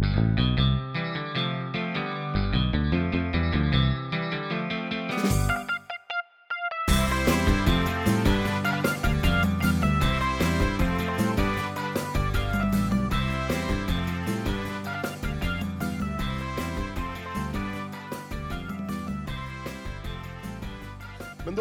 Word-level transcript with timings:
Men 0.00 0.53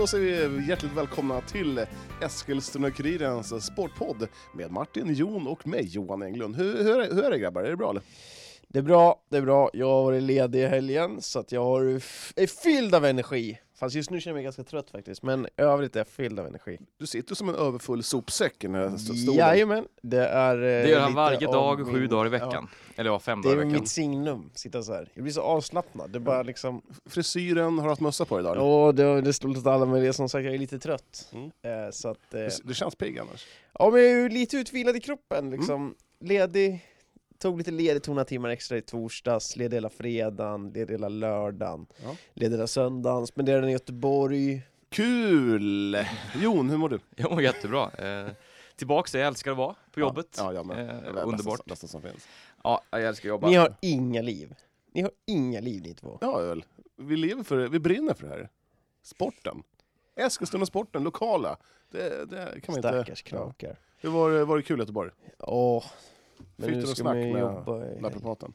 då 0.04 0.08
säger 0.08 0.48
vi 0.48 0.68
hjärtligt 0.68 0.92
välkomna 0.92 1.42
till 1.42 1.86
Eskilstuna-Kurirens 2.22 3.60
sportpodd 3.60 4.28
med 4.54 4.72
Martin, 4.72 5.14
Jon 5.14 5.48
och 5.48 5.68
mig, 5.68 5.86
Johan 5.86 6.22
Englund. 6.22 6.56
Hur, 6.56 6.84
hur, 6.84 7.00
är, 7.00 7.14
hur 7.14 7.24
är 7.24 7.32
det 7.32 7.38
grabbar? 7.38 7.64
Är 7.64 7.70
det 7.70 7.78
bra 7.78 7.90
eller? 7.90 8.02
Det 8.68 8.80
är 8.80 8.84
bra, 8.84 9.22
det 9.30 9.38
är 9.38 9.42
bra. 9.42 9.70
Jag 9.74 9.88
har 9.88 10.04
varit 10.04 10.24
ledig 10.24 10.60
i 10.60 10.66
helgen, 10.66 11.22
så 11.22 11.40
att 11.40 11.52
jag 11.52 11.64
har 11.64 11.82
är 12.36 12.64
fylld 12.64 12.96
av 12.96 13.06
energi. 13.06 13.60
Fast 13.84 13.96
just 13.96 14.10
nu 14.10 14.22
känner 14.22 14.32
jag 14.32 14.36
mig 14.38 14.44
ganska 14.44 14.64
trött 14.64 14.90
faktiskt, 14.90 15.24
men 15.24 15.46
i 15.46 15.50
övrigt 15.58 15.96
är 15.96 16.00
jag 16.00 16.08
fylld 16.08 16.40
av 16.40 16.48
energi. 16.48 16.80
Du 16.98 17.08
sitter 17.08 17.36
som 17.36 17.50
en 17.50 17.56
överfull 17.56 18.04
sopsäck 18.04 18.64
i 18.64 18.68
den 18.68 18.76
här 18.76 18.96
st- 18.96 19.14
stolen. 19.18 19.40
Jajamän, 19.40 19.86
det 20.02 20.28
är... 20.28 20.56
eh, 20.56 20.62
Det 20.62 20.90
gör 20.90 21.00
han 21.00 21.14
varje 21.14 21.40
dag, 21.48 21.80
min- 21.80 21.94
sju 21.96 22.08
dagar 22.08 22.26
i 22.26 22.30
veckan. 22.30 22.70
Eller 22.96 23.10
ja, 23.10 23.20
fem 23.20 23.42
Det 23.42 23.48
dagar 23.48 23.58
i 23.58 23.62
är 23.62 23.66
veckan. 23.66 23.82
mitt 23.82 23.90
signum, 23.90 24.50
sitta 24.54 24.84
så 24.84 24.94
här. 24.94 25.10
Jag 25.14 25.24
blir 25.24 25.34
så 25.34 25.42
avslappnad, 25.42 26.10
det 26.10 26.18
är 26.18 26.20
bara 26.20 26.44
liksom... 26.44 26.82
Frisyren, 27.06 27.78
har 27.78 27.84
du 27.86 27.90
haft 27.90 28.02
mössa 28.02 28.26
på 28.26 28.40
idag? 28.40 28.52
eller? 28.56 28.64
Ja, 28.66 28.92
det, 28.92 29.22
det 29.22 29.34
står 29.34 29.50
lite 29.50 29.72
alla, 29.72 29.86
men 29.86 30.02
det 30.02 30.08
är 30.08 30.12
som 30.12 30.30
sagt, 30.30 30.46
jag 30.46 30.54
är 30.54 30.58
lite 30.58 30.80
trött. 30.80 31.30
Mm. 31.34 31.46
Eh, 31.86 31.92
så 31.92 32.10
att... 32.10 32.34
Eh, 32.34 32.40
Du, 32.40 32.50
du 32.64 32.74
känns 32.74 32.96
pigg 32.96 33.20
annars. 33.20 33.46
ja, 33.80 33.90
men 33.90 34.02
jag 34.02 34.12
är 34.12 34.16
ju 34.16 34.30
lite 34.30 34.58
utvilad 34.58 34.96
i 34.96 35.00
kroppen 35.00 35.38
Mm. 35.48 35.60
liksom. 35.60 35.96
Ledig, 36.20 36.86
tog 37.44 37.58
lite 37.58 37.72
ledigt, 37.72 38.04
tog 38.04 38.16
några 38.16 38.26
timmar 38.26 38.50
extra 38.50 38.78
i 38.78 38.82
torsdags, 38.82 39.56
ledig 39.56 39.78
hela 39.78 39.90
fredagen, 39.90 40.70
ledig 40.70 40.94
hela 40.94 41.10
lördagen, 41.10 41.86
Ja. 42.04 42.16
ledig 42.34 42.56
hela 42.56 42.68
söndagen, 42.68 43.28
spenderade 43.28 43.62
den 43.62 43.70
i 43.70 43.74
Göteborg. 43.74 44.62
Kul! 44.90 45.98
Jon, 46.42 46.70
hur 46.70 46.78
mår 46.78 46.90
du? 46.90 47.00
Jag 47.16 47.32
mår 47.32 47.42
jättebra. 47.42 47.92
Eh, 47.92 48.28
tillbaks 48.76 49.12
där 49.12 49.20
jag 49.20 49.28
älskar 49.28 49.52
att 49.52 49.58
vara 49.58 49.76
på 49.92 50.00
jobbet. 50.00 50.36
Ja, 50.38 50.54
jag 50.54 50.66
med. 50.66 50.80
Eh, 50.80 50.86
Det 50.86 50.92
är 51.10 51.14
det 51.14 51.22
underbart. 51.22 51.46
Bästa, 51.58 51.64
bästa 51.68 51.88
som 51.88 52.02
finns. 52.02 52.28
Ja, 52.64 52.82
jag 52.92 53.04
älskar 53.04 53.30
att 53.30 53.34
jobba. 53.34 53.48
Ni 53.50 53.56
har 53.56 53.76
inga 53.82 54.22
liv. 54.22 54.56
Ni 54.94 55.02
har 55.02 55.12
inga 55.26 55.60
liv 55.60 55.82
ni 55.84 55.94
två. 55.94 56.18
Ja, 56.22 56.38
väl. 56.40 56.66
Vi 56.98 57.16
lever 57.18 57.44
för 57.44 57.58
det. 57.58 57.68
Vi 57.70 57.80
brinner 57.80 58.14
för 58.14 58.24
det 58.28 58.34
här. 58.34 58.50
Sporten. 59.04 59.64
Eskilstuna-sporten, 60.16 61.04
lokala. 61.04 61.58
Det, 61.92 62.26
det 62.30 62.62
kan 62.62 62.72
man 62.74 62.78
inte... 62.78 62.90
Stackars 62.90 63.24
Ja. 63.32 63.54
Hur 64.02 64.10
var, 64.10 64.32
det- 64.32 64.46
var 64.46 64.58
det 64.58 64.64
kul 64.64 64.80
i 64.80 64.82
Göteborg? 64.82 65.12
Åh. 65.40 65.84
Men 66.56 66.68
Fick 66.68 66.76
nu 66.76 66.82
du 66.82 66.88
något 66.88 66.98
ska 66.98 67.04
snack 67.04 67.16
med 67.16 67.40
jobba 67.40 67.86
i... 67.86 68.00
Naprapaten? 68.02 68.54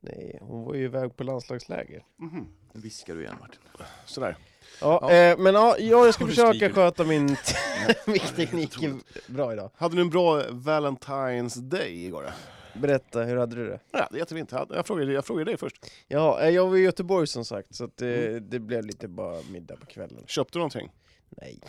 Nej, 0.00 0.38
hon 0.42 0.64
var 0.64 0.74
ju 0.74 0.84
iväg 0.84 1.16
på 1.16 1.24
landslagsläger. 1.24 2.04
Mhm. 2.16 2.46
Nu 2.72 2.80
viskar 2.80 3.14
du 3.14 3.20
igen 3.22 3.36
Martin. 3.40 3.60
Sådär. 4.04 4.36
Ja, 4.80 4.98
Ja. 5.02 5.12
Eh, 5.12 5.38
men 5.38 5.54
ja, 5.54 5.76
ja, 5.78 6.04
jag 6.04 6.14
ska 6.14 6.26
försöka 6.26 6.70
sköta 6.70 7.04
min 7.04 7.26
min 8.06 8.18
teknik 8.36 8.76
bra 9.26 9.52
idag. 9.52 9.70
Hade 9.74 9.96
du 9.96 10.02
en 10.02 10.10
bra 10.10 10.42
Valentine's 10.42 11.60
Day 11.60 12.06
igår? 12.06 12.30
Berätta, 12.74 13.22
hur 13.22 13.36
hade 13.36 13.56
du 13.56 13.66
det? 13.68 13.80
Ja, 13.90 14.08
det 14.10 14.16
är 14.16 14.18
jättefint. 14.18 14.52
Jag 14.70 14.86
frågade, 14.86 15.12
jag 15.12 15.24
frågade 15.24 15.50
dig 15.50 15.58
först. 15.58 15.86
Ja, 16.08 16.40
eh, 16.42 16.48
jag 16.50 16.66
var 16.68 16.76
i 16.76 16.80
Göteborg 16.80 17.26
som 17.26 17.44
sagt, 17.44 17.74
så 17.74 17.84
att 17.84 17.96
det, 17.96 18.28
Mm. 18.28 18.50
det 18.50 18.58
blev 18.58 18.84
lite 18.84 19.08
bara 19.08 19.38
middag 19.50 19.76
på 19.76 19.86
kvällen. 19.86 20.24
Köpte 20.26 20.52
du 20.52 20.58
någonting? 20.58 20.92
Nej. 21.28 21.60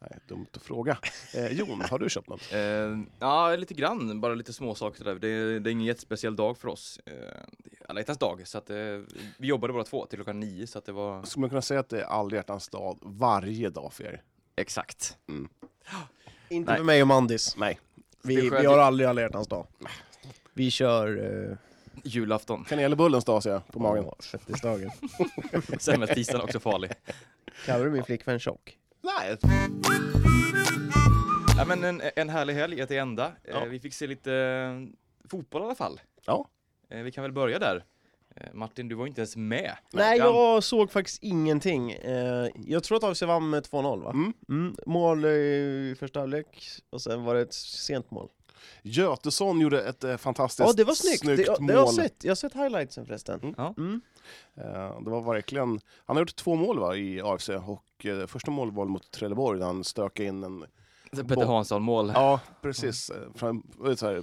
Nej, 0.00 0.18
dumt 0.28 0.46
att 0.52 0.62
fråga. 0.62 0.98
Eh, 1.34 1.52
Jon, 1.52 1.80
har 1.80 1.98
du 1.98 2.08
köpt 2.10 2.28
något? 2.28 2.52
Eh, 2.52 2.58
ja, 3.18 3.56
lite 3.56 3.74
grann, 3.74 4.20
bara 4.20 4.34
lite 4.34 4.52
små 4.52 4.74
saker 4.74 5.04
där. 5.04 5.14
Det, 5.14 5.28
är- 5.28 5.60
det 5.60 5.70
är 5.70 5.72
ingen 5.72 5.86
jättespeciell 5.86 6.36
dag 6.36 6.58
för 6.58 6.68
oss. 6.68 7.00
Eh, 7.06 7.12
det 7.58 7.70
är 7.80 7.90
alla 7.90 8.00
hjärtans 8.00 8.18
dag, 8.18 8.42
så 8.48 8.58
att 8.58 8.70
eh, 8.70 8.76
vi 9.38 9.46
jobbade 9.48 9.72
bara 9.72 9.84
två 9.84 10.06
till 10.06 10.18
klockan 10.18 10.40
nio, 10.40 10.66
så 10.66 10.78
att 10.78 10.84
det 10.84 10.92
var 10.92 11.22
Skulle 11.22 11.40
man 11.40 11.50
kunna 11.50 11.62
säga 11.62 11.80
att 11.80 11.88
det 11.88 12.00
är 12.00 12.04
alla 12.04 12.36
hjärtans 12.36 12.68
dag 12.68 12.98
varje 13.02 13.70
dag 13.70 13.92
för 13.92 14.04
er? 14.04 14.22
exakt. 14.56 15.16
Inte 16.48 16.70
Nej. 16.70 16.78
för 16.78 16.84
mig 16.84 17.02
och 17.02 17.08
Mandis. 17.08 17.56
Nej. 17.56 17.80
Vi, 18.22 18.50
vi 18.50 18.66
har 18.66 18.78
aldrig 18.78 19.08
alla 19.08 19.20
hjärtans 19.20 19.48
dag. 19.48 19.66
Vi 20.52 20.70
kör 20.70 21.18
uh, 21.18 21.56
Julafton. 22.04 22.64
Kanelbullens 22.64 23.24
dag 23.24 23.42
ser 23.42 23.50
jag 23.50 23.66
på 23.66 23.78
magen. 23.78 24.04
fettisdagen. 24.20 24.90
Semmeltisdagen 25.78 26.40
är 26.40 26.44
också 26.44 26.60
farlig. 26.60 26.90
Kallar 27.66 27.84
du 27.84 27.90
min 27.90 28.04
flickvän 28.04 28.38
tjock? 28.38 28.78
Nej. 29.06 29.36
Ja, 31.58 31.64
men 31.64 31.84
en, 31.84 32.02
en 32.16 32.28
härlig 32.28 32.54
helg, 32.54 32.80
ett 32.80 32.90
enda. 32.90 33.32
Ja. 33.44 33.62
Eh, 33.62 33.68
vi 33.68 33.80
fick 33.80 33.94
se 33.94 34.06
lite 34.06 34.32
eh, 34.34 35.28
fotboll 35.30 35.62
i 35.62 35.64
alla 35.64 35.74
fall. 35.74 36.00
Ja. 36.26 36.48
Eh, 36.90 37.02
vi 37.02 37.12
kan 37.12 37.22
väl 37.22 37.32
börja 37.32 37.58
där. 37.58 37.84
Martin, 38.52 38.88
du 38.88 38.94
var 38.94 39.06
inte 39.06 39.20
ens 39.20 39.36
med. 39.36 39.72
Nej, 39.92 40.18
Ja. 40.18 40.24
jag 40.24 40.64
såg 40.64 40.90
faktiskt 40.92 41.22
ingenting. 41.22 41.96
Jag 42.66 42.84
tror 42.84 42.96
att 42.98 43.04
AFC 43.04 43.22
vann 43.22 43.50
med 43.50 43.62
2-0 43.64 44.02
va? 44.02 44.10
Mm. 44.10 44.32
Mm. 44.48 44.76
Mål 44.86 45.24
i 45.24 45.96
första 45.98 46.20
halvlek, 46.20 46.68
och 46.90 47.02
sen 47.02 47.24
var 47.24 47.34
det 47.34 47.40
ett 47.40 47.54
sent 47.54 48.10
mål. 48.10 48.28
Götesson 48.82 49.60
gjorde 49.60 49.82
ett 49.82 50.04
eh, 50.04 50.16
fantastiskt 50.16 50.66
Ja, 50.68 50.72
det 50.72 50.84
var 50.84 50.94
snyggt. 50.94 51.22
det, 51.36 51.42
jag, 51.42 51.60
mål. 51.60 51.66
det 51.68 51.74
har 51.74 51.80
jag 51.80 51.94
sett. 51.94 52.24
Jag 52.24 52.30
har 52.30 52.36
sett 52.36 52.54
highlightsen 52.54 53.06
förresten. 53.06 53.40
Mm. 53.42 53.54
Ja. 53.58 53.74
Mm. 53.78 54.00
Eh, 54.56 55.00
det 55.00 55.10
var 55.10 55.32
verkligen... 55.34 55.80
Han 56.06 56.16
har 56.16 56.22
gjort 56.22 56.36
två 56.36 56.54
mål 56.54 56.78
va, 56.78 56.96
i 56.96 57.20
AFC 57.24 57.48
och 57.48 58.06
eh, 58.06 58.26
första 58.26 58.50
mål 58.50 58.72
var 58.72 58.84
mot 58.84 59.10
Trelleborg 59.10 59.58
där 59.58 59.66
han 59.66 59.84
stökade 59.84 60.28
in 60.28 60.44
en... 60.44 60.64
Peter 61.28 61.46
Hansson-mål. 61.46 62.12
Ja, 62.14 62.40
precis. 62.62 63.10
eh, 63.10 63.16
Fram, 63.34 63.62
vet, 63.78 63.98
så 63.98 64.06
här, 64.06 64.22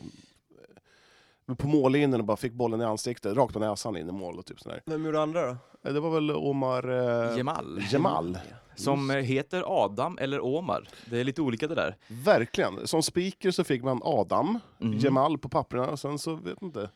på 1.57 1.67
mållinjen 1.67 2.13
och 2.13 2.25
bara 2.25 2.37
fick 2.37 2.53
bollen 2.53 2.81
i 2.81 2.83
ansiktet, 2.85 3.37
rakt 3.37 3.53
på 3.53 3.59
näsan 3.59 3.97
in 3.97 4.09
i 4.09 4.11
mål 4.11 4.39
och 4.39 4.45
typ 4.45 4.59
sådär. 4.59 4.81
Vem 4.85 5.05
gjorde 5.05 5.21
andra 5.21 5.41
då? 5.47 5.57
Eh, 5.83 5.93
Det 5.93 5.99
var 5.99 6.09
väl 6.09 6.31
Omar... 6.31 6.89
Eh, 7.31 7.37
Jamal. 7.37 7.83
Jamal. 7.91 8.37
Som 8.75 9.09
eh, 9.11 9.17
heter 9.17 9.63
Adam 9.83 10.17
eller 10.21 10.45
Omar. 10.45 10.87
Det 11.09 11.19
är 11.19 11.23
lite 11.23 11.41
olika 11.41 11.67
det 11.67 11.75
där. 11.75 11.95
Verkligen. 12.07 12.87
Som 12.87 13.03
speaker 13.03 13.51
så 13.51 13.63
fick 13.63 13.83
man 13.83 14.01
Adam, 14.03 14.59
Mhm. 14.77 14.97
Jamal 14.99 15.37
på 15.37 15.49
papperna 15.49 15.87
och 15.89 15.99
sen 15.99 16.19
så 16.19 16.35
vet 16.35 16.57
jag 16.61 16.67
inte. 16.67 16.89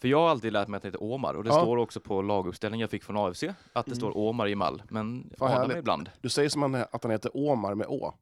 För 0.00 0.08
jag 0.08 0.18
har 0.20 0.28
alltid 0.28 0.52
lärt 0.52 0.68
mig 0.68 0.76
att 0.76 0.82
det 0.82 0.88
heter 0.88 1.02
Omar 1.02 1.34
och 1.34 1.44
det 1.44 1.50
Ja. 1.50 1.60
står 1.62 1.76
också 1.76 2.00
på 2.00 2.22
laguppställningen 2.22 2.80
jag 2.80 2.90
fick 2.90 3.04
från 3.04 3.16
AFC 3.16 3.42
att 3.72 3.86
det 3.86 3.90
Mm. 3.90 3.96
står 3.96 4.16
Omar 4.16 4.46
Jamal. 4.46 4.82
Men 4.88 5.30
Fan, 5.38 5.48
Adam 5.48 5.60
härligt. 5.60 5.76
ibland. 5.78 6.10
Du 6.20 6.28
säger 6.28 6.48
som 6.48 6.62
han, 6.62 6.74
att 6.74 7.02
han 7.02 7.10
heter 7.12 7.36
Omar 7.50 7.74
med 7.74 7.86
Å. 7.86 8.14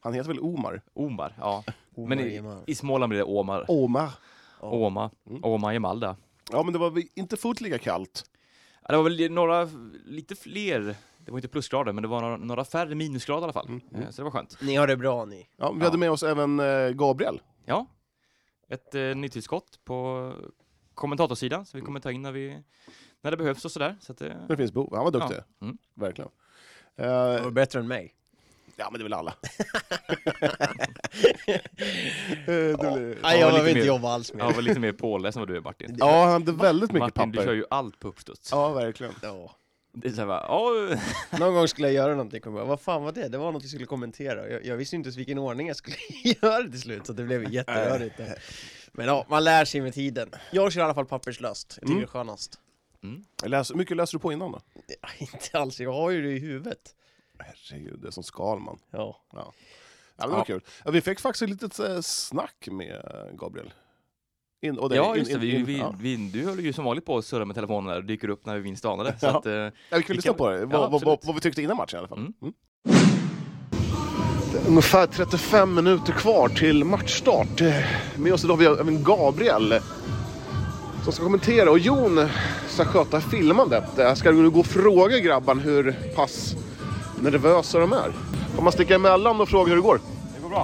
Han 0.00 0.14
heter 0.14 0.28
väl 0.28 0.40
Omar? 0.40 0.82
Omar, 0.94 1.34
ja. 1.38 1.64
Omar 1.96 2.08
Men 2.08 2.20
i, 2.20 2.42
i 2.66 2.74
Småland 2.74 3.08
blir 3.10 3.18
det 3.18 3.24
Omar. 3.24 3.64
Omar. 3.68 4.10
Ja. 4.64 4.70
Oma. 4.70 5.10
Mm. 5.30 5.44
Oma 5.44 5.72
Jamal 5.74 6.00
där. 6.00 6.16
Ja 6.52 6.62
men 6.62 6.72
det 6.72 6.78
var 6.78 6.90
väl 6.90 7.02
inte 7.14 7.36
fullt 7.36 7.60
lika 7.60 7.78
kallt. 7.78 8.24
Ja, 8.82 8.88
det 8.88 8.96
var 8.96 9.04
väl 9.04 9.32
några, 9.32 9.68
lite 10.04 10.34
fler, 10.36 10.96
det 11.18 11.30
var 11.30 11.38
inte 11.38 11.48
plusgrader, 11.48 11.92
men 11.92 12.02
det 12.02 12.08
var 12.08 12.20
några, 12.20 12.36
några 12.36 12.64
färre 12.64 12.94
minusgrader 12.94 13.40
i 13.40 13.44
alla 13.44 13.52
fall. 13.52 13.66
Mm. 13.68 13.80
Eh, 13.94 14.10
Så 14.10 14.16
det 14.16 14.24
var 14.24 14.30
skönt. 14.30 14.58
Ni 14.62 14.74
har 14.76 14.86
det 14.86 14.96
bra 14.96 15.24
ni. 15.24 15.48
Ja, 15.56 15.72
vi 15.72 15.78
Ja. 15.78 15.84
hade 15.84 15.98
med 15.98 16.10
oss 16.10 16.22
även 16.22 16.60
eh, 16.60 16.88
Gabriel. 16.90 17.40
Ja, 17.64 17.86
ett 18.68 18.94
eh, 18.94 19.02
nytillskott 19.02 19.80
på 19.84 20.32
kommentatorsidan, 20.94 21.66
så 21.66 21.76
vi 21.76 21.82
kommer 21.82 22.00
ta 22.00 22.12
in 22.12 22.22
när, 22.22 22.32
vi, 22.32 22.62
när 23.20 23.30
det 23.30 23.36
behövs 23.36 23.64
och 23.64 23.70
sådär. 23.70 23.96
Så 24.00 24.12
att, 24.12 24.20
eh, 24.22 24.32
Det 24.48 24.56
finns 24.56 24.72
behov. 24.72 24.94
Han 24.94 25.04
var 25.04 25.10
duktig. 25.10 25.36
Ja. 25.36 25.66
Mm. 25.66 25.78
Verkligen. 25.94 26.30
Det 26.96 27.04
Eh, 27.04 27.44
var 27.44 27.50
bättre 27.50 27.80
än 27.80 27.88
mig. 27.88 28.14
Ja 28.76 28.90
men 28.90 28.98
det 28.98 29.02
är 29.02 29.04
väl 29.04 29.12
alla. 29.12 29.34
Eh, 32.46 32.46
det 32.46 32.76
blir- 32.78 33.18
Nej, 33.22 33.40
jag 33.40 33.46
lite 33.46 33.50
behöver 33.52 33.68
inte 33.68 33.80
mer- 33.80 33.86
jobba 33.86 34.08
alls 34.14 34.32
med 34.34 34.44
jag 34.46 34.52
var 34.52 34.62
lite 34.62 34.80
mer 34.80 34.92
påläst 34.92 35.36
än 35.36 35.40
vad 35.40 35.48
du 35.48 35.56
är 35.56 35.60
Martin. 35.60 35.96
Ja, 35.98 36.22
han 36.24 36.32
hade 36.32 36.52
väldigt 36.52 36.92
mycket 36.92 37.16
Martin, 37.16 37.30
du 37.30 37.36
papper. 37.38 37.46
kör 37.48 37.54
ju 37.54 37.64
allt 37.70 38.00
på 38.00 38.08
uppstuds. 38.08 38.48
Ja, 38.52 38.72
verkligen. 38.72 39.12
Ja. 39.22 39.56
Det 39.92 40.08
är 40.08 40.12
så 40.12 40.20
här, 40.20 40.26
bara, 40.26 40.44
"Ja, 40.48 40.96
Någon 41.38 41.54
gång 41.54 41.68
skulle 41.68 41.88
jag 41.88 41.94
göra 41.94 42.10
någonting, 42.12 42.40
kommer 42.40 42.58
jag. 42.58 42.66
vad 42.66 42.80
fan 42.80 43.02
var 43.04 43.12
det? 43.12 43.28
Det 43.28 43.38
var 43.38 43.52
något 43.52 43.64
vi 43.64 43.68
skulle 43.68 43.86
kommentera. 43.86 44.48
Jag, 44.50 44.64
jag 44.64 44.76
visste 44.76 44.96
inte 44.96 45.06
ens 45.06 45.16
vilken 45.16 45.38
ordning 45.38 45.66
jag 45.68 45.76
skulle 45.76 45.96
göra 46.42 46.62
det 46.62 46.70
till 46.70 46.80
slut, 46.80 47.06
så 47.06 47.12
det 47.12 47.22
blev 47.24 47.52
jätterörigt. 47.52 48.20
Men 48.92 49.06
ja, 49.06 49.26
man 49.28 49.44
lär 49.44 49.64
sig 49.64 49.80
med 49.80 49.94
tiden. 49.94 50.30
Jag 50.52 50.72
kör 50.72 50.80
i 50.80 50.84
alla 50.84 50.94
fall 50.94 51.06
papperslöst, 51.06 51.66
jag 51.68 51.74
tycker 51.80 51.86
Mm. 51.92 51.98
det 52.00 52.04
är 52.04 52.06
skönast. 52.08 52.58
mm. 53.02 53.24
Läs, 53.44 53.74
mycket 53.74 53.96
läser 53.96 54.12
du 54.12 54.18
på 54.18 54.32
innan 54.32 54.52
då? 54.52 54.60
Ja, 55.02 55.08
inte 55.18 55.58
alls, 55.58 55.80
jag 55.80 55.92
har 55.92 56.10
ju 56.10 56.22
det 56.22 56.32
i 56.32 56.38
huvudet. 56.38 56.94
Herregud, 57.38 57.98
det 58.02 58.06
är 58.06 58.10
som 58.10 58.22
Skalman. 58.22 58.78
Ja. 58.90 59.16
Ja, 59.32 59.52
men 60.16 60.28
det 60.28 60.32
var 60.32 60.38
Ja. 60.40 60.44
kul. 60.44 60.60
Ja, 60.84 60.90
vi 60.90 61.00
fick 61.00 61.20
faktiskt 61.20 61.42
ett 61.42 61.48
litet 61.50 61.78
eh, 61.78 62.00
snack 62.00 62.68
med 62.70 62.90
eh, 62.94 63.36
Gabriel. 63.36 63.72
In, 64.62 64.78
och 64.78 64.88
dig. 64.88 64.98
Ja, 64.98 65.16
just 65.16 65.30
det. 65.30 65.34
in- 65.34 65.40
Vi, 65.40 65.54
in- 65.56 65.64
vi, 65.64 65.78
ja. 65.78 65.94
vi, 66.00 66.16
du 66.16 66.44
höll 66.44 66.60
ju 66.60 66.72
som 66.72 66.84
vanligt 66.84 67.06
på 67.06 67.16
att 67.18 67.24
surra 67.24 67.44
med 67.44 67.54
telefonen 67.54 67.90
där 67.90 67.96
och 67.96 68.04
dyker 68.04 68.28
upp 68.28 68.46
när 68.46 68.54
vi 68.54 68.60
vinner 68.60 68.76
stanade. 68.76 69.16
Så 69.20 69.26
Ja. 69.26 69.38
att, 69.38 69.46
eh, 69.46 69.52
Ja, 69.52 69.70
vi 69.90 69.90
kan 69.90 70.02
Vi 70.08 70.14
lyssna 70.14 70.28
kan- 70.28 70.38
på 70.38 70.50
det, 70.50 70.58
Ja, 70.60 70.66
vad, 70.66 71.02
vad, 71.02 71.18
vad, 71.24 71.34
vi 71.34 71.40
tyckte 71.40 71.62
innan 71.62 71.76
matchen 71.76 71.96
i 71.96 71.98
alla 71.98 72.08
fall. 72.08 72.18
Mm. 72.18 72.32
Mm. 72.42 72.54
Det 74.52 74.58
är 74.58 74.68
Ungefär 74.68 75.06
35 75.06 75.74
minuter 75.74 76.12
kvar 76.12 76.48
till 76.48 76.84
matchstart. 76.84 77.60
Med 78.16 78.32
oss 78.32 78.44
idag 78.44 78.54
har 78.54 78.58
vi 78.58 78.66
även 78.66 79.04
Gabriel 79.04 79.80
som 81.04 81.12
ska 81.12 81.22
kommentera 81.24 81.70
och 81.70 81.78
Jon 81.78 82.28
ska 82.68 82.84
sköta 82.84 83.20
filmandet. 83.20 83.84
Jag 83.96 84.18
ska 84.18 84.30
gå 84.32 84.60
och 84.60 84.66
fråga 84.66 85.18
grabbarna 85.18 85.60
hur 85.62 85.92
pass 86.16 86.54
nervösa 87.22 87.78
de 87.78 87.92
är. 87.92 88.12
Får 88.54 88.62
man 88.62 88.72
sticka 88.72 88.94
emellan 88.94 89.40
och 89.40 89.48
fråga 89.48 89.68
hur 89.68 89.76
det 89.76 89.82
går? 89.82 90.00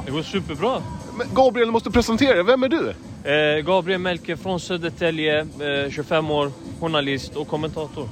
Det 0.06 0.12
går 0.12 0.22
superbra. 0.22 0.82
Men 1.16 1.26
Gabriel, 1.34 1.68
du 1.68 1.72
måste 1.72 1.90
presentera 1.90 2.34
dig. 2.34 2.44
Vem 2.44 2.62
är 2.62 2.68
du? 2.68 2.94
Eh, 3.30 3.64
Gabriel 3.64 4.00
Melke 4.00 4.36
från 4.36 4.60
Södertälje, 4.60 5.40
eh, 5.40 5.90
25 5.90 6.30
år, 6.30 6.52
journalist 6.80 7.36
och 7.36 7.48
kommentator. 7.48 8.08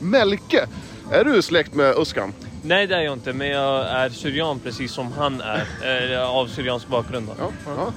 Melke, 0.00 0.66
är 1.10 1.24
du 1.24 1.42
släkt 1.42 1.74
med 1.74 1.94
Uskan? 1.98 2.32
Nej, 2.62 2.86
det 2.86 2.96
är 2.96 3.00
jag 3.00 3.12
inte, 3.12 3.32
men 3.32 3.48
jag 3.48 3.86
är 3.86 4.08
syrian 4.08 4.58
precis 4.58 4.92
som 4.92 5.12
han 5.12 5.40
är. 5.40 6.12
Eh, 6.12 6.30
av 6.30 6.46
syriansk 6.46 6.88
bakgrund. 6.88 7.28
Ja. 7.38 7.50
ja. 7.66 7.92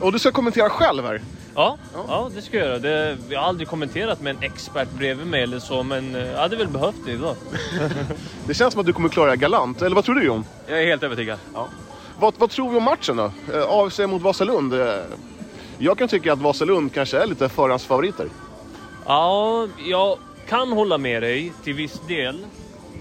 Och 0.00 0.12
du 0.12 0.18
ska 0.18 0.32
kommentera 0.32 0.70
själv 0.70 1.04
här. 1.04 1.20
Ja, 1.54 1.76
Ja. 1.94 2.04
ja. 2.08 2.30
det 2.34 2.42
ska 2.42 2.56
jag 2.56 2.66
göra. 2.66 2.78
Det, 2.78 3.18
jag 3.28 3.40
har 3.40 3.46
aldrig 3.48 3.68
kommenterat 3.68 4.20
med 4.20 4.36
en 4.36 4.42
expert 4.42 4.90
bredvid 4.90 5.26
mig 5.26 5.42
eller 5.42 5.58
så, 5.58 5.82
men 5.82 6.14
eh, 6.14 6.26
jag 6.26 6.38
hade 6.38 6.56
väl 6.56 6.68
behövt 6.68 6.96
det 7.06 7.12
idag. 7.12 7.36
Det 8.46 8.54
känns 8.54 8.72
som 8.72 8.80
att 8.80 8.86
du 8.86 8.92
kommer 8.92 9.08
klara 9.08 9.30
det 9.30 9.36
galant. 9.36 9.82
Eller 9.82 9.96
vad 9.96 10.04
tror 10.04 10.14
du 10.14 10.24
Jon? 10.24 10.44
Jag 10.66 10.82
är 10.82 10.86
helt 10.86 11.02
övertygad. 11.02 11.38
Vad, 12.20 12.34
vad 12.38 12.50
tror 12.50 12.70
vi 12.70 12.76
om 12.76 12.82
matchen 12.84 13.16
då? 13.16 13.32
Eh, 13.54 13.64
AFC 13.68 13.98
mot 13.98 14.22
Vasalund. 14.22 14.74
Eh, 14.74 14.96
Jag 15.78 15.98
kan 15.98 16.08
tycka 16.08 16.32
att 16.32 16.38
Vasalund 16.38 16.92
kanske 16.94 17.18
är 17.18 17.26
lite 17.26 17.48
förhandsfavoriter. 17.48 18.28
Ja, 19.06 19.66
jag 19.86 20.18
kan 20.48 20.72
hålla 20.72 20.98
med 20.98 21.22
dig 21.22 21.52
till 21.64 21.74
viss 21.74 22.00
del. 22.08 22.46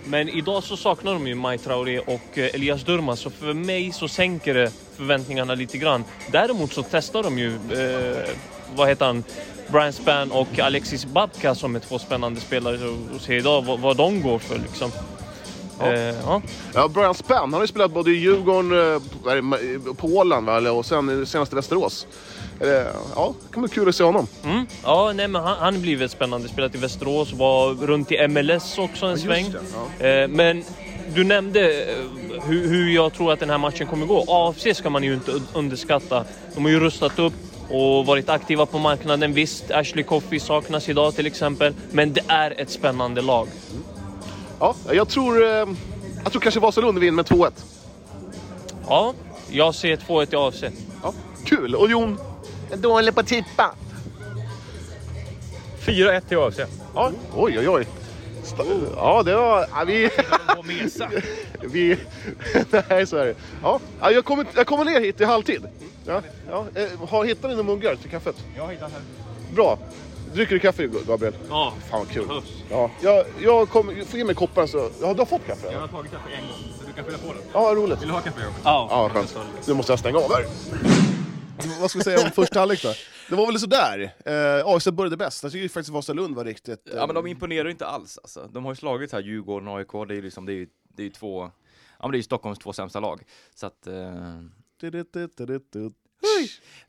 Men 0.05 0.29
idag 0.29 0.63
så 0.63 0.77
saknar 0.77 1.13
de 1.13 1.27
ju 1.27 1.35
Mai 1.35 1.57
Traoré 1.57 1.99
och 1.99 2.37
Elias 2.37 2.83
Durmaz, 2.83 3.19
så 3.19 3.29
för 3.29 3.53
mig 3.53 3.91
så 3.91 4.07
sänker 4.07 4.53
det 4.53 4.71
förväntningarna 4.97 5.55
lite 5.55 5.77
grann. 5.77 6.03
Däremot 6.31 6.73
så 6.73 6.83
testar 6.91 7.23
de 7.23 7.39
ju, 7.39 7.53
eh, 7.55 8.29
vad 8.75 8.87
heter 8.89 9.05
han, 9.05 9.23
Brian 9.67 9.93
Spann 9.93 10.31
och 10.31 10.59
Alexis 10.59 11.05
Babka 11.05 11.55
som 11.55 11.75
är 11.75 11.79
två 11.79 11.99
spännande 11.99 12.39
spelare 12.41 12.77
och 13.15 13.21
se 13.21 13.35
idag 13.35 13.61
vad, 13.65 13.79
vad 13.79 13.97
de 13.97 14.21
går 14.21 14.39
för 14.39 14.59
liksom. 14.59 14.91
Ja. 15.79 15.93
Eh, 15.93 16.15
ja. 16.25 16.41
Ja, 16.73 16.87
Brian 16.87 17.13
Spann, 17.15 17.37
han 17.37 17.53
har 17.53 17.61
ju 17.61 17.67
spelat 17.67 17.91
både 17.91 18.11
i 18.11 18.13
Djurgården, 18.13 18.71
eh, 18.71 19.01
det, 19.85 19.93
på 19.93 20.07
Åland 20.07 20.45
va? 20.47 20.71
Och 20.71 20.85
sen 20.85 21.25
senast 21.25 21.51
i 21.53 21.55
Västerås. 21.55 22.07
Eh, 22.61 22.67
Ja, 23.15 23.33
det 23.47 23.53
kan 23.53 23.63
bli 23.63 23.71
kul 23.71 23.89
att 23.89 23.95
se 23.95 24.03
honom. 24.03 24.27
Mm. 24.43 24.65
Ja, 24.83 25.11
nej, 25.15 25.27
men 25.27 25.43
han, 25.43 25.57
han 25.57 25.81
blir 25.81 25.95
väl 25.97 26.09
spännande. 26.09 26.49
Spelat 26.49 26.75
i 26.75 26.77
Västerås, 26.77 27.33
var 27.33 27.73
runt 27.73 28.11
i 28.11 28.27
MLS 28.27 28.77
också 28.77 29.05
en 29.05 29.17
sväng. 29.17 29.45
Eh, 29.99 30.27
men 30.27 30.63
du 31.17 31.23
nämnde 31.23 31.83
eh, 31.91 31.97
hur, 32.47 32.67
hur 32.67 32.89
jag 32.89 33.13
tror 33.13 33.33
att 33.33 33.39
den 33.39 33.49
här 33.49 33.57
matchen 33.57 33.87
kommer 33.87 34.05
gå. 34.05 34.25
AFC 34.27 34.77
ska 34.77 34.89
man 34.89 35.03
ju 35.03 35.13
inte 35.13 35.31
un- 35.31 35.47
underskatta. 35.53 36.25
De 36.55 36.63
har 36.63 36.71
ju 36.71 36.79
rustat 36.79 37.19
upp 37.19 37.33
och 37.69 38.05
varit 38.05 38.29
aktiva 38.29 38.65
på 38.65 38.79
marknaden. 38.79 39.33
Visst, 39.33 39.71
Ashley 39.71 40.03
Coffey 40.03 40.39
saknas 40.39 40.89
idag 40.89 41.15
till 41.15 41.25
exempel. 41.27 41.73
Men 41.91 42.13
det 42.13 42.21
är 42.27 42.61
ett 42.61 42.69
spännande 42.69 43.21
lag. 43.21 43.47
Ja, 44.59 44.75
jag 44.91 45.09
tror, 45.09 45.43
eh, 45.43 45.49
jag 46.23 46.31
tror 46.31 46.41
kanske 46.41 46.59
Vasalund 46.59 46.99
vinner 46.99 47.11
med 47.11 47.25
2-1. 47.25 47.51
Ja, 48.87 49.13
jag 49.49 49.75
ser 49.75 49.95
2-1 49.97 50.33
i 50.33 50.35
AFC. 50.35 50.63
Ja, 51.03 51.13
kul! 51.45 51.75
Och 51.75 51.89
Jon? 51.89 52.17
Är 52.71 52.77
dålig 52.77 53.13
på 53.13 53.19
att 53.19 53.27
tippa. 53.27 53.71
4-1 55.85 56.21
till 56.27 56.37
AFC. 56.37 56.59
Ja, 56.95 57.11
oj, 57.35 57.59
oj, 57.59 57.69
oj. 57.69 57.87
Sta- 58.55 58.93
Ja, 58.95 59.23
det 59.23 59.35
var... 59.35 59.59
Ja, 59.75 59.83
vi... 59.87 60.09
vi... 61.61 61.97
Nej, 62.89 63.07
så 63.07 63.17
är 63.17 63.25
det. 63.25 63.35
Ja, 63.63 63.79
ja, 64.01 64.11
jag 64.11 64.25
kommer, 64.25 64.45
jag 64.55 64.67
kommer 64.67 64.85
ner 64.85 65.01
hit 65.01 65.21
i 65.21 65.23
halvtid. 65.23 65.67
Ja, 66.05 66.21
ja. 66.49 66.65
eh, 66.75 67.09
Har, 67.09 67.25
hittar 67.25 67.49
ni 67.49 67.55
några 67.55 67.67
muggar 67.69 67.95
till 67.95 68.09
kaffet? 68.09 68.35
Jag 68.57 68.67
hittar 68.67 68.89
här. 68.89 69.01
Bra. 69.55 69.77
Dricker 70.33 70.53
du 70.53 70.59
kaffe, 70.59 70.87
Gabriel? 71.07 71.33
Ja, 71.49 71.73
Fan 71.89 71.99
vad 71.99 72.09
kul. 72.09 72.41
Ja, 72.69 72.89
jag, 73.01 73.25
jag 73.39 73.69
kommer... 73.69 74.05
Får 74.05 74.17
ge 74.19 74.25
mig 74.25 74.35
koppen 74.35 74.67
så... 74.67 74.77
Ja, 75.01 75.13
du 75.13 75.19
har 75.19 75.25
fått 75.25 75.47
kaffe? 75.47 75.61
Jag 75.65 75.69
eller? 75.71 75.79
har 75.81 75.87
tagit 75.87 76.11
kaffe 76.11 76.29
en 76.35 76.41
gång, 76.47 76.57
så 76.79 76.87
du 76.87 76.93
kan 76.93 77.05
fylla 77.05 77.17
på 77.17 77.33
den. 77.33 77.41
Ja, 77.53 77.59
roligt. 77.75 78.01
Vill 78.01 78.07
du 78.07 78.13
ha 78.13 78.21
kaffe 78.21 78.39
Jakob? 78.41 78.55
Ja, 78.63 78.87
Ja, 78.91 79.09
skönt. 79.13 79.37
Nu 79.67 79.73
måste 79.73 79.91
jag 79.91 79.99
stänga 79.99 80.17
av 80.17 80.31
här. 80.33 80.45
Vad 81.81 81.89
ska 81.89 81.99
vi 81.99 82.03
säga 82.03 82.25
om 82.25 82.31
första 82.31 82.59
halvlek 82.59 82.83
då? 82.83 82.93
Det 83.29 83.35
var 83.35 83.45
väl 83.47 83.59
sådär. 83.59 84.13
Eh, 84.25 84.65
AFC 84.67 84.87
började 84.87 85.17
bäst. 85.17 85.43
Jag 85.43 85.51
tycker 85.51 85.69
faktiskt 85.69 85.89
Vasalund 85.93 86.35
var 86.35 86.45
riktigt... 86.45 86.89
eh, 86.89 86.95
Ja 86.95 87.05
men 87.07 87.15
de 87.15 87.27
imponerar 87.27 87.65
ju 87.65 87.71
inte 87.71 87.85
alls 87.85 88.17
alltså. 88.17 88.49
De 88.53 88.65
har 88.65 88.71
ju 88.71 88.75
slagit 88.75 89.11
här 89.11 89.19
Djurgården 89.21 89.67
och 89.67 89.77
AIK, 89.77 89.91
det 90.07 90.13
är 90.13 90.15
ju 90.15 90.21
liksom, 90.21 90.45
det 90.45 90.51
är 90.53 90.55
ju, 90.55 90.67
det 90.95 91.01
är 91.01 91.05
ju 91.05 91.09
två, 91.11 91.41
ja 91.43 91.51
men 91.99 92.11
det 92.11 92.15
är 92.15 92.19
ju 92.19 92.23
Stockholms 92.23 92.59
två 92.59 92.73
sämsta 92.73 92.99
lag. 92.99 93.21
Så 93.55 93.67
att, 93.67 93.87
eh, 93.87 93.93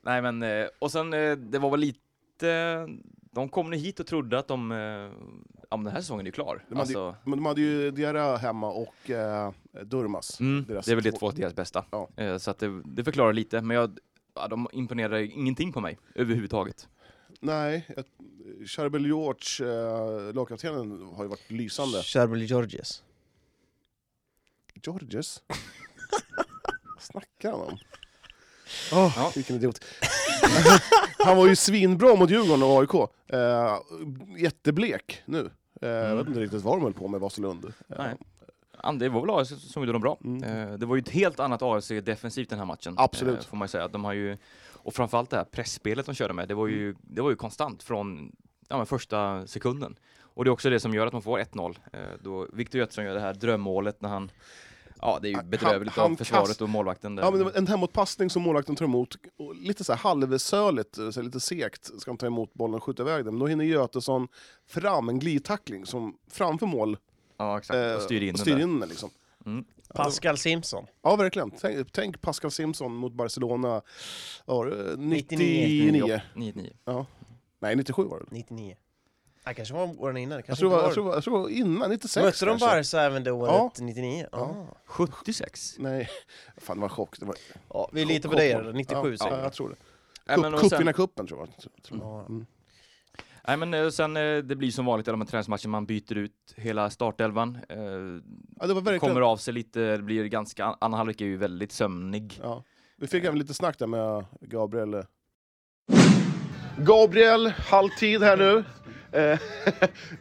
nej 0.02 0.22
men, 0.22 0.42
eh, 0.42 0.66
och 0.78 0.92
sen 0.92 1.12
eh, 1.12 1.32
det 1.36 1.58
var 1.58 1.70
väl 1.70 1.80
lite, 1.80 2.88
de 3.32 3.48
kom 3.48 3.70
ner 3.70 3.78
hit 3.78 4.00
och 4.00 4.06
trodde 4.06 4.38
att 4.38 4.48
de, 4.48 4.72
eh, 4.72 4.78
ja 5.70 5.76
men 5.76 5.84
den 5.84 5.92
här 5.92 6.00
säsongen 6.00 6.26
är 6.26 6.28
ju 6.28 6.32
klar. 6.32 6.64
De 6.68 6.76
hade, 6.78 6.92
ju- 6.92 6.98
Alltså, 6.98 7.16
men 7.30 7.38
de 7.38 7.46
hade 7.46 7.60
ju 7.60 7.90
Diarra 7.90 8.36
hemma 8.36 8.70
och 8.70 9.10
eh, 9.10 9.52
Durmas. 9.84 10.40
mm, 10.40 10.64
det 10.68 10.88
är 10.88 10.94
väl 10.94 11.04
det 11.04 11.12
två- 11.12 11.30
deras 11.30 11.54
bästa. 11.54 11.84
Ja. 11.90 12.08
Eh, 12.16 12.38
så 12.38 12.50
att 12.50 12.58
det, 12.58 12.82
det 12.84 13.04
förklarar 13.04 13.32
lite, 13.32 13.60
men 13.62 13.76
jag, 13.76 13.98
ja, 14.34 14.48
de 14.48 14.68
imponerar 14.72 15.18
ingenting 15.18 15.72
på 15.72 15.80
mig 15.80 15.98
överhuvudtaget. 16.14 16.88
Nej, 17.40 17.86
Charbel 18.66 19.06
George, 19.06 19.72
eh, 19.72 20.34
lagkaptenen, 20.34 21.02
har 21.14 21.24
ju 21.24 21.28
varit 21.28 21.50
lysande. 21.50 22.02
Charbel 22.02 22.42
Georges. 22.42 23.02
Georges? 24.74 25.42
Vad 25.46 27.00
snackar 27.02 27.50
han 27.50 27.60
om? 27.60 27.78
Åh, 28.92 29.12
Ja. 29.16 29.32
vilken 29.34 29.56
idiot. 29.56 29.84
han 31.18 31.36
var 31.36 31.46
ju 31.46 31.56
svinbra 31.56 32.14
mot 32.16 32.30
Djurgården 32.30 32.62
och 32.62 32.80
AIK. 32.80 33.10
Eh, 33.26 33.78
jätteblek 34.42 35.22
nu. 35.24 35.50
Eh, 35.82 35.88
Jag 35.88 36.16
vet 36.16 36.26
inte 36.28 36.40
riktigt 36.40 36.62
vad 36.62 36.76
de 36.76 36.82
höll 36.82 36.94
på 36.94 37.08
med 37.08 37.20
Vasalund. 37.20 37.72
Eh, 37.88 38.04
det 38.98 39.08
var 39.08 39.20
väl 39.20 39.30
AFC 39.30 39.72
som 39.72 39.82
gjorde 39.82 39.92
dem 39.92 40.00
bra. 40.02 40.18
Mm. 40.24 40.42
Eh, 40.72 40.78
det 40.78 40.86
var 40.86 40.96
ju 40.96 41.00
ett 41.00 41.08
helt 41.08 41.40
annat 41.40 41.62
AFC 41.62 41.88
defensivt 41.88 42.50
den 42.50 42.58
här 42.58 42.66
matchen. 42.66 42.94
Absolut. 42.96 43.38
Eh, 43.38 43.44
får 43.44 43.56
man 43.56 43.66
ju 43.66 43.70
säga. 43.70 43.88
De 43.88 44.04
har 44.04 44.12
ju, 44.12 44.36
och 44.72 44.94
framförallt 44.94 45.30
det 45.30 45.36
här 45.36 45.44
pressspelet 45.44 46.06
de 46.06 46.14
körde 46.14 46.34
med, 46.34 46.48
det 46.48 46.54
var 46.54 46.66
ju, 46.66 46.84
Mm. 46.84 46.96
det 47.02 47.22
var 47.22 47.30
ju 47.30 47.36
konstant 47.36 47.82
från 47.82 48.32
ja, 48.68 48.84
första 48.84 49.46
sekunden. 49.46 49.98
Och 50.20 50.44
det 50.44 50.48
är 50.48 50.52
också 50.52 50.70
det 50.70 50.80
som 50.80 50.94
gör 50.94 51.06
att 51.06 51.12
man 51.12 51.22
får 51.22 51.38
1-0. 51.38 51.78
Eh, 51.92 52.00
då 52.22 52.46
Victor 52.52 52.78
Götzson 52.78 53.04
gör 53.04 53.14
det 53.14 53.20
här 53.20 53.34
drömmålet 53.34 54.00
när 54.02 54.08
han 54.08 54.30
Ja, 55.00 55.18
det 55.22 55.28
är 55.28 55.30
ju 55.30 55.36
Han- 55.36 55.50
bedrövligt 55.50 55.96
han 55.96 56.12
av 56.12 56.16
försvaret 56.16 56.46
kast- 56.48 56.62
och 56.62 56.68
målvakten. 56.68 57.16
Där. 57.16 57.22
Ja, 57.22 57.30
men 57.30 57.38
det 57.38 57.44
var 57.44 57.52
en 57.52 57.66
hemåtpassning 57.66 58.30
som 58.30 58.42
målvakten 58.42 58.76
tar 58.76 58.84
emot, 58.84 59.16
och 59.38 59.54
lite 59.56 59.84
så 59.84 59.92
här 59.92 59.98
halvsöligt, 60.00 60.94
så 60.94 61.02
här 61.14 61.22
lite 61.22 61.40
segt 61.40 62.00
ska 62.00 62.10
han 62.10 62.18
ta 62.18 62.26
emot 62.26 62.54
bollen 62.54 62.74
och 62.74 62.82
skjuta 62.84 63.02
iväg 63.02 63.24
den. 63.24 63.34
Men 63.34 63.38
då 63.40 63.46
hinner 63.46 63.64
Götesson 63.64 64.28
fram 64.66 65.08
en 65.08 65.18
glidtackling 65.18 65.86
som 65.86 66.16
framför 66.30 66.66
mål 66.66 66.96
ja, 67.38 67.58
exakt. 67.58 67.76
eh, 67.76 67.94
och 67.94 68.02
styr 68.02 68.22
in 68.22 68.28
och 68.28 68.32
den 68.32 68.38
styr 68.38 68.58
in 68.58 68.80
den. 68.80 68.88
Liksom. 68.88 69.10
Mm. 69.46 69.64
Pascal 69.94 70.38
Simpson. 70.38 70.86
Ja, 71.02 71.16
verkligen. 71.16 71.50
Tänk, 71.50 71.92
tänk 71.92 72.20
Pascal 72.20 72.50
Simpson 72.50 72.94
mot 72.94 73.12
Barcelona 73.12 73.82
ja, 74.46 74.66
eh, 74.68 74.96
99. 74.98 75.92
99. 75.92 76.20
9-9. 76.34 77.06
Nej, 77.60 77.76
97 77.76 78.04
var 78.04 78.18
det. 78.18 78.26
99. 78.30 78.76
Det 79.44 79.54
kanske 79.54 79.74
var 79.74 80.00
åren 80.02 80.16
innan. 80.16 80.36
Jag 80.36 80.46
Kanske 80.46 80.60
tror, 80.60 80.72
jag, 80.72 80.94
tror, 80.94 81.14
jag 81.14 81.24
tror 81.24 81.36
det 81.36 81.42
var 81.42 81.48
innan, 81.48 81.90
96 81.90 82.24
Mötte 82.24 82.44
de. 82.44 82.58
Barca 82.58 83.00
även 83.02 83.24
det 83.24 83.32
året, 83.32 83.52
Ja. 83.78 83.84
99? 83.84 84.26
Ja. 84.32 84.38
Ja. 84.68 84.76
76. 84.84 85.74
Nej, 85.78 86.08
fan 86.56 86.76
det 86.76 86.80
var 86.80 86.88
en 86.88 86.94
chock. 86.94 87.20
Det 87.20 87.26
var, 87.26 87.36
ja. 87.68 87.90
Vi 87.92 88.04
litar 88.04 88.28
på 88.28 88.34
dig, 88.34 88.52
då. 88.52 88.60
97 88.70 89.10
ja, 89.10 89.18
säger 89.18 89.36
ja, 89.36 89.42
jag 89.42 89.52
tror 89.52 89.68
det. 89.68 89.76
Sen- 90.34 90.58
Cupvinnarcupen 90.58 91.26
tror 91.26 91.40
jag. 91.40 91.48
Tror 91.82 92.00
jag. 92.00 92.08
Ja. 92.08 92.20
Mm. 92.20 92.46
Nej 93.48 93.56
men 93.56 93.74
eh, 93.74 93.88
sen 93.88 94.16
eh, 94.16 94.36
det 94.36 94.56
blir 94.56 94.70
som 94.70 94.86
vanligt 94.86 95.08
i 95.08 95.10
de 95.10 95.20
här 95.20 95.28
träningsmatcherna, 95.28 95.68
man 95.68 95.86
byter 95.86 96.16
ut 96.16 96.54
hela 96.56 96.90
startelvan. 96.90 97.58
Eh, 97.68 97.78
Ja, 98.60 98.66
det 98.66 98.74
var 98.74 98.80
verkligen... 98.80 99.00
kommer 99.00 99.20
av 99.20 99.36
sig 99.36 99.54
lite, 99.54 99.80
det 99.80 100.02
blir 100.02 100.24
ganska, 100.24 100.76
andra 100.80 100.96
halvlek 100.96 101.20
är 101.20 101.24
ju 101.24 101.36
väldigt 101.36 101.72
sömnig. 101.72 102.40
Ja. 102.42 102.64
Vi 102.96 103.06
fick 103.06 103.24
även 103.24 103.38
lite 103.38 103.54
snack 103.54 103.78
där 103.78 103.86
med 103.86 104.24
Gabriel. 104.40 105.04
Gabriel, 106.78 107.46
halvtid 107.46 108.22
här 108.22 108.36
nu. 108.36 108.64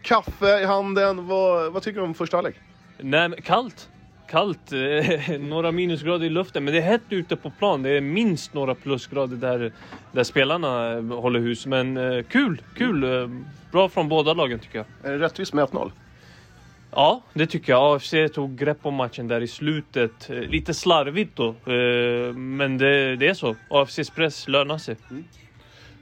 Kaffe 0.01 0.60
i 0.60 0.65
handen. 0.65 1.27
Vad, 1.27 1.74
vad 1.74 1.84
tycker 1.84 2.00
du 2.00 2.05
om 2.05 2.13
första 2.13 2.38
halvlek? 2.38 2.55
Nej, 2.98 3.29
men 3.29 3.41
kallt. 3.41 3.89
Kallt. 4.29 4.72
eh, 4.72 5.39
några 5.39 5.72
minusgrader 5.72 6.25
i 6.25 6.29
luften. 6.29 6.63
Men 6.63 6.74
det 6.74 6.79
är 6.79 6.84
hett 6.84 7.01
ute 7.10 7.36
på 7.36 7.50
plan. 7.50 7.84
Det 7.84 7.89
är 7.89 8.01
minst 8.01 8.53
några 8.53 8.75
plusgrader 8.75 9.36
där, 9.36 9.72
där 10.12 10.24
spelarna 10.24 10.93
eh, 10.93 11.03
håller 11.03 11.39
hus. 11.39 11.65
Men 11.65 11.98
eh, 11.98 12.24
kul, 12.24 12.62
kul. 12.75 13.29
Bra 13.72 13.89
från 13.89 14.10
båda 14.10 14.34
lagen 14.34 14.60
tycker 14.60 14.77
jag. 14.77 14.86
Är 15.03 15.17
det 15.17 15.25
rättvist 15.25 15.53
med 15.53 15.65
1-0? 15.65 15.91
Ja, 16.91 17.22
det 17.34 17.48
tycker 17.48 17.74
jag. 17.74 17.96
AFC 17.96 18.13
tog 18.34 18.57
grepp 18.57 18.79
om 18.81 18.93
matchen 18.93 19.27
där 19.27 19.41
i 19.41 19.48
slutet. 19.48 20.29
Lite 20.29 20.74
slarvigt 20.74 21.36
då. 21.36 21.55
Men 22.34 22.77
det, 22.77 23.15
det 23.15 23.27
är 23.27 23.34
så. 23.34 23.55
AFCs 23.69 24.10
press 24.10 24.48
lönar 24.48 24.77
sig. 24.77 24.96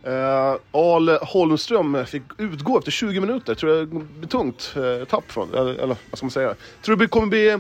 Uh, 0.08 0.58
Al 0.72 1.10
Holmström 1.10 2.06
fick 2.06 2.24
utgå 2.38 2.78
efter 2.78 2.92
20 2.92 3.20
minuter. 3.20 3.56
Tror 3.56 3.72
jag 3.72 3.88
det 3.88 4.06
blir 4.20 4.30
tungt 4.30 4.76
eh, 4.76 5.06
tapp 5.06 5.32
från, 5.32 5.54
eller, 5.54 5.74
eller 5.74 5.98
vad 6.10 6.18
ska 6.18 6.26
man 6.26 6.32
säga? 6.32 6.56
Tror 6.82 6.96
du 6.96 7.06
det 7.06 7.10
kommer 7.10 7.28
bli 7.28 7.60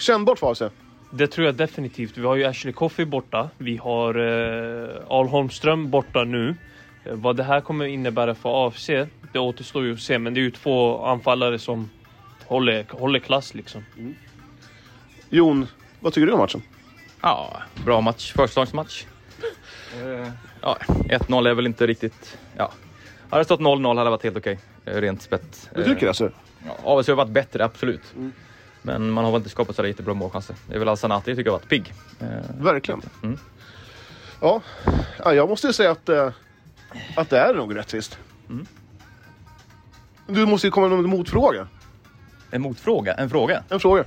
kännbart 0.00 0.38
för 0.38 0.50
AFC? 0.50 0.62
Det 1.10 1.26
tror 1.26 1.46
jag 1.46 1.54
definitivt. 1.54 2.18
Vi 2.18 2.26
har 2.26 2.36
ju 2.36 2.44
Ashley 2.44 2.72
Coffey 2.72 3.04
borta. 3.04 3.50
Vi 3.58 3.76
har 3.76 4.14
eh, 4.14 4.96
Al 5.08 5.28
Holmström 5.28 5.90
borta 5.90 6.24
nu. 6.24 6.56
Eh, 7.04 7.14
vad 7.14 7.36
det 7.36 7.42
här 7.42 7.60
kommer 7.60 7.84
innebära 7.86 8.34
för 8.34 8.66
AFC, 8.66 8.86
det 9.32 9.38
återstår 9.38 9.84
ju 9.84 9.92
att 9.92 10.00
se. 10.00 10.18
Men 10.18 10.34
det 10.34 10.40
är 10.40 10.42
ju 10.42 10.50
två 10.50 11.04
anfallare 11.04 11.58
som 11.58 11.90
håller, 12.46 12.86
håller 12.90 13.18
klass 13.18 13.54
liksom. 13.54 13.84
Jon, 15.30 15.66
vad 16.00 16.12
tycker 16.12 16.26
du 16.26 16.32
om 16.32 16.38
matchen? 16.38 16.62
Ja, 17.22 17.62
bra 17.84 18.00
match, 18.00 18.32
förstagsmatch. 18.32 19.04
Eh, 19.94 20.28
ja, 20.60 20.76
1-0 20.88 21.48
är 21.48 21.54
väl 21.54 21.66
inte 21.66 21.86
riktigt... 21.86 22.38
Ja. 22.56 22.72
Hade 23.30 23.40
det 23.40 23.44
stått 23.44 23.60
0-0 23.60 23.88
hade 23.88 24.04
det 24.04 24.10
varit 24.10 24.22
helt 24.24 24.36
okej. 24.36 24.58
Eh, 24.84 24.94
Rent 24.94 25.22
spett. 25.22 25.70
Du 25.74 25.84
tycker 25.84 26.08
alltså? 26.08 26.30
Ja, 26.66 26.98
AFC 26.98 27.08
har 27.08 27.14
varit 27.14 27.30
bättre, 27.30 27.64
absolut. 27.64 28.14
Mm. 28.16 28.32
Men 28.82 29.10
man 29.10 29.24
har 29.24 29.32
väl 29.32 29.38
inte 29.38 29.50
skapat 29.50 29.76
så 29.76 29.86
jättebra 29.86 30.14
målchanser. 30.14 30.56
Det 30.68 30.74
är 30.74 30.78
väl 30.78 30.88
Alsanati 30.88 31.36
tycker 31.36 31.44
jag 31.44 31.52
har 31.52 31.58
varit 31.58 31.68
pigg. 31.68 31.92
Eh, 32.20 32.28
Verkligen. 32.64 33.02
Mm. 33.22 33.38
Ja. 34.40 34.60
ja, 35.24 35.34
jag 35.34 35.48
måste 35.48 35.66
ju 35.66 35.72
säga 35.72 35.90
att, 35.90 36.08
eh, 36.08 36.30
att 37.16 37.30
det 37.30 37.38
är 37.38 37.54
nog 37.54 37.76
rättvist. 37.76 38.18
Mm. 38.48 38.66
Du 40.26 40.46
måste 40.46 40.66
ju 40.66 40.70
komma 40.70 40.88
med 40.88 40.98
en 40.98 41.10
motfråga. 41.10 41.68
En 42.50 42.62
motfråga, 42.62 43.14
en 43.14 43.30
fråga. 43.30 43.62
En 43.68 43.80
fråga. 43.80 44.04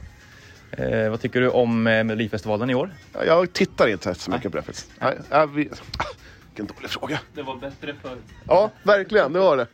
Eh, 0.72 1.10
vad 1.10 1.22
tycker 1.22 1.42
du 1.42 1.50
om 1.50 1.88
eh, 1.88 2.04
Melodifestivalen 2.04 2.70
i 2.70 2.76
år? 2.76 2.90
Ja, 3.14 3.24
Jag 3.26 3.54
tittar 3.54 3.88
inte 3.88 4.16
så 4.16 4.32
mycket 4.32 4.52
på 4.52 4.58
det 4.58 4.64
faktiskt. 4.64 4.92
Nej, 5.00 5.18
ja, 5.30 5.46
vi... 5.46 5.70
Vilken 6.56 6.76
dålig 6.76 6.90
fråga. 6.90 7.20
Det 7.34 7.42
var 7.42 7.56
bättre 7.56 7.94
för 8.02 8.18
Ja, 8.48 8.72
verkligen. 8.84 9.34
Det 9.34 9.40
var 9.40 9.58
det. 9.58 9.68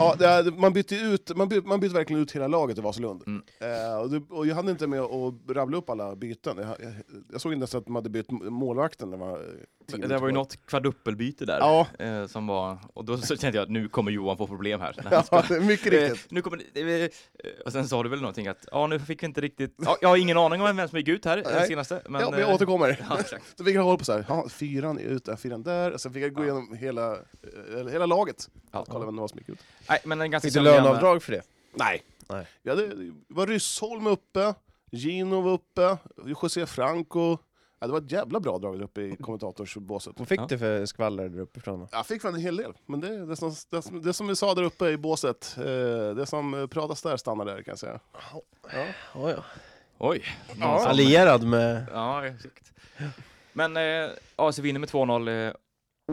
Ja, 0.00 0.42
det 0.42 0.50
man, 0.50 0.72
bytte 0.72 0.94
ut, 0.96 1.36
man, 1.36 1.48
bytte, 1.48 1.66
man 1.68 1.80
bytte 1.80 1.94
verkligen 1.94 2.22
ut 2.22 2.32
hela 2.32 2.46
laget 2.48 2.78
i 2.78 2.80
Vasalund. 2.80 3.22
Mm. 3.26 3.42
Eh, 3.60 3.96
och, 4.00 4.10
det, 4.10 4.22
och 4.30 4.46
jag 4.46 4.54
hade 4.54 4.70
inte 4.70 4.86
med 4.86 5.00
att 5.00 5.34
rabbla 5.48 5.76
upp 5.76 5.90
alla 5.90 6.16
byten. 6.16 6.58
Jag, 6.58 6.66
jag, 6.68 6.92
jag 7.32 7.40
såg 7.40 7.52
inte 7.52 7.62
ens 7.62 7.74
att 7.74 7.86
de 7.86 7.94
hade 7.94 8.10
bytt 8.10 8.30
målvakten. 8.30 9.10
Det 9.10 9.16
var, 9.16 9.30
eh, 9.92 9.98
Det 10.08 10.18
var 10.18 10.28
ju 10.28 10.34
något 10.34 10.66
kvadruppelbyte 10.66 11.44
där. 11.44 11.58
Ja. 11.58 11.86
Eh, 11.98 12.26
som 12.26 12.46
var, 12.46 12.78
och 12.94 13.04
då 13.04 13.18
så 13.18 13.36
kände 13.36 13.58
jag 13.58 13.62
att 13.62 13.70
nu 13.70 13.88
kommer 13.88 14.10
Johan 14.10 14.36
få 14.36 14.46
problem 14.46 14.80
här. 14.80 14.96
Ja, 15.30 15.44
det 15.48 15.54
är 15.56 15.60
mycket 15.60 15.92
Eh, 15.92 16.10
riktigt. 16.10 16.30
nu 16.30 16.42
kommer 16.42 16.58
eh, 16.74 17.10
och 17.64 17.72
sen 17.72 17.88
sa 17.88 18.02
du 18.02 18.08
väl 18.08 18.20
någonting 18.20 18.46
att 18.48 18.68
ja, 18.72 18.86
nu 18.86 18.98
fick 18.98 19.22
vi 19.22 19.26
inte 19.26 19.40
riktigt... 19.40 19.74
Ja, 19.78 19.96
jag 20.00 20.08
har 20.08 20.16
ingen 20.16 20.36
aning 20.38 20.60
om 20.62 20.76
vem 20.76 20.88
som 20.88 20.98
gick 20.98 21.08
ut 21.08 21.24
här 21.24 21.38
eh, 21.38 21.44
Nej. 21.46 21.66
senaste. 21.66 22.02
Men, 22.08 22.20
ja, 22.20 22.30
men 22.30 22.40
jag 22.40 22.48
eh, 22.48 22.54
återkommer. 22.54 23.04
Ja, 23.10 23.18
exakt. 23.20 23.58
Så 23.58 23.64
fick 23.64 23.76
jag 23.76 23.82
hålla 23.82 23.98
på 23.98 24.04
så 24.04 24.12
här, 24.12 24.24
ja, 24.28 24.48
fyran 24.48 24.98
är 24.98 25.02
ute, 25.02 25.36
fyran 25.36 25.62
där, 25.62 25.92
och 25.92 26.00
sen 26.00 26.12
fick 26.12 26.22
jag 26.22 26.32
gå 26.32 26.42
igenom 26.44 26.74
hela, 26.74 27.12
eh, 27.12 27.86
hela 27.92 28.06
laget. 28.06 28.48
Ja. 28.72 28.84
Kolla 28.88 29.04
vem 29.04 29.14
det 29.16 29.20
var 29.20 29.28
som 29.28 29.38
gick 29.38 29.48
ut. 29.48 29.58
Nej, 29.90 30.00
men 30.04 30.20
en 30.20 30.30
ganska 30.30 30.46
Fick 30.46 30.54
du 30.54 30.60
löneavdrag 30.60 31.22
för 31.22 31.32
det? 31.32 31.42
Nej. 31.74 32.02
Nej. 32.28 32.46
Vi 32.62 32.70
hade, 32.70 32.86
det 32.86 33.12
var 33.28 33.46
Ryssholm 33.46 34.06
uppe, 34.06 34.54
Gino 34.90 35.40
var 35.40 35.52
uppe, 35.52 35.96
José 36.26 36.66
Franco. 36.66 37.38
Ja, 37.80 37.86
det 37.86 37.92
var 37.92 38.00
ett 38.00 38.12
jävla 38.12 38.40
bra 38.40 38.58
drag 38.58 38.78
där 38.78 38.84
uppe 38.84 39.00
i 39.00 39.16
kommentatorsbåset. 39.16 40.14
Vad 40.18 40.28
fick 40.28 40.40
Ja. 40.40 40.46
du 40.48 40.58
för 40.58 40.86
skvaller 40.86 41.28
där 41.28 41.40
uppifrån? 41.40 41.80
då? 41.80 41.88
Jag 41.92 42.06
fick 42.06 42.22
fan 42.22 42.34
en 42.34 42.40
hel 42.40 42.56
del, 42.56 42.72
men 42.86 43.00
det, 43.00 43.26
det, 43.26 43.36
som, 43.36 43.54
det, 43.70 43.82
som, 43.82 44.02
det 44.02 44.12
som 44.12 44.26
vi 44.28 44.36
sa 44.36 44.54
där 44.54 44.62
uppe 44.62 44.88
i 44.88 44.96
båset, 44.96 45.54
eh, 45.58 45.64
det 46.14 46.26
som 46.26 46.54
eh, 46.54 46.66
pratas 46.66 47.02
där 47.02 47.16
stannar 47.16 47.44
där 47.44 47.54
kan 47.62 47.72
jag 47.72 47.78
säga. 47.78 48.00
Ja. 48.12 48.42
Oh, 49.14 49.30
ja. 49.30 49.44
Oj. 49.98 50.22
Ja. 50.60 50.86
Allierad 50.86 51.44
med... 51.44 51.86
Ja, 51.92 52.26
exakt. 52.26 52.72
Men 53.52 53.76
eh, 53.76 54.10
AIC 54.36 54.58
vinner 54.58 54.80
med 54.80 54.88
2-0. 54.88 55.46
Eh, 55.48 55.54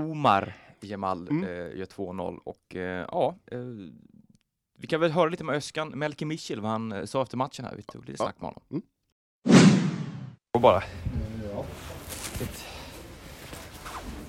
Omar 0.04 0.54
Jamal 0.84 1.28
Mm. 1.30 1.44
eh, 1.44 1.50
gör 1.78 1.86
2-0 1.86 2.38
och 2.44 2.76
eh, 2.76 3.06
ja, 3.12 3.36
eh, 3.52 3.60
vi 4.80 4.88
kan 4.88 5.00
väl 5.02 5.12
höra 5.12 5.30
lite 5.30 5.44
med 5.44 5.56
Öskan, 5.56 5.90
Melke 5.90 6.26
Michel, 6.26 6.62
vad 6.62 6.72
han 6.72 6.92
eh, 6.92 7.06
sa 7.06 7.22
efter 7.24 7.38
matchen 7.38 7.66
här. 7.66 7.76
Vi 7.76 7.82
tog 7.84 8.02
lite 8.10 8.24
Ja. 8.24 8.26
snack 8.26 8.36
med 8.42 8.46
honom. 8.50 8.62
Mm. 8.72 8.84
Och 10.54 10.62
bara. 10.62 10.84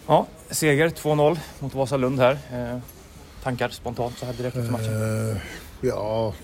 Ja, 0.06 0.26
seger 0.50 0.88
2-0 0.88 1.38
mot 1.60 1.74
Vasalund 1.74 2.18
här. 2.18 2.38
Eh, 2.52 2.78
tankar 3.42 3.68
spontant 3.68 4.18
så 4.18 4.26
här 4.26 4.32
direkt 4.32 4.56
efter 4.56 4.72
matchen? 4.72 5.30
Eh, 5.30 5.36
Ja, 5.80 6.34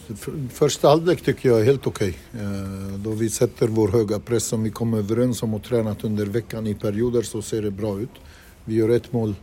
första 0.51 0.89
halvlek 0.89 1.23
tycker 1.23 1.49
jag 1.49 1.61
är 1.61 1.65
helt 1.65 1.87
okej. 1.87 2.19
Eh, 2.33 2.99
Då 2.99 3.11
vi 3.11 3.31
sätter 3.31 3.69
vår 3.69 3.89
höga 3.89 4.19
press 4.21 4.45
som 4.45 4.63
vi 4.63 4.71
kom 4.71 4.95
överens 4.95 5.43
om 5.43 5.55
och 5.55 5.63
tränat 5.63 6.05
under 6.05 6.27
veckan 6.27 6.67
i 6.67 6.75
perioder 6.75 7.23
så 7.23 7.43
ser 7.43 7.63
det 7.63 7.71
bra 7.71 7.99
ut. 8.01 8.11
Vi 8.65 8.75
gör 8.75 8.89
ett 8.89 9.13
mål 9.13 9.35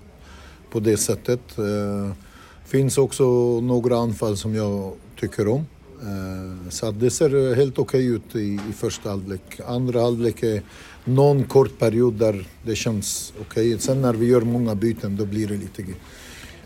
på 0.72 0.80
det 0.80 0.98
sättet. 0.98 1.56
Det 1.56 2.14
finns 2.66 2.98
också 2.98 3.24
några 3.62 3.98
anfall 3.98 4.38
som 4.38 4.56
jag 4.56 4.94
tycker 5.20 5.48
om. 5.48 5.66
Eh, 6.02 6.70
så 6.70 6.92
det 6.92 7.10
ser 7.10 7.56
helt 7.56 7.80
okej 7.80 8.06
ut 8.06 8.36
i, 8.36 8.60
i 8.70 8.74
första 8.74 9.10
halvlek. 9.10 9.60
Andra 9.68 10.02
halvlek 10.02 10.44
är 10.44 10.62
någon 11.06 11.44
kort 11.44 11.80
period 11.80 12.14
där 12.14 12.48
det 12.64 12.76
känns 12.76 13.34
okej. 13.42 13.80
Sen 13.80 14.02
när 14.02 14.14
vi 14.14 14.26
gör 14.26 14.42
många 14.42 14.76
byten 14.76 15.18
då 15.18 15.26
blir 15.26 15.48
det 15.48 15.58
lite 15.58 15.84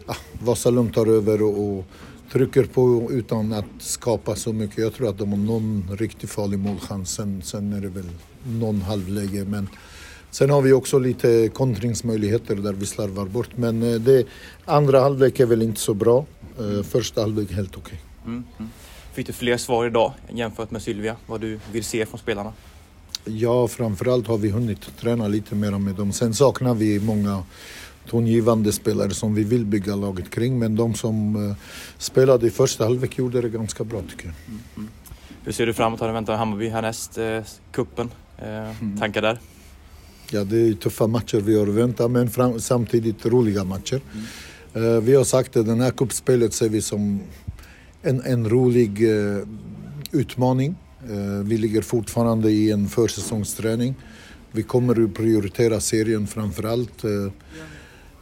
ah, 0.05 0.15
Vasalund 0.43 0.93
tar 0.93 1.07
över 1.07 1.41
och, 1.41 1.77
och 1.77 1.85
trycker 2.31 2.63
på 2.63 3.07
utan 3.11 3.53
att 3.53 3.65
skapa 3.79 4.35
så 4.35 4.53
mycket. 4.53 4.77
Jag 4.77 4.93
tror 4.93 5.09
att 5.09 5.17
de 5.17 5.29
har 5.29 5.37
någon 5.37 5.97
riktigt 5.99 6.29
farlig 6.29 6.59
målchans. 6.59 7.11
Sen, 7.11 7.41
sen 7.41 7.73
är 7.73 7.81
det 7.81 7.89
väl 7.89 8.09
någon 8.47 8.81
halvläge. 8.81 9.45
Men 9.45 9.67
sen 10.35 10.49
har 10.49 10.61
vi 10.61 10.73
också 10.73 10.99
lite 10.99 11.49
kontringsmöjligheter 11.53 12.55
där 12.55 12.73
vi 12.73 12.85
slarvar 12.85 13.25
bort. 13.25 13.49
Men 13.55 13.83
eh, 13.83 13.99
det, 13.99 14.25
andra 14.65 14.99
halvlek 14.99 15.39
är 15.39 15.45
väl 15.45 15.61
inte 15.61 15.79
så 15.79 15.93
bra. 15.93 16.25
Eh, 16.59 16.83
Första 16.83 17.21
halvlek 17.21 17.51
helt 17.51 17.77
okej. 17.77 17.99
Mm, 18.25 18.43
mm. 18.57 18.71
Fick 19.13 19.27
du 19.27 19.33
fler 19.33 19.57
svar 19.57 19.85
idag 19.85 20.13
jämfört 20.29 20.71
med 20.71 20.81
Sylvia? 20.81 21.15
Vad 21.27 21.41
du 21.41 21.59
vill 21.71 21.83
se 21.83 22.05
från 22.05 22.19
spelarna? 22.19 22.53
Ja, 23.25 23.67
framförallt 23.67 24.27
har 24.27 24.37
vi 24.37 24.49
hunnit 24.49 24.97
träna 24.97 25.27
lite 25.27 25.55
mer 25.55 25.71
med 25.71 25.95
dem. 25.95 26.11
Sen 26.11 26.33
saknar 26.33 26.73
vi 26.73 26.99
många 26.99 27.43
tongivande 28.09 28.71
spelare 28.71 29.09
som 29.09 29.35
vi 29.35 29.43
vill 29.43 29.65
bygga 29.65 29.95
laget 29.95 30.29
kring. 30.29 30.59
Men 30.59 30.75
de 30.75 30.93
som 30.93 31.49
eh, 31.49 31.55
spelade 31.97 32.47
i 32.47 32.49
första 32.49 32.83
halvlek 32.83 33.17
gjorde 33.17 33.41
det 33.41 33.49
ganska 33.49 33.83
bra 33.83 34.01
tycker 34.09 34.25
jag. 34.25 34.83
Hur 35.43 35.51
ser 35.51 35.65
du 35.65 35.73
framåt? 35.73 35.99
Har 35.99 36.07
du 36.07 36.13
väntat 36.13 36.37
Hammarby 36.37 36.69
härnäst? 36.69 37.17
Eh, 37.17 37.41
kuppen? 37.71 38.11
Eh, 38.37 38.99
Tankar 38.99 39.21
där? 39.21 39.39
Ja, 40.31 40.43
det 40.43 40.57
är 40.57 40.73
tuffa 40.73 41.07
matcher 41.07 41.37
vi 41.37 41.57
har 41.57 41.67
att 41.67 41.73
vänta, 41.73 42.07
men 42.07 42.29
fram, 42.29 42.59
samtidigt 42.59 43.25
roliga 43.25 43.63
matcher. 43.63 44.01
Eh, 44.73 44.81
vi 44.81 45.15
har 45.15 45.23
sagt 45.23 45.57
att 45.57 45.65
det 45.65 45.75
här 45.75 45.91
kuppspelet 45.91 46.53
ser 46.53 46.69
vi 46.69 46.81
som 46.81 47.19
en, 48.01 48.21
en 48.21 48.49
rolig 48.49 49.01
uh, 49.01 49.47
utmaning. 50.11 50.75
Uh, 51.09 51.43
vi 51.43 51.57
ligger 51.57 51.81
fortfarande 51.81 52.51
i 52.51 52.71
en 52.71 52.87
försäsongsträning. 52.87 53.95
Vi 54.51 54.63
kommer 54.63 55.03
att 55.03 55.13
prioritera 55.13 55.79
serien 55.79 56.27
framför 56.27 56.63
allt. 56.63 57.03
Eh, 57.03 57.31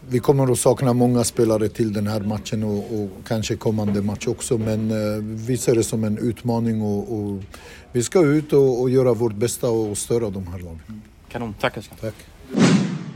vi 0.10 0.20
kommer 0.20 0.52
att 0.52 0.60
sakna 0.60 0.94
många 0.94 1.24
spelare 1.24 1.70
till 1.70 1.94
den 1.94 2.08
här 2.08 2.22
matchen 2.22 2.64
och, 2.64 2.78
och 2.78 3.10
kanske 3.28 3.56
kommande 3.56 4.02
match 4.02 4.28
också, 4.28 4.58
men 4.58 4.90
vi 5.46 5.58
ser 5.58 5.76
det 5.76 5.84
som 5.84 6.04
en 6.04 6.18
utmaning 6.18 6.82
och, 6.82 7.20
och 7.20 7.44
vi 7.92 8.04
ska 8.04 8.24
ut 8.24 8.54
och, 8.54 8.82
och 8.82 8.90
göra 8.90 9.14
vårt 9.14 9.36
bästa 9.36 9.70
och 9.70 9.98
störa 9.98 10.30
de 10.30 10.48
här 10.48 10.60
lagen. 10.60 11.02
Kanon, 11.34 11.54
tack 11.54 11.78
Öskan. 11.78 11.98
Tack. 11.98 12.16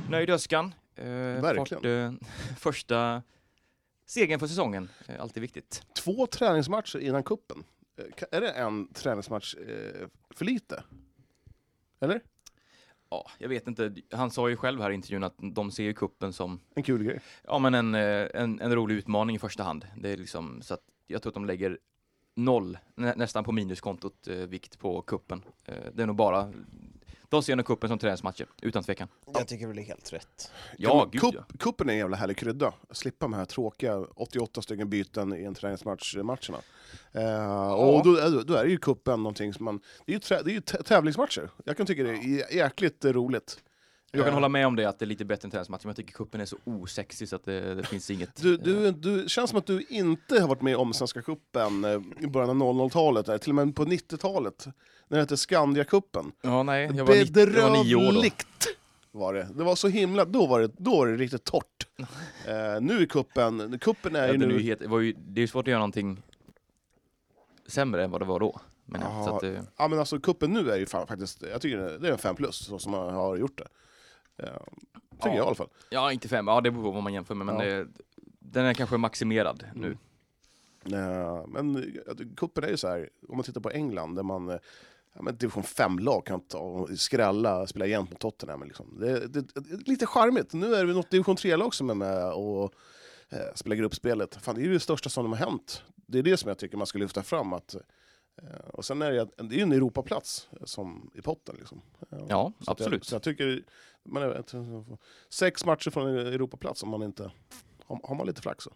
Nöjd 0.10 0.30
Öskan. 0.30 0.74
Eh, 0.96 1.06
Verkligen. 1.06 1.68
fått, 1.68 1.86
eh, 1.86 2.28
första 2.58 3.24
segern 4.06 4.40
för 4.40 4.48
säsongen. 4.48 4.90
Eh, 5.08 5.22
alltid 5.22 5.42
viktigt. 5.42 5.84
Två 5.96 6.28
träningsmatcher 6.28 7.00
innan 7.00 7.24
kuppen. 7.24 7.64
Eh, 7.98 8.24
Är 8.32 8.42
det 8.42 8.52
en 8.52 8.94
träningsmatch 8.94 9.56
eh, 9.56 10.08
för 10.30 10.46
lite? 10.46 10.84
Eller? 12.00 12.22
Ja, 13.10 13.30
jag 13.38 13.50
vet 13.50 13.68
inte. 13.68 13.96
Han 14.12 14.32
sa 14.32 14.50
ju 14.50 14.56
själv 14.56 14.82
här 14.82 14.92
i 14.92 14.94
intervjun 14.94 15.24
att 15.24 15.36
de 15.38 15.72
ser 15.72 15.84
ju 15.84 15.94
kuppen 15.94 16.34
som 16.34 16.60
En 16.76 16.84
kul 16.84 17.04
grej. 17.04 17.20
ja, 17.44 17.60
men 17.60 17.74
en, 17.74 17.96
eh, 17.96 18.28
en, 18.34 18.62
en 18.62 18.76
rolig 18.76 18.96
utmaning 18.96 19.36
i 19.36 19.40
första 19.40 19.64
hand. 19.64 19.88
Det 19.98 20.10
är 20.10 20.18
liksom, 20.18 20.62
så 20.62 20.74
att 20.74 20.84
jag 21.08 21.22
tror 21.22 21.30
att 21.32 21.34
de 21.36 21.46
lägger 21.46 21.78
noll, 22.36 22.78
nä, 22.96 23.14
nästan 23.16 23.44
på 23.44 23.52
minuskontot, 23.52 24.28
eh, 24.28 24.36
vikt 24.36 24.80
på 24.80 25.02
kuppen. 25.02 25.44
Eh, 25.66 25.76
det 25.94 26.04
är 26.04 26.08
nog 26.08 26.16
bara, 26.16 26.54
de 27.30 27.44
ser 27.44 27.56
nog 27.56 27.66
kuppen 27.66 27.90
som 27.90 28.00
träningsmatcher, 28.00 28.48
utan 28.62 28.84
tvekan. 28.84 29.08
Jag 29.34 29.48
tycker 29.48 29.68
väl 29.68 29.76
det 29.76 29.82
är 29.82 29.86
helt 29.86 30.14
rätt. 30.14 30.52
Ja, 30.78 30.96
men 30.98 31.12
gud 31.12 31.22
kupp, 31.22 31.36
ja. 31.36 31.44
Kuppen 31.60 31.90
är 31.90 31.94
en 31.94 32.00
jävla 32.00 32.18
härlig 32.18 32.38
krydda. 32.38 32.74
Slippa 32.92 33.26
de 33.26 33.34
här 33.34 33.46
tråkiga 33.46 33.98
88 34.16 34.62
stycken 34.62 34.90
byten 34.90 35.34
i 35.36 35.44
en 35.44 35.54
träningsmatch-matcherna. 35.56 36.58
Eh, 37.12 37.72
och 37.74 38.04
då, 38.04 38.16
är- 38.16 38.44
då 38.44 38.54
är 38.54 38.64
det 38.64 38.70
ju 38.70 38.78
kuppen 38.78 39.20
någonting 39.24 39.54
som 39.54 39.66
man... 39.66 39.80
Det 40.06 40.12
är 40.12 40.14
ju, 40.14 40.20
trä, 40.20 40.42
det 40.44 40.52
är 40.52 40.54
ju 40.54 40.60
tä- 40.60 40.84
tävlingsmatcher. 40.84 41.50
Jag 41.66 41.78
kan 41.78 41.86
tycka 41.86 42.04
det 42.04 42.10
är 42.10 42.14
jä- 42.16 42.54
jäkligt 42.56 43.06
eh, 43.06 43.14
roligt. 43.14 43.60
Jag 44.12 44.22
kan 44.22 44.28
Eh, 44.30 44.34
hålla 44.34 44.50
med 44.50 44.68
om 44.68 44.76
det, 44.76 44.86
att 44.90 45.00
det 45.00 45.06
är 45.06 45.08
lite 45.08 45.26
bättre 45.26 45.46
än 45.46 45.52
träningsmatcher, 45.52 45.84
men 45.86 45.90
jag 45.90 45.96
tycker 45.96 46.14
kuppen 46.14 46.42
är 46.42 46.46
så 46.46 46.58
osexig 46.64 47.30
så 47.30 47.36
att 47.36 47.46
det, 47.46 47.76
det 47.76 47.84
finns 47.84 48.12
inget. 48.12 48.42
Du, 48.42 48.58
du, 48.58 48.92
du 48.92 49.26
känns 49.30 49.50
som 49.50 49.60
att 49.60 49.66
du 49.66 49.86
inte 49.90 50.40
har 50.42 50.48
varit 50.48 50.62
med 50.62 50.76
om 50.78 50.94
Svenska 50.94 51.22
cupen 51.22 51.84
eh, 51.86 52.02
i 52.24 52.28
början 52.28 52.62
av 52.62 52.76
00-talet, 52.76 53.26
där, 53.26 53.38
till 53.38 53.52
och 53.52 53.56
med 53.56 53.76
på 53.76 53.86
90-talet, 53.86 54.68
när 55.08 55.18
det 55.18 55.22
hette 55.22 55.36
Skandia-cupen. 55.36 56.32
Ja, 56.42 56.64
nej, 56.64 56.92
jag 56.96 57.06
var, 57.06 57.16
nitt, 57.16 57.36
jag 57.38 57.70
var 57.70 57.84
nio 57.84 57.96
år 57.96 58.14
då. 58.14 58.30
Var 59.12 59.34
det. 59.34 59.48
Det 59.56 59.64
var 59.64 59.76
så 59.76 59.88
himla... 59.88 60.26
Då 60.26 60.48
var 60.48 60.60
det, 60.60 60.72
då 60.78 60.98
var 60.98 61.08
det 61.08 61.16
riktigt 61.16 61.44
torrt. 61.44 61.88
Eh, 62.48 62.82
nu 62.82 63.02
är 63.02 63.06
kuppen... 63.06 63.80
Kuppen 63.80 64.16
är 64.16 64.32
ju 64.32 64.38
nu... 64.38 64.76
det, 64.76 64.88
var 64.88 65.00
ju, 65.00 65.14
det 65.18 65.40
är 65.40 65.42
ju 65.42 65.48
svårt 65.48 65.64
att 65.68 65.72
göra 65.72 65.80
någonting 65.80 66.22
sämre 67.68 68.04
än 68.04 68.12
vad 68.12 68.22
det 68.22 68.26
var 68.26 68.40
då. 68.40 68.60
Men, 68.86 69.02
ja, 69.02 69.26
så 69.26 69.36
att, 69.36 69.44
eh, 69.44 69.62
Ja 69.78 69.88
men 69.88 70.00
alltså 70.00 70.20
kuppen 70.20 70.54
nu 70.54 70.72
är 70.72 70.78
ju 70.78 70.86
fan, 70.86 71.08
faktiskt, 71.08 71.42
jag 71.42 71.62
tycker 71.62 71.78
det- 71.78 72.08
är 72.08 72.12
en 72.12 72.18
5 72.18 72.36
plus 72.36 72.56
så 72.56 72.80
som 72.80 72.92
man 72.92 73.14
har 73.14 73.38
gjort 73.38 73.58
det. 73.58 73.68
Eh, 74.44 74.50
tycker 75.16 75.30
Ja. 75.30 75.36
jag 75.36 75.36
i 75.36 75.40
alla 75.40 75.56
fall. 75.56 75.70
ja, 75.90 76.12
inte 76.12 76.28
fem, 76.28 76.48
ja 76.48 76.62
det 76.62 76.72
beror 76.72 76.84
på 76.84 76.92
vad 76.92 77.04
man 77.04 77.14
jämför 77.14 77.36
med, 77.36 77.46
men 77.46 77.56
Ja. 77.60 77.66
det, 77.76 77.88
den 78.40 78.66
är 78.66 78.74
kanske 78.74 78.98
maximerad 78.98 79.64
nu. 79.76 79.98
Mm. 80.86 81.28
Eh, 81.28 81.46
men 81.48 81.76
eh, 81.76 82.16
kuppen 82.38 82.64
är 82.64 82.68
ju 82.70 82.78
så 82.78 82.88
här, 82.88 83.10
om 83.30 83.38
man 83.38 83.44
tittar 83.44 83.62
på 83.62 83.70
England 83.70 84.16
där 84.16 84.24
man... 84.24 84.60
eh, 85.18 85.20
ja, 85.20 85.24
men 85.24 85.38
division 85.38 85.64
5-lag 85.64 86.26
kan 86.26 86.40
ta 86.40 86.58
och 86.58 87.00
skrälla, 87.00 87.68
spela 87.68 87.86
jämnt 87.86 88.10
mot 88.10 88.20
Tottenham. 88.20 88.64
Liksom. 88.64 88.98
Det, 89.00 89.28
det, 89.28 89.42
det 89.42 89.74
är 89.74 89.90
lite 89.90 90.06
charmigt. 90.06 90.54
Nu 90.54 90.76
är 90.76 90.86
det 90.86 90.94
något 90.94 91.12
division 91.12 91.36
3-lag 91.36 91.74
som 91.74 91.90
är 91.90 91.94
med 91.94 92.32
och 92.34 92.74
eh, 93.30 93.54
spelar 93.56 93.76
gruppspelet. 93.76 94.36
Fan, 94.36 94.56
det 94.56 94.62
är 94.62 94.66
ju 94.66 94.74
det 94.74 94.80
största 94.80 95.10
som 95.10 95.26
har 95.26 95.36
hänt. 95.36 95.84
Det 95.96 96.20
är 96.20 96.24
det 96.24 96.38
som 96.38 96.48
jag 96.48 96.58
tycker 96.58 96.78
man 96.78 96.88
ska 96.88 97.00
lyfta 97.00 97.24
fram. 97.24 97.54
Att, 97.54 97.76
eh, 98.42 98.68
och 98.74 98.86
sen 98.86 99.02
är 99.02 99.12
det, 99.12 99.28
det 99.38 99.56
är 99.56 99.58
ju 99.58 99.64
en 99.64 99.72
Europaplats 99.72 100.50
eh, 100.52 100.66
som, 100.66 101.12
i 101.14 101.22
potten. 101.22 101.56
Liksom. 101.60 101.82
Eh, 102.12 102.20
Ja, 102.30 102.54
så 102.60 102.72
absolut. 102.72 102.94
Jag, 102.94 103.06
så 103.06 103.16
jag 103.16 103.24
tycker, 103.24 103.64
man 104.04 104.24
är, 104.24 104.44
sex 105.30 105.66
matcher 105.66 105.90
från 105.90 106.08
en 106.08 106.28
Europaplats 106.28 106.84
om 106.84 106.90
man 106.90 107.04
inte... 107.04 107.32
Har, 107.86 108.00
har 108.04 108.16
man 108.16 108.28
lite 108.28 108.42
flax 108.42 108.64
så. 108.64 108.74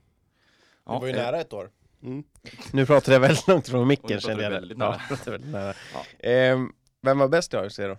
Ja, 0.85 0.93
det 0.93 0.99
var 0.99 1.07
ju 1.07 1.13
eh, 1.13 1.23
nära 1.23 1.41
ett 1.41 1.53
år. 1.53 1.71
Mm. 2.03 2.23
Nu 2.71 2.85
pratade 2.85 3.13
jag 3.15 3.19
väldigt 3.19 3.47
långt 3.47 3.69
från 3.69 3.87
micken 3.87 4.19
kände 4.19 4.43
jag. 4.43 4.51
väldigt 4.51 4.77
Ja, 4.79 4.89
nära. 4.89 5.01
pratade 5.07 5.31
väldigt 5.31 5.51
nära. 5.51 5.73
Ja. 5.93 6.27
Ehm, 6.29 6.71
vem 7.01 7.19
var 7.19 7.27
bäst 7.27 7.53
i 7.53 7.57
AFC 7.57 7.77
då? 7.77 7.97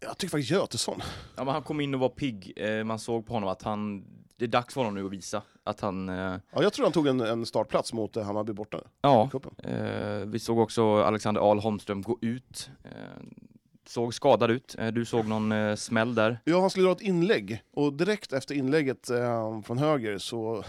Jag 0.00 0.18
tycker 0.18 0.30
faktiskt 0.30 0.50
Götesson. 0.50 1.00
Ja, 1.36 1.44
men 1.44 1.54
han 1.54 1.62
kom 1.62 1.80
in 1.80 1.94
och 1.94 2.00
var 2.00 2.08
pigg. 2.08 2.52
Eh, 2.56 2.84
man 2.84 2.98
såg 2.98 3.26
på 3.26 3.32
honom 3.32 3.48
att 3.48 3.62
han, 3.62 4.04
det 4.36 4.44
är 4.44 4.48
dags 4.48 4.74
för 4.74 4.80
honom 4.80 4.94
nu 4.94 5.06
att 5.06 5.12
visa 5.12 5.42
att 5.64 5.80
han, 5.80 6.08
eh, 6.08 6.14
Ja, 6.52 6.62
jag 6.62 6.72
tror 6.72 6.84
han 6.86 6.92
tog 6.92 7.06
en, 7.06 7.20
en 7.20 7.46
startplats 7.46 7.92
mot 7.92 8.16
eh, 8.16 8.24
Hammarby 8.24 8.52
borta 8.52 8.80
ja. 9.00 9.30
Eh, 9.64 10.18
vi 10.26 10.38
såg 10.38 10.58
också 10.58 11.02
Alexander 11.02 11.50
Ahl 11.50 11.58
Holmström 11.58 12.02
gå 12.02 12.18
ut. 12.20 12.70
Eh, 12.84 12.90
såg 13.86 14.14
skadad 14.14 14.50
ut. 14.50 14.74
Eh, 14.78 14.86
du 14.86 15.04
såg 15.04 15.26
någon 15.26 15.52
eh, 15.52 15.74
smäll 15.74 16.14
där. 16.14 16.38
Ja, 16.44 16.60
han 16.60 16.70
skulle 16.70 16.86
dra 16.86 16.92
ett 16.92 17.00
inlägg 17.00 17.62
och 17.72 17.92
direkt 17.92 18.32
efter 18.32 18.54
inlägget 18.54 19.10
eh, 19.10 19.62
från 19.62 19.78
höger 19.78 20.18
så... 20.18 20.64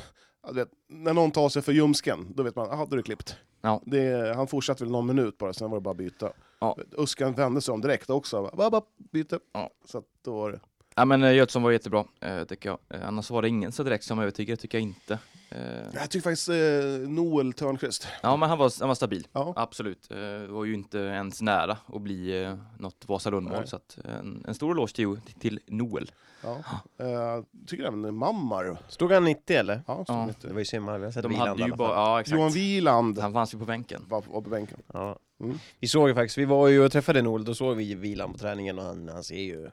vet, 0.52 0.70
när 0.88 1.14
någon 1.14 1.32
tar 1.32 1.50
sig 1.50 1.62
för 1.62 1.72
ljumsken, 1.72 2.34
då 2.36 2.44
vet 2.44 2.56
man, 2.56 2.70
aha, 2.70 2.86
då 2.86 2.94
är 2.94 2.98
det 2.98 3.04
klippt. 3.04 3.36
Ja. 3.62 3.82
Det, 3.86 4.36
han 4.36 4.48
fortsatte 4.48 4.84
väl 4.84 4.92
någon 4.92 5.08
minut 5.08 5.38
bara, 5.38 5.54
sen 5.54 5.70
var 5.70 5.78
det 5.78 5.82
bara 5.82 5.94
byta. 5.94 6.32
Ja. 6.60 6.78
Uskan 6.92 7.34
vände 7.34 7.62
sig 7.62 7.74
om 7.74 7.82
direkt 7.82 8.10
också. 8.10 8.52
Bara, 8.54 8.70
bara, 8.70 8.82
byte. 9.12 9.40
Ja. 9.54 9.70
Så 9.86 9.98
att 9.98 10.06
då 10.22 10.34
var 10.34 10.52
det... 10.52 10.60
Ja 10.96 11.06
men 11.06 11.24
eh, 11.24 11.34
Götsson 11.34 11.64
var 11.64 11.72
jättebra, 11.72 12.06
eh, 12.20 12.44
tycker 12.44 12.70
jag. 12.70 12.80
Eh, 12.90 13.08
annars 13.08 13.30
var 13.30 13.42
det 13.42 13.48
ingen 13.48 13.72
så 13.72 13.84
direkt 13.84 14.04
som 14.04 14.20
övertygade, 14.20 14.62
tycker 14.62 14.78
jag 14.78 14.84
inte. 14.84 15.20
Eh, 15.52 15.62
Jag 15.94 16.10
tycker 16.10 16.24
faktiskt 16.24 16.50
eh, 16.50 17.10
Noel 17.10 17.54
Törnqvist. 17.54 18.08
ja 18.24 18.36
men 18.36 18.50
han 18.50 18.58
var, 18.58 18.72
han 18.80 18.88
var 18.88 18.96
stabil. 18.96 19.28
Ja. 19.34 19.54
Absolut. 19.56 20.12
Eh, 20.12 20.48
var 20.52 20.66
ju 20.66 20.74
inte 20.74 20.98
ens 21.00 21.42
nära 21.42 21.78
att 21.86 22.02
bli 22.02 22.44
eh, 22.44 22.56
något 22.80 23.04
Vasalundmål. 23.08 23.68
Så 23.68 23.76
att, 23.76 23.98
en, 24.06 24.44
en 24.48 24.56
stor 24.56 24.72
eloge 24.72 24.94
till, 24.96 25.20
till 25.40 25.60
Noel. 25.68 26.12
Ja. 26.44 26.58
Eh, 27.06 27.44
tycker 27.68 27.84
även 27.84 28.16
Mammar. 28.16 28.78
Stod 28.88 29.12
han 29.12 29.24
90 29.24 29.56
eller? 29.58 29.82
Ja, 29.88 30.04
stod 30.04 30.16
Ja. 30.16 30.26
lite. 30.26 30.48
Det 30.48 30.54
var 30.54 30.60
ju 30.60 30.66
synd, 30.66 30.86
man 30.86 30.92
hade 30.92 31.00
velat 31.02 31.14
sett 31.14 31.24
De 31.24 31.30
Wieland 31.30 31.50
hade 31.60 31.72
ju 31.72 31.76
bara, 31.78 31.94
ja 31.96 32.20
exakt. 32.22 32.38
Johan 32.40 32.52
Wieland 32.52 33.20
Han 33.20 33.34
fanns 33.34 33.54
ju 33.54 33.60
på 33.60 33.66
bänken. 33.66 34.02
var, 34.08 34.24
var 34.28 34.42
på 34.42 34.50
bänken. 34.50 34.78
Ja. 34.94 35.20
Mm. 35.42 35.60
Vi 35.80 35.88
såg 35.88 36.10
ju 36.10 36.16
faktiskt, 36.16 36.38
vi 36.38 36.46
var 36.46 36.68
ju 36.68 36.86
och 36.86 36.92
träffade 36.92 37.22
Noel, 37.22 37.46
då 37.46 37.54
såg 37.54 37.78
vi 37.78 37.96
Wieland 37.96 38.34
på 38.34 38.40
träningen 38.40 38.80
och 38.80 38.86
han, 38.86 39.10
han 39.10 39.24
ser 39.24 39.36
ju... 39.36 39.70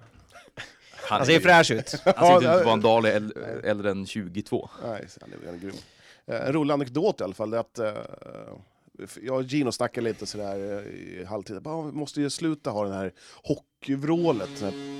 Han, 1.07 1.27
ser 1.27 1.41
fräsch 1.41 1.71
ut. 1.71 1.95
Han 2.17 2.41
ser 2.41 2.41
ut 2.41 2.47
att 2.47 2.65
vara 2.65 2.73
en 2.75 2.81
dag 2.81 3.07
äldre, 3.65 3.91
än 3.91 4.07
22. 4.07 4.69
Nej, 4.83 5.07
han 5.21 5.33
är, 5.33 5.47
han 5.47 5.55
är 5.55 5.59
grym. 5.59 5.75
Eh, 6.27 6.47
En 6.47 6.53
rolig 6.53 6.75
anekdot 6.75 7.21
i 7.21 7.25
alla 7.25 7.35
fall, 7.35 7.51
det 7.51 7.57
är 7.57 7.61
att 7.61 7.79
eh, 7.79 7.93
jag 9.23 9.37
och 9.37 9.43
Gino 9.43 9.73
snackade 9.73 10.05
lite 10.09 10.27
sådär 10.27 10.79
eh, 10.79 10.93
i 10.93 11.25
halvtid. 11.25 11.63
Bara, 11.63 11.83
vi 11.87 11.93
måste 11.93 12.21
ju 12.21 12.31
sluta 12.31 12.71
ha 12.71 12.85
den 12.85 12.93
här 12.93 13.13
hockeyvrålet. 13.43 14.61
här- 14.63 14.97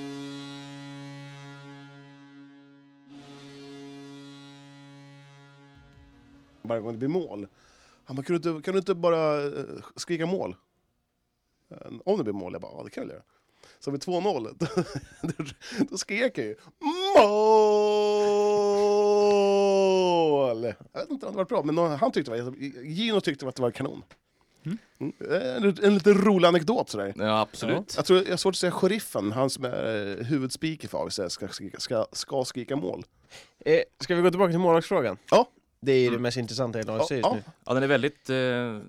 Varje 6.61 6.81
gång 6.81 6.91
det 6.91 6.97
blir 6.97 7.07
mål. 7.09 7.47
Han 8.05 8.15
bara, 8.15 8.23
kan 8.23 8.37
du 8.39 8.49
inte, 8.49 8.65
kan 8.65 8.73
du 8.73 8.77
inte 8.79 8.95
bara 8.95 9.43
eh, 9.43 9.51
skrika 9.95 10.25
mål? 10.25 10.55
Eh, 11.69 11.77
Om 12.05 12.17
det 12.17 12.23
blir 12.23 12.33
mål? 12.33 12.53
Jag 12.53 12.61
bara, 12.61 12.71
ja 12.77 12.83
det 12.83 12.89
kan 12.89 13.03
jag 13.03 13.11
göra. 13.13 13.23
Så 13.79 13.91
vid 13.91 14.01
2-0, 14.03 14.55
då, 14.59 14.65
då 15.89 15.97
skrek 15.97 16.37
jag 16.37 16.45
ju 16.45 16.55
mål! 19.27 20.73
Jag 20.93 20.99
vet 21.01 21.09
inte 21.11 21.25
om 21.25 21.31
det 21.31 21.37
var 21.37 21.45
bra, 21.45 21.63
men 21.63 21.75
nå- 21.75 21.87
han 21.87 22.11
tyckte 22.11 22.31
det 22.35 22.41
var, 22.41 22.53
Gino 22.83 23.21
tyckte 23.21 23.47
att 23.47 23.55
det 23.55 23.61
var 23.61 23.71
kanon. 23.71 24.03
Mm. 24.65 24.77
En, 25.19 25.77
en 25.83 25.93
lite 25.93 26.13
rolig 26.13 26.47
anekdot 26.47 26.89
sådär. 26.89 27.13
Ja 27.17 27.39
absolut. 27.39 27.93
Jag 27.95 28.05
tror 28.05 28.23
jag 28.23 28.29
har 28.29 28.37
svårt 28.37 28.51
att 28.53 28.57
säga 28.57 28.71
sheriffen, 28.71 29.31
han 29.31 29.49
som 29.49 29.65
är 29.65 30.17
eh, 30.19 30.25
huvudspiker 30.25 30.87
för 30.87 31.05
AFC, 31.05 31.19
ska 31.29 31.47
skrika, 31.47 31.79
ska, 31.79 32.05
ska 32.11 32.45
skrika 32.45 32.75
mål. 32.75 33.03
Eh, 33.65 33.79
ska 33.99 34.15
vi 34.15 34.21
gå 34.21 34.29
tillbaka 34.29 34.51
till 34.51 34.59
målvaktsfrågan? 34.59 35.17
Ja. 35.31 35.47
Det 35.79 35.91
är 35.91 35.99
ju 35.99 36.09
det 36.09 36.19
mest 36.19 36.37
intressanta 36.37 36.79
i 36.79 36.81
AFC 36.81 37.11
Ja, 37.11 37.17
just 37.17 37.31
nu. 37.33 37.43
Ja 37.65 37.73
den 37.73 37.83
är 37.83 37.87
väldigt, 37.87 38.29
eh, 38.29 38.35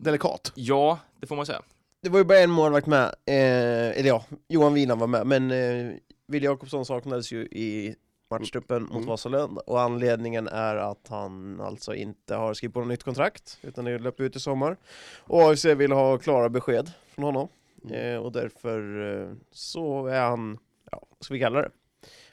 Delikat. 0.01 0.53
ja 0.55 0.99
det 1.21 1.27
får 1.27 1.37
man 1.37 1.47
säga. 1.47 1.63
Det 2.03 2.09
var 2.09 2.19
ju 2.19 2.25
bara 2.25 2.39
en 2.39 2.51
målvakt 2.51 2.87
med, 2.87 3.05
eh, 3.05 3.99
eller 3.99 4.09
ja, 4.09 4.25
Johan 4.49 4.75
Wieland 4.75 5.01
var 5.01 5.07
med, 5.07 5.27
men 5.27 5.51
eh, 5.51 5.95
Wille 6.27 6.45
Jakobsson 6.47 6.85
saknades 6.87 7.33
ju 7.33 7.41
i 7.43 7.95
matchtruppen 8.31 8.83
mot 8.83 8.91
Mm. 8.93 9.07
Vasalund 9.07 9.59
och 9.59 9.81
anledningen 9.81 10.49
är 10.49 10.77
att 10.77 11.09
han 11.09 11.61
alltså 11.61 11.95
inte 11.95 12.35
har 12.35 12.55
skrivit 12.55 12.75
på 12.75 12.81
något 12.81 12.89
nytt 12.89 13.03
kontrakt 13.05 13.59
utan 13.63 13.85
det 13.85 13.99
löper 13.99 14.25
ut 14.25 14.37
i 14.37 14.41
sommar. 14.41 14.77
Och 15.19 15.43
AFC 15.43 15.65
vill 15.65 15.93
ha 15.93 16.19
klara 16.19 16.49
besked 16.49 16.91
från 17.15 17.25
honom 17.25 17.49
Mm. 17.85 17.95
eh, 18.15 18.19
och 18.19 18.33
därför 18.33 18.81
eh, 19.23 19.29
så 19.53 20.07
är 20.07 20.21
han, 20.21 20.59
ja, 20.91 20.99
vad 21.19 21.25
ska 21.25 21.35
vi 21.35 21.41
kalla 21.41 21.63
det? 21.63 21.71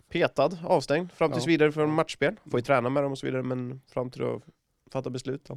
Petad, 0.10 0.50
avstängd, 0.66 1.12
fram 1.12 1.32
tills 1.32 1.46
Ja. 1.46 1.48
vidare 1.50 1.72
för 1.72 1.86
matchspel. 1.86 2.36
Får 2.52 2.60
ju 2.60 2.64
träna 2.64 2.90
med 2.90 3.04
dem 3.04 3.12
och 3.12 3.18
så 3.18 3.26
vidare 3.26 3.44
men 3.44 3.82
fram 3.88 4.10
till 4.12 4.24
att 4.24 4.42
fatta 4.92 5.10
beslut. 5.10 5.50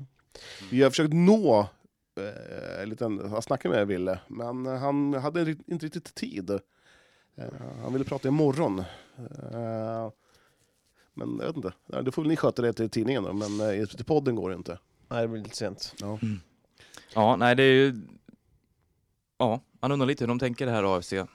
Vi 0.71 0.83
har 0.83 0.91
försökt 0.91 1.13
nå 1.15 1.67
eh, 2.19 2.83
en 2.83 2.89
liten, 2.89 3.31
han 3.31 3.43
snackade 3.43 3.75
med 3.75 3.87
Ville, 3.87 4.21
men 4.29 4.67
han 4.67 5.15
hade 5.15 5.57
inte 5.67 5.87
riktigt 5.87 6.15
tid. 6.15 6.51
Eh, 6.51 7.45
han 7.83 7.93
ville 7.93 8.05
prata 8.05 8.29
imorgon. 8.29 8.79
Eh, 9.53 10.11
men 11.15 11.39
jag 11.39 11.47
vet 11.47 11.57
inte, 11.57 11.73
det 12.03 12.13
får 12.13 12.23
väl 12.23 12.29
ni 12.29 12.37
sköta 12.37 12.63
det 12.63 12.73
till 12.73 12.91
tidningen 12.91 13.23
då, 13.23 13.33
men 13.33 13.61
eh, 13.61 13.87
till 13.87 14.05
podden 14.05 14.37
går 14.37 14.51
det 14.51 14.57
inte. 14.57 14.79
Nej, 15.09 15.23
det 15.23 15.29
blir 15.29 15.43
lite 15.43 15.57
sent. 15.57 15.95
Ja. 16.01 16.19
Ja 17.15 17.37
nej 17.37 17.57
det 17.57 17.63
är 17.63 17.73
ju, 17.73 18.01
ja 19.39 19.61
man 19.81 19.93
undrar 19.93 20.07
lite 20.07 20.25
hur 20.25 20.29
de 20.29 20.39
tänker 20.39 20.67
det 20.67 20.73
här 20.73 20.97
AFC 20.97 21.13
eh, 21.13 21.27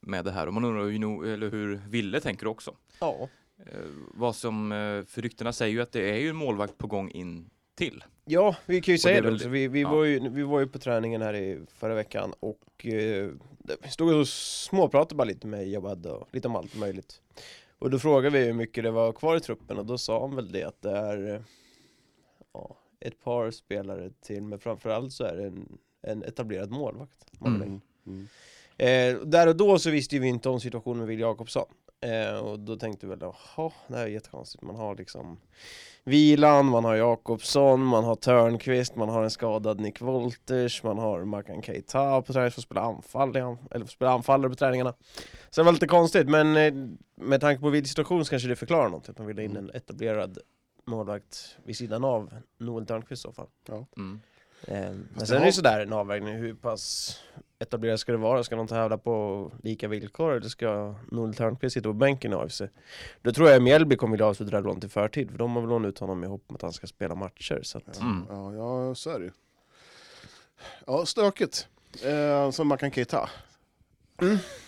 med 0.00 0.24
det 0.24 0.30
här 0.30 0.46
och 0.46 0.54
man 0.54 0.64
undrar 0.64 0.86
ju 0.86 0.98
nog, 0.98 1.28
eller 1.28 1.50
hur 1.50 1.82
Ville 1.88 2.20
tänker 2.20 2.46
också. 2.46 2.76
Ja. 3.00 3.28
Eh, 3.66 3.90
vad 4.14 4.36
som, 4.36 4.72
eh, 4.72 5.04
för 5.04 5.22
ryktena 5.22 5.52
säger 5.52 5.72
ju 5.72 5.82
att 5.82 5.92
det 5.92 6.10
är 6.10 6.16
ju 6.16 6.28
en 6.28 6.36
målvakt 6.36 6.78
på 6.78 6.86
gång 6.86 7.10
in 7.10 7.50
till. 7.74 8.04
Ja, 8.24 8.56
vi 8.66 8.80
kan 8.80 8.94
ju 8.94 8.98
säga 8.98 9.20
det 9.20 9.32
också. 9.32 9.48
Vi, 9.48 9.68
vi, 9.68 9.80
ja. 9.80 9.90
var 9.90 10.04
ju, 10.04 10.28
vi 10.28 10.42
var 10.42 10.60
ju 10.60 10.66
på 10.66 10.78
träningen 10.78 11.22
här 11.22 11.34
i 11.34 11.60
förra 11.74 11.94
veckan 11.94 12.34
och 12.40 12.86
eh, 12.86 13.30
stod 13.88 14.14
och 14.14 14.28
småpratade 14.28 15.14
bara 15.14 15.24
lite 15.24 15.46
med 15.46 15.68
Jawad 15.68 16.06
och 16.06 16.28
lite 16.32 16.48
om 16.48 16.56
allt 16.56 16.76
möjligt. 16.76 17.20
Och 17.78 17.90
då 17.90 17.98
frågade 17.98 18.38
vi 18.38 18.44
hur 18.44 18.52
mycket 18.52 18.84
det 18.84 18.90
var 18.90 19.12
kvar 19.12 19.36
i 19.36 19.40
truppen 19.40 19.78
och 19.78 19.86
då 19.86 19.98
sa 19.98 20.20
han 20.20 20.36
väl 20.36 20.52
det 20.52 20.64
att 20.64 20.82
det 20.82 20.90
är 20.90 21.44
ja, 22.52 22.76
ett 23.00 23.24
par 23.24 23.50
spelare 23.50 24.10
till 24.22 24.42
men 24.42 24.58
framförallt 24.58 25.12
så 25.12 25.24
är 25.24 25.36
det 25.36 25.44
en, 25.44 25.78
en 26.02 26.22
etablerad 26.22 26.70
målvakt. 26.70 27.26
Mm. 27.44 27.80
Mm. 28.06 28.28
Eh, 28.76 29.26
där 29.26 29.46
och 29.46 29.56
då 29.56 29.78
så 29.78 29.90
visste 29.90 30.18
vi 30.18 30.28
inte 30.28 30.48
om 30.48 30.60
situationen 30.60 30.98
med 30.98 31.08
Will 31.08 31.20
Jakobsson. 31.20 31.66
Eh, 32.00 32.38
och 32.38 32.58
då 32.58 32.76
tänkte 32.76 33.06
vi 33.06 33.10
väl, 33.10 33.18
jaha, 33.20 33.72
det 33.88 33.96
här 33.96 34.04
är 34.04 34.08
jättekonstigt. 34.08 34.62
Man 34.62 34.76
har 34.76 34.96
liksom 34.96 35.36
Vilan, 36.06 36.66
man 36.66 36.84
har 36.84 36.94
Jakobsson, 36.94 37.84
man 37.84 38.04
har 38.04 38.14
Törnqvist, 38.14 38.96
man 38.96 39.08
har 39.08 39.22
en 39.22 39.30
skadad 39.30 39.80
Nick 39.80 40.00
Wolters, 40.00 40.82
man 40.82 40.98
har 40.98 41.24
Makan 41.24 41.62
Keita 41.62 42.22
på 42.22 42.32
träning 42.32 42.50
för 42.50 42.60
att 42.60 42.64
spela 42.64 42.80
anfall, 42.80 43.36
eller 43.36 43.56
för 43.70 43.78
att 43.80 43.90
spela 43.90 44.10
anfallare 44.10 44.50
på 44.50 44.56
träningarna. 44.56 44.94
Så 45.50 45.60
det 45.60 45.64
var 45.64 45.72
lite 45.72 45.86
konstigt, 45.86 46.28
men 46.28 46.56
eh, 46.56 46.74
med 47.16 47.40
tanke 47.40 47.60
på 47.60 47.70
Wills 47.70 47.88
situation 47.88 48.24
så 48.24 48.30
kanske 48.30 48.48
det 48.48 48.56
förklarar 48.56 48.88
något, 48.88 49.08
att 49.08 49.18
man 49.18 49.26
vill 49.26 49.36
ha 49.36 49.44
in 49.44 49.56
en 49.56 49.70
etablerad 49.70 50.38
målvakt 50.86 51.56
vid 51.64 51.76
sidan 51.76 52.04
av 52.04 52.34
Noel 52.58 52.86
Törnqvist 52.86 53.20
i 53.20 53.22
så 53.22 53.32
fall. 53.32 53.48
Mm. 53.96 54.20
Eh, 54.68 54.90
men 55.14 55.26
sen 55.26 55.36
är 55.36 55.40
det 55.40 55.46
ju 55.46 55.52
sådär 55.52 55.80
en 55.80 55.92
avvägning, 55.92 56.34
hur 56.36 56.54
pass 56.54 57.16
etablerad 57.58 58.00
ska 58.00 58.12
det 58.12 58.18
vara? 58.18 58.44
Ska 58.44 58.56
de 58.56 58.66
tävla 58.68 58.98
på 58.98 59.50
lika 59.62 59.88
villkor 59.88 60.32
eller 60.36 60.48
ska 60.48 60.94
Noel 61.10 61.34
Törnqvist 61.34 61.74
sitta 61.74 61.88
på 61.88 61.92
bänken 61.92 62.32
i 62.32 62.34
AFC? 62.34 62.62
Då 63.22 63.32
tror 63.32 63.50
jag 63.50 63.62
Mjällby 63.62 63.96
kommer 63.96 64.12
vilja 64.12 64.26
avsluta 64.26 64.50
det 64.50 64.56
här 64.56 64.64
lånet 64.64 64.84
i 64.84 64.88
förtid, 64.88 65.30
för 65.30 65.38
de 65.38 65.54
har 65.54 65.62
väl 65.62 65.70
lånat 65.70 65.88
ut 65.88 65.98
honom 65.98 66.24
i 66.24 66.26
hopp 66.26 66.42
om 66.46 66.56
att 66.56 66.62
han 66.62 66.72
ska 66.72 66.86
spela 66.86 67.14
matcher. 67.14 67.60
Så 67.62 67.78
att, 67.78 68.00
Mm. 68.00 68.26
Ja, 68.30 68.54
ja, 68.54 68.94
så 68.94 69.10
är 69.10 69.18
det 69.18 69.24
ju. 69.24 69.32
Ja, 70.86 71.06
stökigt. 71.06 71.68
Eh, 72.04 72.50
som 72.50 72.68
man 72.68 72.78
kan 72.78 72.90
Keita. 72.90 73.30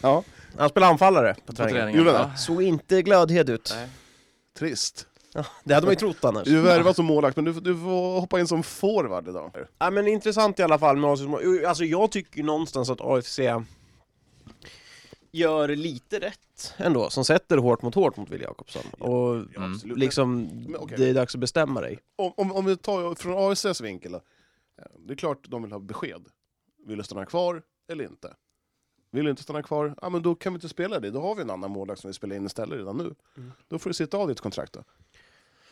Ja, 0.03 0.25
Han 0.59 0.69
spelar 0.69 0.89
anfallare 0.91 1.35
på 1.35 1.41
På 1.47 1.53
träningen. 1.53 1.81
träningen. 1.93 2.07
Ja. 2.15 2.37
Såg 2.37 2.63
inte 2.63 3.03
glödhed 3.03 3.51
ut. 3.51 3.73
Nej. 3.77 3.89
trist. 4.59 5.07
Det 5.65 5.75
hade 5.75 5.87
man 5.87 5.93
ju 5.93 5.99
trott 5.99 6.25
annars. 6.25 6.45
Du 6.49 6.59
är 6.59 6.63
värvad 6.63 6.97
som 6.97 7.05
målvakt, 7.07 7.37
men 7.37 7.45
du, 7.45 7.53
du 7.53 7.75
får 7.77 8.21
hoppa 8.21 8.41
in 8.41 8.47
som 8.49 8.63
forward 8.63 9.29
idag. 9.29 9.51
Ja 9.79 9.91
men 9.91 10.09
intressant 10.09 10.59
i 10.59 10.63
alla 10.63 10.79
fall 10.79 10.97
med 10.97 11.11
AFC. 11.11 11.23
Alltså 11.67 11.85
jag 11.85 12.11
tycker 12.11 12.43
någonstans 12.43 12.91
att 12.91 13.01
AFC 13.01 13.39
gör 15.33 15.69
lite 15.69 16.21
rätt 16.21 16.75
ändå, 16.77 17.11
som 17.11 17.25
sätter 17.25 17.59
hårt 17.59 17.83
mot 17.83 17.95
hårt 17.95 18.17
mot 18.17 18.31
Wille 18.31 18.45
Jakobsson. 18.45 18.83
Och 18.99 19.35
Mm. 19.35 19.73
absolut. 19.73 19.99
liksom, 19.99 20.43
Men 20.43 20.77
okej. 20.77 20.99
det 20.99 21.09
är 21.09 21.15
dags 21.15 21.35
att 21.35 21.41
bestämma 21.41 21.81
dig. 21.81 21.99
Om, 22.17 22.33
om, 22.37 22.53
om 22.53 22.65
vi 22.65 22.77
tar 22.77 23.15
från 23.15 23.35
AFCs 23.53 23.81
vinkel 23.81 24.13
då. 24.13 24.21
Det 24.99 25.13
är 25.13 25.17
klart 25.17 25.39
de 25.49 25.63
vill 25.63 25.73
ha 25.73 25.79
besked. 25.79 26.27
Vill 26.87 26.99
du 26.99 27.05
stanna 27.05 27.27
kvar? 27.27 27.63
eller 27.93 28.05
inte? 28.05 28.35
Vill 29.11 29.25
du 29.25 29.31
inte 29.31 29.43
stanna 29.43 29.63
kvar? 29.63 29.95
Ja, 30.03 30.09
men 30.09 30.23
då 30.23 30.35
kan 30.35 30.53
vi 30.53 30.57
inte 30.57 30.69
spela 30.69 31.01
det. 31.01 31.11
Då 31.11 31.21
har 31.21 31.35
vi 31.35 31.43
en 31.43 31.51
annan 31.51 31.71
målvakt 31.71 32.01
som 32.01 32.09
vi 32.09 32.15
spelar 32.15 32.37
in 32.37 32.47
istället 32.47 32.79
redan 32.79 32.97
nu. 32.97 33.15
Mm. 33.37 33.53
Då 33.69 33.79
får 33.79 33.91
du 33.91 33.95
sitta 33.95 34.17
av 34.19 34.29
ditt 34.29 34.41
kontrakt 34.41 34.73
då. 34.73 34.85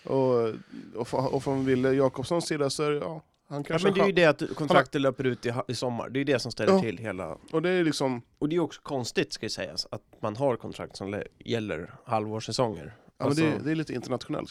Och, 0.04 0.48
och, 0.94 1.34
och 1.34 1.42
från 1.44 1.64
Wille 1.64 1.92
Jakobssons 1.92 2.46
sida 2.46 2.70
så 2.70 2.82
är 2.82 2.90
det, 2.90 2.96
ja, 2.96 3.22
han 3.48 3.58
Ja, 3.58 3.64
kanske... 3.68 3.88
men 3.88 3.94
det 3.94 4.00
är 4.00 4.06
ju 4.06 4.12
det 4.12 4.24
att 4.24 4.42
kontraktet 4.56 5.00
löper 5.00 5.24
ut 5.26 5.46
i, 5.46 5.52
i 5.68 5.74
sommar, 5.74 6.08
det 6.08 6.20
är 6.20 6.24
det 6.24 6.38
som 6.38 6.52
ställer 6.52 6.72
Ja. 6.72 6.80
till 6.80 6.98
hela... 6.98 7.38
och 7.52 7.62
det 7.62 7.70
är 7.70 7.84
liksom... 7.84 8.22
Och 8.38 8.48
det 8.48 8.56
är 8.56 8.60
också 8.60 8.80
konstigt 8.82 9.32
ska 9.32 9.48
sägas, 9.48 9.86
att 9.90 10.02
man 10.20 10.36
har 10.36 10.56
kontrakt 10.56 10.96
som 10.96 11.10
le- 11.10 11.24
gäller 11.38 11.94
halvårssäsonger. 12.04 12.94
Ja, 13.18 13.24
Alltså- 13.24 13.42
men 13.44 13.58
det, 13.58 13.64
det 13.64 13.70
är 13.70 13.74
lite 13.74 13.92
internationellt. 13.94 14.50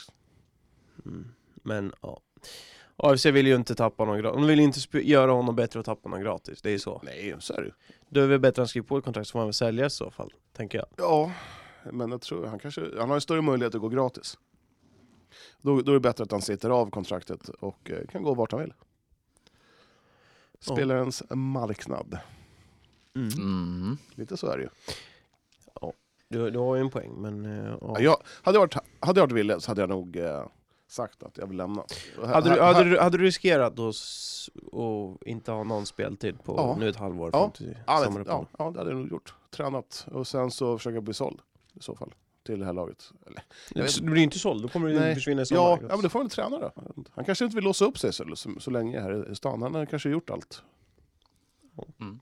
Mm. 1.06 1.28
Men 1.64 1.94
ja. 2.02 2.20
AFC 2.96 3.26
vill 3.26 3.48
ju 3.48 3.56
inte 3.56 3.76
tappa 3.76 4.06
någon 4.06 4.18
gratis, 4.22 4.36
de 4.42 4.48
vill 4.48 4.60
ju 4.60 4.66
inte 4.66 4.80
göra 5.10 5.32
honom 5.32 5.56
bättre 5.56 5.80
och 5.80 5.86
tappa 5.86 6.10
någon 6.10 6.22
gratis, 6.22 6.62
det 6.62 6.70
är 6.70 6.74
ju 6.74 6.80
så. 6.80 7.02
Nej, 7.06 7.36
så 7.40 7.54
är 7.54 7.58
det 7.62 7.66
ju. 7.66 7.72
Då 8.10 8.20
är 8.20 8.22
det 8.24 8.30
väl 8.30 8.40
bättre 8.40 8.52
att 8.52 8.58
han 8.58 8.68
skriver 8.68 8.88
på 8.88 8.98
ett 8.98 9.04
kontrakt 9.06 9.28
så 9.28 9.32
får 9.32 9.40
han 9.40 9.48
väl 9.48 9.54
sälja 9.54 9.86
i 9.86 9.90
så 9.90 10.12
fall, 10.12 10.34
tänker 10.58 10.78
jag. 10.78 10.88
Ja, 10.98 11.32
men 11.92 12.12
jag 12.12 12.22
tror 12.22 12.46
han 12.46 12.60
kanske... 12.60 12.82
Han 13.00 13.10
har 13.10 13.18
ju 13.18 13.22
större 13.22 13.42
möjlighet 13.42 13.76
att 13.76 13.82
gå 13.82 13.90
gratis. 13.90 14.38
Då, 15.62 15.82
då 15.82 15.92
är 15.92 15.94
det 15.94 16.00
bättre 16.00 16.24
att 16.24 16.32
han 16.32 16.42
sitter 16.42 16.70
av 16.70 16.90
kontraktet 16.90 17.50
och 17.50 17.92
eh, 17.92 18.08
kan 18.08 18.24
gå 18.24 18.34
vart 18.34 18.52
han 18.52 18.62
vill. 18.62 18.74
Spelarens 20.60 21.24
marknad. 21.30 22.18
Mm. 23.16 23.98
Lite 24.16 24.38
så 24.38 24.48
är 24.48 24.58
det 24.58 24.64
ju. 24.64 24.70
Du, 26.30 26.50
du 26.52 26.60
har 26.60 26.76
ju 26.76 26.82
en 26.82 26.90
poäng, 26.90 27.14
men... 27.22 27.46
eh, 27.46 27.66
ja. 27.82 27.96
Ja, 27.96 28.00
jag, 28.00 28.18
hade, 28.44 28.56
jag 28.56 28.62
varit, 28.62 28.74
hade 29.00 29.20
jag 29.20 29.28
varit 29.28 29.32
Wille 29.38 29.60
så 29.60 29.72
hade 29.72 29.82
jag 29.82 29.90
nog 29.90 30.16
eh, 30.18 30.46
sagt 30.88 31.24
att 31.24 31.38
jag 31.38 31.48
vill 31.48 31.58
lämna. 31.58 31.84
Här- 32.18 32.28
Hade 32.34 32.50
du, 32.50 32.62
här- 32.62 32.74
hade, 32.74 32.90
du, 32.90 33.00
hade 33.00 33.18
du 33.18 33.24
riskerat 33.24 33.80
att 33.80 33.96
inte 35.26 35.52
ha 35.52 35.64
någon 35.64 35.86
speltid 35.86 36.44
på 36.44 36.54
Ja. 36.58 36.76
nu 36.80 36.90
ett 36.90 36.96
halvår 36.96 37.30
Ja. 37.34 37.52
ja, 37.60 38.06
ja, 38.28 38.46
ja, 38.58 38.72
det 38.72 38.80
hade 38.80 38.92
jag 38.92 39.00
nog 39.00 39.12
gjort. 39.12 39.34
Tränat 39.52 40.08
och 40.12 40.28
sen 40.28 40.52
så 40.52 40.78
försöka 40.78 41.02
bli 41.02 41.14
såld 41.14 41.40
i 41.74 41.80
så 41.82 41.96
fall. 41.96 42.14
Till 42.46 42.60
det 42.60 42.66
här 42.66 42.74
laget. 42.74 43.12
Eller, 43.28 44.02
Du 44.02 44.12
blir 44.12 44.24
inte 44.24 44.40
såld, 44.40 44.62
då 44.64 44.68
kommer 44.68 44.90
du 44.90 45.00
Nej. 45.00 45.16
försvinna 45.16 45.42
i 45.42 45.46
sommar. 45.46 45.62
ja, 45.62 45.80
ja, 45.82 45.88
men 45.88 46.02
det 46.02 46.10
får 46.10 46.20
väl 46.20 46.30
träna 46.30 46.60
då. 46.60 46.72
Han 47.12 47.26
kanske 47.26 47.46
inte 47.46 47.56
vill 47.56 47.64
låsa 47.66 47.86
upp 47.86 47.98
sig 48.00 48.14
så, 48.14 48.36
så, 48.36 48.50
så 48.60 48.72
länge 48.72 49.00
här 49.02 49.32
i 49.32 49.36
stan. 49.36 49.62
Han 49.62 49.76
har 49.76 49.86
kanske 49.86 50.10
gjort 50.10 50.30
allt. 50.30 50.64
Mm. 52.02 52.20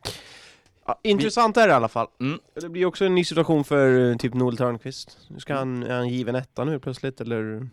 Ja, 0.86 1.00
intressant 1.04 1.58
är 1.58 1.68
det 1.68 1.72
i 1.72 1.76
alla 1.76 1.88
fall. 1.88 2.08
Mm. 2.20 2.40
Det 2.54 2.70
blir 2.70 2.86
också 2.86 3.06
en 3.06 3.16
ny 3.16 3.24
situation 3.24 3.64
för 3.64 4.10
eh, 4.12 4.18
typ 4.18 4.34
Noel 4.34 4.58
Törnqvist. 4.58 5.18
Nu 5.30 5.40
ska 5.40 5.54
han, 5.56 5.84
är 5.84 5.96
han 5.96 6.10
given 6.10 6.36
etta 6.36 6.64
nu 6.64 6.80
plötsligt, 6.80 7.22
eller? 7.22 7.70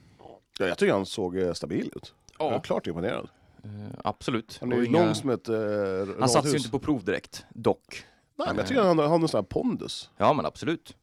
Ja, 0.58 0.66
jag 0.66 0.78
tycker 0.78 0.92
han 0.92 1.06
såg 1.06 1.36
eh, 1.38 1.52
stabil 1.52 1.92
ut. 1.96 2.14
Jag 2.38 2.48
är 2.48 2.52
Ja, 2.52 2.60
klart 2.60 2.86
imponerad. 2.86 3.28
eh, 3.64 3.70
absolut. 4.04 4.56
Han 4.60 4.72
är 4.72 4.76
ju 4.76 4.86
inga- 4.86 5.04
lång 5.04 5.14
som 5.14 5.30
ett 5.30 5.48
eh, 5.48 5.56
Han 6.18 6.28
satsar 6.28 6.50
ju 6.50 6.56
inte 6.56 6.70
på 6.70 6.78
prov 6.78 7.04
direkt, 7.04 7.46
dock. 7.54 8.04
Nej, 8.36 8.46
men 8.48 8.56
jag 8.56 8.66
tycker 8.66 8.82
han 8.82 8.98
har, 8.98 9.06
har 9.08 9.18
någon 9.18 9.28
sån 9.28 9.38
här 9.38 9.42
pondus. 9.46 10.10
Ja 10.16 10.32
men 10.32 10.46
absolut. 10.46 10.96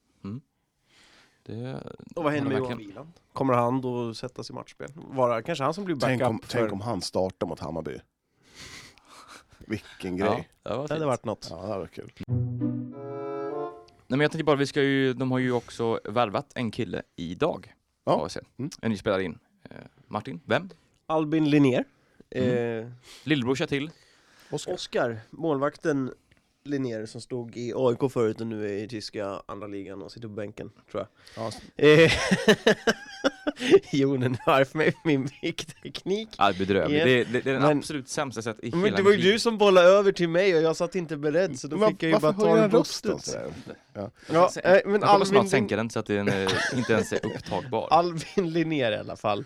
Det, 1.46 1.84
Och 2.16 2.24
vad 2.24 2.34
händer 2.34 2.50
med 2.52 2.60
Johan. 2.60 2.78
Wieland? 2.78 3.14
Kommer 3.34 3.54
han 3.54 3.82
då 3.82 4.14
sättas 4.14 4.50
i 4.50 4.54
matchspel? 4.54 4.92
Vara 4.96 5.42
kanske 5.42 5.64
han 5.64 5.74
som 5.74 5.86
blir 5.86 5.96
backup 5.96 6.20
Tänk 6.20 6.30
om, 6.30 6.40
för... 6.40 6.48
tänk 6.48 6.72
om 6.74 6.82
han 6.82 7.02
startar 7.02 7.48
mot 7.48 7.60
Hammarby. 7.60 8.00
Vilken 9.58 10.18
grej. 10.18 10.50
ja, 10.64 10.72
det 10.72 10.78
var 10.78 10.88
Det 10.88 10.94
hade 10.94 11.06
varit 11.06 11.26
något. 11.26 11.48
Ja, 11.50 11.56
det 11.56 11.68
hade 11.68 11.80
varit 11.80 11.92
kul. 11.92 12.12
Nej 14.08 14.18
men 14.18 14.20
jag 14.20 14.32
tänkte 14.32 14.44
bara, 14.44 14.56
vi 14.56 14.68
ska 14.68 14.82
ju, 14.82 15.14
de 15.14 15.32
har 15.32 15.40
ju 15.40 15.52
också 15.52 16.00
värvat 16.04 16.52
en 16.56 16.72
kille 16.72 17.02
idag. 17.16 17.74
Ja. 18.06 18.28
Mm. 18.58 18.70
En 18.82 18.92
ny 18.92 18.98
spelare 18.98 19.24
in. 19.24 19.40
Eh, 19.70 19.78
Martin, 20.08 20.42
vem? 20.46 20.70
Albin 21.08 21.50
Linnér. 21.50 21.84
Mm. 22.30 22.80
Eh, 22.84 22.92
Lillebrorsa 23.24 23.68
till? 23.68 23.92
Oskar. 24.52 24.74
Oskar, 24.74 25.20
målvakten 25.30 26.14
Linnér 26.70 27.06
som 27.06 27.22
stod 27.22 27.58
i 27.58 27.74
AIK 27.76 28.12
förut 28.12 28.42
och 28.42 28.48
nu 28.48 28.66
är 28.66 28.84
i 28.84 28.88
tyska 28.88 29.42
andra 29.46 29.68
ligan 29.68 30.02
och 30.02 30.12
sitter 30.12 30.28
på 30.28 30.34
bänken, 30.34 30.72
tror 30.92 31.08
jag. 31.36 31.44
Ja, 31.46 31.52
Jonen 33.92 34.38
för 34.46 34.78
mig 34.78 34.92
för 34.92 35.00
min 35.08 35.30
mickteknik. 35.42 36.30
Ja, 36.38 36.54
bedrövlig. 36.60 37.00
Ja. 37.02 37.06
Det, 37.06 37.24
det, 37.24 37.42
det 37.42 37.50
är 37.50 37.54
den 37.54 37.62
Men- 37.62 37.78
absolut 37.78 38.10
sämsta 38.10 38.42
sätt 38.42 38.58
i 38.64 38.72
Men 38.72 38.84
hela 38.84 38.98
det 38.98 39.04
var 39.04 39.12
ju 39.12 39.18
du 39.32 39.40
som 39.40 39.58
bollade 39.58 39.88
över 39.88 40.12
till 40.12 40.30
mig 40.30 40.56
och 40.56 40.62
jag 40.62 40.76
satt 40.76 40.96
inte 40.96 41.18
beredd 41.18 41.60
så 41.60 41.68
då 41.68 41.78
Men 41.78 41.90
fick 41.90 42.04
jag 42.04 42.12
ju 42.12 42.20
bara 42.20 42.34
ta 42.34 42.40
höjer 42.42 42.56
en 42.56 42.62
han 42.62 42.72
rösten 42.72 43.12
bostut. 43.12 43.34
sådär? 43.94 44.12
Ja, 44.34 44.50
Så- 44.50 44.60
eh, 44.60 44.80
men 44.86 45.02
Jag 45.02 45.10
kommer 45.10 45.26
snart 45.26 45.50
sänka 45.50 45.76
den 45.76 45.90
så 45.90 46.00
att 46.00 46.06
den 46.06 46.28
eh, 46.28 46.52
inte 46.76 46.94
ens 46.94 47.14
är 47.14 47.26
upptagbar. 47.26 47.88
Albin 47.92 48.54
Linnér 48.54 48.92
i 48.92 48.96
alla 48.98 49.16
fall, 49.16 49.46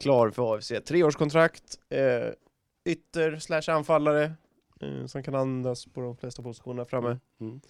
klar 0.00 0.30
för 0.30 0.54
AFC. 0.54 0.72
Treårskontrakt, 0.88 1.78
eh, 1.90 2.32
ytter 2.92 3.38
slash 3.38 3.62
anfallare, 3.74 4.32
eh, 4.80 5.06
som 5.06 5.22
kan 5.22 5.34
användas 5.34 5.86
på 5.86 6.00
de 6.00 6.16
flesta 6.16 6.42
positionerna 6.42 6.84
framme. 6.84 7.18
Mm. 7.40 7.60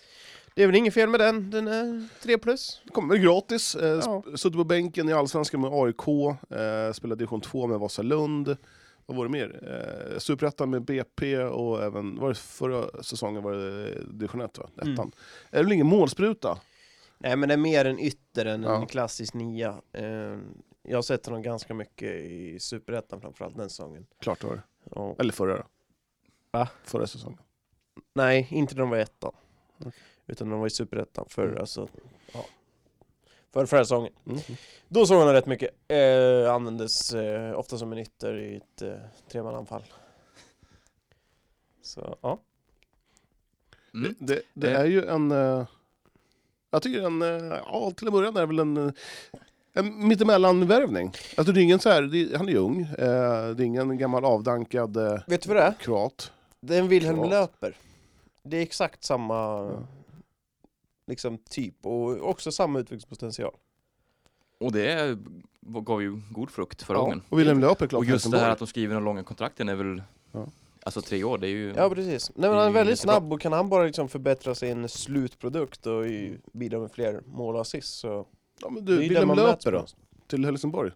Det 0.55 0.63
är 0.63 0.67
väl 0.67 0.77
inget 0.77 0.95
fel 0.95 1.09
med 1.09 1.21
den, 1.21 1.51
den 1.51 1.69
är 1.69 2.09
3 2.23 2.39
plus. 2.39 2.81
Det 2.85 2.91
kommer 2.93 3.17
gratis. 3.17 3.75
Eh, 3.75 4.01
Ja. 4.05 4.23
Suttit 4.37 4.57
på 4.59 4.65
bänken 4.65 5.09
i 5.09 5.13
Allsvenskan 5.13 5.61
med 5.61 5.71
AIK. 5.73 6.09
Eh, 6.51 6.93
spelade 6.93 7.19
division 7.19 7.41
2 7.41 7.67
med 7.67 7.79
Vasalund. 7.81 8.57
Vad 9.07 9.17
var 9.17 9.25
det 9.25 9.31
mer? 9.31 9.61
Eh, 10.13 10.19
Superettan 10.19 10.71
med 10.71 10.83
BP 10.85 11.39
och 11.39 11.83
även 11.83 12.17
var 12.19 12.29
det 12.29 12.35
förra 12.35 13.03
säsongen 13.03 13.43
var 13.43 13.53
det 13.53 14.05
division 14.13 14.41
1 14.41 14.59
va? 14.59 14.71
Ettan. 14.77 14.89
Mm. 14.91 15.11
Det 15.51 15.59
är 15.59 15.63
väl 15.65 15.73
ingen 15.73 15.87
målspruta? 15.87 16.59
Nej 17.19 17.37
men 17.37 17.49
det 17.49 17.53
är 17.53 17.59
mer 17.59 17.85
en 17.85 17.99
ytter 17.99 18.47
än 18.47 18.65
en 18.65 18.71
Ja. 18.81 18.87
klassisk 18.87 19.35
nia. 19.35 19.75
Eh, 19.93 20.39
jag 20.83 20.97
har 20.97 21.03
sett 21.03 21.27
honom 21.27 21.43
ganska 21.43 21.75
mycket 21.75 22.09
i 22.15 22.59
Superettan 22.61 23.21
framförallt 23.21 23.57
den 23.57 23.71
säsongen. 23.71 24.07
Klart 24.21 24.41
det 24.41 24.47
var 24.47 24.55
det. 24.55 24.63
Ja. 24.95 25.17
Eller 25.19 25.33
förra 25.33 25.57
då. 25.57 25.63
Va? 26.51 26.69
Förra 26.85 27.07
säsongen. 27.07 27.39
Nej, 28.15 28.47
inte 28.51 28.75
när 28.75 28.81
de 28.81 28.91
var 28.91 28.97
ettan. 28.99 29.33
Okej. 29.79 29.93
Utan 30.27 30.49
när 30.49 30.53
de 30.53 30.61
var 30.61 30.67
i 30.67 30.71
Superettan 30.71 31.25
för 31.29 31.45
Mm. 31.49 31.61
alltså, 31.61 31.89
ja. 32.33 32.45
För 33.53 33.67
förra 33.67 33.85
säsongen. 33.85 34.13
Mm. 34.27 34.41
Då 34.89 35.07
såg 35.07 35.21
han 35.23 35.33
rätt 35.33 35.47
mycket. 35.47 35.71
Eh, 35.89 36.53
användes 36.55 37.15
eh, 37.15 37.59
ofta 37.59 37.79
som 37.79 37.93
en 37.93 37.99
ytter 37.99 38.39
i 38.39 38.57
ett 38.57 38.83
eh, 38.83 38.95
tremananfall. 39.29 39.85
Så 41.83 42.19
ja. 42.23 42.41
Mm. 43.95 44.15
Det, 44.19 44.35
det, 44.35 44.43
det 44.55 44.71
Eh. 44.75 44.81
är 44.81 44.85
ju 44.85 45.05
en... 45.07 45.31
Eh, 45.33 45.67
jag 46.71 46.83
tycker 46.83 47.03
en... 47.03 47.23
Eh, 47.23 47.59
ja, 47.67 47.93
till 47.97 48.07
en 48.07 48.13
början 48.13 48.37
är 48.37 48.41
det 48.41 48.47
väl 48.47 48.59
en... 48.59 48.77
eh, 48.77 48.93
En 49.73 50.09
mittemellan-värvning. 50.09 51.13
Alltså 51.37 51.53
det 51.53 51.61
är 51.61 51.63
ingen 51.63 51.79
så 51.81 51.89
här, 51.91 52.03
det, 52.03 52.37
han 52.37 52.49
är 52.49 52.57
ung, 52.57 52.81
eh, 52.81 53.49
det 53.55 53.63
är 53.63 53.65
ingen 53.65 53.99
gammal 53.99 54.25
avdankad 54.25 54.97
eh, 54.97 55.19
Vet 55.27 55.43
du 55.43 55.49
vad 55.49 55.57
det 55.57 55.63
är? 55.63 55.73
kroat. 55.73 56.33
Det 56.61 56.75
är 56.77 56.79
en 56.81 56.89
Wilhelm. 56.89 57.23
Löper. 57.31 57.77
Det 58.43 58.57
är 58.57 58.63
exakt 58.63 59.05
samma 59.05 59.35
Ja. 59.37 59.87
liksom 61.07 61.39
typ 61.39 61.87
och 61.87 62.29
också 62.31 62.53
samma 62.53 62.79
utvecklingspotential. 62.79 63.55
Och 64.59 64.73
det 64.73 65.19
gav 65.61 66.03
ju 66.03 66.21
god 66.31 66.51
frukt 66.51 66.83
förra 66.83 66.99
Ja. 66.99 67.03
gången. 67.03 67.23
Och 67.29 67.39
Wilhelm 67.39 67.61
Löper 67.61 67.87
klart 67.87 67.99
Och 67.99 68.05
just 68.05 68.31
det 68.31 68.39
här 68.39 68.51
att 68.51 68.59
de 68.59 68.67
skriver 68.67 68.95
de 68.95 69.05
långa 69.05 69.23
kontrakten 69.25 69.69
är 69.69 69.75
väl, 69.75 70.03
Ja. 70.33 70.47
alltså 70.83 71.03
tre 71.03 71.25
år, 71.25 71.39
det 71.39 71.47
är 71.47 71.51
ju... 71.51 71.73
Ja 71.77 71.91
precis. 71.91 72.31
Nej 72.35 72.51
men 72.51 72.59
han 72.59 72.69
är 72.69 72.73
väldigt 72.73 72.99
snabb 72.99 73.33
och 73.33 73.41
kan 73.41 73.53
han 73.53 73.69
bara 73.69 73.85
liksom 73.85 74.09
förbättra 74.09 74.55
sin 74.55 74.89
slutprodukt 74.89 75.87
och 75.87 76.05
bidra 76.53 76.79
med 76.79 76.93
fler 76.93 77.21
mål 77.27 77.55
och 77.55 77.61
assist 77.61 77.99
så... 77.99 78.27
Ja, 78.61 78.71
men 78.71 78.85
det 78.85 78.93
du, 78.93 78.99
Wilhelm 78.99 79.35
Löper 79.35 79.73
då? 79.73 79.87
Till 80.27 80.45
Helsingborg? 80.45 80.93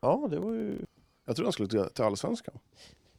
Ja 0.00 0.28
det 0.30 0.38
var 0.38 0.52
ju... 0.52 0.78
Jag 1.24 1.36
tror 1.36 1.46
han 1.46 1.52
skulle 1.52 1.68
till, 1.68 1.84
till 1.94 2.04
Allsvenskan. 2.04 2.54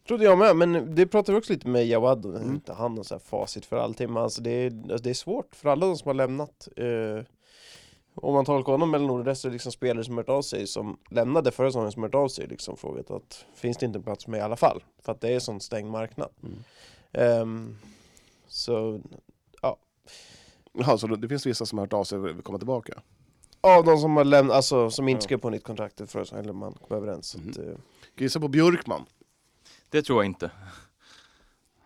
Trodde 0.08 0.24
jag 0.24 0.38
med, 0.38 0.56
men 0.56 0.96
det 0.96 1.08
pratade 1.08 1.32
vi 1.36 1.40
också 1.42 1.54
lite 1.54 1.68
med 1.68 1.88
Jawad, 1.88 2.26
och 2.26 2.36
Mm. 2.36 2.50
inte 2.50 2.74
han 2.74 2.98
har 2.98 3.04
så 3.04 3.14
här 3.16 3.20
facit 3.20 3.66
för 3.66 3.78
allting, 3.78 4.14
men 4.14 4.24
alltså 4.24 4.42
det, 4.42 4.52
är, 4.52 4.66
alltså 4.72 5.04
det 5.04 5.10
är 5.10 5.14
svårt 5.14 5.56
för 5.56 5.70
alla 5.70 5.86
de 5.86 5.98
som 5.98 6.08
har 6.10 6.14
lämnat. 6.14 6.68
Eh, 6.78 7.24
om 8.16 8.34
man 8.34 8.46
tolkar 8.46 8.72
honom 8.72 8.92
mellan 8.92 9.10
ord 9.10 9.20
och 9.20 9.26
resten, 9.26 9.52
liksom 9.52 9.72
spelare 9.72 10.04
som 10.04 10.18
hört 10.18 10.30
av 10.30 10.42
sig, 10.42 10.68
som 10.68 10.98
lämnade 11.10 11.52
förra 11.52 11.68
säsongen 11.70 11.92
som 11.92 12.04
hört 12.04 12.16
av 12.16 12.28
sig, 12.28 12.48
liksom 12.48 12.78
frågat 12.78 13.12
att 13.12 13.46
finns 13.56 13.78
det 13.78 13.86
inte 13.86 14.00
en 14.00 14.04
plats 14.04 14.28
med 14.28 14.38
i 14.38 14.42
alla 14.42 14.56
fall? 14.56 14.84
För 15.02 15.12
att 15.12 15.22
det 15.22 15.30
är 15.30 15.34
en 15.34 15.42
sån 15.42 15.60
stängd 15.60 15.92
marknad. 15.92 16.30
Mm. 16.44 16.58
Ehm, 17.12 17.78
så 18.48 19.02
Jaha, 20.74 20.98
så 20.98 21.08
det 21.08 21.28
finns 21.30 21.46
vissa 21.46 21.66
som 21.66 21.78
har 21.78 21.86
hört 21.86 21.94
av 21.94 22.04
sig 22.04 22.18
och 22.18 22.26
vill 22.28 22.42
komma 22.42 22.58
tillbaka? 22.58 22.94
av 23.64 23.84
de 23.86 23.98
som 23.98 24.18
har 24.18 24.24
lämnat, 24.24 24.56
alltså 24.56 24.90
som 24.90 25.08
inte 25.08 25.18
Ja. 25.18 25.24
skrev 25.24 25.38
på 25.38 25.50
nytt 25.50 25.64
kontrakt 25.64 25.98
förra 26.12 26.26
säsongen, 26.26 26.44
eller 26.46 26.54
man 26.54 26.74
kom 26.88 26.98
överens. 26.98 27.28
Så 27.28 27.38
att, 27.50 27.58
eh, 27.58 27.74
Gissa 28.18 28.40
på 28.40 28.48
Björkman. 28.48 29.06
Det 29.92 30.02
tror 30.02 30.18
jag 30.24 30.26
inte. 30.26 30.52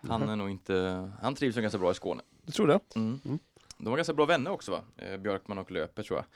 Han 0.08 0.28
är 0.28 0.36
nog 0.36 0.50
inte, 0.50 1.08
han 1.22 1.34
trivs 1.34 1.56
nog 1.56 1.62
ganska 1.62 1.78
bra 1.78 1.90
i 1.90 1.94
Skåne. 1.94 2.22
Du 2.42 2.52
tror 2.52 2.66
det? 2.66 2.80
Mm. 2.96 3.20
Mm. 3.24 3.38
De 3.78 3.90
var 3.90 3.96
ganska 3.96 4.14
bra 4.14 4.26
vänner 4.26 4.50
också 4.50 4.70
va? 4.70 4.80
Eh, 4.96 5.16
Björkman 5.16 5.58
och 5.58 5.70
Löper 5.70 6.02
tror 6.02 6.18
jag. 6.18 6.26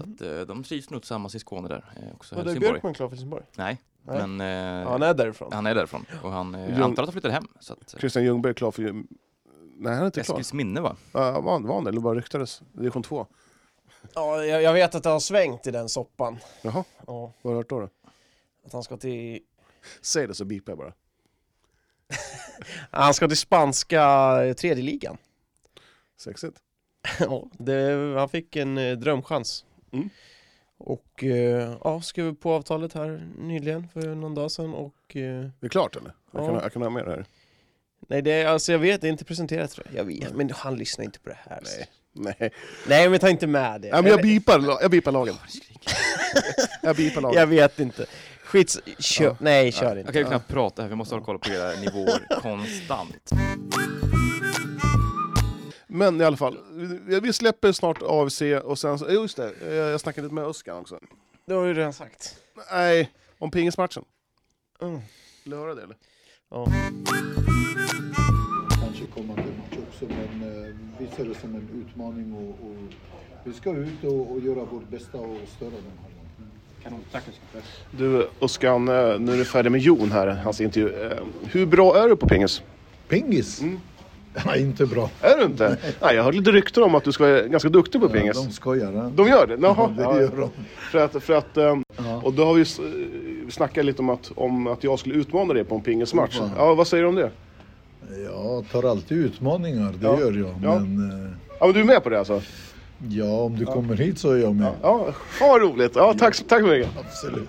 Så 0.00 0.06
Mhm. 0.06 0.14
att 0.14 0.22
eh, 0.22 0.40
de 0.40 0.62
trivs 0.64 0.90
nog 0.90 1.00
tillsammans 1.02 1.34
i 1.34 1.38
Skåne 1.38 1.68
där. 1.68 1.84
Eh, 1.96 2.14
också 2.14 2.34
var 2.34 2.42
det 2.42 2.48
Helsingborg. 2.50 2.72
Björkman 2.72 2.94
klar 2.94 3.06
för 3.08 3.10
Helsingborg? 3.16 3.44
Nej, 3.56 3.78
Nej. 4.02 4.26
men 4.28 4.40
eh, 4.84 4.90
han 4.90 5.02
är 5.02 5.14
därifrån. 5.14 5.52
han 5.52 5.66
är 5.66 5.74
därifrån. 5.74 6.06
Och 6.22 6.30
han, 6.32 6.54
eh, 6.54 6.60
Ljung- 6.70 6.82
antar 6.82 7.02
att 7.02 7.08
han 7.08 7.12
flyttar 7.12 7.30
hem. 7.30 7.48
Så 7.60 7.72
att, 7.72 7.94
eh, 7.94 7.98
Christian 7.98 8.24
Ljungberg 8.24 8.50
är 8.50 8.54
klar 8.54 8.70
för... 8.70 8.82
Nej, 8.82 9.92
han 9.94 10.02
är 10.02 10.06
inte 10.06 10.22
klar. 10.22 10.34
Eskils 10.34 10.52
minne 10.52 10.80
va? 10.80 10.96
Ja, 11.12 11.40
var, 11.40 11.52
han- 11.52 11.66
var 11.66 11.74
han 11.74 11.84
det? 11.84 11.90
Eller 11.90 12.00
bara 12.00 12.14
ryktades? 12.18 12.62
Division 12.72 13.02
2? 13.02 13.26
Ja, 14.14 14.44
jag, 14.44 14.62
jag 14.62 14.72
vet 14.72 14.94
att 14.94 15.02
det 15.02 15.08
har 15.10 15.20
svängt 15.20 15.66
i 15.66 15.70
den 15.70 15.88
soppan. 15.88 16.38
Jaha, 16.62 16.84
Ja, 17.06 17.32
vad 17.42 17.44
har 17.44 17.50
du 17.50 17.56
hört 17.56 17.68
då? 17.68 17.80
då? 17.80 17.88
att 18.66 18.72
han 18.72 18.82
ska 18.82 18.96
till 18.96 19.40
Säg 20.00 20.26
det 20.26 20.34
så 20.34 20.44
beepar 20.44 20.70
jag 20.72 20.78
bara. 20.78 20.92
Han 22.90 23.14
ska 23.14 23.28
till 23.28 23.36
spanska 23.36 24.02
eh, 24.44 24.52
tredje 24.54 24.84
ligan. 24.84 25.16
Sexigt. 26.20 26.56
Ja, 27.20 27.44
det, 27.58 28.14
han 28.18 28.28
fick 28.28 28.56
en 28.56 28.78
eh, 28.78 28.96
drömchans. 28.98 29.64
Mm. 29.92 30.10
Och 30.78 31.24
eh, 31.24 31.76
ja, 31.84 32.00
skrev 32.02 32.34
på 32.34 32.52
avtalet 32.52 32.92
här 32.92 33.28
nyligen 33.38 33.88
för 33.88 34.14
någon 34.14 34.34
dag 34.34 34.50
sedan 34.50 34.74
och 34.74 35.16
eh, 35.16 35.46
Det 35.60 35.66
är 35.66 35.68
klart 35.68 35.96
eller? 35.96 36.14
Jag, 36.32 36.42
Ja. 36.42 36.46
kan, 36.46 36.54
jag 36.54 36.72
kan 36.72 36.82
ha 36.82 36.90
med 36.90 37.04
det 37.04 37.10
här. 37.10 37.24
Nej, 38.08 38.22
det 38.22 38.32
är, 38.32 38.46
alltså 38.46 38.72
jag 38.72 38.78
vet, 38.78 39.00
det 39.00 39.06
är 39.08 39.10
inte 39.12 39.24
presenterat 39.24 39.70
tror 39.70 39.86
jag. 39.90 39.98
Jag 39.98 40.04
vet, 40.04 40.34
men 40.34 40.50
han 40.50 40.76
lyssnar 40.76 41.04
inte 41.04 41.20
på 41.20 41.28
det 41.28 41.38
här. 41.48 41.60
Nej. 41.64 41.88
Nej, 42.38 42.50
Nej 42.88 43.08
men 43.08 43.18
ta 43.20 43.28
inte 43.28 43.46
med 43.46 43.80
det. 43.80 43.88
ja, 43.88 43.94
men 44.02 44.10
jag 44.10 44.62
la- 44.62 44.78
jag 44.82 44.90
bipar 44.90 45.12
lagen. 45.12 45.34
Jag 46.82 46.96
bipar 46.96 47.20
lagen. 47.20 47.38
jag 47.40 47.46
vet 47.46 47.78
inte. 47.80 48.06
Skits... 48.48 48.78
Kör, 48.98 49.24
Ja. 49.24 49.36
Nej, 49.40 49.72
kör 49.72 49.96
inte. 49.96 50.00
Jag 50.00 50.12
kan 50.12 50.22
ju 50.22 50.28
knappt 50.28 50.48
prata 50.48 50.82
här, 50.82 50.88
vi 50.88 50.94
måste 50.94 51.14
hålla 51.14 51.24
koll 51.24 51.38
på 51.38 51.48
era 51.50 51.70
nivåer 51.80 52.40
konstant. 52.42 53.30
Men 55.86 56.20
i 56.20 56.24
alla 56.24 56.36
fall, 56.36 56.58
vi- 57.22 57.32
släpper 57.32 57.72
snart 57.72 57.98
AFC 58.02 58.42
och 58.64 58.78
sen 58.78 58.98
så, 58.98 59.10
just 59.10 59.36
det, 59.36 59.74
jag 59.76 60.00
snackade 60.00 60.24
lite 60.26 60.34
med 60.34 60.44
Öskan 60.44 60.76
också. 60.76 60.98
Det 61.46 61.54
har 61.54 61.66
du 61.66 61.74
redan 61.74 61.92
sagt. 61.92 62.36
Nej, 62.72 63.10
om 63.38 63.50
pingismatchen. 63.50 64.04
Mm. 64.82 64.94
Vill 65.44 65.50
du 65.50 65.56
höra 65.56 65.74
det 65.74 65.82
eller? 65.82 65.96
Ja. 66.50 66.66
Kanske 68.82 69.06
kommande 69.14 69.42
match 69.42 69.78
också, 69.88 70.04
men 70.04 70.42
eh, 70.64 70.74
vi 70.98 71.06
ser 71.16 71.24
det 71.24 71.34
som 71.34 71.54
en 71.54 71.86
utmaning 71.88 72.32
och, 72.34 72.48
och 72.68 72.76
vi 73.44 73.52
ska 73.52 73.70
ut 73.70 74.04
och, 74.04 74.32
och 74.32 74.40
göra 74.40 74.64
vårt 74.64 74.88
bästa 74.88 75.18
och 75.18 75.36
störa 75.56 75.70
dem 75.70 75.82
här. 76.02 76.17
Du 77.90 78.28
Öskan, 78.40 78.88
eh, 78.88 78.94
nu 79.18 79.32
är 79.32 79.36
du 79.36 79.44
färdig 79.44 79.72
med 79.72 79.80
Jon 79.80 80.12
här, 80.12 80.26
hans 80.26 80.60
intervju. 80.60 80.88
Eh, 81.06 81.18
Hur 81.44 81.66
bra 81.66 81.96
är 82.04 82.08
du 82.08 82.16
på 82.16 82.28
pingis? 82.28 82.62
Pingis? 83.08 83.60
Mm. 83.60 83.78
Nej, 84.46 84.60
inte 84.60 84.86
bra. 84.86 85.10
Är 85.20 85.36
du 85.36 85.44
inte? 85.44 85.76
Nej, 86.02 86.16
jag 86.16 86.22
hörde 86.24 86.38
lite 86.38 86.50
rykten 86.52 86.82
om 86.82 86.94
att 86.94 87.04
du 87.04 87.12
ska 87.12 87.24
vara 87.24 87.42
ganska 87.42 87.68
duktig 87.68 88.00
på 88.00 88.06
Ja, 88.06 88.10
pingis. 88.12 88.44
de 88.46 88.52
skojar. 88.52 88.92
Ja. 88.92 89.10
De 89.14 89.28
gör 89.28 89.46
det? 89.46 89.58
Jaha. 89.62 89.88
det 89.96 90.02
Ja, 90.02 90.20
gör 90.20 90.30
de. 90.36 90.50
För 90.76 90.98
att, 90.98 91.22
för 91.22 91.34
att, 91.34 91.56
eh, 91.56 91.76
Ja. 91.96 92.20
och 92.24 92.32
då 92.32 92.44
har 92.44 92.54
vi 92.54 92.64
snackat 93.50 93.84
lite 93.84 94.02
om 94.02 94.10
att, 94.10 94.32
om 94.34 94.66
att 94.66 94.84
jag 94.84 94.98
skulle 94.98 95.14
utmana 95.14 95.54
dig 95.54 95.64
på 95.64 95.74
en 95.74 95.80
pingismatch. 95.80 96.36
Ja. 96.40 96.50
Ja, 96.56 96.74
vad 96.74 96.86
säger 96.86 97.02
du 97.02 97.08
om 97.08 97.14
det? 97.14 97.30
Jag 98.24 98.64
tar 98.72 98.90
alltid 98.90 99.18
utmaningar, 99.18 99.92
det 100.00 100.06
Ja. 100.06 100.20
gör 100.20 100.32
jag. 100.32 100.54
Ja. 100.62 100.78
Men 100.78 101.34
Ja, 101.60 101.66
men 101.66 101.74
du 101.74 101.80
är 101.80 101.84
med 101.84 102.02
på 102.02 102.08
det 102.08 102.18
alltså? 102.18 102.42
Ja, 103.10 103.40
om 103.42 103.56
du 103.56 103.64
kommer 103.66 103.96
hit 103.96 104.18
så 104.18 104.30
är 104.30 104.38
jag 104.38 104.54
med. 104.56 104.72
Ja, 104.82 105.14
ja 105.40 105.46
vad 105.48 105.60
roligt. 105.62 105.92
Ja, 105.96 106.14
tack, 106.18 106.34
så- 106.34 106.44
tack 106.44 106.60
så 106.60 106.66
mycket. 106.66 106.90
Absolut. 106.98 107.48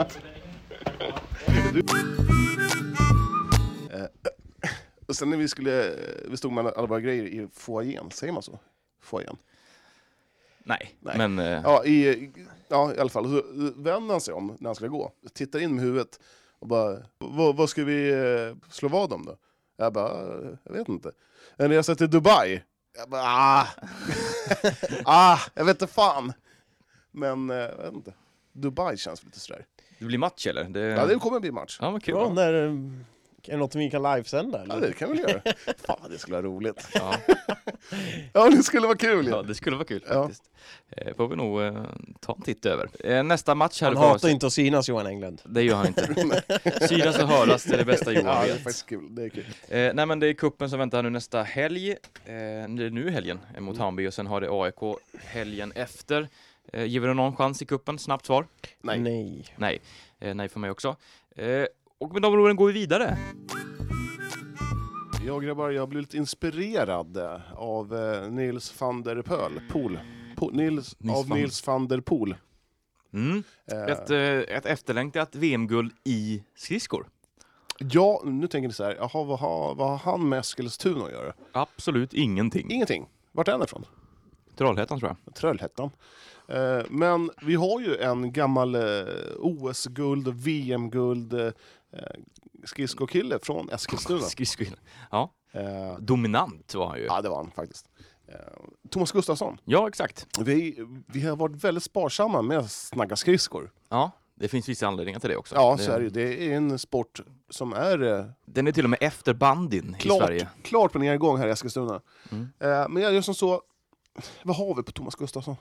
Och 5.08 5.16
sen 5.16 5.30
när 5.30 5.38
vi 5.38 5.48
skulle, 5.48 5.96
vi 6.30 6.38
stod 6.38 6.52
med 6.52 6.68
alla 6.68 6.88
våra 6.88 7.00
grejer 7.00 7.24
i 7.24 7.48
foajén, 7.54 8.12
säger 8.12 8.34
man 8.34 8.42
så? 8.44 8.60
Foajén? 9.02 9.38
Nej, 10.64 10.96
Nej. 11.00 11.18
men 11.18 11.40
eh, 11.40 11.62
Ja, 11.64 11.86
i, 11.86 12.32
ja, 12.68 12.94
i 12.94 13.00
alla 13.00 13.10
fall. 13.10 13.26
Så 13.26 13.44
vänder 13.76 14.12
han 14.14 14.22
sig 14.22 14.34
om 14.34 14.58
när 14.60 14.68
han 14.68 14.76
ska 14.76 14.88
gå. 14.88 15.12
Tittar 15.34 15.60
in 15.60 15.76
med 15.76 15.84
huvudet 15.84 16.20
och 16.60 16.68
bara, 16.68 16.98
vad, 17.18 17.56
vad 17.56 17.70
ska 17.70 17.84
vi 17.84 18.10
eh, 18.12 18.56
slå 18.72 18.90
vad 18.90 19.14
om 19.14 19.26
då? 19.26 19.36
Jag 19.78 19.94
bara, 19.94 20.12
"Eh, 20.12 20.50
jag 20.64 20.74
vet 20.74 20.90
inte. 20.90 21.12
En 21.58 21.70
resa 21.70 21.96
till 21.96 22.10
Dubai? 22.10 22.62
Jag 23.00 23.10
bara, 23.10 23.24
ah, 23.26 23.68
ah 25.06 25.40
jag 25.54 25.66
vet 25.66 25.82
inte 25.82 25.94
fan. 25.94 26.34
Men, 27.12 27.50
eh, 27.50 27.56
jag 27.58 27.78
vet 27.78 27.94
inte. 27.94 28.14
Dubai 28.54 28.98
känns 28.98 29.24
lite 29.24 29.40
sådär. 29.40 29.66
det 30.00 30.06
blir 30.06 30.18
match 30.18 30.48
eller? 30.48 30.64
Det... 30.64 30.80
Ja, 30.80 31.06
det 31.06 31.16
kommer 31.16 31.40
bli 31.40 31.52
match. 31.52 31.78
Ja, 31.82 31.92
vad 31.92 32.04
kul. 32.04 32.16
Ja, 32.18 32.34
när, 32.34 32.66
eh, 32.66 32.74
är 33.50 33.54
det 33.54 33.58
något 33.58 33.76
vi 33.76 33.90
kan 33.92 34.04
livesända 34.04 34.66
Ja, 34.68 34.74
eller? 34.76 34.88
det 34.88 34.94
kan 34.94 35.12
vi 35.12 35.18
göra. 35.18 35.42
Fan, 35.86 35.98
det 36.10 36.18
skulle 36.18 36.36
vara 36.38 36.46
roligt. 36.48 36.88
Ja. 36.94 37.16
Ja, 38.34 38.50
det 38.50 38.64
skulle 38.64 38.88
vara 38.88 38.98
kul 38.98 39.28
ja, 39.28 39.42
det 39.42 39.56
skulle 39.56 39.76
vara 39.76 39.86
kul 39.88 40.04
Ja. 40.10 40.22
faktiskt. 40.24 40.44
Eh, 40.92 41.16
får 41.16 41.28
vi 41.28 41.36
nog 41.36 41.62
eh, 41.62 41.84
ta 42.20 42.34
en 42.36 42.42
titt 42.42 42.66
över. 42.66 42.90
Eh, 43.00 43.24
nästa 43.24 43.56
match 43.56 43.82
här 43.82 43.88
Han 43.88 43.96
för 43.98 44.04
oss. 44.04 44.12
hatar 44.12 44.30
inte 44.30 44.48
att 44.48 44.54
synas 44.54 44.90
Johan 44.90 45.08
Englund. 45.08 45.42
Det 45.46 45.62
gör 45.64 45.76
han 45.76 45.88
inte. 45.88 46.88
Synas 46.88 47.20
och 47.20 47.28
höras, 47.28 47.64
det 47.64 47.74
är 47.74 47.78
det 47.78 47.86
bästa 47.86 48.12
Johan 48.12 48.26
Ja, 48.26 48.44
det 48.46 48.52
är 48.52 48.56
faktiskt 48.56 48.86
kul. 48.90 49.16
Det 49.16 49.24
är 49.24 49.30
kul. 49.30 49.46
Eh, 49.68 49.94
nej 49.94 50.06
men 50.06 50.20
det 50.20 50.28
är 50.28 50.34
kuppen 50.34 50.70
som 50.70 50.80
väntar 50.80 51.04
nu 51.04 51.10
nästa 51.10 51.44
helg. 51.44 51.92
Eh, 51.92 51.96
det 52.26 52.36
är 52.86 52.90
nu 52.90 53.10
helgen 53.10 53.40
eh, 53.56 53.62
mot 53.62 53.78
Hammarby 53.78 54.08
och 54.08 54.14
sen 54.14 54.28
har 54.28 54.42
det 54.42 54.48
AIK 54.52 54.98
helgen 55.24 55.72
efter. 55.76 56.28
Eh, 56.74 56.84
ger 56.86 57.00
vi 57.00 57.08
det 57.08 57.14
någon 57.14 57.36
chans 57.36 57.62
i 57.62 57.66
kuppen? 57.66 58.00
Snabbt 58.00 58.26
svar? 58.26 58.46
Nej. 58.82 59.00
Nej. 59.00 59.46
Nej. 59.56 59.80
Eh, 60.20 60.34
nej 60.36 60.50
för 60.50 60.60
mig 60.60 60.70
också. 60.72 60.96
Eh, 61.36 61.66
och 62.00 62.14
med 62.14 62.22
de 62.22 62.34
orden 62.34 62.56
går 62.56 62.68
vi 62.68 62.74
vidare. 62.74 63.18
Jag 65.26 65.44
grabbar, 65.44 65.70
jag 65.70 65.90
blev 65.90 66.02
lite 66.02 66.18
inspirerad 66.18 67.18
av 67.56 67.96
eh, 67.96 68.32
Nils 68.32 68.82
van 68.82 69.04
der 69.04 69.22
Pöl, 69.22 69.62
Poel. 69.72 70.00
Po, 70.36 70.50
Nils, 70.50 70.96
Nils 71.00 71.18
av 71.18 71.28
van- 71.28 71.38
Nils 71.40 71.68
van 71.68 71.88
der 71.88 72.02
Poel. 72.02 72.36
Mm. 73.14 73.44
Eh, 73.72 73.84
Ett, 73.84 74.10
eh, 74.10 74.56
ett 74.58 74.66
efterlängtat 74.66 75.36
VM-guld 75.36 75.92
i 76.04 76.44
skridskor. 76.56 77.08
ja, 77.80 78.22
nu 78.26 78.48
tänker 78.48 78.68
ni 78.68 78.74
så 78.74 78.84
här, 78.84 78.96
jaha, 79.00 79.24
vad 79.24 79.40
har, 79.40 79.76
vad 79.76 79.90
har 79.90 79.98
han 80.12 80.30
med 80.30 80.40
Eskilstuna 80.40 81.06
att 81.06 81.12
göra? 81.12 81.34
Absolut 81.52 82.14
ingenting. 82.14 82.72
Ingenting. 82.72 83.06
Vart 83.32 83.48
är 83.48 83.52
han 83.52 83.64
ifrån? 83.64 83.86
Trollhättan 84.56 85.00
tror 85.00 85.16
jag. 85.26 85.36
Trollhättan. 85.36 85.90
Eh, 86.48 86.82
men 86.90 87.32
vi 87.42 87.56
har 87.56 87.82
ju 87.82 87.96
en 87.98 88.34
gammal 88.34 88.76
eh, 88.76 88.82
OS-guld 89.40 90.28
och 90.28 90.48
VM-guld 90.48 91.34
eh, 91.34 91.52
skridskokille 92.65 93.39
från 93.39 93.69
Eskilstuna. 93.69 94.21
Skridskor. 94.30 94.67
Ja. 95.12 95.34
Eh, 95.52 95.97
Dominant 95.99 96.75
var 96.75 96.88
han 96.88 96.97
ju. 96.97 97.04
ja, 97.06 97.21
det 97.21 97.30
var 97.30 97.38
han 97.38 97.52
faktiskt. 97.52 97.89
Eh, 98.28 98.36
Thomas 98.89 99.12
Gustafsson. 99.12 99.58
Ja, 99.65 99.88
exakt. 99.88 100.28
Vi, 100.39 100.86
vi 101.08 101.21
har 101.21 101.36
varit 101.36 101.63
väldigt 101.63 101.84
sparsamma 101.84 102.41
med 102.41 102.58
att 102.58 102.71
snagga 102.71 103.15
skridskor. 103.15 103.71
Ja, 103.89 104.12
det 104.36 104.47
finns 104.47 104.69
vissa 104.69 104.88
anledningar 104.88 105.19
till 105.19 105.30
det 105.30 105.36
också. 105.38 105.56
Ja, 105.56 105.75
det, 105.78 105.84
så 105.84 105.91
är 105.91 105.99
det. 105.99 106.10
Det 106.10 106.47
är 106.52 106.58
en 106.58 106.80
sport 106.80 107.21
som 107.49 107.73
är 107.73 108.04
eh, 108.19 108.25
Den 108.45 108.67
är 108.67 108.71
till 108.71 108.84
och 108.84 108.89
med 108.89 108.99
efter 109.02 109.34
bandin 109.34 109.95
i 109.99 110.02
klart, 110.02 110.17
Sverige. 110.23 110.47
klart 110.63 110.91
på 110.91 110.99
nedgång 110.99 111.38
här 111.38 111.47
i 111.47 111.52
Eskilstuna. 111.52 112.02
Mm. 112.32 112.47
Eh, 112.60 112.89
men 112.89 113.04
jag 113.04 113.13
gör 113.13 113.21
som 113.21 113.36
så, 113.36 113.62
vad 114.43 114.56
har 114.56 114.75
vi 114.75 114.84
på 114.84 114.91
Thomas 114.91 115.15
Gustafsson? 115.15 115.56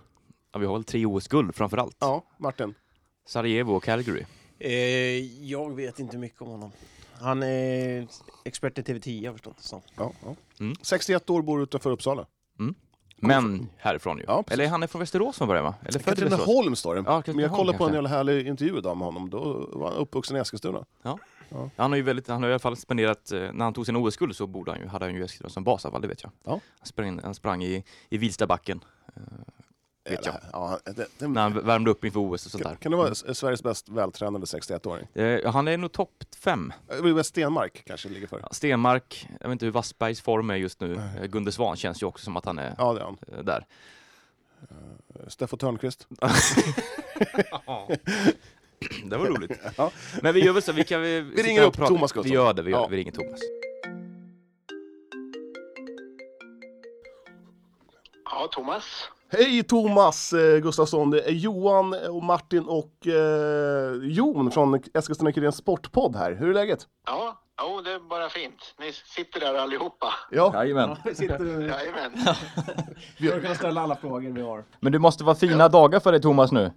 Ja, 0.53 0.59
vi 0.59 0.67
har 0.67 0.75
väl 0.75 0.85
tre 0.85 1.07
OS-guld 1.07 1.55
framför 1.55 1.77
allt. 1.77 1.97
Ja, 2.01 2.25
Martin. 2.39 2.75
Sarajevo 3.27 3.73
och 3.75 3.85
Calgary. 3.85 4.25
Eh, 4.59 4.73
jag 5.45 5.77
vet 5.77 5.99
inte 5.99 6.19
mycket 6.19 6.43
om 6.43 6.49
honom. 6.49 6.73
Han 7.21 7.43
är 7.43 8.07
expert 8.45 8.79
i 8.79 8.83
TV10 8.83 9.19
har 9.19 9.25
jag 9.25 9.35
förstått 9.35 9.57
det 9.57 9.63
som. 9.63 9.81
Ja, 9.97 10.13
ja. 10.25 10.37
Mm. 10.61 10.77
61 10.83 11.31
år, 11.31 11.43
bor 11.43 11.63
utanför 11.63 11.91
Uppsala. 11.91 12.27
Men 13.21 13.69
härifrån 13.77 14.19
ju. 14.19 14.25
Ja, 14.27 14.43
precis. 14.43 14.53
Eller 14.53 14.65
är 14.65 14.69
han 14.69 14.83
är 14.83 14.87
från 14.87 15.01
Västerås 15.01 15.39
från 15.39 15.49
början 15.49 15.65
va? 15.65 15.75
Eller 15.83 15.99
född? 15.99 16.19
Katrineholm 16.19 16.77
står 16.77 16.95
det. 16.95 17.03
Ja, 17.07 17.23
men 17.27 17.39
jag 17.39 17.51
kollade 17.51 17.79
på 17.79 17.85
en 17.85 17.95
jävla 17.95 18.09
härlig 18.09 18.47
intervju 18.47 18.79
idag 18.79 18.97
med 18.97 19.05
honom. 19.07 19.31
Då 19.31 19.69
var 19.73 19.91
han 19.91 19.99
uppvuxen 19.99 20.37
i 20.37 20.41
Eskilstuna. 20.41 20.85
Han 21.77 21.91
har 21.91 21.97
ju 21.97 22.03
väldigt, 22.03 22.29
han 22.29 22.43
har 22.43 22.51
i 22.51 22.53
alla 22.53 22.59
fall 22.59 22.77
spenderat, 22.77 23.33
eh, 23.33 23.53
när 23.53 23.65
han 23.65 23.75
tog 23.75 23.87
sin 23.87 23.97
OS-guld 23.97 24.37
så 24.37 24.47
borde 24.47 24.71
han 24.71 24.81
ju, 24.81 24.87
hade 24.87 25.05
han 25.05 25.15
ju 25.15 25.25
Eskilstuna 25.25 25.51
som 25.51 25.65
bas 25.65 25.87
det 26.03 26.09
vet 26.09 26.23
jag. 26.23 26.33
Ja. 26.45 26.51
Han 26.51 26.87
sprang, 26.87 27.21
han 27.25 27.35
sprang 27.35 27.63
i, 27.63 27.85
i 28.09 28.19
Vilstabacken 28.19 28.85
Vet 30.11 30.27
jag. 30.27 30.35
Ja, 30.53 30.79
det, 30.85 31.07
det, 31.19 31.29
när 31.29 31.43
han 31.43 31.65
värmde 31.67 31.91
upp 31.91 32.05
inför 32.05 32.21
OS 32.21 32.45
och 32.47 32.51
sånt 32.53 32.63
kan, 32.63 32.73
där. 32.73 32.79
kan 32.79 32.93
det 32.93 32.99
vara 32.99 33.15
Sveriges 33.15 33.63
bäst 33.63 33.89
vältränade 33.89 34.45
61-åring? 34.45 35.07
Eh, 35.15 35.53
han 35.53 35.69
är 35.69 35.77
nog 35.77 35.93
topp 35.93 36.25
fem. 36.41 36.73
Väl 37.03 37.25
Stenmark 37.25 37.83
kanske 37.87 38.09
ligger 38.09 38.27
för. 38.27 38.41
Ja, 38.43 38.49
Stenmark, 38.53 39.29
jag 39.41 39.49
vet 39.49 39.53
inte 39.53 39.65
hur 39.65 39.73
Wassbergs 39.73 40.21
form 40.21 40.51
är 40.51 40.57
just 40.57 40.81
nu. 40.81 40.95
Eh, 40.95 41.25
Gunde 41.27 41.53
Svan 41.53 41.77
känns 41.77 42.03
ju 42.03 42.07
också 42.07 42.25
som 42.25 42.37
att 42.37 42.45
han 42.45 42.59
är 42.59 42.75
Ja, 42.79 42.93
det 42.93 43.01
är 43.01 43.05
han. 43.05 43.19
eh, 43.39 43.45
där. 43.45 43.67
Steffo 45.29 45.57
Törnqvist. 45.57 46.07
det 49.05 49.17
var 49.17 49.27
roligt. 49.27 49.51
Ja. 49.77 49.91
Men 50.23 50.35
vi 50.35 50.45
gör 50.45 50.53
väl 50.53 50.63
så, 50.63 50.73
vi 50.73 50.85
kan... 50.85 51.03
Vi, 51.03 51.31
sitta 51.31 51.43
ringer 51.49 51.63
upp 51.63 51.77
prata. 51.77 51.89
Thomas 51.89 52.13
Vi 52.13 52.15
Gustafsson. 52.15 52.33
gör 52.33 52.53
det, 52.55 52.63
vi, 52.63 52.71
gör, 52.71 52.79
Ja. 52.79 52.87
vi 52.89 52.97
ringer 52.97 53.13
Thomas. 53.13 53.41
Ja, 58.25 58.49
Thomas. 58.53 58.85
Hej 59.31 59.63
Thomas 59.63 60.33
eh, 60.33 60.59
Gustafsson, 60.59 61.11
det 61.11 61.23
är 61.29 61.33
Johan 61.33 61.95
och 62.11 62.23
Martin 62.23 62.65
och 62.65 63.07
eh, 63.07 63.93
Jon 64.03 64.51
från 64.51 64.75
Eskilstuna-Kurirens 64.79 65.57
Sportpodd 65.57 66.17
här. 66.17 66.33
Hur 66.33 66.51
är 66.51 66.55
läget? 66.55 66.87
Ja, 67.07 67.43
jo, 67.63 67.81
det 67.81 67.93
är 67.93 67.99
bara 67.99 68.29
fint. 68.29 68.75
Ni 68.81 68.93
sitter 68.93 69.41
där 69.41 69.55
allihopa. 69.55 70.07
Ja, 70.31 70.51
Jajamän. 70.55 70.97
Vi 71.05 71.15
sitter 71.15 71.61
Jajamän. 71.61 72.13
vi, 73.19 73.41
kan 73.47 73.55
ställa 73.55 73.81
alla 73.81 73.97
frågor 73.97 74.31
vi 74.31 74.41
har. 74.43 74.65
Men 74.81 74.93
det 74.93 74.99
måste 74.99 75.25
vara 75.25 75.37
fina 75.37 75.69
dagar 75.69 76.01
för 76.01 76.13
dig 76.13 76.21
Thomas 76.23 76.53
nu. 76.53 76.73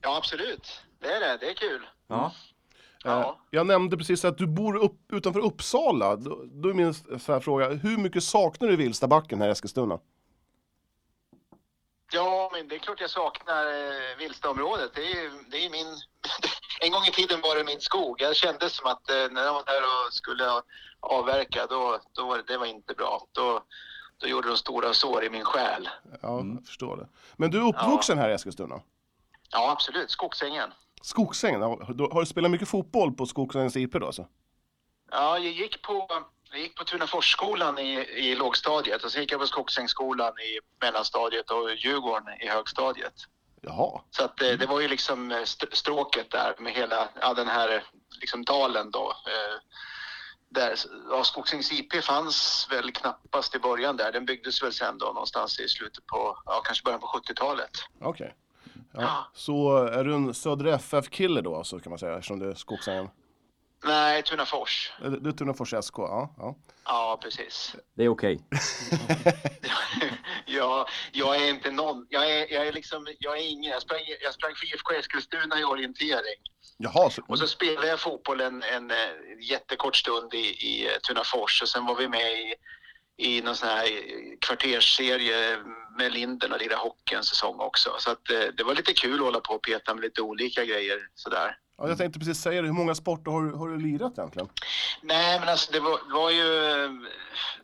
Ja, 0.00 0.16
absolut. 0.16 0.68
Det 1.00 1.08
är 1.08 1.20
det. 1.20 1.36
Det 1.40 1.50
är 1.50 1.54
kul. 1.54 1.80
Ja. 2.08 2.24
eh, 2.24 2.30
Ja. 3.04 3.38
jag 3.50 3.66
nämnde 3.66 3.96
precis 3.96 4.24
att 4.24 4.38
du 4.38 4.46
bor 4.46 4.76
upp, 4.76 5.12
utanför 5.12 5.40
Uppsala. 5.40 6.16
Då, 6.16 6.44
då 6.52 6.68
är 6.68 6.74
min 6.74 6.94
så 6.94 7.32
här 7.32 7.40
fråga, 7.40 7.68
hur 7.68 7.98
mycket 7.98 8.22
saknar 8.24 8.68
du 8.68 8.76
Vilstabacken 8.76 9.40
här 9.40 9.48
i 9.48 9.50
Eskilstuna? 9.50 9.98
Ja, 12.12 12.50
men 12.52 12.68
det 12.68 12.74
är 12.74 12.78
klart 12.78 13.00
jag 13.00 13.10
saknar 13.10 13.66
eh, 13.66 14.16
Vilstaområdet. 14.18 14.94
Det 14.94 15.12
är 15.12 15.30
det 15.50 15.66
är 15.66 15.70
min... 15.70 15.86
en 16.80 16.92
gång 16.92 17.04
i 17.04 17.10
tiden 17.10 17.40
var 17.40 17.56
det 17.56 17.64
min 17.64 17.80
skog. 17.80 18.20
Jag 18.20 18.36
kände 18.36 18.70
som 18.70 18.86
att 18.86 19.10
eh, 19.10 19.30
när 19.30 19.42
jag 19.42 19.52
var 19.52 19.64
där 19.64 19.82
och 19.82 20.12
skulle 20.12 20.44
avverka, 21.00 21.66
då, 21.66 22.00
då 22.12 22.26
var 22.26 22.36
det, 22.36 22.44
det 22.46 22.58
var 22.58 22.66
inte 22.66 22.94
bra. 22.94 23.26
Då, 23.32 23.62
då 24.18 24.26
gjorde 24.26 24.48
de 24.48 24.56
stora 24.56 24.94
sår 24.94 25.24
i 25.24 25.30
min 25.30 25.44
själ. 25.44 25.88
Ja, 26.22 26.38
jag 26.38 26.66
förstår 26.66 26.96
det. 26.96 27.08
Men 27.36 27.50
du 27.50 27.58
är 27.58 27.68
uppvuxen 27.68 28.18
här 28.18 28.30
i 28.30 28.32
Eskilstuna? 28.32 28.80
Ja, 29.50 29.70
absolut. 29.70 30.10
Skogsängen. 30.10 30.70
Skogsängen, 31.02 31.62
har 31.62 32.12
har 32.12 32.20
du 32.20 32.26
spelat 32.26 32.50
mycket 32.50 32.68
fotboll 32.68 33.12
på 33.12 33.26
Skogsängens 33.26 33.76
IP 33.76 33.92
då 33.92 34.06
alltså? 34.06 34.26
Ja, 35.10 35.38
jag 35.38 35.52
gick 35.52 35.82
på, 35.82 36.08
jag 36.52 36.60
gick 36.60 36.76
på 36.76 36.84
Tunaforsskolan 36.84 37.78
i, 37.78 37.92
i 38.00 38.34
lågstadiet 38.34 39.04
och 39.04 39.12
sen 39.12 39.20
gick 39.20 39.32
jag 39.32 39.40
på 39.40 39.46
Skogsängsskolan 39.46 40.32
i 40.38 40.58
mellanstadiet 40.80 41.50
och 41.50 41.74
Djurgården 41.74 42.40
i 42.42 42.48
högstadiet. 42.48 43.14
Jaha. 43.60 44.00
Så 44.10 44.24
att 44.24 44.42
eh, 44.42 44.50
det 44.52 44.66
var 44.66 44.80
ju 44.80 44.88
liksom 44.88 45.30
eh, 45.30 45.38
st- 45.38 45.66
stråket 45.76 46.30
där 46.30 46.54
med 46.58 46.72
hela 46.72 47.08
ja, 47.20 47.34
den 47.34 47.48
här 47.48 47.84
liksom 48.20 48.44
dalen 48.44 48.90
då. 48.90 49.10
Eh, 49.10 49.60
där, 50.48 50.74
ja, 51.10 51.24
Skogsängs 51.24 51.72
IP 51.72 52.04
fanns 52.04 52.66
väl 52.70 52.92
knappast 52.92 53.54
i 53.54 53.58
början 53.58 53.96
där. 53.96 54.12
Den 54.12 54.24
byggdes 54.26 54.62
väl 54.62 54.72
sen 54.72 54.98
då 54.98 55.06
någonstans 55.06 55.60
i 55.60 55.68
slutet 55.68 56.06
på, 56.06 56.38
ja 56.44 56.60
kanske 56.64 56.84
början 56.84 57.00
på 57.00 57.06
70-talet. 57.06 57.70
Okej. 58.00 58.34
Ja. 58.92 59.00
Ja. 59.02 59.26
Så 59.34 59.76
är 59.84 60.04
du 60.04 60.14
en 60.14 60.34
Södra 60.34 60.74
FF-kille 60.74 61.40
då 61.40 61.56
alltså, 61.56 61.78
kan 61.80 61.90
man 61.90 61.98
säga, 61.98 62.14
eftersom 62.14 62.38
du 62.38 62.50
är 62.50 62.54
Skogsängen? 62.54 63.08
Nej, 63.84 64.22
Tunafors. 64.22 64.92
Du 65.20 65.28
är 65.28 65.32
Tunafors 65.32 65.74
SK, 65.84 65.98
ja. 65.98 66.34
ja. 66.38 66.56
Ja, 66.84 67.18
precis. 67.22 67.76
Det 67.94 68.04
är 68.04 68.08
okej. 68.08 68.40
ja, 70.46 70.86
jag 71.12 71.36
är 71.36 71.50
inte 71.50 71.70
någon. 71.70 72.06
Jag 72.10 72.30
är, 72.30 72.52
jag 72.52 72.66
är 72.66 72.72
liksom, 72.72 73.06
jag 73.18 73.38
är 73.38 73.50
ingen. 73.50 73.72
Jag 73.72 73.82
sprang, 73.82 74.00
jag 74.22 74.34
sprang 74.34 74.54
för 74.54 74.74
IFK 74.74 74.92
Eskilstuna 74.92 75.60
i 75.60 75.64
orientering. 75.64 76.40
Jaha, 76.76 77.10
så, 77.10 77.22
Och 77.28 77.38
så 77.38 77.46
spelade 77.46 77.86
jag 77.86 78.00
fotboll 78.00 78.40
en, 78.40 78.62
en, 78.62 78.90
eh, 78.90 78.96
jättekort 79.40 79.96
stund 79.96 80.34
i, 80.34 80.38
i 80.38 80.86
eh, 80.86 80.98
Tunafors 81.08 81.62
och 81.62 81.68
sen 81.68 81.86
var 81.86 81.94
vi 81.94 82.08
med 82.08 82.32
i, 82.32 82.54
i 83.16 83.42
någon 83.42 83.56
sån 83.56 83.68
här 83.68 83.84
eh, 83.84 84.38
kvartersserie 84.40 85.58
med 85.98 86.12
Linden 86.12 86.52
och 86.52 86.58
lirade 86.58 86.82
hockey 86.82 87.14
en 87.14 87.24
säsong 87.24 87.60
också. 87.60 87.90
Så 87.98 88.10
att, 88.10 88.24
det 88.56 88.62
var 88.64 88.74
lite 88.74 88.92
kul 88.92 89.14
att 89.14 89.20
hålla 89.20 89.40
på 89.40 89.54
och 89.54 89.62
peta 89.62 89.94
med 89.94 90.02
lite 90.02 90.22
olika 90.22 90.64
grejer 90.64 90.98
sådär 91.14 91.56
ja, 91.82 91.88
jag 91.88 91.98
tänkte 91.98 92.18
precis 92.18 92.38
säga 92.40 92.60
det, 92.62 92.68
hur 92.68 92.74
många 92.74 92.94
sporter 92.94 93.30
har, 93.30 93.42
du- 93.42 93.52
har 93.56 93.68
du 93.68 93.76
lirat 93.78 94.18
egentligen? 94.18 94.48
Nej, 95.02 95.40
men 95.40 95.48
alltså 95.48 95.72
det 95.72 95.80
var, 95.80 95.98
det 96.08 96.14
var 96.14 96.30
ju, 96.30 96.44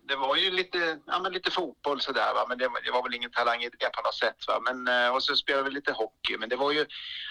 det 0.08 0.16
var 0.16 0.36
ju 0.36 0.50
lite, 0.50 0.98
ja, 1.06 1.18
men 1.22 1.32
lite 1.32 1.50
fotboll 1.50 2.00
sådär 2.00 2.34
va, 2.34 2.46
men 2.48 2.58
det, 2.58 2.68
var- 2.68 2.80
det 2.84 2.90
var 2.90 3.02
väl 3.02 3.14
ingen 3.14 3.30
talang 3.30 3.62
i 3.62 3.68
det 3.78 3.90
på 3.92 4.02
något 4.02 4.14
sätt 4.14 4.36
va. 4.48 4.60
Men, 4.64 4.88
eh, 5.06 5.14
och 5.14 5.22
så 5.22 5.36
spelade 5.36 5.64
vi 5.64 5.70
lite 5.70 5.92
hockey, 5.92 6.36
men 6.38 6.48
det 6.48 6.56
var 6.56 6.72
ju, 6.72 6.86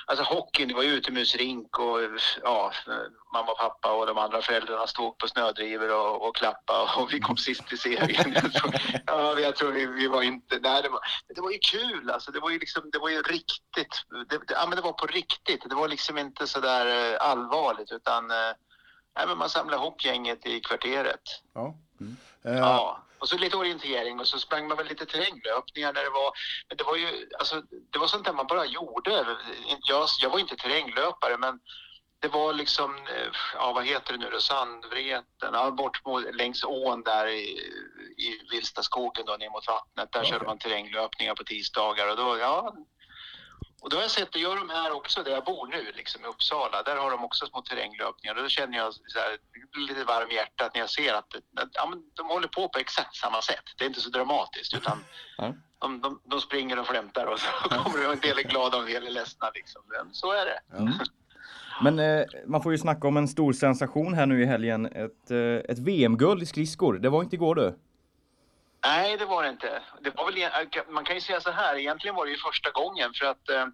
alltså 0.06 0.23
hockeyn, 0.26 0.67
det 0.67 0.73
var 0.73 0.84
ju 0.84 0.89
utomhusrink 0.93 1.80
och 1.80 2.00
ja, 2.43 2.71
mamma 3.34 3.52
och 3.52 3.58
pappa 3.58 3.94
och 3.94 4.06
de 4.06 4.18
andra 4.18 4.42
föräldrarna 4.42 4.88
stod 4.88 5.18
på 5.18 5.28
snödrivor 5.28 5.96
och, 5.96 6.28
och 6.28 6.36
klappa 6.36 6.96
och 6.98 7.13
vi 7.13 7.20
kom 7.20 7.38
sist 7.38 7.74
i 7.74 7.78
serien. 7.78 8.52
Så, 8.52 8.72
ja, 9.06 9.40
jag 9.40 9.56
tror 9.56 9.72
vi, 9.72 9.86
vi 9.86 10.08
var 10.08 10.22
inte, 10.22 10.60
nej 10.60 10.82
det 10.82 10.90
var, 10.90 11.00
det 11.36 11.42
var 11.42 11.52
ju 11.52 11.58
kul 11.58 12.10
alltså, 12.12 12.32
det 12.32 12.40
var 12.40 12.50
ju 12.50 12.60
liksom, 12.60 12.90
det 12.92 13.00
var 13.00 13.10
ju 13.10 13.22
riktigt, 13.22 14.04
det, 14.30 14.38
det, 14.38 14.54
ja 14.54 14.66
men 14.68 14.76
det 14.76 14.82
var 14.82 14.94
på 14.94 15.06
riktigt, 15.06 15.70
det 15.70 15.76
var 15.76 15.88
liksom 15.88 16.18
inte 16.18 16.48
sådär 16.48 17.13
eh, 17.13 17.30
allvarligt 17.30 17.92
utan 17.92 18.32
eh, 18.32 18.54
Nej, 19.18 19.28
men 19.28 19.38
man 19.38 19.50
samlade 19.50 19.82
ihop 19.82 20.06
gänget 20.06 20.46
i 20.46 20.60
kvarteret. 20.60 21.22
Ja. 21.54 21.76
Eh, 22.46 22.58
Ja. 22.58 23.04
Och 23.20 23.30
så 23.30 23.38
lite 23.38 23.58
orientering 23.58 24.20
och 24.20 24.28
så 24.28 24.40
sprang 24.40 24.68
man 24.68 24.78
väl 24.78 24.88
lite 24.88 25.06
terränglöpningar 25.06 25.94
när 25.94 26.04
det 26.04 26.10
var... 26.10 26.32
Men 26.68 26.78
det 26.78 26.84
var 26.84 26.96
ju, 26.96 27.30
alltså, 27.40 27.62
det 27.92 28.00
var 28.00 28.08
sånt 28.08 28.26
där 28.26 28.34
man 28.34 28.48
bara 28.48 28.66
gjorde. 28.66 29.26
Jag, 29.88 30.08
jag 30.22 30.30
var 30.30 30.40
inte 30.40 30.56
terränglöpare 30.56 31.38
men 31.38 31.60
det 32.19 32.27
var 32.27 32.53
liksom, 32.53 32.95
eh, 32.95 33.32
ja 33.53 33.73
vad 33.73 33.86
heter 33.86 34.13
det 34.13 34.19
nu 34.19 34.30
då, 34.30 34.39
Sandvreten, 34.39 35.53
ja, 35.53 35.71
bort 35.71 36.06
mot, 36.06 36.36
längs 36.36 36.63
ån 36.63 37.03
där 37.03 37.27
i, 37.27 37.41
i 38.17 38.47
Vilstaskogen 38.51 39.25
då 39.25 39.36
ner 39.36 39.49
mot 39.49 39.67
vattnet. 39.67 40.12
Där 40.12 40.19
Okej. 40.19 40.32
körde 40.32 40.45
man 40.45 40.58
terränglöpningar 40.58 41.36
på 41.36 41.43
tisdagar 41.43 42.10
och 42.12 42.17
då, 42.17 42.38
ja. 42.38 42.75
Och 43.82 43.89
då 43.89 43.97
har 43.97 44.01
jag 44.01 44.12
sett, 44.12 44.32
det 44.32 44.39
gör 44.39 44.56
de 44.56 44.69
här 44.69 44.91
också 44.91 45.23
där 45.23 45.32
jag 45.32 45.45
bor 45.45 45.67
nu, 45.67 45.91
liksom 45.95 46.25
i 46.25 46.27
Uppsala. 46.27 46.84
Där 46.84 46.95
har 46.95 47.12
de 47.12 47.25
också 47.25 47.45
små 47.45 47.62
terränglöpningar 47.62 48.36
och 48.36 48.43
då 48.43 48.49
känner 48.49 48.77
jag 48.77 48.93
så 48.93 49.19
här, 49.19 49.38
lite 49.88 50.03
varm 50.03 50.32
i 50.32 50.36
hjärtat 50.36 50.73
när 50.73 50.82
jag 50.82 50.89
ser 50.89 51.13
att, 51.13 51.36
att 51.36 51.69
ja, 51.73 51.86
men 51.89 52.03
de 52.13 52.27
håller 52.27 52.47
på 52.47 52.69
på 52.69 52.80
exakt 52.80 53.15
samma 53.15 53.41
sätt. 53.41 53.63
Det 53.77 53.84
är 53.84 53.88
inte 53.88 54.01
så 54.01 54.10
dramatiskt 54.10 54.73
utan 54.73 55.06
de, 55.80 56.01
de, 56.01 56.21
de 56.23 56.41
springer 56.41 56.80
och 56.80 56.88
flämtar 56.88 57.25
och 57.25 57.39
så 57.39 57.47
kommer 57.69 58.12
en 58.12 58.19
del 58.19 58.39
är 58.39 58.43
glada 58.43 58.77
och 58.77 58.84
en 58.84 58.89
del 58.89 59.08
är 59.08 59.12
ledsna 59.12 59.51
liksom. 59.53 59.82
Men 59.88 60.13
så 60.13 60.32
är 60.32 60.45
det. 60.45 60.60
Mm. 60.77 60.93
Men 61.82 62.00
eh, 62.00 62.26
man 62.46 62.63
får 62.63 62.72
ju 62.72 62.78
snacka 62.78 63.08
om 63.08 63.18
en 63.18 63.28
stor 63.28 63.54
sensation 63.54 64.13
här 64.13 64.26
nu 64.26 64.42
i 64.42 64.46
helgen. 64.46 64.86
Ett, 64.86 65.32
eh, 65.32 65.38
ett 65.72 65.80
VM-guld 65.80 66.44
i 66.44 66.46
skridskor. 66.46 66.94
Det 67.00 67.10
var 67.10 67.24
inte 67.24 67.36
igår 67.36 67.56
du. 67.56 67.76
Nej, 68.86 69.18
det 69.18 69.26
var 69.26 69.44
det 69.44 69.50
inte. 69.50 69.82
Det 70.02 70.16
var 70.18 70.26
väl, 70.26 70.38
e- 70.38 70.84
man 70.90 71.04
kan 71.06 71.16
ju 71.16 71.22
säga 71.22 71.40
så 71.42 71.52
här, 71.52 71.76
egentligen 71.76 72.16
var 72.16 72.26
det 72.26 72.32
ju 72.32 72.38
första 72.38 72.72
gången 72.72 73.10
för 73.13 73.26
att 73.26 73.50
eh, 73.50 73.66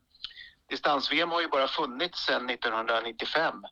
distans-VM 0.70 1.30
har 1.30 1.42
ju 1.42 1.48
bara 1.48 1.68
funnits 1.68 2.26
sedan 2.26 2.50
1995 2.50 3.64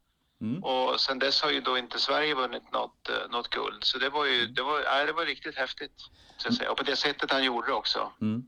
Mm. 0.41 0.63
och 0.63 0.99
sen 0.99 1.19
dess 1.19 1.41
har 1.41 1.51
ju 1.51 1.61
då 1.61 1.77
inte 1.77 1.99
Sverige 1.99 2.35
vunnit 2.35 2.71
något, 2.73 3.09
eh, 3.09 3.31
något 3.31 3.49
guld. 3.49 3.83
Så 3.83 3.97
det 3.97 4.09
var 4.09 4.25
ju, 4.25 4.45
det 4.47 4.61
var, 4.61 4.81
nej, 4.91 5.05
det 5.05 5.13
var 5.13 5.25
riktigt 5.25 5.55
häftigt. 5.55 5.91
Så 6.37 6.47
att 6.47 6.53
säga. 6.55 6.71
Och 6.71 6.77
på 6.77 6.83
det 6.83 6.95
sättet 6.95 7.31
han 7.31 7.43
gjorde 7.43 7.67
det 7.67 7.73
också. 7.73 8.11
Mm. 8.21 8.43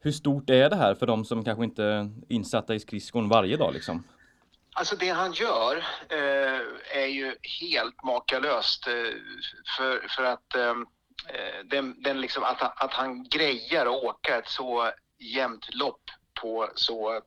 Hur 0.00 0.12
stort 0.12 0.50
är 0.50 0.70
det 0.70 0.76
här 0.76 0.94
för 0.94 1.06
de 1.06 1.24
som 1.24 1.44
kanske 1.44 1.64
inte 1.64 1.84
är 1.84 2.10
insatta 2.28 2.74
i 2.74 2.80
skridskon 2.80 3.28
varje 3.28 3.56
dag 3.56 3.74
liksom? 3.74 4.04
Alltså 4.76 4.96
det 4.96 5.08
han 5.08 5.32
gör 5.32 5.76
eh, 6.08 6.60
är 7.02 7.06
ju 7.06 7.36
helt 7.60 8.02
makalöst. 8.04 8.86
Eh, 8.86 9.14
för, 9.76 10.08
för 10.08 10.24
att, 10.24 10.54
ehm, 10.54 10.86
eh, 11.28 11.64
den, 11.64 12.02
den 12.02 12.20
liksom, 12.20 12.44
att, 12.44 12.60
han, 12.60 12.72
att 12.76 12.92
han 12.92 13.28
grejar 13.28 13.86
att 13.86 14.04
åka 14.04 14.38
ett 14.38 14.48
så 14.48 14.92
jämnt 15.18 15.74
lopp 15.74 16.02
på 16.40 16.70
så 16.74 17.14
eh, 17.14 17.22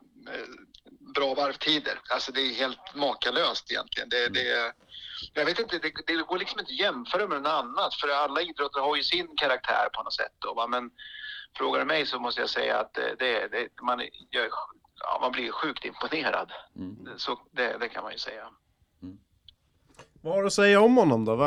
bra 1.15 1.33
varvtider. 1.33 1.99
Alltså 2.09 2.31
det 2.31 2.41
är 2.41 2.53
helt 2.53 2.95
makalöst 2.95 3.71
egentligen. 3.71 4.09
Det, 4.09 4.27
det, 4.27 4.73
jag 5.33 5.45
vet 5.45 5.59
inte, 5.59 5.79
det, 5.79 5.91
det 6.07 6.13
går 6.13 6.37
liksom 6.37 6.59
inte 6.59 6.71
att 6.71 6.79
jämföra 6.79 7.27
med 7.27 7.41
något 7.41 7.51
annat 7.51 7.95
för 7.95 8.07
alla 8.07 8.41
idrotter 8.41 8.79
har 8.79 8.95
ju 8.95 9.03
sin 9.03 9.35
karaktär 9.37 9.89
på 9.93 10.03
något 10.03 10.13
sätt. 10.13 10.33
Då, 10.39 10.53
va? 10.53 10.67
Men 10.67 10.91
frågar 11.57 11.79
du 11.79 11.85
mig 11.85 12.05
så 12.05 12.19
måste 12.19 12.41
jag 12.41 12.49
säga 12.49 12.79
att 12.79 12.97
eh, 12.97 13.11
det, 13.19 13.47
det, 13.47 13.81
man, 13.81 14.01
jag, 14.29 14.49
ja, 14.99 15.17
man 15.21 15.31
blir 15.31 15.51
sjukt 15.51 15.85
imponerad. 15.85 16.51
Mm. 16.75 17.07
Så 17.17 17.39
det, 17.51 17.77
det 17.77 17.89
kan 17.89 18.03
man 18.03 18.11
ju 18.11 18.17
säga. 18.17 18.49
Vad 20.21 20.33
har 20.33 20.41
du 20.41 20.47
att 20.47 20.53
säga 20.53 20.81
om 20.81 20.97
honom 20.97 21.25
då? 21.25 21.37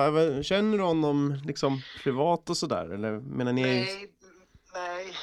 Känner 0.43 0.79
du 0.79 0.85
honom 0.85 1.41
liksom 1.45 1.83
privat 2.03 2.51
och 2.51 2.57
sådär? 2.57 2.91
Eller 2.91 3.11
menar 3.13 3.53
ni? 3.53 3.63
Nej, 3.63 4.11
nej, 4.75 5.15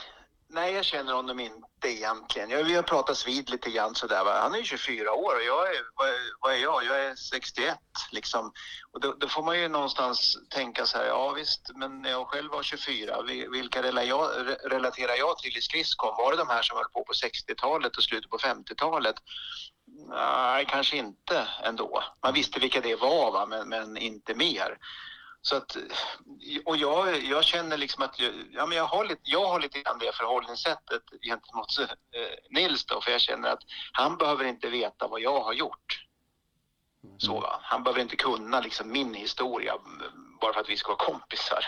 nej, 0.58 0.74
jag 0.74 0.86
känner 0.86 1.14
honom 1.14 1.40
inte 1.40 1.88
egentligen. 1.88 2.50
Jag, 2.50 2.64
vi 2.64 2.76
har 2.76 2.84
pratat 2.84 3.28
vid 3.28 3.50
lite 3.50 3.70
grann 3.70 3.96
sådär. 3.96 4.24
Va? 4.24 4.40
Han 4.42 4.54
är 4.54 4.58
ju 4.58 4.64
24 4.64 5.14
år 5.14 5.36
och 5.36 5.44
jag 5.44 5.76
är, 5.76 5.82
vad, 5.96 6.10
vad 6.40 6.54
är 6.54 6.58
jag? 6.58 6.86
Jag 6.86 7.06
är 7.06 7.16
61 7.16 7.78
liksom. 8.12 8.52
Och 8.92 9.00
då, 9.00 9.14
då 9.14 9.28
får 9.28 9.44
man 9.44 9.60
ju 9.60 9.68
någonstans 9.68 10.38
tänka 10.50 10.86
så 10.86 10.98
här, 10.98 11.06
ja 11.06 11.32
visst, 11.32 11.72
men 11.76 12.02
när 12.02 12.10
jag 12.10 12.28
själv 12.28 12.52
var 12.52 12.64
24, 12.64 13.22
vilka 13.52 13.82
relaterar 13.82 15.16
jag 15.16 15.38
till 15.38 15.58
i 15.58 15.62
skridskon? 15.62 16.16
Var 16.18 16.32
det 16.32 16.38
de 16.38 16.50
här 16.50 16.62
som 16.62 16.78
höll 16.78 16.90
på 16.94 17.04
på 17.04 17.14
60-talet 17.14 17.98
och 17.98 18.04
slutet 18.04 18.30
på 18.30 18.38
50-talet? 18.38 19.16
Nej, 20.10 20.66
kanske 20.70 20.98
inte 20.98 21.48
ändå. 21.64 22.04
Man 22.24 22.34
visste 22.34 22.60
vilka 22.60 22.82
det 22.82 22.96
var, 22.96 23.32
va? 23.32 23.46
Men, 23.46 23.70
men 23.70 23.98
inte 23.98 24.36
mer. 24.36 24.78
Så 25.48 25.56
att, 25.56 25.78
och 26.66 26.78
jag, 26.78 27.24
jag 27.24 27.44
känner 27.44 27.78
liksom 27.78 28.04
att 28.04 28.20
jag, 28.20 28.34
ja, 28.52 28.66
men 28.66 28.78
jag, 28.78 28.86
har 28.86 29.06
lite, 29.06 29.22
jag 29.24 29.46
har 29.46 29.60
lite 29.60 29.80
grann 29.82 30.00
det 30.00 30.16
förhållningssättet 30.16 31.04
gentemot 31.22 31.80
eh, 31.80 31.86
Nils 32.50 32.86
då, 32.86 33.02
för 33.02 33.12
jag 33.12 33.22
känner 33.22 33.50
att 33.50 33.60
han 33.92 34.18
behöver 34.18 34.46
inte 34.46 34.70
veta 34.70 35.08
vad 35.08 35.22
jag 35.22 35.42
har 35.42 35.54
gjort. 35.54 36.08
Så, 37.18 37.40
va? 37.40 37.60
Han 37.64 37.84
behöver 37.84 38.02
inte 38.02 38.16
kunna 38.16 38.60
liksom, 38.60 38.92
min 38.92 39.14
historia 39.14 39.74
mm, 39.74 40.38
bara 40.42 40.54
för 40.54 40.62
att 40.62 40.70
vi 40.70 40.78
ska 40.78 40.88
vara 40.88 41.06
kompisar. 41.12 41.66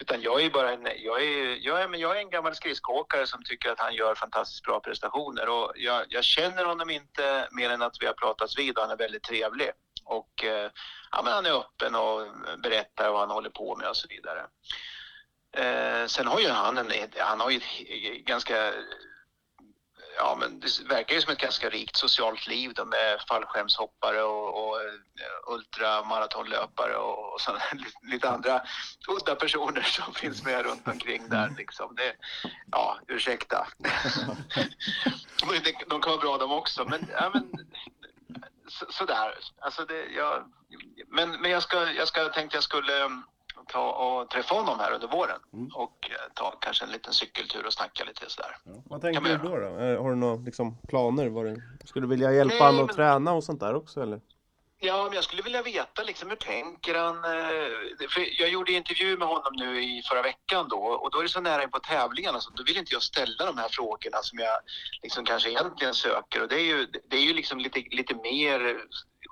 Utan 0.00 0.22
jag 0.22 0.44
är 0.44 0.50
bara 0.50 0.72
en, 0.72 0.88
jag 0.96 1.22
är, 1.22 1.66
jag 1.66 1.82
är, 1.82 1.88
men 1.88 2.00
jag 2.00 2.16
är 2.16 2.20
en 2.20 2.30
gammal 2.30 2.54
skridskoåkare 2.54 3.26
som 3.26 3.44
tycker 3.44 3.70
att 3.70 3.80
han 3.80 3.94
gör 3.94 4.14
fantastiskt 4.14 4.62
bra 4.62 4.80
prestationer 4.80 5.48
och 5.48 5.72
jag, 5.76 6.04
jag 6.08 6.24
känner 6.24 6.64
honom 6.64 6.90
inte 6.90 7.48
mer 7.50 7.70
än 7.70 7.82
att 7.82 7.96
vi 8.00 8.06
har 8.06 8.14
pratats 8.14 8.58
vid 8.58 8.76
och 8.76 8.82
han 8.82 8.92
är 8.92 8.96
väldigt 8.96 9.22
trevlig. 9.22 9.70
Och 10.04 10.44
eh, 10.44 10.70
ja, 11.10 11.22
men 11.22 11.32
han 11.32 11.46
är 11.46 11.60
öppen 11.60 11.94
och 11.94 12.26
berättar 12.58 13.10
vad 13.10 13.20
han 13.20 13.30
håller 13.30 13.50
på 13.50 13.76
med 13.76 13.88
och 13.88 13.96
så 13.96 14.08
vidare. 14.08 14.46
Eh, 15.52 16.06
sen 16.06 16.26
har 16.26 16.40
ju 16.40 16.48
han 16.48 16.78
en, 16.78 16.92
han 17.18 17.40
har 17.40 17.50
ju 17.50 17.56
ett 17.56 18.24
ganska 18.24 18.72
ja, 20.16 20.36
men 20.40 20.60
det 20.60 20.80
verkar 20.88 21.14
ju 21.14 21.20
som 21.20 21.32
ett 21.32 21.38
ganska 21.38 21.68
rikt 21.68 21.96
socialt 21.96 22.46
liv 22.46 22.72
då 22.74 22.84
med 22.84 23.20
fallskärmshoppare 23.28 24.22
och, 24.22 24.68
och 24.68 24.80
eh, 24.80 25.54
ultramaratonlöpare 25.54 26.96
och, 26.96 27.34
och 27.34 27.40
sådana, 27.40 27.62
lite, 28.02 28.30
andra 28.30 28.62
udda 29.08 29.34
personer 29.34 29.82
som 29.82 30.14
finns 30.22 30.44
med 30.44 30.64
runt 30.64 30.88
omkring 30.88 31.28
där. 31.28 31.54
Liksom. 31.58 31.94
Det, 31.94 32.14
ja, 32.70 32.98
ursäkta. 33.08 33.66
De 35.88 36.00
kan 36.00 36.10
vara 36.10 36.20
bra 36.20 36.38
de 36.38 36.52
också, 36.52 36.84
men, 36.84 37.06
ja, 37.12 37.30
men 37.34 37.50
så, 38.78 38.86
sådär. 38.92 39.34
Alltså 39.58 39.84
det, 39.84 40.06
jag, 40.16 40.44
men 41.08 41.30
men 41.40 41.50
jag, 41.50 41.62
ska, 41.62 41.90
jag 41.92 42.08
ska, 42.08 42.28
tänkte 42.28 42.56
jag 42.56 42.64
skulle 42.64 43.04
um, 43.04 43.22
ta 43.68 43.90
och 43.92 44.30
träffa 44.30 44.54
honom 44.54 44.78
här 44.78 44.92
under 44.92 45.08
våren 45.08 45.40
Mm. 45.52 45.68
och 45.74 46.10
eh, 46.10 46.32
ta 46.34 46.50
kanske 46.60 46.84
en 46.84 46.90
liten 46.90 47.12
cykeltur 47.12 47.66
och 47.66 47.72
snacka 47.72 48.04
lite 48.04 48.24
sådär. 48.30 48.56
Vad 48.84 49.00
tänker 49.00 49.20
du 49.20 49.36
då? 49.38 49.56
då? 49.56 49.66
Eh, 49.78 50.02
Har 50.02 50.10
du 50.10 50.16
några 50.16 50.36
liksom, 50.36 50.76
planer? 50.88 51.28
Vad 51.28 51.44
du, 51.46 51.62
skulle 51.84 52.04
du 52.06 52.10
vilja 52.10 52.32
hjälpa 52.32 52.64
honom 52.64 52.80
att 52.80 52.86
men- 52.86 52.96
träna 52.96 53.32
och 53.32 53.44
sånt 53.44 53.60
där 53.60 53.74
också 53.74 54.02
eller? 54.02 54.20
Ja, 54.86 55.04
men 55.04 55.12
jag 55.12 55.24
skulle 55.24 55.42
vilja 55.42 55.62
veta 55.62 56.02
liksom 56.02 56.28
hur 56.28 56.36
tänker 56.36 56.94
han? 56.94 57.16
Eh, 57.16 58.08
för 58.08 58.40
jag 58.40 58.48
gjorde 58.48 58.72
intervju 58.72 59.16
med 59.16 59.28
honom 59.28 59.52
nu 59.56 59.84
i 59.84 60.02
förra 60.02 60.22
veckan 60.22 60.68
då 60.68 60.76
och 60.76 61.10
då 61.10 61.18
är 61.18 61.22
det 61.22 61.28
så 61.28 61.40
nära 61.40 61.62
in 61.62 61.70
på 61.70 61.80
tävlingarna 61.80 62.40
så 62.40 62.50
då 62.50 62.62
vill 62.62 62.78
inte 62.78 62.94
jag 62.94 63.02
ställa 63.02 63.46
de 63.46 63.58
här 63.58 63.68
frågorna 63.68 64.22
som 64.22 64.38
jag 64.38 64.58
liksom 65.02 65.24
kanske 65.24 65.50
egentligen 65.50 65.94
söker 65.94 66.42
och 66.42 66.48
det 66.48 66.54
är 66.54 66.64
ju, 66.64 66.86
det 67.10 67.16
är 67.16 67.20
ju 67.20 67.34
liksom 67.34 67.58
lite, 67.58 67.78
lite 67.90 68.14
mer 68.14 68.76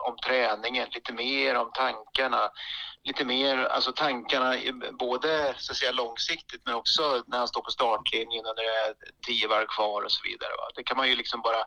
om 0.08 0.16
träningen, 0.16 0.88
lite 0.94 1.12
mer 1.12 1.54
om 1.54 1.70
tankarna, 1.74 2.50
lite 3.04 3.24
mer, 3.24 3.58
alltså 3.58 3.92
tankarna 3.92 4.56
både 4.98 5.54
så 5.58 5.72
att 5.72 5.76
säga 5.76 5.92
långsiktigt 5.92 6.62
men 6.64 6.74
också 6.74 7.22
när 7.26 7.38
han 7.38 7.48
står 7.48 7.62
på 7.62 7.70
startlinjen 7.70 8.46
och 8.46 8.56
när 8.56 8.62
det 8.62 8.78
är 8.88 8.94
tio 9.26 9.48
varv 9.48 9.66
kvar 9.66 10.02
och 10.02 10.12
så 10.12 10.22
vidare. 10.24 10.50
Va? 10.50 10.70
Det 10.74 10.82
kan 10.82 10.96
man 10.96 11.08
ju 11.08 11.16
liksom 11.16 11.40
bara 11.40 11.64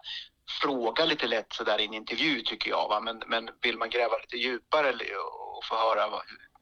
fråga 0.61 1.05
lite 1.05 1.27
lätt 1.27 1.53
sådär 1.53 1.81
i 1.81 1.85
en 1.85 1.93
intervju 1.93 2.41
tycker 2.41 2.69
jag. 2.69 2.89
Va? 2.89 2.99
Men, 2.99 3.23
men 3.27 3.49
vill 3.61 3.77
man 3.77 3.89
gräva 3.89 4.17
lite 4.17 4.37
djupare 4.37 4.91
och 5.55 5.65
få 5.65 5.75
höra 5.75 6.09
vad, 6.09 6.21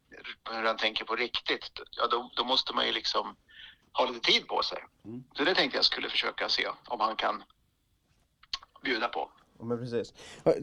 hur, 0.09 0.55
hur 0.55 0.63
han 0.63 0.77
tänker 0.77 1.05
på 1.05 1.15
riktigt, 1.15 1.71
ja 1.91 2.07
då, 2.07 2.31
då 2.35 2.43
måste 2.43 2.73
man 2.73 2.85
ju 2.85 2.91
liksom 2.91 3.35
ha 3.93 4.05
lite 4.05 4.31
tid 4.31 4.47
på 4.47 4.63
sig. 4.63 4.83
Mm. 5.05 5.23
Så 5.33 5.43
det 5.43 5.55
tänkte 5.55 5.77
jag 5.77 5.85
skulle 5.85 6.09
försöka 6.09 6.49
se 6.49 6.67
om 6.87 6.99
han 6.99 7.15
kan 7.15 7.43
bjuda 8.83 9.07
på. 9.07 9.31
Ja, 9.63 9.67
men 9.67 9.79
precis. 9.79 10.13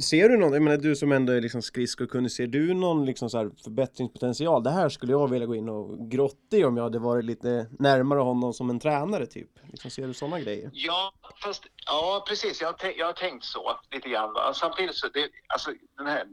Ser 0.04 0.28
du 0.28 0.36
någon, 0.36 0.52
jag 0.52 0.62
menar 0.62 0.76
du 0.76 0.96
som 0.96 1.12
ändå 1.12 1.32
är 1.32 1.40
liksom 1.40 1.62
skridskokunnig, 1.62 2.32
ser 2.32 2.46
du 2.46 2.74
någon 2.74 3.06
liksom 3.06 3.30
så 3.30 3.38
här 3.38 3.50
förbättringspotential? 3.64 4.62
Det 4.62 4.70
här 4.70 4.88
skulle 4.88 5.12
jag 5.12 5.30
vilja 5.30 5.46
gå 5.46 5.54
in 5.54 5.68
och 5.68 6.10
grotta 6.10 6.56
i 6.56 6.64
om 6.64 6.76
jag 6.76 6.84
hade 6.84 6.98
varit 6.98 7.24
lite 7.24 7.66
närmare 7.78 8.20
honom 8.20 8.52
som 8.52 8.70
en 8.70 8.80
tränare 8.80 9.26
typ. 9.26 9.50
Liksom, 9.70 9.90
ser 9.90 10.06
du 10.06 10.14
sådana 10.14 10.40
grejer? 10.40 10.70
Ja, 10.72 11.12
fast, 11.42 11.66
ja 11.86 12.24
precis. 12.28 12.60
Jag 12.60 12.74
jag 12.96 13.06
har 13.06 13.12
tänkt 13.12 13.44
så 13.44 13.78
lite 13.90 14.08
grann. 14.08 14.32
Va? 14.32 14.54
Samtidigt 14.54 14.94
så, 14.94 15.08
det, 15.08 15.28
alltså 15.54 15.70
den 15.96 16.06
här 16.06 16.24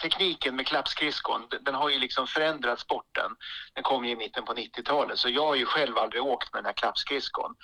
tekniken 0.00 0.56
med 0.56 0.66
klappskridskon, 0.66 1.46
den, 1.60 1.74
har 1.74 1.88
ju 1.88 1.98
liksom 1.98 2.26
förändrat 2.26 2.80
sporten. 2.80 3.30
Den 3.74 3.84
kom 3.84 4.04
ju 4.04 4.10
i 4.10 4.16
mitten 4.16 4.44
på 4.44 4.54
90-talet, 4.54 5.18
så 5.18 5.28
jag 5.28 5.46
har 5.46 5.54
ju 5.54 5.66
själv 5.66 5.98
aldrig 5.98 6.22
åkt 6.22 6.52
med 6.52 6.58
den 6.62 6.66
här 6.66 6.72
klappskridskon. 6.72 7.54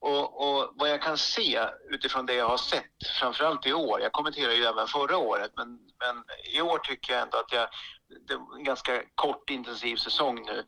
Och, 0.00 0.40
och 0.42 0.72
vad 0.74 0.90
jag 0.90 1.02
kan 1.02 1.18
se 1.18 1.60
utifrån 1.90 2.26
det 2.26 2.34
jag 2.34 2.48
har 2.48 2.56
sett, 2.56 2.92
framförallt 3.20 3.66
i 3.66 3.72
år, 3.72 4.00
jag 4.00 4.12
kommenterade 4.12 4.54
ju 4.54 4.64
även 4.64 4.86
förra 4.86 5.16
året, 5.16 5.52
men, 5.56 5.68
men 5.98 6.24
i 6.54 6.60
år 6.60 6.78
tycker 6.78 7.12
jag 7.12 7.22
ändå 7.22 7.38
att 7.38 7.52
jag, 7.52 7.68
det 8.26 8.32
är 8.34 8.56
en 8.58 8.64
ganska 8.64 9.02
kort 9.14 9.50
intensiv 9.50 9.96
säsong 9.96 10.42
nu. 10.46 10.64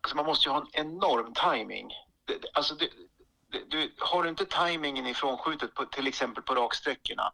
Alltså 0.00 0.16
man 0.16 0.26
måste 0.26 0.48
ju 0.48 0.52
ha 0.52 0.60
en 0.60 0.86
enorm 0.86 1.34
timing. 1.34 1.88
Det- 2.26 2.40
alltså 2.54 2.74
det, 2.74 2.88
du, 3.50 3.64
du, 3.64 3.94
har 3.98 4.22
du 4.22 4.28
inte 4.28 4.44
tajmingen 4.44 5.06
ifrånskjutet, 5.06 5.74
på, 5.74 5.84
till 5.84 6.06
exempel 6.06 6.42
på 6.42 6.54
raksträckorna, 6.54 7.32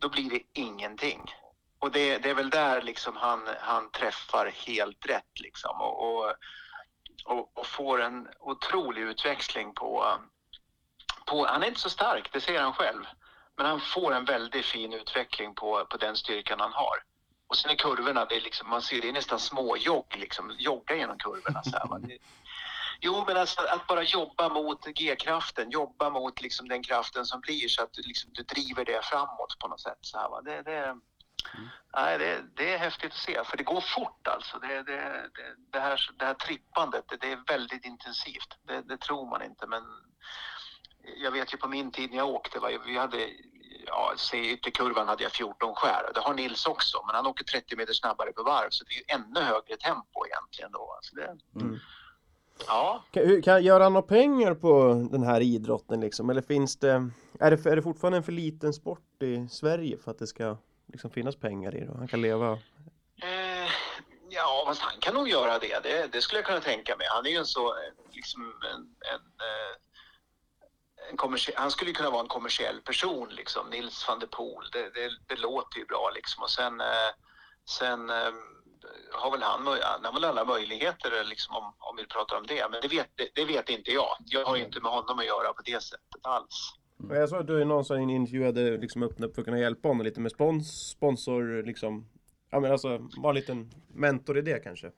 då 0.00 0.08
blir 0.08 0.30
det 0.30 0.40
ingenting. 0.60 1.22
Och 1.84 1.92
det, 1.92 2.18
det 2.18 2.30
är 2.30 2.34
väl 2.34 2.50
där 2.50 2.82
liksom 2.82 3.16
han, 3.16 3.48
han 3.60 3.90
träffar 3.90 4.46
helt 4.46 5.06
rätt 5.06 5.40
liksom 5.40 5.80
och, 5.80 6.24
och, 7.24 7.58
och, 7.58 7.66
får 7.66 8.02
en 8.02 8.28
otrolig 8.40 9.02
utväxling 9.02 9.74
på, 9.74 10.18
på... 11.26 11.46
Han 11.46 11.62
är 11.62 11.66
inte 11.66 11.80
så 11.80 11.90
stark, 11.90 12.32
det 12.32 12.40
säger 12.40 12.62
han 12.62 12.72
själv. 12.72 13.04
Men 13.56 13.66
han 13.66 13.80
får 13.80 14.14
en 14.14 14.24
väldigt 14.24 14.64
fin 14.64 14.92
utveckling 14.92 15.54
på, 15.54 15.84
på 15.90 15.96
den 15.96 16.16
styrkan 16.16 16.60
han 16.60 16.72
har. 16.72 17.02
Och 17.46 17.56
sen 17.56 17.70
är 17.70 17.74
kurvorna, 17.74 18.24
det 18.24 18.36
är 18.36 18.40
liksom, 18.40 18.70
man 18.70 18.82
ser 18.82 19.00
det 19.00 19.08
är 19.08 19.12
nästan 19.12 19.38
småjogg, 19.38 20.16
liksom, 20.16 20.54
jogga 20.58 20.96
genom 20.96 21.18
kurvorna. 21.18 21.62
Så 21.62 21.70
här, 21.70 21.88
Jo, 23.00 23.24
men 23.26 23.36
alltså, 23.36 23.60
att 23.60 23.86
bara 23.86 24.02
jobba 24.02 24.48
mot 24.48 24.84
G-kraften, 24.84 25.70
jobba 25.70 26.10
mot 26.10 26.40
liksom, 26.40 26.68
den 26.68 26.82
kraften 26.82 27.26
som 27.26 27.40
blir 27.40 27.68
så 27.68 27.82
att 27.82 27.92
du, 27.92 28.02
liksom, 28.02 28.30
du 28.34 28.42
driver 28.42 28.84
det 28.84 29.04
framåt 29.04 29.58
på 29.58 29.68
något 29.68 29.80
sätt. 29.80 29.98
Så 30.00 30.18
här, 30.18 30.28
va. 30.28 30.40
Det, 30.42 30.62
det, 30.62 30.96
nej, 31.96 32.18
det, 32.18 32.44
det 32.56 32.74
är 32.74 32.78
häftigt 32.78 33.12
att 33.12 33.18
se, 33.18 33.44
för 33.44 33.56
det 33.56 33.64
går 33.64 33.80
fort 33.80 34.28
alltså. 34.28 34.58
Det, 34.58 34.82
det, 34.82 35.30
det, 35.72 35.80
här, 35.80 36.10
det 36.18 36.24
här 36.24 36.34
trippandet, 36.34 37.04
det, 37.20 37.32
är 37.32 37.38
väldigt 37.46 37.84
intensivt. 37.84 38.58
Det, 38.88 38.96
tror 38.96 39.30
man 39.30 39.42
inte, 39.42 39.66
men 39.66 39.82
jag 41.16 41.30
vet 41.30 41.54
ju 41.54 41.56
på 41.56 41.68
min 41.68 41.90
tid 41.90 42.10
när 42.10 42.16
jag 42.16 42.28
åkte, 42.28 42.58
va, 42.58 42.68
vi 42.86 42.98
hade, 42.98 43.28
ja, 43.86 44.12
se 44.16 44.52
ytterkurvan 44.52 45.08
hade 45.08 45.22
jag 45.22 45.32
14 45.32 45.74
skär. 45.74 46.10
Det 46.14 46.20
har 46.20 46.34
Nils 46.34 46.66
också, 46.66 47.04
men 47.06 47.14
han 47.14 47.26
åker 47.26 47.44
30 47.44 47.76
meter 47.76 47.92
snabbare 47.92 48.32
på 48.32 48.42
varv, 48.42 48.68
så 48.70 48.84
det 48.84 48.90
är 48.90 48.96
ju 48.96 49.04
ännu 49.22 49.40
högre 49.40 49.76
tempo 49.76 50.26
egentligen 50.26 50.72
då. 50.72 50.92
Alltså 50.96 51.14
Mm. 51.60 51.78
Ja, 52.66 53.04
Kan, 53.10 53.42
kan 53.42 53.62
göra 53.62 53.88
några 53.88 54.06
pengar 54.06 54.54
på 54.54 54.94
den 55.10 55.22
här 55.22 55.40
idrotten 55.40 56.00
liksom? 56.00 56.30
Eller 56.30 56.42
finns 56.42 56.76
det, 56.76 57.10
är 57.40 57.50
det, 57.50 57.66
är 57.66 57.76
det 57.76 57.82
fortfarande 57.82 58.16
en 58.16 58.22
för 58.22 58.32
liten 58.32 58.72
sport 58.72 59.22
i 59.22 59.48
Sverige 59.48 59.98
för 59.98 60.10
att 60.10 60.18
det 60.18 60.26
ska 60.26 60.56
liksom 60.86 61.10
finnas 61.10 61.36
pengar 61.36 61.74
i 61.76 61.80
det? 61.80 61.88
och 61.90 61.98
Han 61.98 62.08
kan 62.08 62.22
leva 62.22 62.58
Eh, 63.22 63.70
ja, 64.28 64.62
fast 64.66 64.80
han 64.82 65.00
kan 65.00 65.14
nog 65.14 65.28
göra 65.28 65.58
det. 65.58 65.82
det. 65.82 66.12
Det 66.12 66.22
skulle 66.22 66.38
jag 66.38 66.46
kunna 66.46 66.60
tänka 66.60 66.96
mig. 66.96 67.06
Han 67.10 67.26
är 67.26 67.30
ju 67.30 67.36
en 67.36 67.46
så, 67.46 67.68
eh, 67.68 67.92
liksom 68.12 68.42
en, 68.74 68.80
en, 69.14 69.20
eh, 69.20 69.76
en 71.10 71.16
kommersie- 71.16 71.54
han 71.56 71.70
skulle 71.70 71.90
ju 71.90 71.94
kunna 71.94 72.10
vara 72.10 72.20
en 72.22 72.28
kommersiell 72.28 72.80
person 72.80 73.28
liksom. 73.28 73.70
Nils 73.70 74.08
van 74.08 74.18
der 74.18 74.26
Poel, 74.26 74.70
det, 74.72 74.90
det, 74.90 75.10
det 75.28 75.36
låter 75.36 75.78
ju 75.78 75.84
bra 75.84 76.10
liksom. 76.14 76.42
Och 76.42 76.50
sen, 76.50 76.80
eh, 76.80 77.10
sen 77.78 78.08
har 79.12 79.30
väl 79.30 79.42
han, 79.42 79.66
han 79.66 80.04
har 80.04 80.12
väl 80.12 80.24
alla 80.24 80.44
möjligheter 80.44 81.24
liksom 81.24 81.56
om, 81.56 81.74
om 81.78 81.96
vi 81.96 82.06
pratar 82.06 82.36
om 82.36 82.46
det. 82.46 82.70
Men 82.70 82.80
det 82.82 82.88
vet, 82.88 83.10
det, 83.14 83.28
det 83.34 83.44
vet 83.44 83.68
inte 83.68 83.90
jag. 83.90 84.16
Jag 84.26 84.44
har 84.44 84.56
ju 84.56 84.64
inte 84.64 84.80
med 84.80 84.92
honom 84.92 85.18
att 85.18 85.26
göra 85.26 85.52
på 85.52 85.62
det 85.64 85.82
sättet 85.82 86.26
alls. 86.26 86.72
Mm. 87.04 87.20
Jag 87.20 87.28
såg 87.28 87.40
att 87.40 87.46
du 87.46 87.62
i 87.62 87.64
någon 87.64 87.84
sån 87.84 88.10
intervju 88.10 88.44
hade 88.44 88.76
liksom 88.76 89.02
öppnat 89.02 89.34
för 89.34 89.40
att 89.40 89.44
kunna 89.44 89.58
hjälpa 89.58 89.88
honom 89.88 90.04
lite 90.04 90.20
med 90.20 90.32
spons, 90.32 90.88
sponsor 90.88 91.62
liksom. 91.62 92.08
Ja 92.50 92.60
men 92.60 92.72
alltså, 92.72 93.08
vara 93.16 93.30
en 93.30 93.34
liten 93.34 93.70
mentor 93.88 94.38
i 94.38 94.42
det 94.42 94.58
kanske. 94.58 94.90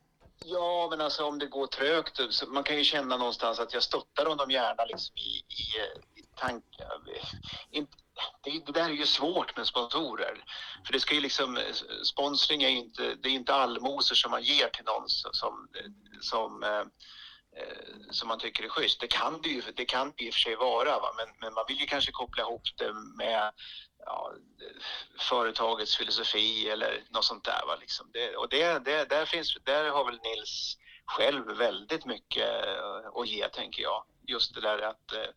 Ja, 0.45 0.89
men 0.91 1.01
alltså 1.01 1.25
om 1.25 1.39
det 1.39 1.47
går 1.47 1.67
trögt, 1.67 2.21
så 2.31 2.47
man 2.47 2.63
kan 2.63 2.77
ju 2.77 2.85
känna 2.85 3.17
någonstans 3.17 3.61
att 3.61 3.75
jag 3.75 3.83
stöttar 3.83 4.27
honom 4.27 4.51
gärna 4.51 4.85
liksom 4.85 5.17
i, 5.17 5.21
i, 5.21 6.21
i 6.21 6.25
tankar. 6.37 7.01
Det, 8.43 8.67
det 8.67 8.73
där 8.73 8.85
är 8.85 8.95
ju 8.95 9.07
svårt 9.07 9.57
med 9.57 9.67
sponsorer. 9.67 10.45
För 10.87 10.93
det 10.93 11.01
ska 11.01 11.15
ju 11.15 11.21
liksom, 11.21 11.59
sponsring 12.05 12.63
är 12.63 12.69
ju 12.69 12.79
inte, 12.79 13.15
det 13.23 13.29
är 13.29 13.33
inte 13.33 13.55
allmosor 13.55 14.15
som 14.15 14.31
man 14.31 14.43
ger 14.43 14.69
till 14.69 14.85
någon 14.85 15.09
som, 15.09 15.69
som, 16.21 16.63
eh, 16.63 16.85
Eh, 17.57 18.11
som, 18.11 18.29
man 18.29 18.39
tycker 18.39 18.65
är 18.65 18.69
schysst. 18.69 19.01
Det 19.01 19.07
kan 19.07 19.43
det 19.43 19.49
ju, 19.49 19.63
det 19.77 19.85
kan 19.85 20.13
det 20.17 20.25
i 20.25 20.31
och 20.31 20.35
för 20.35 20.41
sig 20.41 20.57
vara, 20.57 20.99
va? 20.99 21.15
Men, 21.17 21.27
men 21.41 21.55
man 21.55 21.65
vill 21.69 21.81
ju 21.81 21.87
kanske 21.87 22.13
koppla 22.13 22.43
ihop 22.43 22.63
det 22.77 22.93
med 23.17 23.53
ja, 24.07 24.33
företagets 25.19 25.97
filosofi 25.97 26.69
eller 26.69 27.05
något 27.11 27.25
sånt 27.25 27.45
där. 27.45 27.67
Va? 27.67 27.77
Liksom. 27.81 28.11
Det, 28.13 28.37
och 28.37 28.49
det, 28.49 28.85
det, 28.85 29.05
där, 29.05 29.25
finns, 29.25 29.57
där 29.65 29.91
har 29.91 30.05
väl 30.05 30.21
Nils 30.23 30.77
själv 31.07 31.47
väldigt 31.47 32.07
mycket 32.07 32.67
eh, 32.67 33.21
att 33.21 33.29
ge, 33.29 33.49
tänker 33.49 33.83
jag. 33.83 34.05
Just 34.27 34.55
det 34.55 34.61
där 34.61 34.79
att 34.79 35.13
eh, 35.13 35.31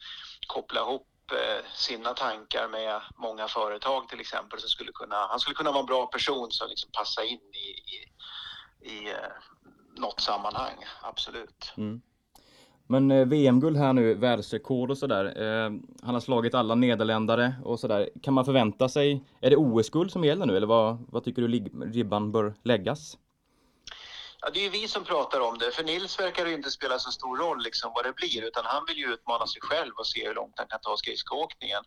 koppla 0.48 0.82
ihop 0.82 1.08
eh, 1.32 1.66
sina 1.74 2.14
tankar 2.14 2.68
med 2.68 3.02
många 3.18 3.48
företag 3.48 4.10
till 4.10 4.20
exempel. 4.20 4.60
Så 4.60 4.68
skulle 4.68 4.92
kunna, 4.92 5.28
han 5.28 5.40
skulle 5.40 5.56
kunna 5.56 5.72
vara 5.72 5.80
en 5.80 5.86
bra 5.86 6.08
person 6.08 6.52
som 6.52 6.70
liksom 6.70 6.92
passar 6.92 7.24
in 7.24 7.54
i, 7.54 7.96
i, 7.96 8.12
i 8.92 9.10
eh, 9.12 9.32
något 9.98 10.22
sammanhang, 10.22 10.86
absolut. 11.02 11.74
Mm. 11.78 12.02
Men 12.92 13.12
eh, 13.12 13.26
VM-guld 13.26 13.78
här 13.78 13.94
nu, 13.94 14.14
världsrekord 14.14 14.92
och 14.92 14.98
sådär. 14.98 15.26
Eh, 15.26 15.72
han 16.02 16.14
har 16.14 16.20
slagit 16.20 16.54
alla 16.54 16.76
nederländare 16.76 17.54
och 17.64 17.80
sådär. 17.80 18.10
Kan 18.22 18.34
man 18.34 18.46
förvänta 18.46 18.90
sig, 18.90 19.24
är 19.42 19.50
det 19.50 19.56
OS-guld 19.56 20.12
som 20.12 20.24
gäller 20.24 20.46
nu 20.46 20.58
eller 20.58 20.68
vad, 20.68 20.98
vad 21.10 21.24
tycker 21.24 21.42
du 21.42 21.48
ribban 21.92 22.32
bör 22.32 22.54
läggas? 22.64 23.18
Ja, 24.42 24.50
det 24.50 24.60
är 24.60 24.64
ju 24.64 24.70
vi 24.70 24.88
som 24.88 25.04
pratar 25.04 25.40
om 25.40 25.58
det, 25.58 25.72
för 25.72 25.84
Nils 25.84 26.20
verkar 26.20 26.44
det 26.44 26.50
ju 26.50 26.56
inte 26.58 26.72
spela 26.72 27.00
så 27.00 27.12
stor 27.12 27.38
roll 27.38 27.64
liksom 27.64 27.92
vad 27.96 28.06
det 28.06 28.14
blir, 28.14 28.44
utan 28.44 28.66
han 28.66 28.86
vill 28.88 28.98
ju 28.98 29.14
utmana 29.14 29.48
sig 29.48 29.62
själv 29.62 29.94
och 29.96 30.08
se 30.08 30.28
hur 30.28 30.36
långt 30.36 30.54
han 30.58 30.68
kan 30.68 30.80
ta 30.82 30.98
skridskoåkningen. 30.98 31.84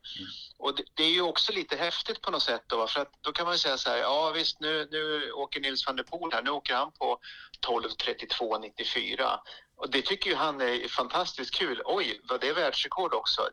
Och 0.58 0.74
det, 0.76 0.82
det 0.94 1.02
är 1.04 1.10
ju 1.10 1.22
också 1.22 1.52
lite 1.52 1.76
häftigt 1.76 2.20
på 2.22 2.30
något 2.30 2.42
sätt 2.42 2.62
då, 2.66 2.86
för 2.86 3.00
att 3.00 3.12
då 3.20 3.32
kan 3.32 3.44
man 3.46 3.54
ju 3.54 3.58
säga 3.58 3.76
så 3.78 3.90
här, 3.90 3.96
ja 3.98 4.30
visst 4.30 4.60
nu, 4.60 4.88
nu 4.90 5.32
åker 5.32 5.60
Nils 5.60 5.86
van 5.86 5.96
der 5.96 6.04
Poel 6.04 6.32
här, 6.32 6.42
nu 6.42 6.50
åker 6.50 6.74
han 6.74 6.92
på 6.92 7.18
12.32,94. 7.66 9.38
Och 9.76 9.90
det 9.90 10.02
tycker 10.02 10.30
ju 10.30 10.36
han 10.36 10.60
är 10.60 10.88
fantastiskt 10.88 11.54
kul. 11.54 11.82
Oj, 11.84 12.20
var 12.24 12.38
det 12.38 12.52
världsrekord 12.52 13.14
också? 13.14 13.48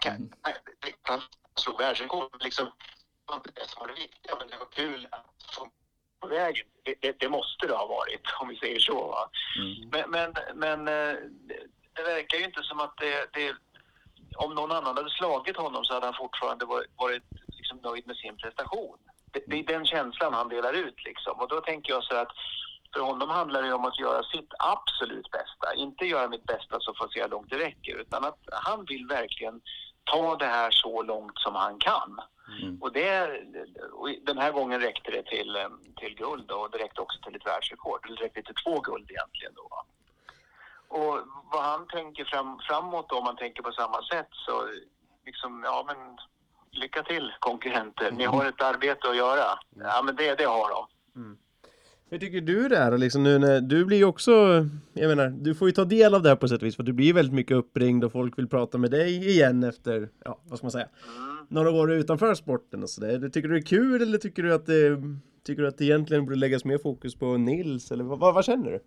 Kan, 0.00 0.28
det- 0.80 0.94
Han 1.02 1.22
slog 1.56 1.78
världsrekord, 1.78 2.42
liksom, 2.42 2.64
det 2.64 2.72
var 3.26 3.34
inte 3.36 3.50
det 3.54 3.68
som 3.68 3.80
var 3.80 3.86
det 3.88 3.94
viktiga, 3.94 4.36
men 4.38 4.48
det 4.48 4.56
var 4.58 4.66
kul 4.70 5.08
att 5.10 5.26
få 5.54 5.68
på 6.24 6.34
vägen. 6.34 6.66
Det, 6.84 6.94
det, 7.00 7.14
det 7.22 7.28
måste 7.28 7.66
det 7.66 7.76
ha 7.82 7.86
varit, 7.86 8.24
om 8.40 8.48
vi 8.48 8.56
säger 8.56 8.80
så. 8.80 8.98
Mm. 9.58 9.74
Men, 9.92 10.04
men, 10.10 10.30
men 10.64 10.78
eh, 10.88 11.14
det, 11.48 11.58
det 11.96 12.02
verkar 12.02 12.38
ju 12.38 12.44
inte 12.44 12.62
som 12.62 12.80
att 12.80 12.96
det, 12.96 13.16
det... 13.32 13.54
Om 14.36 14.54
någon 14.54 14.72
annan 14.72 14.96
hade 14.96 15.10
slagit 15.10 15.56
honom 15.56 15.84
så 15.84 15.94
hade 15.94 16.06
han 16.06 16.22
fortfarande 16.24 16.64
varit, 16.64 16.90
varit 16.96 17.22
liksom 17.58 17.78
nöjd 17.78 18.06
med 18.06 18.16
sin 18.16 18.36
prestation. 18.36 18.98
det, 19.32 19.42
det 19.46 19.58
är 19.58 19.66
den 19.76 19.86
känslan 19.86 20.34
han 20.34 20.48
delar 20.48 20.72
ut 20.72 21.04
liksom. 21.04 21.34
Och 21.40 21.48
då 21.48 21.60
tänker 21.60 21.92
jag 21.92 22.04
så 22.04 22.16
att 22.16 22.32
för 22.92 23.00
honom 23.00 23.28
handlar 23.28 23.62
det 23.62 23.72
om 23.72 23.84
att 23.84 23.98
göra 23.98 24.22
sitt 24.22 24.52
absolut 24.58 25.30
bästa. 25.30 25.74
Inte 25.76 26.04
göra 26.04 26.28
mitt 26.28 26.46
bästa 26.46 26.76
så 26.80 26.94
får 26.94 27.06
jag 27.06 27.12
se 27.12 27.22
hur 27.22 27.28
långt 27.28 27.50
det 27.50 27.58
räcker. 27.58 27.94
Utan 28.00 28.24
att 28.24 28.40
han 28.52 28.84
vill 28.84 29.06
verkligen 29.06 29.60
ta 30.04 30.36
det 30.36 30.46
här 30.46 30.70
så 30.70 31.02
långt 31.02 31.38
som 31.38 31.54
han 31.54 31.78
kan. 31.78 32.20
Och, 32.80 32.92
det, 32.92 33.40
och 33.92 34.08
den 34.22 34.38
här 34.38 34.52
gången 34.52 34.80
räckte 34.80 35.10
det 35.10 35.22
till, 35.22 35.58
till 35.96 36.14
guld 36.14 36.50
och 36.50 36.70
det 36.70 36.78
räckte 36.78 37.00
också 37.00 37.18
till 37.22 37.36
ett 37.36 37.46
världsrekord. 37.46 38.06
Det 38.08 38.24
räckte 38.24 38.42
till 38.42 38.54
två 38.54 38.80
guld 38.80 39.10
egentligen 39.10 39.52
då. 39.54 39.84
Och 40.88 41.18
vad 41.52 41.62
han 41.62 41.86
tänker 41.86 42.24
fram, 42.24 42.58
framåt 42.68 43.08
då, 43.08 43.18
om 43.18 43.24
man 43.24 43.36
tänker 43.36 43.62
på 43.62 43.72
samma 43.72 44.02
sätt 44.02 44.28
så 44.30 44.68
liksom, 45.26 45.62
ja 45.64 45.84
men 45.86 46.18
lycka 46.70 47.02
till 47.02 47.32
konkurrenter. 47.38 48.10
Ni 48.10 48.24
har 48.24 48.44
ett 48.44 48.62
arbete 48.62 49.10
att 49.10 49.16
göra. 49.16 49.58
Ja 49.70 50.02
men 50.04 50.16
det, 50.16 50.34
det 50.34 50.44
har 50.44 50.70
de. 50.70 50.86
Hur 52.10 52.18
tycker 52.18 52.40
du 52.40 52.68
det 52.68 52.76
är 52.76 52.98
liksom 52.98 53.22
nu 53.22 53.38
när 53.38 53.60
du 53.60 53.84
blir 53.84 54.04
också, 54.04 54.30
jag 54.92 55.08
menar, 55.08 55.28
du 55.28 55.54
får 55.54 55.68
ju 55.68 55.72
ta 55.72 55.84
del 55.84 56.14
av 56.14 56.22
det 56.22 56.28
här 56.28 56.36
på 56.36 56.48
sätt 56.48 56.62
och 56.62 56.66
vis 56.66 56.76
för 56.76 56.82
du 56.82 56.92
blir 56.92 57.06
ju 57.06 57.12
väldigt 57.12 57.34
mycket 57.34 57.56
uppringd 57.56 58.04
och 58.04 58.12
folk 58.12 58.38
vill 58.38 58.48
prata 58.48 58.78
med 58.78 58.90
dig 58.90 59.28
igen 59.28 59.64
efter, 59.64 60.08
ja 60.24 60.40
vad 60.44 60.58
ska 60.58 60.64
man 60.64 60.72
säga, 60.72 60.88
några 61.48 61.70
år 61.70 61.92
utanför 61.92 62.34
sporten 62.34 62.82
och 62.82 62.90
sådär. 62.90 63.28
Tycker 63.28 63.48
du 63.48 63.54
det 63.54 63.60
är 63.60 63.66
kul 63.66 64.02
eller 64.02 64.18
tycker 64.18 64.42
du 64.42 64.54
att 64.54 64.66
det, 64.66 65.02
tycker 65.46 65.62
du 65.62 65.68
att 65.68 65.78
det 65.78 65.84
egentligen 65.84 66.24
borde 66.24 66.36
läggas 66.36 66.64
mer 66.64 66.78
fokus 66.78 67.14
på 67.18 67.36
Nils 67.36 67.90
eller 67.92 68.04
vad, 68.04 68.18
vad, 68.18 68.34
vad 68.34 68.44
känner 68.44 68.70
du? 68.70 68.80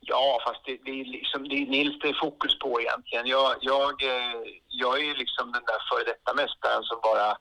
Ja, 0.00 0.38
fast 0.46 0.60
det, 0.66 0.78
det 0.84 1.00
är 1.00 1.04
liksom, 1.04 1.48
det 1.48 1.56
är 1.62 1.66
Nils 1.66 1.98
det 2.02 2.08
är 2.08 2.20
fokus 2.26 2.58
på 2.58 2.80
egentligen. 2.80 3.26
Jag, 3.26 3.56
jag, 3.60 4.02
eh, 4.02 4.40
jag 4.68 5.00
är 5.00 5.04
ju 5.04 5.14
liksom 5.14 5.52
den 5.52 5.64
där 5.70 5.80
före 5.88 6.04
detta 6.12 6.34
mästaren 6.34 6.82
som 6.82 6.98
bara 7.02 7.36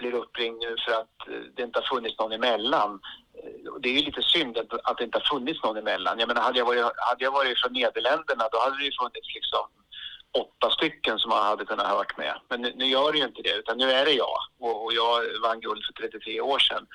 blir 0.00 0.14
uppringd 0.14 0.58
nu 0.58 0.76
för 0.84 0.92
att 1.00 1.16
eh, 1.28 1.42
det 1.54 1.62
inte 1.62 1.78
har 1.80 1.86
funnits 1.94 2.18
någon 2.18 2.32
emellan. 2.32 2.90
Eh, 3.38 3.72
det 3.82 3.88
är 3.88 3.96
ju 3.98 4.04
lite 4.08 4.22
synd 4.22 4.58
att, 4.58 4.72
att 4.88 4.98
det 4.98 5.04
inte 5.04 5.18
har 5.18 5.28
funnits 5.34 5.62
någon 5.62 5.76
emellan. 5.76 6.18
Jag 6.18 6.28
menar, 6.28 6.42
hade 6.42 6.58
jag 6.58 6.66
varit, 6.66 6.84
hade 7.08 7.24
jag 7.24 7.32
varit 7.32 7.60
från 7.60 7.72
Nederländerna 7.72 8.44
då 8.52 8.58
hade 8.64 8.78
det 8.78 8.84
ju 8.84 8.92
funnits 9.02 9.34
liksom 9.34 9.64
åtta 10.42 10.70
stycken 10.70 11.18
som 11.18 11.28
man 11.28 11.46
hade 11.46 11.64
kunnat 11.64 11.86
hört 11.86 12.18
med. 12.18 12.34
Men 12.48 12.62
nu, 12.62 12.72
nu 12.76 12.86
gör 12.86 13.12
det 13.12 13.18
ju 13.18 13.24
inte 13.24 13.42
det, 13.42 13.54
utan 13.62 13.78
nu 13.78 13.90
är 13.90 14.04
det 14.04 14.12
jag. 14.12 14.38
Och, 14.58 14.84
och 14.84 14.92
jag 14.92 15.40
vann 15.42 15.60
guld 15.60 15.82
för 15.86 15.92
33 15.92 16.40
år 16.40 16.58
sedan. 16.58 16.86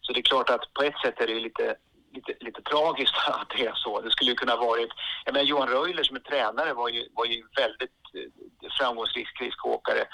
Så 0.00 0.12
det 0.12 0.20
är 0.20 0.22
klart 0.22 0.50
att 0.50 0.74
på 0.74 0.82
ett 0.82 1.00
sätt 1.04 1.20
är 1.20 1.26
det 1.26 1.32
ju 1.32 1.40
lite, 1.40 1.76
lite, 2.14 2.32
lite 2.40 2.62
tragiskt 2.62 3.14
att 3.26 3.50
det 3.56 3.66
är 3.66 3.74
så. 3.74 4.00
Det 4.00 4.10
skulle 4.10 4.30
ju 4.30 4.36
kunna 4.36 4.56
varit... 4.56 4.90
Jag 5.24 5.32
menar, 5.32 5.46
Johan 5.46 5.68
Röjler 5.68 6.02
som 6.02 6.16
är 6.16 6.20
tränare 6.20 6.72
var 6.72 6.88
ju, 6.88 7.08
var 7.12 7.24
ju 7.24 7.42
väldigt 7.56 7.98
eh, 8.14 8.70
framgångsrik 8.78 9.28
skridskoåkare 9.28 10.04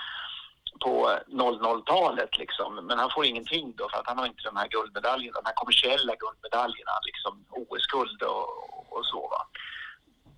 på 0.84 1.18
00-talet 1.28 2.38
liksom. 2.38 2.86
Men 2.86 2.98
han 2.98 3.10
får 3.14 3.24
ingenting 3.24 3.66
då 3.76 3.88
för 3.88 3.98
att 3.98 4.06
han 4.06 4.18
har 4.18 4.26
inte 4.26 4.48
de 4.50 4.56
här 4.56 4.68
guldmedaljerna, 4.68 5.40
de 5.40 5.48
här 5.50 5.60
kommersiella 5.62 6.14
guldmedaljerna, 6.22 6.92
liksom 7.08 7.44
OS-guld 7.50 8.22
och, 8.22 8.48
och 8.96 9.04
så 9.06 9.20
va. 9.34 9.40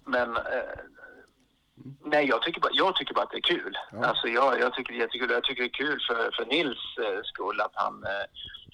Men 0.04 0.36
eh, 0.36 0.78
nej, 2.04 2.24
jag 2.28 2.42
tycker, 2.42 2.60
bara, 2.60 2.72
jag 2.72 2.96
tycker 2.96 3.14
bara 3.14 3.24
att 3.24 3.30
det 3.30 3.36
är 3.44 3.52
kul. 3.54 3.78
Alltså 4.02 4.26
jag, 4.28 4.60
jag 4.60 4.74
tycker 4.74 4.92
det 4.92 4.98
är 4.98 5.02
jättekul. 5.06 5.30
Jag 5.30 5.44
tycker 5.44 5.62
det 5.62 5.68
är 5.68 5.80
kul 5.84 6.00
för, 6.08 6.30
för 6.36 6.44
Nils 6.46 6.82
eh, 7.04 7.22
skull 7.24 7.60
att 7.60 7.74
han, 7.74 8.04
eh, 8.04 8.26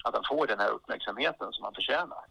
att 0.03 0.13
han 0.13 0.23
får 0.29 0.47
den 0.47 0.59
här 0.59 0.69
uppmärksamheten 0.69 1.47
som 1.51 1.63
han 1.63 1.73
förtjänar. 1.73 2.23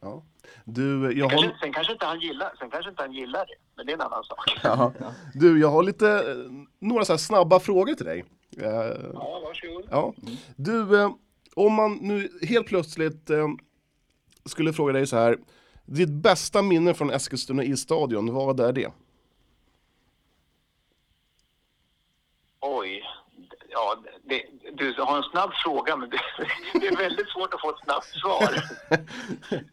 Ja. 0.00 0.22
Du, 0.64 1.12
jag 1.18 1.30
Kanske, 1.30 1.48
har, 1.48 1.56
sen, 1.60 1.72
kanske 1.72 1.92
inte 1.92 2.06
han 2.06 2.20
gillar, 2.20 2.52
sen 2.58 2.70
kanske 2.70 2.90
inte 2.90 3.02
han 3.02 3.12
gillar 3.12 3.46
det, 3.46 3.54
men 3.76 3.86
det 3.86 3.92
är 3.92 3.94
en 3.94 4.00
annan 4.00 4.24
sak. 4.24 4.60
ja. 4.62 4.92
du, 5.34 5.60
jag 5.60 5.70
har 5.70 5.82
lite, 5.82 6.08
eh, 6.08 6.52
några 6.78 7.04
så 7.04 7.18
snabba 7.18 7.60
frågor 7.60 7.94
till 7.94 8.06
dig. 8.06 8.24
Eh, 8.58 9.10
Ja, 9.14 9.40
varsågod. 9.44 9.88
Ja. 9.90 10.14
Du, 10.56 11.00
eh, 11.02 11.10
om 11.56 11.72
man 11.72 11.94
nu 12.00 12.28
helt 12.48 12.66
plötsligt 12.66 13.30
eh, 13.30 13.48
skulle 14.44 14.72
fråga 14.72 14.92
dig 14.92 15.06
så 15.06 15.16
här. 15.16 15.38
Ditt 15.86 16.10
bästa 16.10 16.62
minne 16.62 16.94
från 16.94 17.10
Eskilstuna 17.10 17.64
isstadion, 17.64 18.34
vad 18.34 18.60
är 18.60 18.72
det? 18.72 18.92
Oj. 22.60 23.02
Ja, 23.68 23.96
det, 24.24 24.46
du 24.72 24.94
har 24.98 25.16
en 25.16 25.22
snabb 25.22 25.50
fråga, 25.64 25.96
men 25.96 26.10
det, 26.10 26.20
det 26.80 26.86
är 26.86 26.96
väldigt 26.96 27.28
svårt 27.28 27.54
att 27.54 27.60
få 27.60 27.70
ett 27.70 27.84
snabbt 27.84 28.06
svar. 28.06 28.54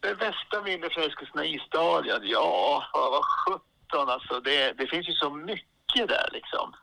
Det 0.00 0.14
bästa 0.14 0.62
minnet 0.64 0.92
från 0.92 1.04
Eskilstuna 1.04 1.44
isstadion? 1.44 2.20
Ja, 2.22 2.84
vad 2.92 3.10
vad 3.10 3.24
sjutton 3.24 4.08
alltså. 4.08 4.40
Det, 4.40 4.72
det 4.72 4.86
finns 4.86 5.08
ju 5.08 5.12
så 5.12 5.30
mycket 5.30 6.08
där 6.08 6.28
liksom. 6.32 6.74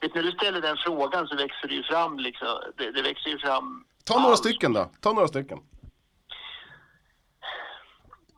Vet, 0.00 0.14
när 0.14 0.22
du 0.22 0.32
ställer 0.32 0.60
den 0.60 0.76
frågan 0.76 1.28
så 1.28 1.36
växer 1.36 1.68
det 1.68 1.74
ju 1.74 1.82
fram 1.82 2.18
liksom. 2.18 2.48
Det, 2.76 2.90
det 2.90 3.02
växer 3.02 3.30
ju 3.30 3.38
fram... 3.38 3.84
Ta 4.04 4.14
några 4.14 4.28
allt. 4.28 4.38
stycken 4.38 4.72
då, 4.72 4.90
ta 5.00 5.12
några 5.12 5.28
stycken. 5.28 5.58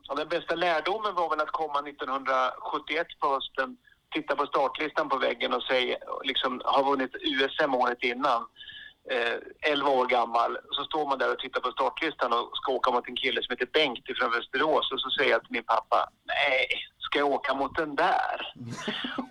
Ja, 0.02 0.14
den 0.14 0.28
bästa 0.28 0.54
lärdomen 0.54 1.14
var 1.14 1.30
väl 1.30 1.40
att 1.40 1.50
komma 1.50 1.78
1971 1.78 3.06
på 3.20 3.28
hösten, 3.28 3.76
titta 4.14 4.36
på 4.36 4.46
startlistan 4.46 5.08
på 5.08 5.18
väggen 5.18 5.54
och 5.54 5.62
säga, 5.62 5.96
liksom, 6.22 6.60
ha 6.64 6.82
vunnit 6.82 7.14
USM 7.14 7.74
året 7.74 8.02
innan. 8.02 8.46
Eh, 9.10 9.72
11 9.72 9.90
år 9.90 10.06
gammal. 10.06 10.58
Så 10.70 10.84
står 10.84 11.06
man 11.08 11.18
där 11.18 11.32
och 11.32 11.38
tittar 11.38 11.60
på 11.60 11.72
startlistan 11.72 12.32
och 12.32 12.50
ska 12.54 12.72
åka 12.72 12.90
mot 12.90 13.08
en 13.08 13.16
kille 13.16 13.42
som 13.42 13.52
heter 13.52 13.72
Bengt 13.72 14.08
ifrån 14.08 14.30
Västerås 14.30 14.92
och 14.92 15.00
så 15.00 15.10
säger 15.10 15.30
jag 15.30 15.40
till 15.40 15.52
min 15.52 15.64
pappa, 15.64 16.10
nej, 16.24 16.66
ska 16.98 17.18
jag 17.18 17.30
åka 17.30 17.54
mot 17.54 17.76
den 17.76 17.94
där? 17.96 18.54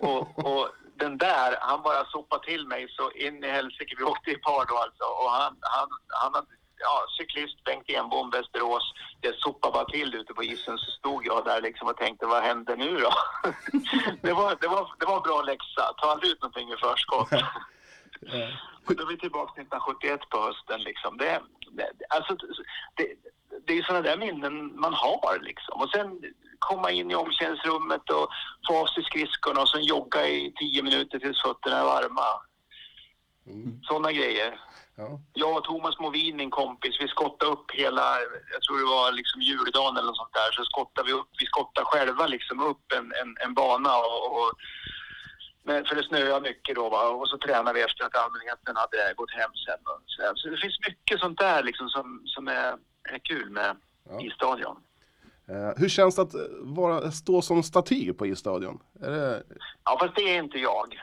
och, 0.00 0.38
och 0.38 0.68
den 1.00 1.18
där, 1.18 1.56
han 1.60 1.82
bara 1.82 2.04
sopade 2.04 2.46
till 2.46 2.66
mig 2.66 2.88
så 2.88 3.10
in 3.10 3.44
i 3.44 3.50
helsike. 3.50 3.94
Vi 3.98 4.04
åkte 4.04 4.30
i 4.30 4.36
par 4.36 4.64
då 4.66 4.76
alltså 4.76 5.04
och 5.04 5.30
han, 5.30 5.56
han, 5.60 5.88
han 6.08 6.34
hade 6.34 6.46
ja, 6.80 7.06
cyklist 7.18 7.64
Bengt 7.64 7.90
Enbom, 7.90 8.30
Västerås. 8.30 8.92
Det 9.20 9.34
sopade 9.38 9.72
bara 9.72 9.84
till 9.84 10.14
ute 10.14 10.34
på 10.34 10.44
isen 10.44 10.78
så 10.78 10.90
stod 10.90 11.26
jag 11.26 11.44
där 11.44 11.60
liksom 11.60 11.88
och 11.88 11.96
tänkte 11.96 12.26
vad 12.26 12.42
händer 12.42 12.76
nu 12.76 12.96
då? 12.96 13.12
det, 14.22 14.32
var, 14.32 14.56
det, 14.60 14.68
var, 14.68 14.94
det 14.98 15.06
var 15.06 15.20
bra 15.20 15.42
läxa. 15.42 15.94
Ta 15.96 16.10
aldrig 16.10 16.32
ut 16.32 16.42
någonting 16.42 16.72
i 16.72 16.76
förskott. 16.76 17.30
då 18.86 19.02
är 19.02 19.06
vi 19.06 19.18
tillbaka 19.18 19.52
till 19.52 19.62
1971 19.62 20.20
på 20.30 20.38
hösten 20.42 20.80
liksom. 20.82 21.16
Det, 21.16 21.40
det, 21.70 21.90
alltså, 22.08 22.36
det, 22.94 23.06
det 23.66 23.78
är 23.78 23.82
sådana 23.82 24.02
där 24.02 24.16
minnen 24.16 24.80
man 24.80 24.94
har 24.94 25.38
liksom. 25.42 25.80
Och 25.80 25.90
sen 25.90 26.20
komma 26.58 26.90
in 26.90 27.10
i 27.10 27.14
omklädningsrummet 27.14 28.10
och 28.10 28.28
få 28.68 28.78
av 28.78 28.86
sig 28.86 29.04
skridskorna 29.04 29.60
och 29.60 29.68
sen 29.68 29.82
jogga 29.82 30.28
i 30.28 30.52
tio 30.56 30.82
minuter 30.82 31.18
tills 31.18 31.42
fötterna 31.42 31.76
är 31.76 31.84
varma. 31.84 32.28
Sådana 33.82 34.12
grejer. 34.12 34.60
Ja. 34.96 35.20
Jag 35.32 35.56
och 35.56 35.64
Thomas 35.64 35.98
Movin, 35.98 36.36
min 36.36 36.50
kompis, 36.50 37.00
vi 37.00 37.08
skottade 37.08 37.52
upp 37.52 37.70
hela, 37.70 38.06
jag 38.52 38.62
tror 38.62 38.78
det 38.78 38.94
var 39.00 39.12
liksom 39.12 39.40
juldagen 39.40 39.96
eller 39.96 40.06
något 40.06 40.16
sånt 40.16 40.32
där, 40.32 40.52
så 40.52 40.64
skottade 40.64 41.06
vi 41.06 41.12
upp, 41.12 41.30
vi 41.38 41.46
skottade 41.46 41.84
själva 41.84 42.26
liksom 42.26 42.60
upp 42.62 42.92
en, 42.98 43.06
en, 43.20 43.36
en 43.44 43.54
bana 43.54 43.96
och, 43.96 44.38
och 44.38 44.52
men 45.62 45.84
för 45.84 45.94
det 45.94 46.02
snöade 46.02 46.40
mycket 46.40 46.74
då 46.74 46.88
va? 46.88 47.08
och 47.08 47.28
så 47.28 47.38
tränade 47.38 47.72
vi 47.72 47.82
efter 47.82 48.04
att 48.04 48.16
allmänheten 48.16 48.76
hade 48.76 49.14
gått 49.16 49.30
hem 49.30 49.50
sen. 49.66 49.82
Så 50.34 50.48
det 50.48 50.56
finns 50.56 50.78
mycket 50.88 51.20
sånt 51.20 51.38
där 51.38 51.62
liksom 51.62 51.88
som, 51.88 52.22
som 52.26 52.48
är, 52.48 52.74
är 53.04 53.18
kul 53.18 53.50
med 53.50 53.76
Ja. 54.10 54.20
i 54.20 54.30
stadion. 54.30 54.76
Eh, 55.48 55.70
hur 55.76 55.88
känns 55.88 56.16
det 56.16 56.22
att 56.22 56.34
eh, 56.34 56.40
vara, 56.60 57.10
stå 57.10 57.42
som 57.42 57.62
staty 57.62 58.12
på 58.12 58.26
isstadion? 58.26 58.78
Det, 58.92 59.42
Ja 59.84 59.98
fast 60.00 60.16
det 60.16 60.22
är 60.36 60.38
inte 60.42 60.58
jag. 60.58 61.00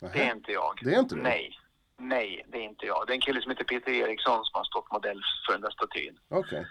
Det 0.00 0.20
är 0.22 0.32
inte 0.34 0.52
jag. 0.52 0.78
det 0.84 0.94
är 0.94 0.98
inte 0.98 1.14
du? 1.14 1.22
Nej. 1.22 1.58
Nej, 2.00 2.46
det 2.48 2.58
är 2.58 2.62
inte 2.62 2.86
jag. 2.86 3.04
Det 3.06 3.12
är 3.12 3.14
en 3.14 3.20
kille 3.20 3.42
som 3.42 3.50
heter 3.50 3.64
Peter 3.64 3.92
Eriksson 3.92 4.44
som 4.44 4.50
har 4.58 4.64
stått 4.64 4.92
modell 4.92 5.20
för 5.46 5.52
den 5.52 5.62
där 5.62 5.70
statyn. 5.70 6.18
Okej. 6.30 6.66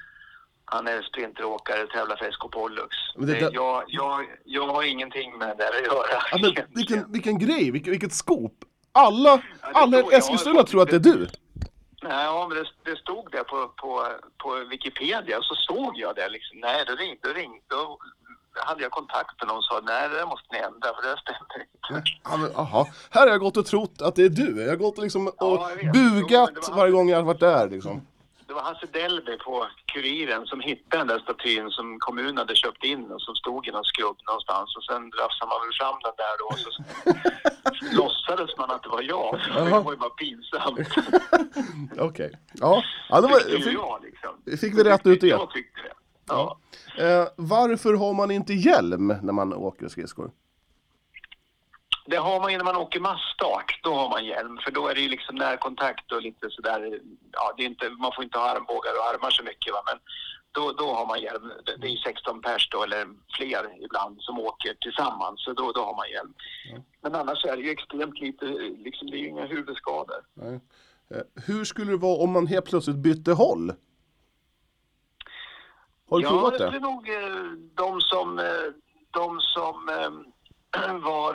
Han 0.65 0.87
är 0.87 1.01
sprinteråkare, 1.01 1.87
tävlar 1.87 2.15
för 2.15 2.31
SK 2.31 2.51
Pollux. 2.51 2.95
Men 3.15 3.27
det 3.27 3.33
Det, 3.33 3.39
där- 3.39 3.51
jag, 3.53 3.83
jag, 3.87 4.25
jag 4.45 4.67
har 4.67 4.83
ingenting 4.83 5.37
med 5.37 5.47
det 5.49 5.55
där 5.55 5.79
att 5.79 5.85
göra. 5.85 6.21
Ja, 6.31 6.37
men 6.41 6.53
vilken, 6.75 7.11
vilken 7.11 7.39
grej, 7.39 7.71
vilket, 7.71 7.93
vilket 7.93 8.13
scoop! 8.13 8.53
Alla, 8.91 9.41
Ja, 9.61 9.67
alla. 9.73 9.99
Eskilstuna 10.11 10.63
tror 10.63 10.81
att 10.81 10.89
det 10.89 10.95
är 10.95 10.99
du! 10.99 11.27
Nej, 12.03 12.25
ja, 12.25 12.47
men 12.49 12.57
det, 12.57 12.91
det 12.91 12.97
stod 12.97 13.31
där 13.31 13.43
på, 13.43 13.67
på, 13.67 14.07
på 14.37 14.55
Wikipedia 14.69 15.37
så 15.41 15.55
såg 15.55 15.97
jag 15.97 16.15
det 16.15 16.29
liksom. 16.29 16.59
Nej, 16.59 16.83
då 16.87 16.95
ringde, 16.95 17.19
då 17.21 17.33
ringde, 17.33 17.61
då 17.67 17.97
hade 18.53 18.83
jag 18.83 18.91
kontakt 18.91 19.41
med 19.41 19.47
någon 19.47 19.57
och 19.57 19.63
sa 19.63 19.81
nej, 19.83 20.09
det 20.09 20.15
där 20.15 20.25
måste 20.25 20.47
ni 20.51 20.59
ändra 20.59 20.89
för 20.95 21.01
det 21.07 21.17
stämmer 21.21 21.57
inte. 21.61 22.11
Ja, 22.23 22.37
men, 22.37 22.55
aha. 22.55 22.87
Här 23.09 23.21
har 23.21 23.27
jag 23.27 23.39
gått 23.39 23.57
och 23.57 23.65
trott 23.65 24.01
att 24.01 24.15
det 24.15 24.23
är 24.23 24.29
du. 24.29 24.61
Jag 24.61 24.69
har 24.69 24.75
gått 24.75 24.97
och 24.97 25.03
liksom 25.03 25.27
och 25.27 25.33
Ja. 25.37 25.69
Jo, 25.81 25.91
bugat 25.93 26.55
det 26.55 26.71
varje 26.71 26.91
gång 26.91 27.09
jag 27.09 27.17
har 27.17 27.23
varit 27.23 27.39
där 27.39 27.69
liksom. 27.69 28.07
Var 28.57 28.63
Hasse 28.63 28.87
Delby 28.99 29.37
på 29.37 29.67
Kuriren 29.85 30.45
som 30.45 30.59
hittade 30.59 30.97
den 30.97 31.07
där 31.07 31.19
statyn 31.19 31.69
som 31.69 31.99
kommunen 31.99 32.37
hade 32.37 32.55
köpt 32.55 32.83
in 32.83 33.11
och 33.11 33.21
som 33.21 33.35
stod 33.35 33.67
i 33.67 33.71
någon 33.71 33.83
skrubb 33.83 34.17
någonstans. 34.27 34.75
Och 34.77 34.83
sen 34.83 35.01
rafsade 35.21 35.49
man 35.51 35.59
väl 35.63 35.73
fram 35.79 35.97
den 36.07 36.15
där 36.21 36.35
då 36.41 36.45
och 36.53 36.59
så 36.63 36.69
låtsades 38.01 38.57
man 38.57 38.71
att 38.71 38.83
det 38.83 38.89
var 38.89 39.01
jag. 39.01 39.39
Det 39.55 39.69
var 39.69 39.91
ju 39.91 39.97
bara 39.97 40.09
pinsamt. 40.09 40.79
Okej. 42.09 42.31
Ja, 42.53 42.83
ja 43.09 43.21
det 43.21 43.27
var, 43.27 43.39
fick, 43.39 43.73
jag 43.73 44.03
liksom. 44.03 44.57
fick 44.61 44.79
vi 44.79 44.83
rätt 44.83 45.07
ut 45.07 45.21
det. 45.21 45.27
Jag 45.27 45.51
tyckte 45.51 45.81
det. 45.81 45.93
Ja. 46.27 46.57
eh, 46.97 47.27
varför 47.35 47.93
har 47.93 48.13
man 48.13 48.31
inte 48.31 48.53
hjälm 48.53 49.07
när 49.07 49.33
man 49.33 49.53
åker 49.53 49.87
skridskor? 49.87 50.31
Det 52.09 52.17
har 52.17 52.39
man 52.39 52.51
ju 52.51 52.57
när 52.57 52.65
man 52.65 52.75
åker 52.75 52.99
massstart. 52.99 53.79
Då 53.83 53.93
har 53.93 54.09
man 54.09 54.25
hjälm. 54.25 54.57
För 54.63 54.71
då 54.71 54.87
är 54.87 54.95
det 54.95 55.01
ju 55.01 55.09
liksom 55.09 55.35
närkontakt 55.35 56.11
och 56.11 56.21
lite 56.21 56.49
sådär. 56.49 56.99
Ja, 57.31 57.53
det 57.57 57.63
är 57.63 57.67
inte, 57.67 57.89
man 57.89 58.11
får 58.15 58.23
inte 58.23 58.37
ha 58.37 58.49
armbågar 58.49 58.93
och 58.99 59.05
armar 59.13 59.29
så 59.31 59.43
mycket. 59.43 59.73
Va? 59.73 59.81
Men 59.85 59.99
då, 60.51 60.71
då 60.71 60.93
har 60.93 61.05
man 61.05 61.21
hjälm. 61.21 61.51
Det- 61.81 61.87
är 61.87 61.97
16 61.97 62.41
pers 62.41 62.69
då, 62.71 62.83
eller 62.83 63.07
fler 63.37 63.83
ibland, 63.85 64.21
som 64.21 64.39
åker 64.39 64.73
tillsammans. 64.73 65.43
Så 65.43 65.53
då, 65.53 65.71
då 65.71 65.81
har 65.81 65.95
man 65.95 66.09
hjälm. 66.09 66.33
Men 67.01 67.15
annars 67.15 67.45
är 67.45 67.55
det 67.57 67.61
ju 67.63 67.69
extremt 67.71 68.19
lite, 68.19 68.45
liksom, 68.85 69.07
det 69.11 69.17
är 69.17 69.19
ju 69.19 69.27
inga 69.27 69.45
huvudskador. 69.45 70.21
Nej. 70.33 70.59
Eh, 71.11 71.43
Hur 71.45 71.65
skulle 71.65 71.91
det 71.91 71.97
vara 71.97 72.17
om 72.23 72.31
man 72.31 72.47
helt 72.47 72.65
plötsligt 72.65 72.95
bytte 72.97 73.31
håll? 73.31 73.71
Har 76.09 76.17
du 76.19 76.23
ja, 76.23 76.29
provat 76.29 76.57
det 76.57 76.69
det? 76.69 76.75
är 76.75 76.79
nog 76.79 77.09
eh, 77.09 77.51
de 77.75 78.01
som, 78.01 78.39
eh, 78.39 78.45
de 79.11 79.39
som 79.41 79.89
var 81.03 81.33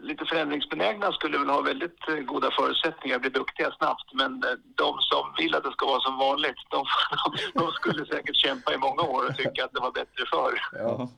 lite 0.00 0.24
förändringsbenägna 0.24 1.12
skulle 1.12 1.38
väl 1.38 1.50
ha 1.50 1.60
väldigt 1.60 2.08
eh, 2.08 2.14
goda 2.14 2.50
förutsättningar 2.58 3.16
att 3.16 3.22
bli 3.22 3.30
duktiga 3.30 3.70
snabbt. 3.70 4.14
Men 4.14 4.32
eh, 4.34 4.50
de 4.74 4.98
som 5.00 5.34
vill 5.38 5.54
att 5.54 5.64
det 5.64 5.72
ska 5.72 5.86
vara 5.86 6.00
som 6.00 6.18
vanligt, 6.18 6.56
de, 6.70 6.84
de 7.60 7.70
skulle 7.70 8.06
säkert 8.06 8.36
kämpa 8.36 8.74
i 8.74 8.78
många 8.78 9.02
år 9.02 9.26
och 9.28 9.36
tycka 9.36 9.64
att 9.64 9.72
det 9.72 9.80
var 9.80 9.92
bättre 9.92 10.24
förr. 10.32 10.60
Ja. 10.72 11.08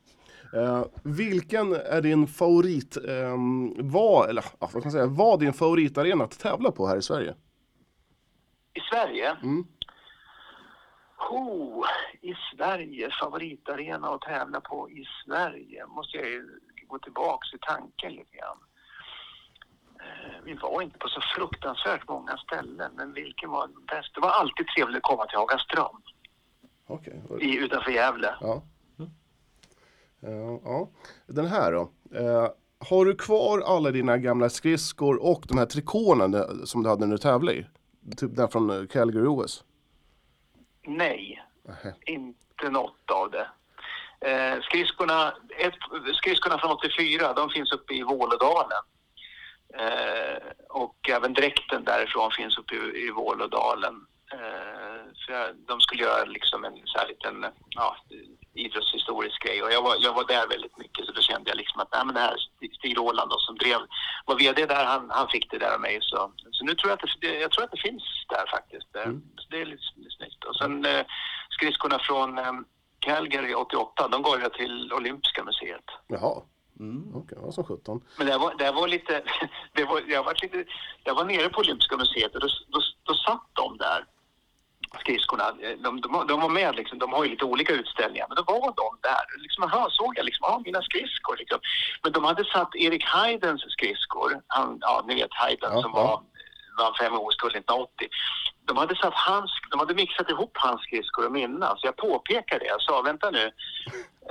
Eh, 0.55 0.85
vilken 1.03 1.73
är 1.73 2.01
din 2.01 2.27
favorit, 2.27 2.97
eh, 2.97 3.37
var, 3.77 4.29
eller 4.29 4.45
vad 4.59 4.71
kan 4.71 4.81
man 4.85 4.93
säga, 4.93 5.07
var 5.07 5.39
din 5.39 5.53
favoritarena 5.53 6.25
att 6.25 6.39
tävla 6.39 6.71
på 6.71 6.87
här 6.87 6.97
i 6.97 7.03
Sverige? 7.03 7.35
I 8.75 8.81
Sverige? 8.91 9.37
Mm. 9.43 9.67
Oh, 11.31 11.87
I 12.21 12.35
Sverige, 12.55 13.11
favoritarena 13.21 14.09
att 14.09 14.21
tävla 14.21 14.61
på 14.61 14.91
i 14.91 15.05
Sverige. 15.25 15.87
Måste 15.87 16.17
jag 16.17 16.27
ju 16.27 16.61
gå 16.89 16.99
tillbaks 16.99 17.55
i 17.55 17.59
tanken 17.61 18.13
lite 18.13 18.37
grann. 18.37 18.59
Eh, 20.01 20.45
Vi 20.45 20.55
var 20.55 20.83
inte 20.83 20.99
på 20.99 21.09
så 21.09 21.21
fruktansvärt 21.37 22.09
många 22.09 22.37
ställen, 22.37 22.93
men 22.97 23.13
vilken 23.13 23.51
var 23.51 23.67
bäst? 23.67 24.15
Det 24.15 24.21
var 24.21 24.31
alltid 24.31 24.67
trevligt 24.77 24.97
att 24.97 25.03
komma 25.03 25.27
till 25.27 25.39
Hagaström 25.39 26.03
Okej. 26.87 27.23
i, 27.41 27.57
utanför 27.57 27.91
Gävle. 27.91 28.35
Ja. 28.41 28.63
Eh, 30.23 30.59
ja. 30.65 30.89
Den 31.27 31.47
här 31.47 31.73
då. 31.73 31.91
Eh, 32.19 32.49
har 32.89 33.05
du 33.05 33.15
kvar 33.17 33.61
alla 33.61 33.91
dina 33.91 34.19
gamla 34.19 34.49
skridskor 34.49 35.23
och 35.23 35.45
de 35.49 35.59
här 35.59 35.67
trikåerna 35.67 36.67
som 36.67 36.83
du 36.83 36.89
hade 36.89 37.07
när 37.07 37.13
du 37.13 37.19
tävlade 37.19 37.59
i? 37.59 37.67
Typ 38.17 38.37
den 38.37 38.49
från 38.49 38.87
Calgary 38.89 39.27
OS? 39.27 39.65
Nej, 40.87 41.43
Nähä. 41.65 41.95
inte 42.07 42.71
något 42.71 43.11
av 43.11 43.31
det. 43.31 43.49
Eh, 44.21 44.63
skridskorna, 44.63 45.35
ett, 45.59 45.75
skridskorna 46.15 46.59
från 46.59 46.71
84, 46.73 47.33
de 47.33 47.51
finns 47.51 47.73
uppe 47.73 47.95
i 47.95 48.03
Vålådalen. 48.03 48.83
Eh, 49.79 50.43
och 50.69 51.11
även 51.11 51.33
dräkten 51.33 51.85
därifrån 51.85 52.31
finns 52.31 52.59
uppe 52.59 52.75
i, 52.75 53.07
i 53.07 53.11
Vålådalen. 53.11 53.95
Eh, 54.33 55.13
så 55.15 55.33
de 55.69 55.81
skulle 55.81 56.03
göra 56.03 56.25
liksom 56.25 56.65
en 56.65 56.73
så 56.85 56.99
här 56.99 57.09
liten 57.09 57.47
ja, 57.69 57.97
idrottshistorisk 58.55 59.43
grej 59.45 59.63
och 59.63 59.73
jag 59.73 59.83
var, 59.83 59.97
jag 60.01 60.13
var 60.15 60.25
där 60.25 60.47
väldigt 60.49 60.79
mycket 60.79 61.07
så 61.07 61.13
då 61.13 61.21
kände 61.21 61.51
jag 61.51 61.57
liksom 61.57 61.81
att 61.81 61.89
nej, 61.93 62.05
men 62.05 62.15
det 62.15 62.21
här 62.21 62.37
Stig 62.79 62.99
Roland 62.99 63.31
då, 63.31 63.39
som 63.39 63.57
drev, 63.59 63.79
var 64.25 64.37
VD 64.37 64.67
där, 64.67 64.85
han, 64.85 65.11
han 65.11 65.29
fick 65.29 65.51
det 65.51 65.59
där 65.59 65.75
av 65.75 65.81
mig. 65.81 65.99
Så, 66.03 66.33
så 66.51 66.65
nu 66.65 66.75
tror 66.75 66.91
jag 66.91 67.05
att 67.05 67.21
det, 67.21 67.39
jag 67.41 67.51
tror 67.51 67.65
att 67.65 67.71
det 67.71 67.81
finns 67.89 68.03
där 68.29 68.47
faktiskt. 68.51 68.97
Eh, 68.97 69.13
Så 69.37 69.47
det 69.51 69.61
är 69.61 69.67
lite, 69.67 69.83
lite 69.97 70.11
snyggt. 70.17 70.45
Och 70.45 70.57
sen 70.57 70.85
eh, 70.85 71.05
skridskorna 71.51 71.99
från 71.99 72.39
eh, 72.39 72.53
Calgary 73.07 73.55
88, 73.55 74.09
de 74.09 74.23
gav 74.23 74.41
jag 74.41 74.53
till 74.53 74.93
Olympiska 74.93 75.45
museet. 75.45 75.85
Jaha. 76.07 76.43
Okej, 77.15 77.39
vad 77.41 77.55
som 77.55 77.65
sjutton. 77.65 78.01
Men 78.19 78.27
det 78.27 78.39
var, 78.39 78.55
det 78.59 78.71
var 78.73 78.89
lite, 78.89 79.23
det 79.73 79.85
var, 79.85 80.03
jag, 80.09 80.25
var 80.25 80.37
lite, 80.43 80.65
jag 81.05 81.15
var 81.15 81.25
nere 81.25 81.49
på 81.49 81.61
Olympiska 81.61 81.97
museet 81.97 82.35
och 82.35 82.41
då, 82.41 82.49
då, 82.69 82.81
då 83.03 83.15
satt 83.15 83.47
de 83.53 83.79
där, 83.79 84.05
skridskorna. 85.01 85.53
De, 85.85 86.01
de, 86.01 86.27
de 86.29 86.41
var 86.41 86.49
med 86.49 86.77
liksom, 86.77 86.99
de 86.99 87.13
har 87.13 87.25
ju 87.25 87.31
lite 87.31 87.45
olika 87.45 87.73
utställningar, 87.73 88.27
men 88.29 88.37
då 88.37 88.43
var 88.43 88.61
de 88.61 88.99
där. 89.03 89.25
Liksom, 89.43 89.65
aha, 89.65 89.89
såg 89.91 90.19
jag 90.19 90.25
liksom, 90.25 90.45
ja, 90.51 90.63
mina 90.65 90.83
skridskor 90.83 91.37
liksom. 91.37 91.59
Men 92.03 92.13
de 92.13 92.25
hade 92.25 92.45
satt 92.45 92.75
Erik 92.75 93.05
Haydens 93.05 93.63
skridskor, 93.73 94.41
han, 94.47 94.79
ja 94.81 95.05
ni 95.07 95.15
vet 95.15 95.35
Hayden 95.35 95.71
Ja, 95.75 95.83
som 95.83 95.93
ja. 95.95 96.03
var 96.03 96.23
vann 96.79 96.95
fem 97.01 97.15
OS-guld 97.15 97.57
1980. 97.57 98.09
De 98.67 98.77
hade, 98.77 98.97
satt 98.97 99.15
hans, 99.15 99.51
de 99.71 99.79
hade 99.81 99.95
mixat 99.95 100.31
ihop 100.31 100.51
hans 100.55 100.83
skridskor 100.83 101.27
och 101.27 101.33
mina, 101.33 101.69
så 101.77 101.87
jag 101.87 101.97
påpekade 101.97 102.59
det. 102.65 102.67
Jag 102.67 102.83
sa, 102.83 103.03
vänta 103.03 103.31
nu, 103.31 103.51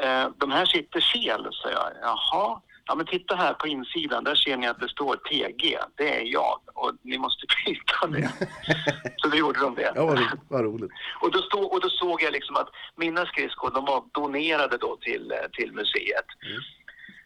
eh, 0.02 0.28
de 0.38 0.52
här 0.52 0.66
sitter 0.66 1.02
fel, 1.02 1.48
sa 1.52 1.70
jag. 1.70 1.90
Jaha, 2.02 2.62
ja 2.86 2.96
men 2.96 3.06
titta 3.06 3.36
här 3.36 3.54
på 3.54 3.68
insidan, 3.68 4.24
där 4.24 4.36
ser 4.36 4.58
ni 4.58 4.68
att 4.68 4.80
det 4.80 4.90
står 4.90 5.16
TG, 5.16 5.78
det 5.96 6.20
är 6.22 6.24
jag 6.26 6.60
och 6.74 6.92
ni 7.02 7.18
måste 7.18 7.46
byta 7.66 8.08
det. 8.08 8.32
så 9.18 9.28
då 9.28 9.38
gjorde 9.38 9.60
de 9.60 9.76
det. 9.76 9.92
Ja, 9.96 10.06
vad, 10.06 10.20
ro- 10.20 10.26
vad 10.50 10.64
roligt. 10.64 10.92
Och 11.22 11.32
då, 11.32 11.40
stod, 11.42 11.74
och 11.74 11.82
då 11.82 11.90
såg 11.90 12.22
jag 12.22 12.34
liksom 12.34 12.56
att 12.56 12.70
mina 12.96 13.26
skridskor, 13.26 13.72
de 13.72 13.86
var 13.86 14.04
donerade 14.12 14.78
då 14.78 14.98
till, 15.02 15.32
eh, 15.32 15.50
till 15.54 15.72
museet. 15.72 16.26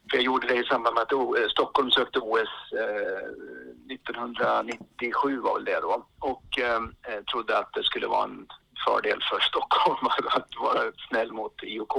För 0.10 0.18
jag 0.18 0.24
gjorde 0.24 0.47
det 0.47 0.55
i 0.55 0.64
samband 0.64 0.93
med 0.93 1.01
att 1.03 1.14
O- 1.14 1.36
eh, 1.38 1.47
Stockholm 1.49 1.91
sökte 1.91 2.20
OS 2.20 2.49
eh, 2.74 3.30
1997 3.93 5.39
var 5.39 5.53
väl 5.55 5.66
det 5.66 5.80
då. 5.82 6.05
Och 6.20 6.60
eh, 6.60 6.82
eh, 7.07 7.24
trodde 7.32 7.57
att 7.57 7.74
det 7.74 7.84
skulle 7.84 8.07
vara 8.07 8.24
en 8.24 8.47
fördel 8.88 9.20
för 9.32 9.39
Stockholm 9.49 10.07
att 10.30 10.47
vara 10.62 10.91
snäll 11.10 11.32
mot 11.32 11.64
IOK. 11.64 11.93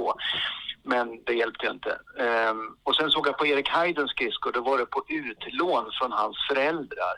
Men 0.82 1.24
det 1.24 1.32
hjälpte 1.34 1.66
ju 1.66 1.72
inte. 1.72 2.00
Ehm, 2.18 2.76
och 2.84 2.96
sen 2.96 3.10
såg 3.10 3.26
jag 3.26 3.38
på 3.38 3.46
Erik 3.46 3.68
Haydens 3.68 4.10
skridskor, 4.10 4.52
då 4.52 4.60
var 4.60 4.78
det 4.78 4.86
på 4.86 5.02
utlån 5.08 5.90
från 6.00 6.12
hans 6.12 6.36
föräldrar. 6.48 7.14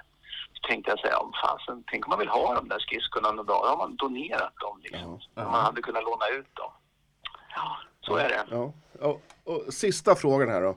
Så 0.53 0.69
tänkte 0.69 0.91
jag 0.91 1.01
säga, 1.01 1.19
om 1.19 1.33
fasen, 1.43 1.85
tänk 1.87 2.07
om 2.07 2.11
man 2.11 2.19
vill 2.19 2.29
ha 2.29 2.55
de 2.55 2.69
där 2.69 2.79
skridskorna 2.79 3.33
någon 3.33 3.47
dag. 3.47 3.61
Då 3.63 3.69
har 3.69 3.77
man 3.77 3.97
donerat 3.97 4.53
dem 4.61 4.79
liksom. 4.83 5.21
Ja. 5.35 5.45
Man 5.45 5.65
hade 5.65 5.83
kunnat 5.83 6.05
låna 6.05 6.29
ut 6.29 6.55
dem. 6.55 6.73
Ja, 7.55 7.77
så 8.01 8.17
är 8.17 8.29
det. 8.29 8.45
Ja. 8.51 8.73
Och, 9.01 9.23
och, 9.45 9.75
sista 9.75 10.15
frågan 10.15 10.49
här 10.49 10.63
då. 10.63 10.77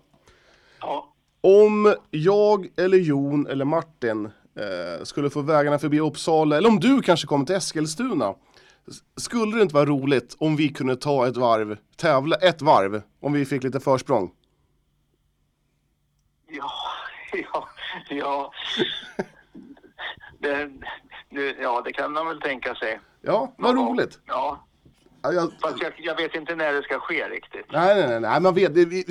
Ja. 0.80 1.13
Om 1.41 1.95
jag 2.11 2.68
eller 2.78 2.97
Jon 2.97 3.47
eller 3.47 3.66
Martin 3.66 4.26
eh, 4.55 5.03
skulle 5.03 5.30
få 5.30 5.41
vägarna 5.41 5.80
förbi 5.80 5.99
Uppsala, 5.99 6.57
eller 6.57 6.70
om 6.70 6.80
du 6.80 7.01
kanske 7.01 7.28
kommer 7.28 7.45
till 7.45 7.55
Eskilstuna. 7.55 8.36
Skulle 9.18 9.55
det 9.55 9.61
inte 9.61 9.76
vara 9.76 9.86
roligt 9.86 10.36
om 10.39 10.55
vi 10.55 10.70
kunde 10.70 10.95
ta 10.95 11.28
ett 11.28 11.38
varv, 11.38 11.78
tävla 11.95 12.36
ett 12.36 12.61
varv, 12.61 13.01
om 13.20 13.34
vi 13.34 13.45
fick 13.45 13.63
lite 13.63 13.80
försprång? 13.80 14.32
Ja, 16.47 16.72
ja, 17.53 17.70
ja. 18.09 18.51
Det, 20.39 20.72
nu, 21.30 21.55
ja, 21.61 21.82
det 21.86 21.93
kan 21.93 22.11
man 22.11 22.28
väl 22.28 22.41
tänka 22.41 22.76
sig. 22.76 22.99
Ja, 23.22 23.53
vad 23.57 23.76
roligt! 23.76 24.20
Ja, 24.26 24.68
jag, 25.34 25.51
fast 25.61 25.82
jag, 25.82 25.93
jag 25.97 26.15
vet 26.15 26.36
inte 26.36 26.55
när 26.55 26.73
det 26.73 26.84
ska 26.84 26.99
ske 26.99 27.30
riktigt. 27.30 27.65
nej, 27.71 27.95
nej, 27.95 28.07
nej, 28.07 28.19
nej, 28.19 28.41
man 28.41 28.53
vet, 28.55 28.76
det, 28.76 28.86
vi, 28.86 29.03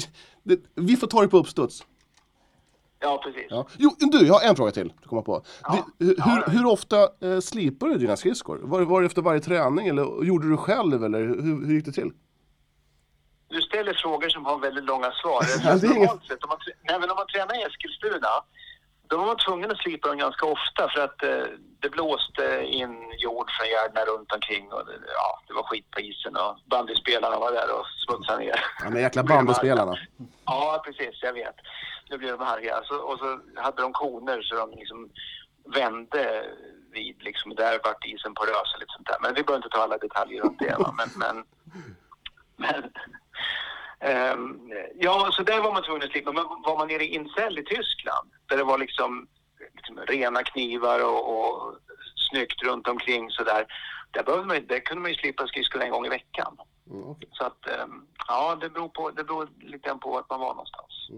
det, 0.43 0.61
vi 0.75 0.97
får 0.97 1.07
ta 1.07 1.21
det 1.23 1.29
på 1.29 1.37
uppstuds. 1.39 1.85
Ja, 3.01 3.21
precis. 3.25 3.47
Ja. 3.51 3.67
Jo, 3.79 3.91
du, 3.99 4.27
jag 4.27 4.35
har 4.35 4.49
en 4.49 4.57
fråga 4.57 4.71
till. 4.73 4.93
Du 5.03 5.09
kommer 5.09 5.23
på. 5.23 5.45
Ja. 5.63 5.87
Vi, 5.99 6.07
hur, 6.07 6.15
Ja, 6.19 6.45
hur 6.47 6.67
ofta 6.67 7.03
eh, 7.21 7.41
slipar 7.41 7.87
du 7.87 7.95
dina 7.99 8.17
skridskor? 8.17 8.59
Var, 8.63 8.83
var 8.83 9.01
det 9.01 9.07
efter 9.07 9.23
varje 9.23 9.41
träning 9.41 9.89
eller 9.89 10.25
gjorde 10.25 10.49
du 10.51 10.57
själv 10.57 11.05
eller 11.05 11.19
hur, 11.21 11.67
hur 11.67 11.75
gick 11.75 11.85
det 11.85 11.93
till? 11.93 12.11
Du 13.49 13.63
ställer 13.63 13.95
frågor 13.95 14.29
som 14.29 14.45
har 14.45 14.59
väldigt 14.59 14.85
långa 14.85 15.11
svar. 15.13 15.43
Inget- 15.75 15.83
Normalt 15.83 16.25
sett, 16.25 16.45
om 16.45 16.49
man, 16.49 16.59
nej, 16.89 17.01
men 17.01 17.11
om 17.11 17.17
man 17.17 17.27
tränar 17.27 17.55
i 17.61 17.63
Eskilstuna, 17.63 18.29
då 19.09 19.17
var 19.19 19.27
man 19.27 19.37
tvungen 19.37 19.71
att 19.71 19.79
slipa 19.79 20.09
dem 20.09 20.19
ganska 20.19 20.47
ofta 20.47 20.89
för 20.89 21.01
att 21.01 21.23
eh, 21.23 21.31
det 21.85 21.91
blåste 21.91 22.65
in 22.81 22.95
jord 23.19 23.49
från 23.51 23.69
gärdena 23.69 24.05
runt 24.05 24.33
omkring 24.33 24.73
och 24.73 24.87
det, 24.87 24.99
ja, 25.07 25.41
det 25.47 25.55
var 25.55 25.63
skit 25.63 25.91
på 25.91 26.01
isen 26.01 26.37
och 26.37 26.59
bandyspelarna 26.71 27.39
var 27.39 27.53
där 27.53 27.79
och 27.79 27.87
smutsade 28.07 28.39
ner. 28.39 28.65
Ja, 28.83 28.91
men 28.91 29.03
jäkla 29.03 29.23
bandyspelarna. 29.23 29.95
Ja, 30.45 30.83
precis. 30.85 31.23
Jag 31.23 31.33
vet. 31.33 31.57
Nu 32.11 32.19
blev 32.19 32.39
de 32.39 32.45
arga. 32.45 32.81
Så, 32.85 32.97
och 32.97 33.19
så 33.19 33.41
hade 33.57 33.83
de 33.83 33.93
koner 33.93 34.43
så 34.43 34.55
de 34.55 34.71
liksom 34.71 35.11
vände 35.75 36.45
vid 36.93 37.23
liksom, 37.23 37.55
där 37.55 37.81
vart 37.85 38.05
isen 38.05 38.35
porös 38.35 38.75
och 38.75 38.81
lite 38.81 38.93
sånt 38.97 39.09
där. 39.09 39.19
Men 39.21 39.35
vi 39.35 39.43
behöver 39.43 39.65
inte 39.65 39.77
ta 39.77 39.83
alla 39.83 39.99
detaljer 39.99 40.43
runt 40.43 40.59
det. 40.59 40.77
Va? 40.79 40.95
Men, 40.99 41.09
men, 41.23 41.45
men 42.57 42.83
ehm, 44.01 44.73
ja, 44.95 45.29
så 45.33 45.43
där 45.43 45.61
var 45.61 45.73
man 45.73 45.83
tvungen 45.83 46.03
att 46.03 46.11
slippa. 46.11 46.33
Men 46.33 46.45
var 46.45 46.79
man 46.79 46.89
nere 46.89 47.05
i 47.05 47.15
Incel 47.15 47.59
i 47.59 47.65
Tyskland, 47.65 48.31
där 48.49 48.57
det 48.57 48.65
var 48.65 48.79
liksom, 48.79 49.27
liksom 49.89 50.07
rena 50.17 50.43
knivar 50.43 51.05
och, 51.05 51.39
och 51.39 51.75
snyggt 52.31 52.63
runt 52.63 52.89
omkring 52.89 53.31
så 53.31 53.45
där. 53.45 53.67
Behövde 54.27 54.47
man, 54.47 54.67
där 54.67 54.79
kunde 54.81 55.03
man 55.03 55.11
ju 55.11 55.17
slippa 55.17 55.47
skridskorna 55.47 55.85
en 55.85 55.91
gång 55.91 56.07
i 56.07 56.09
veckan. 56.09 56.57
Mm, 56.91 57.05
okej. 57.11 57.29
Så 57.33 57.45
att, 57.45 57.67
ehm, 57.69 58.07
ja, 58.29 58.57
det 58.61 58.71
beror, 58.71 58.89
på, 58.89 59.11
det 59.11 59.25
beror 59.25 59.49
lite 59.61 59.89
grann 59.89 59.99
på 60.01 60.11
vart 60.11 60.31
man 60.31 60.41
var 60.41 60.55
någonstans. 60.55 61.09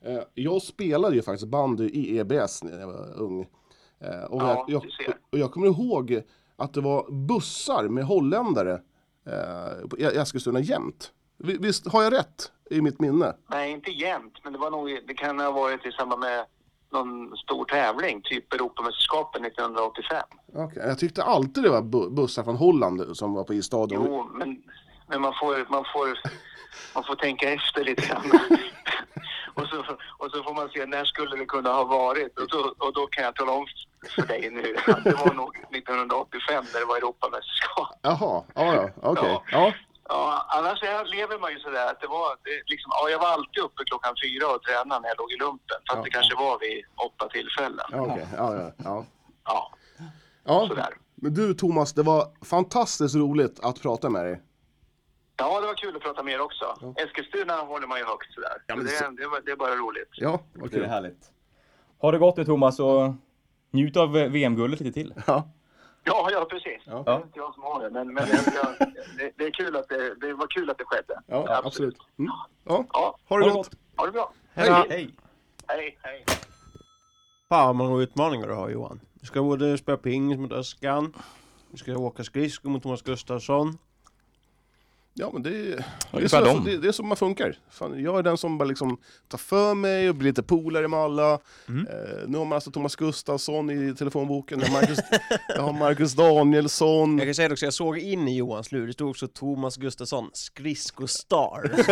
Eh, 0.00 0.22
jag 0.34 0.62
spelade 0.62 1.16
ju 1.16 1.22
faktiskt 1.22 1.48
bandy 1.48 1.84
i 1.88 2.18
EBS 2.18 2.62
när 2.64 2.80
jag 2.80 2.86
var 2.86 3.14
ung. 3.22 3.40
Eh, 4.00 4.24
och, 4.24 4.42
Ja, 4.42 4.64
jag, 4.68 4.84
och 5.32 5.38
jag 5.38 5.52
kommer 5.52 5.66
ihåg 5.66 6.22
att 6.56 6.74
det 6.74 6.80
var 6.80 7.10
bussar 7.26 7.82
med 7.88 8.04
holländare 8.04 8.80
eh, 9.26 9.98
i 9.98 10.04
Eskilstuna 10.18 10.60
jämt. 10.60 11.12
Vi- 11.38 11.58
Visst 11.58 11.92
har 11.92 12.02
jag 12.02 12.12
rätt 12.12 12.52
i 12.70 12.80
mitt 12.80 13.00
minne? 13.00 13.36
Nej, 13.50 13.70
inte 13.72 13.90
jämt, 13.90 14.34
men 14.44 14.52
det 14.52 14.58
var 14.58 14.70
nog, 14.70 14.98
det 15.06 15.14
kan 15.14 15.38
ha 15.40 15.50
varit 15.50 15.86
i 15.86 15.92
samband 15.92 16.20
med 16.20 16.46
någon 16.92 17.36
stor 17.36 17.64
tävling, 17.64 18.22
typ 18.22 18.52
Europamästerskapen 18.52 19.44
1985. 19.44 20.22
Okej, 20.54 20.82
Jag 20.86 20.98
tyckte 20.98 21.22
alltid 21.22 21.62
det 21.64 21.70
var 21.70 21.80
bu- 21.82 22.10
bussar 22.10 22.44
från 22.44 22.56
Holland 22.56 23.16
som 23.16 23.34
var 23.34 23.44
på 23.44 23.54
isstadion. 23.54 24.04
Jo, 24.06 24.30
men, 24.34 24.62
men 25.08 25.20
man, 25.20 25.32
får, 25.40 25.70
man, 25.70 25.84
får, 25.92 26.18
man 26.94 27.04
får 27.04 27.14
tänka 27.14 27.52
efter 27.52 27.84
lite 27.84 28.06
grann. 28.08 28.30
och, 29.54 29.66
så, 29.66 29.78
och 30.18 30.30
så 30.30 30.42
får 30.42 30.54
man 30.54 30.68
se 30.68 30.86
när 30.86 31.04
skulle 31.04 31.36
det 31.36 31.46
kunna 31.46 31.72
ha 31.72 31.84
varit. 31.84 32.38
Och, 32.38 32.50
så, 32.50 32.74
och 32.86 32.92
då 32.92 33.06
kan 33.06 33.24
jag 33.24 33.34
tala 33.36 33.52
om 33.52 33.66
för 34.14 34.22
dig 34.26 34.50
nu 34.50 34.76
att 34.92 35.04
det 35.04 35.12
var 35.14 35.34
nog 35.34 35.56
1985 35.56 36.64
när 36.72 36.80
det 36.80 36.86
var 36.86 36.96
Europamästerskap. 36.96 37.88
Jaha, 38.02 38.44
ja, 38.54 38.74
ja, 38.74 38.90
okej. 39.02 39.28
Ja. 39.30 39.42
Ja. 39.52 39.72
Ja, 40.08 40.46
annars 40.48 40.82
är, 40.82 41.04
lever 41.04 41.38
man 41.38 41.52
ju 41.52 41.58
sådär 41.58 41.86
att 41.90 42.00
det 42.00 42.06
var, 42.06 42.28
det, 42.44 42.62
liksom, 42.72 42.90
ja, 42.94 43.08
jag 43.10 43.18
var 43.18 43.28
alltid 43.28 43.62
uppe 43.62 43.84
klockan 43.84 44.14
fyra 44.24 44.46
och 44.54 44.62
tränade 44.62 45.00
när 45.00 45.08
jag 45.08 45.18
låg 45.18 45.32
i 45.32 45.36
lumpen. 45.36 45.78
Fast 45.88 45.96
Ja. 45.98 46.02
det 46.04 46.10
kanske 46.10 46.34
var 46.34 46.58
vid 46.58 46.84
åtta 47.06 47.28
tillfällen. 47.28 47.86
Ja, 47.90 48.00
okej. 48.00 48.26
ja, 48.36 48.54
ja, 48.56 48.72
ja. 48.84 49.04
Ja, 49.44 49.70
ja. 50.44 50.66
sådär. 50.68 50.94
Men 51.14 51.34
du 51.34 51.54
Thomas, 51.54 51.92
det 51.92 52.02
var 52.02 52.22
fantastiskt 52.44 53.14
roligt 53.14 53.60
att 53.62 53.82
prata 53.82 54.10
med 54.10 54.24
dig. 54.24 54.42
Ja, 55.36 55.60
det 55.60 55.66
var 55.66 55.74
kul 55.74 55.96
att 55.96 56.02
prata 56.02 56.22
med 56.22 56.34
er 56.34 56.40
också. 56.40 56.94
Eskilstuna 56.96 57.54
håller 57.56 57.86
man 57.86 57.98
ju 57.98 58.04
högt 58.04 58.32
sådär. 58.34 58.52
Ja, 58.66 58.76
men 58.76 58.88
Så 58.88 59.04
det, 59.04 59.10
det, 59.10 59.40
det 59.44 59.50
är 59.52 59.56
bara 59.56 59.74
roligt. 59.76 60.08
Ja, 60.12 60.40
Det 60.70 60.76
är 60.76 60.84
härligt. 60.88 61.30
Ha 61.98 62.10
det 62.10 62.18
gott 62.18 62.36
nu 62.36 62.44
Thomas 62.44 62.80
och 62.80 63.14
njut 63.70 63.96
av 63.96 64.12
VM-guldet 64.12 64.80
lite 64.80 64.92
till. 64.92 65.14
Ja. 65.26 65.48
Ja, 66.06 66.28
ja 66.32 66.44
precis. 66.50 66.82
Ja. 66.84 67.02
Det 67.06 67.10
är 67.10 67.16
inte 67.16 67.38
jag 67.38 67.54
som 67.54 67.62
har 67.62 67.82
det, 67.82 67.90
men, 67.90 68.14
men 68.14 68.28
jag, 68.28 68.88
det, 69.18 69.32
det, 69.36 69.44
är 69.44 69.50
kul 69.50 69.76
att 69.76 69.88
det, 69.88 70.14
det 70.14 70.34
var 70.34 70.46
kul 70.46 70.70
att 70.70 70.78
det 70.78 70.84
skedde. 70.84 71.20
Ja, 71.26 71.62
absolut. 71.64 71.96
Mm. 72.18 72.30
Ja. 72.64 72.84
Ja, 72.92 73.18
Ha 73.28 73.38
det 73.38 73.44
Ha 73.44 73.56
gott. 73.56 73.70
ha 73.96 74.06
det 74.06 74.12
bra. 74.12 74.32
Hej. 74.54 74.70
Hej! 74.88 75.14
Hej, 75.66 75.98
hej. 76.02 76.24
Fan 77.48 77.66
vad 77.66 77.76
många 77.76 78.02
utmaningar 78.02 78.48
du 78.48 78.54
har 78.54 78.68
Johan. 78.68 79.00
Du 79.14 79.26
ska 79.26 79.42
både 79.42 79.78
spela 79.78 79.98
pingis 79.98 80.38
mot 80.38 80.52
Öskan, 80.52 81.12
du 81.70 81.76
ska 81.76 81.96
åka 81.96 82.24
skridskor 82.24 82.70
mot 82.70 82.82
Thomas 82.82 83.02
Gustafsson. 83.02 83.78
Ja, 85.18 85.30
men 85.32 85.42
det, 85.42 85.50
är- 85.50 85.84
det, 86.12 86.24
är 86.24 86.28
så, 86.28 86.58
det, 86.58 86.76
det 86.78 86.88
är 86.88 86.92
så 86.92 87.02
man 87.02 87.16
funkar. 87.16 87.58
Fan, 87.70 88.02
jag 88.02 88.18
är 88.18 88.22
den 88.22 88.36
som 88.38 88.58
bara 88.58 88.64
liksom 88.64 88.96
tar 89.28 89.38
för 89.38 89.74
mig 89.74 90.08
och 90.08 90.14
blir 90.14 90.30
lite 90.30 90.42
polare 90.42 90.88
med 90.88 90.98
alla. 91.00 91.38
Mm. 91.68 91.86
Eh, 91.86 92.28
nu 92.28 92.38
har 92.38 92.44
man 92.44 92.52
alltså 92.56 92.70
Thomas 92.70 92.96
Gustafsson 92.96 93.70
i 93.70 93.94
telefonboken. 93.94 94.60
Jag 94.60 94.66
har 94.68 94.80
Marcus, 94.80 94.98
jag 95.48 95.62
har 95.62 95.72
Marcus 95.72 96.12
Danielsson. 96.14 97.18
Jag 97.18 97.26
kan 97.26 97.34
säga 97.34 97.48
det 97.48 97.52
också, 97.52 97.66
jag 97.66 97.74
såg 97.74 97.98
in 97.98 98.28
i 98.28 98.36
Johans 98.36 98.72
lur, 98.72 98.86
det 98.86 98.92
stod 98.92 99.10
också 99.10 99.28
Thomas 99.28 99.76
Gustafsson, 99.76 100.30
skridskostar. 100.32 101.70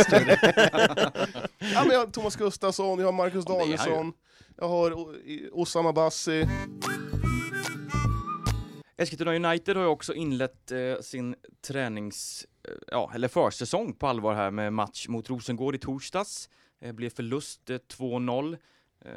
Ja, 1.74 1.82
men 1.84 1.90
jag 1.92 1.98
har 1.98 2.06
Thomas 2.06 2.36
Gustafsson, 2.36 2.98
jag 2.98 3.06
har 3.06 3.12
Marcus. 3.12 3.44
Danielsson. 3.44 4.12
Jag 4.56 4.68
har 4.68 4.94
Osama 5.52 5.92
Bassi. 5.92 6.46
Eskilstuna 8.96 9.34
United 9.48 9.76
har 9.76 9.82
ju 9.84 9.88
också 9.90 10.14
inlett 10.14 10.72
eh, 10.72 11.00
sin 11.00 11.34
tränings, 11.66 12.46
eh, 12.68 12.74
ja, 12.86 13.10
eller 13.14 13.28
försäsong 13.28 13.92
på 13.92 14.06
allvar 14.06 14.34
här 14.34 14.50
med 14.50 14.72
match 14.72 15.08
mot 15.08 15.30
Rosengård 15.30 15.74
i 15.74 15.78
torsdags. 15.78 16.48
Eh, 16.80 16.92
blev 16.92 17.10
förlust 17.10 17.70
eh, 17.70 17.76
2-0. 17.76 18.58
Eh, 19.04 19.12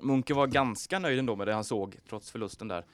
Munke 0.00 0.34
var 0.34 0.46
ganska 0.46 0.98
nöjd 0.98 1.18
ändå 1.18 1.36
med 1.36 1.46
det 1.46 1.54
han 1.54 1.64
såg, 1.64 1.98
trots 2.08 2.30
förlusten 2.30 2.68
där. 2.68 2.84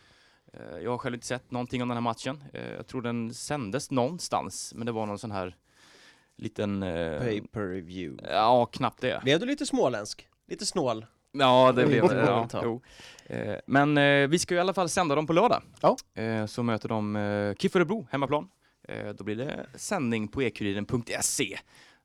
Eh, 0.52 0.78
jag 0.82 0.90
har 0.90 0.98
själv 0.98 1.14
inte 1.14 1.26
sett 1.26 1.50
någonting 1.50 1.82
om 1.82 1.88
den 1.88 1.96
här 1.96 2.02
matchen. 2.02 2.44
Eh, 2.52 2.70
jag 2.72 2.86
tror 2.86 3.02
den 3.02 3.34
sändes 3.34 3.90
någonstans, 3.90 4.72
men 4.76 4.86
det 4.86 4.92
var 4.92 5.06
någon 5.06 5.18
sån 5.18 5.30
här 5.30 5.56
liten... 6.36 6.82
Eh, 6.82 7.18
Pay 7.18 7.40
per 7.40 7.66
view. 7.80 8.28
ja, 8.32 8.66
knappt 8.66 9.00
det. 9.00 9.20
Blev 9.22 9.40
du 9.40 9.46
lite 9.46 9.66
småländsk? 9.66 10.28
Lite 10.48 10.66
snål? 10.66 11.06
Ja, 11.38 11.72
det 11.72 11.86
blev 11.86 12.08
det. 12.08 12.20
Ja, 12.26 12.48
jo. 12.64 12.80
Eh, 13.26 13.56
Men 13.66 13.98
eh, 13.98 14.28
vi 14.28 14.38
ska 14.38 14.54
ju 14.54 14.58
i 14.58 14.60
alla 14.60 14.74
fall 14.74 14.88
sända 14.88 15.14
dem 15.14 15.26
på 15.26 15.32
lördag. 15.32 15.62
Ja. 15.80 15.96
Eh, 16.22 16.46
Så 16.46 16.62
möter 16.62 16.88
de 16.88 17.16
eh, 17.16 17.54
KIF 17.54 17.76
Örebro, 17.76 18.06
hemmaplan. 18.10 18.48
Eh, 18.88 19.08
Då 19.08 19.24
blir 19.24 19.36
det 19.36 19.66
sändning 19.74 20.28
på 20.28 20.42
ekuriren.se. 20.42 21.58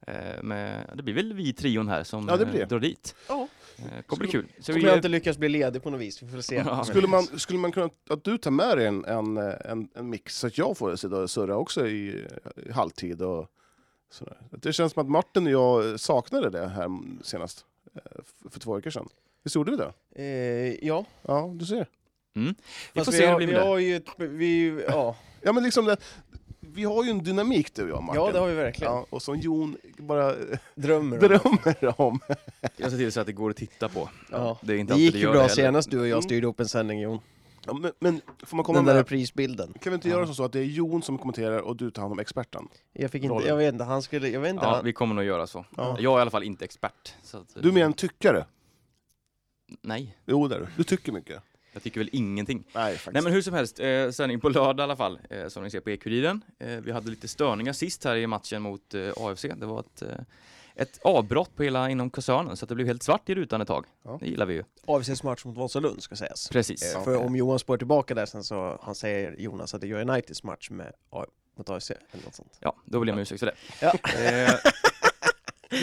Eh, 0.07 0.43
med- 0.43 0.89
Det 0.95 1.03
blir 1.03 1.13
väl 1.13 1.33
vi 1.33 1.53
trion 1.53 1.87
här 1.87 2.03
som 2.03 2.27
Ja, 2.29 2.37
det 2.37 2.45
blir 2.45 2.55
eh, 2.55 2.67
det. 2.67 2.75
drar 2.75 2.79
dit. 2.79 3.15
Ja. 3.27 3.47
Eh, 3.77 4.01
Kommer 4.07 4.19
bli 4.19 4.31
kul. 4.31 4.47
Så 4.59 4.71
Kommer 4.71 4.83
vi, 4.83 4.87
jag 4.87 4.97
inte 4.97 5.07
lyckas 5.07 5.37
bli 5.37 5.49
ledig 5.49 5.83
på 5.83 5.89
något 5.89 6.01
vis, 6.01 6.23
vi 6.23 6.27
får 6.27 6.41
se. 6.41 6.55
Ja. 6.65 6.83
Skulle 6.83 7.07
man, 7.07 7.23
skulle 7.23 7.59
man 7.59 7.71
kunna, 7.71 7.89
att 8.09 8.23
du 8.23 8.37
tar 8.37 8.51
med 8.51 8.77
dig 8.77 8.87
en, 8.87 9.05
en, 9.05 9.37
en, 9.37 9.89
en 9.95 10.09
mix 10.09 10.37
så 10.39 10.47
att 10.47 10.57
jag 10.57 10.77
får 10.77 10.95
sitta 10.95 11.15
och 11.17 11.29
surra 11.29 11.55
också 11.57 11.87
i, 11.87 12.25
i 12.65 12.71
halvtid 12.71 13.21
och 13.21 13.47
sådär. 14.11 14.37
Det 14.51 14.73
känns 14.73 14.93
som 14.93 15.01
att 15.03 15.09
Martin 15.09 15.45
och 15.47 15.51
jag 15.53 15.99
saknade 15.99 16.49
det 16.49 16.67
här 16.67 16.89
senast, 17.23 17.59
eh, 17.59 17.65
för 18.51 18.59
två 18.59 18.75
veckor 18.75 18.89
sedan. 18.89 19.09
Visst 19.43 19.55
gjorde 19.55 19.71
vi 19.71 19.77
det? 19.77 19.91
Eh, 20.23 20.87
ja, 20.87 21.05
Ja, 21.21 21.51
du 21.55 21.65
ser. 21.65 21.87
mm. 22.35 22.55
vi 22.93 22.99
fast 22.99 23.05
får 23.05 23.11
vi, 23.11 23.17
se 23.17 23.25
hur 23.27 23.33
det 23.33 23.39
vi 23.39 23.45
blir 23.45 23.55
med 23.55 23.63
det. 23.65 23.69
har 23.69 23.77
ju 23.77 23.95
ett, 23.95 24.05
vi, 24.17 24.83
ja. 24.87 25.15
Ja, 25.41 25.51
men 25.51 25.63
liksom 25.63 25.85
det, 25.85 25.97
vi 26.59 26.83
har 26.83 27.03
ju 27.03 27.09
en 27.09 27.23
dynamik 27.23 27.75
du 27.75 27.83
och 27.83 27.89
jag, 27.89 28.03
Martin. 28.03 28.21
ja, 28.25 28.31
det 28.31 28.39
har 28.39 28.47
vi 28.47 28.55
verkligen. 28.55 28.93
Ja, 28.93 29.05
och 29.09 29.21
som 29.21 29.35
Jon 29.39 29.77
bara 29.97 30.29
eh, 30.29 30.35
Drömmer 30.75 31.15
om. 31.47 31.57
drömmer 31.63 32.01
om. 32.01 32.19
Jag 32.77 32.91
ser 32.91 32.97
till 32.97 33.11
så 33.11 33.19
att 33.19 33.25
det 33.27 33.33
går 33.33 33.49
att 33.49 33.55
titta 33.57 33.89
på. 33.89 34.09
Ja. 34.31 34.57
Det, 34.61 34.73
är 34.73 34.77
inte 34.77 34.91
Det 34.91 34.93
alltid 34.93 35.05
gick 35.05 35.15
ju 35.15 35.21
gör 35.21 35.31
bra 35.31 35.41
det 35.41 35.47
heller. 35.47 35.55
senast 35.63 35.91
du 35.91 35.99
och 35.99 36.07
jag 36.07 36.11
Mm. 36.11 36.21
styrde 36.21 36.47
upp 36.47 36.59
en 36.59 36.67
sändning 36.67 36.99
Jon. 36.99 37.19
Ja, 37.65 37.73
men, 37.73 37.91
men 37.99 38.21
får 38.43 38.57
man 38.57 38.63
komma 38.63 38.77
Den 38.77 38.85
där 38.85 38.93
med? 38.95 39.07
prisbilden. 39.07 39.73
Kan 39.81 39.91
vi 39.91 39.95
inte 39.95 40.09
göra 40.09 40.27
så 40.33 40.43
att 40.43 40.51
det 40.53 40.59
är 40.59 40.63
Jon 40.63 41.01
som 41.03 41.17
kommenterar 41.17 41.59
och 41.59 41.75
du 41.75 41.91
tar 41.91 42.01
hand 42.01 42.11
om 42.11 42.19
experten? 42.19 42.67
Jag 42.93 43.11
fick 43.11 43.23
inte, 43.23 43.33
Rollen. 43.35 43.47
jag 43.47 43.55
vet 43.57 43.73
inte, 43.73 43.83
han 43.85 44.01
skulle, 44.01 44.27
jag 44.29 44.39
vet 44.39 44.49
inte. 44.49 44.65
Ja, 44.65 44.75
han, 44.75 44.85
vi 44.85 44.93
kommer 44.93 45.15
nog 45.15 45.23
göra 45.23 45.47
så. 45.47 45.65
Ja. 45.77 45.97
Jag 45.99 46.13
är 46.13 46.17
i 46.17 46.21
alla 46.21 46.31
fall 46.31 46.43
inte 46.43 46.65
expert. 46.65 47.13
Så 47.23 47.37
att, 47.37 47.55
Du 47.61 47.69
är 47.69 47.73
mer 47.73 47.85
en 47.85 47.93
tyckare? 47.93 48.45
Nej, 49.81 50.17
Jo, 50.25 50.47
det 50.47 50.55
är 50.55 50.59
du. 50.59 50.67
Du 50.77 50.83
tycker 50.83 51.11
mycket. 51.11 51.43
jag 51.73 51.83
tycker 51.83 51.99
väl 51.99 52.09
ingenting. 52.11 52.63
Nej, 52.75 52.93
faktiskt. 52.97 53.13
Nej 53.13 53.23
men 53.23 53.33
hur 53.33 53.41
som 53.41 53.53
helst, 53.53 53.79
eh, 53.79 54.09
sändning 54.11 54.39
på 54.39 54.49
lördag 54.49 54.79
i 54.79 54.83
alla 54.83 54.95
fall, 54.95 55.19
eh, 55.29 55.47
som 55.47 55.63
ni 55.63 55.69
ser 55.69 55.79
på 55.79 55.89
E-Kuriren. 55.89 56.41
Eh, 56.59 56.67
vi 56.69 56.91
hade 56.91 57.09
lite 57.09 57.27
störningar 57.27 57.73
sist 57.73 58.03
här 58.03 58.15
i 58.15 58.27
matchen 58.27 58.61
mot 58.61 58.93
eh, 58.93 59.09
AFC. 59.17 59.41
Det 59.57 59.65
var 59.65 59.79
ett, 59.79 60.01
eh, 60.01 60.07
ett 60.75 60.99
avbrott 61.03 61.55
på 61.55 61.63
hela 61.63 61.89
inom 61.89 62.09
koncernen 62.09 62.57
så 62.57 62.65
att 62.65 62.69
det 62.69 62.75
blev 62.75 62.87
helt 62.87 63.03
svart 63.03 63.29
i 63.29 63.35
rutan 63.35 63.61
ett 63.61 63.67
tag. 63.67 63.85
Ja. 64.03 64.17
Det 64.21 64.27
gillar 64.27 64.45
vi 64.45 64.53
ju. 64.53 64.63
AFCs 64.87 65.23
match 65.23 65.45
mot 65.45 65.57
Vasalund 65.57 66.03
ska 66.03 66.15
sägas. 66.15 66.49
Precis. 66.49 66.95
Eh, 66.95 67.03
För 67.03 67.17
om 67.17 67.35
Johan 67.35 67.59
spår 67.59 67.77
tillbaka 67.77 68.13
där 68.15 68.25
sen 68.25 68.43
så 68.43 68.79
han 68.83 68.95
säger 68.95 69.35
Jonas 69.39 69.73
att 69.73 69.81
det 69.81 69.87
gör 69.87 70.09
Uniteds 70.09 70.43
match 70.43 70.69
med, 70.69 70.93
mot 71.57 71.69
AFC 71.69 71.91
eller 71.91 72.25
något 72.25 72.35
sånt. 72.35 72.57
Ja, 72.59 72.75
då 72.85 72.99
vill 72.99 73.07
jag 73.07 73.15
om 73.15 73.21
ursäkt 73.21 73.39
för 73.39 73.45
det. 73.47 73.55
Ja. 73.81 73.93
Eh, 74.19 74.53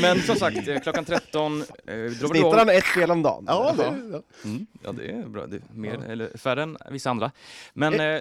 men 0.00 0.22
som 0.22 0.36
sagt, 0.36 0.68
eh, 0.68 0.80
klockan 0.80 1.04
13 1.04 1.60
eh, 1.60 1.64
drar 1.86 1.96
vi 2.08 2.14
Snittar 2.14 2.36
igång. 2.36 2.54
han 2.54 2.68
ett 2.68 2.84
spel 2.86 3.10
om 3.10 3.22
dagen? 3.22 3.44
Ja, 3.48 3.74
Ja. 3.78 3.82
det, 3.90 4.08
ja. 4.12 4.22
Mm, 4.44 4.66
ja, 4.82 4.92
det 4.92 5.10
är 5.10 5.22
bra. 5.28 5.46
Det 5.46 5.56
är 5.56 5.62
mer, 5.72 6.04
eller 6.08 6.36
färre 6.38 6.62
än 6.62 6.76
vissa 6.90 7.10
andra. 7.10 7.30
Men 7.72 7.94
eh, 7.94 8.20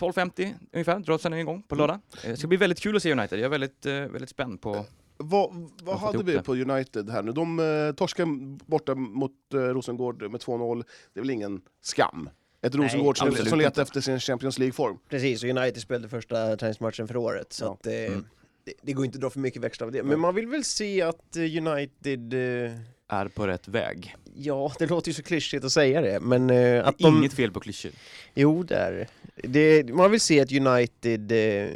12.50 0.00 0.54
ungefär 0.72 0.98
drar 0.98 1.18
sändningen 1.18 1.48
igång 1.48 1.62
på 1.62 1.74
lördag. 1.74 1.98
Eh, 2.24 2.30
Det 2.30 2.36
ska 2.36 2.46
bli 2.46 2.56
väldigt 2.56 2.80
kul 2.80 2.96
att 2.96 3.02
se 3.02 3.12
United. 3.12 3.38
Jag 3.38 3.44
är 3.44 3.48
väldigt, 3.48 3.86
eh, 3.86 3.92
väldigt 3.92 4.30
spänd 4.30 4.60
på... 4.60 4.84
Vad, 5.16 5.70
vad 5.82 5.98
hade 5.98 6.22
vi 6.22 6.32
det. 6.32 6.42
på 6.42 6.52
United 6.54 7.10
här 7.10 7.22
nu? 7.22 7.32
De 7.32 7.58
eh, 7.58 7.94
torskade 7.94 8.30
borta 8.66 8.94
mot 8.94 9.32
eh, 9.54 9.58
Rosengård 9.58 10.22
med 10.30 10.40
2-0. 10.40 10.84
Det 11.12 11.20
är 11.20 11.22
väl 11.22 11.30
ingen 11.30 11.60
skam? 11.82 12.28
Ett 12.62 12.74
Nej, 12.74 12.86
Rosengård 12.86 13.18
som, 13.18 13.32
som 13.32 13.58
letar 13.58 13.82
efter 13.82 14.00
sin 14.00 14.20
Champions 14.20 14.58
League-form. 14.58 14.98
Precis, 15.08 15.42
och 15.42 15.48
United 15.48 15.82
spelade 15.82 16.08
första 16.08 16.56
träningsmatchen 16.56 17.08
för 17.08 17.16
året 17.16 17.52
så 17.52 17.64
Ja. 17.64 17.72
att 17.72 17.86
eh, 17.86 17.92
Mm. 17.94 18.24
det, 18.64 18.72
det 18.82 18.92
går 18.92 19.04
inte 19.04 19.16
att 19.16 19.20
dra 19.20 19.30
för 19.30 19.40
mycket 19.40 19.62
växlar 19.62 19.86
av 19.86 19.92
det. 19.92 20.02
Men 20.02 20.20
man 20.20 20.34
vill 20.34 20.46
väl 20.46 20.64
se 20.64 21.02
att 21.02 21.36
eh, 21.36 21.42
United, 21.42 22.32
eh, 22.34 22.72
Är 23.08 23.28
på 23.28 23.46
rätt 23.46 23.68
väg. 23.68 24.16
ja 24.34 24.72
det 24.78 24.86
låter 24.86 25.08
ju 25.08 25.14
så 25.14 25.22
klyschigt 25.22 25.64
att 25.64 25.72
säga 25.72 26.00
det, 26.00 26.20
men 26.20 26.50
eh, 26.50 26.86
att 26.88 26.98
de... 26.98 27.16
Inget 27.18 27.32
fel 27.32 27.50
på 27.52 27.60
klyschor. 27.60 27.92
Jo, 28.34 28.62
där. 28.62 29.08
Det, 29.36 29.94
man 29.94 30.10
vill 30.10 30.20
se 30.20 30.40
att 30.40 30.52
United 30.52 31.32
eh, 31.32 31.70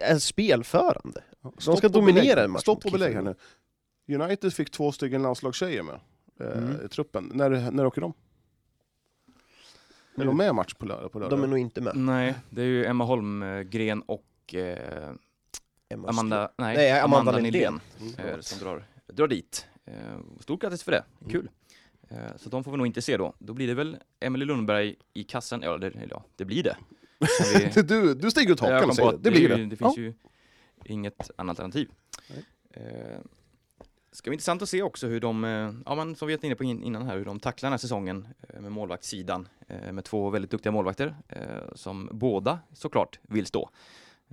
är 0.00 0.18
spelförande. 0.18 1.22
Stopp 1.58 1.78
ska 1.78 1.88
dominera 1.88 2.44
en 2.44 2.50
match 2.50 2.62
Stopp 2.62 2.84
och 2.86 2.92
belägg 2.92 3.14
här 3.14 3.22
nu. 3.22 3.34
United 4.14 4.52
fick 4.54 4.70
två 4.70 4.92
stycken 4.92 5.22
landslagstjejer 5.22 5.82
med 5.82 5.94
eh, 6.40 6.58
Mm. 6.58 6.84
i 6.84 6.88
truppen. 6.88 7.30
När, 7.34 7.70
när 7.70 7.86
åker 7.86 8.00
de? 8.00 8.12
Är 10.16 10.24
de 10.24 10.36
med 10.36 10.54
match 10.54 10.74
på 10.74 10.86
lördag? 10.86 11.12
På 11.12 11.18
lördag? 11.18 11.38
De 11.38 11.44
är 11.44 11.48
nog 11.48 11.58
inte 11.58 11.80
med. 11.80 11.96
Nej, 11.96 12.34
det 12.50 12.62
är 12.62 12.66
ju 12.66 12.84
Emma 12.84 13.04
Holmgren 13.04 14.02
och 14.02 14.54
eh, 14.54 15.10
Amanda, 16.08 16.50
nej, 16.58 16.76
Nej, 16.76 16.90
Amanda 17.00 17.18
Amanda 17.20 17.40
Nildén. 17.42 17.80
Nildén 18.00 18.26
eh, 18.34 18.40
som 18.40 18.58
drar, 18.58 18.84
drar 19.06 19.28
dit. 19.28 19.66
Eh, 19.84 19.94
stort 20.40 20.60
grattis 20.62 20.82
för 20.82 20.92
det, 20.92 21.04
Mm. 21.20 21.32
kul. 21.32 21.50
Eh, 22.08 22.16
så 22.36 22.48
de 22.50 22.64
får 22.64 22.70
vi 22.70 22.76
nog 22.76 22.86
inte 22.86 23.02
se 23.02 23.16
då. 23.16 23.34
Då 23.38 23.52
blir 23.54 23.66
det 23.66 23.74
väl 23.74 23.96
Emily 24.20 24.44
Lundberg 24.44 24.94
i 25.14 25.24
kassen, 25.24 25.62
ja 25.62 25.78
det, 25.78 25.92
ja, 26.10 26.24
det 26.36 26.44
blir 26.44 26.62
det. 26.62 26.76
Vi- 27.74 27.82
du, 27.82 28.14
du 28.14 28.30
stiger 28.30 28.52
ut 28.52 28.60
hakan 28.60 28.82
och 28.82 28.88
på 28.88 28.94
säger 28.94 29.10
det. 29.12 29.18
Det 29.18 29.30
blir 29.30 29.48
det. 29.48 29.56
ju- 29.58 29.66
Det 29.66 29.76
finns 29.76 29.98
ju 29.98 30.14
inget 30.84 31.30
annat 31.36 31.60
alternativ. 31.60 31.88
Eh, 32.70 33.18
ska 34.12 34.30
bli 34.30 34.34
intressant 34.34 34.62
att 34.62 34.68
se 34.68 34.82
också 34.82 35.06
hur 35.06 35.20
de, 35.20 35.44
eh, 35.44 35.72
ja 35.86 35.94
men 35.94 36.14
som 36.16 36.28
vi 36.28 36.36
var 36.36 36.44
inne 36.44 36.54
på 36.54 36.64
in- 36.64 36.82
innan 36.82 37.02
här, 37.06 37.16
hur 37.18 37.24
de 37.24 37.40
tacklar 37.40 37.66
den 37.66 37.72
här 37.72 37.78
säsongen 37.78 38.28
eh, 38.48 38.60
med 38.60 38.72
målvaktssidan. 38.72 39.48
Eh, 39.68 39.92
med 39.92 40.04
två 40.04 40.30
väldigt 40.30 40.50
duktiga 40.50 40.72
målvakter 40.72 41.14
som 41.74 42.08
båda 42.12 42.58
såklart 42.72 43.18
vill 43.22 43.46
stå. 43.46 43.70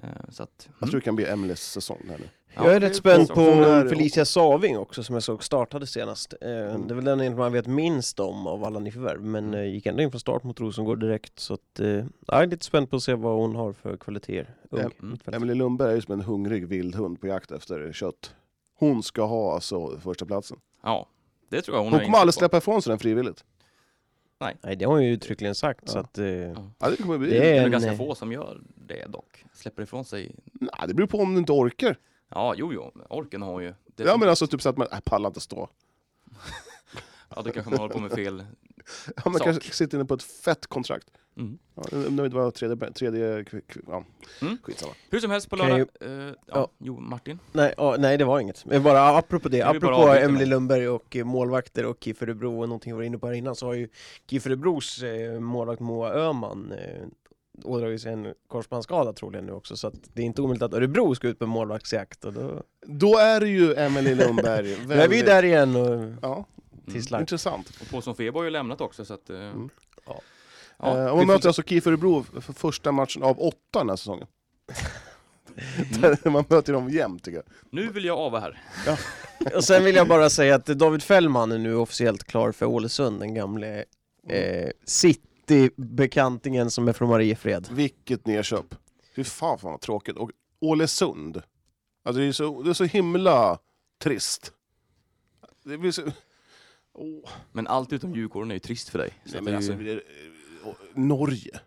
Eh, 0.04 0.10
så 0.30 0.44
att, 0.44 0.70
Jag 0.80 0.90
tror 0.90 1.00
det 1.00 1.04
kan 1.06 1.16
bli 1.16 1.26
Emelies 1.26 1.72
säsong 1.72 2.02
här 2.10 2.18
nu. 2.18 2.30
Jag 2.56 2.76
är 2.76 2.80
rätt 2.80 2.96
spänd 2.96 3.28
på 3.30 3.42
är- 3.42 3.88
Felicia 3.90 4.26
Saving 4.26 4.78
också 4.78 5.04
som 5.04 5.14
jag 5.16 5.24
såg 5.24 5.44
startade 5.44 5.88
senast. 5.88 6.34
Eh, 6.42 6.50
Mm. 6.50 6.88
Det 6.88 6.94
är 6.94 6.96
väl 6.96 7.06
den 7.20 7.36
man 7.36 7.52
vet 7.54 7.68
minst 7.68 8.20
om 8.20 8.48
av 8.48 8.64
alla 8.64 8.80
nyförvärv, 8.80 9.22
men 9.24 9.54
eh, 9.54 9.64
gick 9.64 9.86
ändå 9.86 10.04
in 10.04 10.12
från 10.12 10.20
start 10.20 10.44
mot 10.44 10.60
Rosengård 10.60 11.00
direkt. 11.00 11.40
Så 11.40 11.54
att, 11.54 11.80
eh, 11.80 11.88
jag 12.28 12.44
är 12.44 12.48
lite 12.48 12.66
spänd 12.66 12.90
på 12.90 12.96
att 12.96 13.04
se 13.04 13.14
vad 13.14 13.36
hon 13.36 13.56
har 13.56 13.74
för 13.74 13.98
kvaliteter. 13.98 14.56
Mm. 14.72 15.18
Emelie 15.26 15.56
Lundberg 15.56 15.92
är 15.92 15.96
ju 15.96 16.02
som 16.02 16.14
en 16.14 16.22
hungrig 16.22 16.68
vild 16.68 16.96
hund 16.96 17.22
på 17.22 17.28
jakt 17.28 17.52
efter 17.52 17.94
kött. 17.94 18.36
Hon 18.80 19.04
ska 19.04 19.26
ha 19.26 19.54
alltså 19.54 19.98
första 20.00 20.26
platsen. 20.26 20.58
ja, 20.84 21.08
det 21.50 21.62
tror 21.62 21.78
jag 21.78 21.84
hon, 21.84 21.94
Hon 21.94 22.02
kommer 22.02 22.18
aldrig 22.18 22.34
släppa 22.34 22.58
ifrån 22.58 22.82
sig 22.82 22.90
den 22.92 23.00
frivilligt. 23.00 23.44
Nej, 24.40 24.76
det 24.76 24.86
har 24.86 24.94
hon 24.94 25.04
ju 25.06 25.12
uttryckligen 25.12 25.56
sagt. 25.56 25.84
Ja. 25.86 25.92
Så 25.92 26.00
att, 26.00 26.18
eh, 26.18 26.26
Ja, 26.28 26.90
det 26.90 26.98
kommer 26.98 27.18
bli... 27.18 27.30
Det 27.30 27.38
är 27.38 27.42
Det 27.42 27.58
är 27.58 27.66
en, 27.66 27.72
ganska 27.72 27.92
eh, 27.92 27.98
få 27.98 28.16
som 28.16 28.32
gör 28.32 28.62
det 28.76 29.06
dock. 29.06 29.46
Släpper 29.54 29.84
ifrån 29.84 30.06
sig. 30.06 30.36
Nej, 30.54 30.72
det 30.88 30.94
beror 30.94 31.08
på 31.08 31.18
om 31.18 31.34
du 31.34 31.40
inte 31.40 31.52
orkar. 31.52 31.98
Ja, 32.30 32.54
jo, 32.58 32.74
jo. 32.74 32.92
Orken 33.10 33.42
har 33.42 33.52
hon 33.52 33.64
ju. 33.64 33.74
Ja 33.96 34.18
men 34.18 34.30
alltså 34.30 34.48
typ 34.48 34.62
så 34.62 34.70
att 34.70 34.78
man, 34.78 34.88
äh, 34.92 35.00
pallar 35.00 35.30
inte 35.30 35.40
stå. 35.40 35.70
Ja, 37.36 37.42
då 37.42 37.52
kanske 37.52 37.70
man 37.72 37.80
håller 37.80 37.94
på 37.94 38.00
med 38.00 38.12
fel. 38.12 38.46
Ja, 39.16 39.22
man 39.26 39.34
Sak. 39.34 39.44
kanske 39.44 39.72
sitter 39.74 39.98
inne 39.98 40.06
på 40.06 40.14
ett 40.14 40.24
fett 40.24 40.68
kontrakt. 40.68 41.08
Mm. 41.38 41.58
Ja, 41.76 41.84
nu 42.10 42.30
var 42.30 42.52
tredje, 42.52 42.92
tredje 42.92 43.46
ja. 43.88 44.04
Mm. 44.42 44.58
skitsamma. 44.64 44.94
Hur 45.10 45.20
som 45.20 45.32
helst 45.32 45.50
på 45.50 45.56
lördag. 45.56 45.80
Eh, 45.80 46.12
ja, 46.12 46.34
ja. 46.46 46.68
Jo, 46.78 47.00
Martin. 47.00 47.40
nej, 47.52 47.74
ja, 47.78 47.96
nej, 48.00 48.18
det 48.18 48.26
var 48.26 48.40
inget. 48.40 48.66
Men 48.66 48.84
bara 48.84 49.18
apropå 49.18 49.50
det, 49.50 49.62
apropå 49.62 50.30
mig. 50.32 50.46
Lundberg 50.46 50.90
och 50.90 51.16
eh, 51.16 51.26
målvakter 51.26 51.86
och 51.86 51.98
KIF 52.00 52.22
och 52.22 52.28
någonting 52.44 52.94
vi 52.94 52.98
var 52.98 53.04
inne 53.04 53.18
på 53.18 53.28
här 53.28 53.34
innan 53.34 53.56
så 53.56 53.66
har 53.66 53.74
ju 53.74 53.90
KIF 54.30 54.46
Örebros 54.46 55.04
eh, 55.04 55.40
målvakt 55.40 55.80
Moa 55.80 56.14
Öhman 56.14 56.72
eh, 56.72 57.08
ådragit 57.64 58.02
sig 58.02 58.14
en 58.14 58.34
korsbandsskada 58.48 59.14
troligen 59.14 59.46
nu 59.46 59.52
också 59.52 59.78
så 59.78 59.88
att 59.88 59.96
det 60.14 60.22
är 60.22 60.26
inte 60.26 60.42
omöjligt 60.42 60.64
att 60.64 60.74
Örebro 60.74 61.16
ska 61.16 61.28
ut 61.28 61.40
på 61.40 61.46
målvaktsjakt 61.46 62.26
och 62.26 62.34
då, 62.34 62.64
Då 62.86 63.18
är 63.18 63.40
det 63.40 63.48
ju 63.48 63.74
Emelie 63.74 64.16
Lundberg. 64.16 64.78
då 64.88 64.94
är 64.94 65.08
vi 65.08 65.18
ju 65.18 65.24
där 65.24 65.46
igen 65.46 65.76
och 65.76 66.14
Ja, 66.22 66.46
tisslar. 66.94 67.20
intressant. 67.20 67.70
Och 67.82 67.90
Paulsson 67.90 68.16
Febo 68.16 68.40
har 68.40 68.44
ju 68.44 68.50
lämnat 68.50 68.82
också 68.82 69.06
så 69.06 69.14
att... 69.14 69.30
Eh, 69.30 69.38
Mm. 69.38 69.70
ja. 70.06 70.22
eh, 70.84 70.94
vi 70.96 71.02
och 71.06 71.10
får 71.10 71.18
man 71.18 71.28
möter 71.28 71.48
alltså 71.50 71.64
KIF 71.64 71.88
Örebro 71.88 72.24
för 72.42 72.54
första 72.54 72.92
matchen 72.92 73.24
av 73.24 73.40
åtta 73.42 73.80
den 73.80 73.90
här 73.90 73.96
säsongen. 73.96 74.28
Mm. 76.04 76.18
man 76.34 76.46
möter 76.50 76.74
dem 76.74 76.90
jämt 76.90 77.24
tycker 77.24 77.38
jag. 77.38 77.46
Nu 77.70 77.88
vill 77.90 78.06
jag 78.06 78.20
ava 78.20 78.40
här. 78.40 78.62
Och 79.56 79.64
sen 79.64 79.84
vill 79.84 79.96
jag 79.96 80.08
bara 80.08 80.30
säga 80.30 80.56
att 80.56 80.66
David 80.66 81.04
Fällman 81.04 81.52
är 81.52 81.58
nu 81.58 81.76
officiellt 81.76 82.24
klar 82.24 82.52
för 82.52 82.66
Ålesund, 82.66 83.20
den 83.20 83.34
gamle 83.34 83.86
eh, 84.30 84.70
City-bekantingen 84.86 86.72
som 86.72 86.88
är 86.88 86.94
från 86.94 87.10
Mariefred. 87.10 87.68
Vilket 87.72 88.26
nedköp. 88.26 88.76
Fy 89.16 89.24
fan, 89.24 89.60
fan 89.60 89.72
vad 89.72 89.82
tråkigt. 89.82 90.18
Och 90.18 90.32
Ålesund. 90.62 91.42
Alltså 92.04 92.22
det 92.22 92.28
är 92.28 92.32
så, 92.32 92.64
det 92.64 92.70
är 92.70 92.74
så 92.74 92.84
himla 92.84 93.60
trist. 94.04 94.54
Det 95.64 95.78
blir 95.78 95.92
så... 95.92 96.02
Åh. 96.98 97.30
Men 97.52 97.68
allt 97.68 97.94
utom 97.94 98.16
Djurgården 98.16 98.52
är 98.52 98.56
ju 98.56 98.60
trist 98.60 98.90
för 98.90 99.00
dig. 99.00 99.10
Så 99.26 99.34
Nej, 99.34 99.42
men 99.42 99.46
det 99.46 99.52
är 99.52 99.56
alltså, 99.56 99.74
ju, 99.74 99.96
det 99.96 100.02
Norge. 100.94 101.60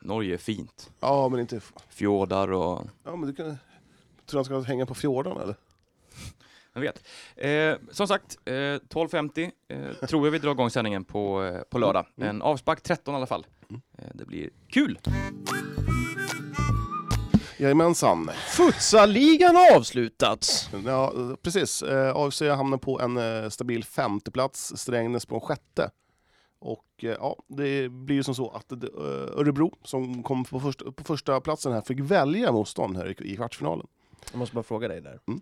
Norge 0.00 0.34
är 0.34 0.38
fint. 0.38 0.90
Ja, 1.00 1.28
men 1.28 1.40
inte... 1.40 1.60
Fjordar 1.88 2.52
och... 2.52 2.86
Ja, 3.04 3.16
men 3.16 3.28
du 3.28 3.34
kan... 3.34 3.56
Tror 4.26 4.38
han 4.38 4.44
ska 4.44 4.60
hänga 4.60 4.86
på 4.86 4.94
fjorden 4.94 5.36
eller? 5.36 5.54
Jag 6.72 6.80
vet. 6.80 7.04
Eh, 7.36 7.90
som 7.90 8.08
sagt, 8.08 8.38
eh, 8.44 8.52
12.50 8.52 9.50
eh, 9.68 10.06
tror 10.08 10.26
jag 10.26 10.32
vi 10.32 10.38
drar 10.38 10.50
igång 10.50 10.70
sändningen 10.70 11.04
på, 11.04 11.44
eh, 11.44 11.62
på 11.62 11.78
lördag. 11.78 12.06
Mm. 12.16 12.28
En 12.28 12.42
avspark 12.42 12.82
13 12.82 13.14
i 13.14 13.16
alla 13.16 13.26
fall. 13.26 13.46
Eh, 13.70 14.04
det 14.14 14.24
blir 14.24 14.50
kul! 14.68 14.98
Jajamensan. 17.62 18.30
Futsal-ligan 18.48 19.56
har 19.56 19.76
avslutats! 19.76 20.70
Ja, 20.86 21.12
precis. 21.42 21.82
Eh, 21.82 22.16
AFC 22.16 22.40
hamnar 22.42 22.78
på 22.78 23.00
en 23.00 23.16
eh, 23.16 23.48
stabil 23.48 23.84
femteplats, 23.84 24.72
Strängnäs 24.76 25.26
på 25.26 25.34
en 25.34 25.40
sjätte. 25.40 25.90
Och 26.60 26.84
eh, 27.02 27.10
ja, 27.10 27.36
det 27.48 27.88
blir 27.88 28.16
ju 28.16 28.22
som 28.22 28.34
så 28.34 28.50
att 28.50 28.72
Örebro, 28.72 29.74
som 29.84 30.22
kom 30.22 30.44
på 30.44 30.60
första, 30.60 30.92
på 30.92 31.04
första 31.04 31.40
platsen 31.40 31.72
här, 31.72 31.80
fick 31.80 32.00
välja 32.00 32.52
motstånd 32.52 32.96
här 32.96 33.22
i, 33.22 33.36
kvartsfinalen. 33.36 33.86
Jag 34.32 34.38
måste 34.38 34.54
bara 34.54 34.62
fråga 34.62 34.88
dig 34.88 35.00
där. 35.00 35.18
Mm. 35.28 35.40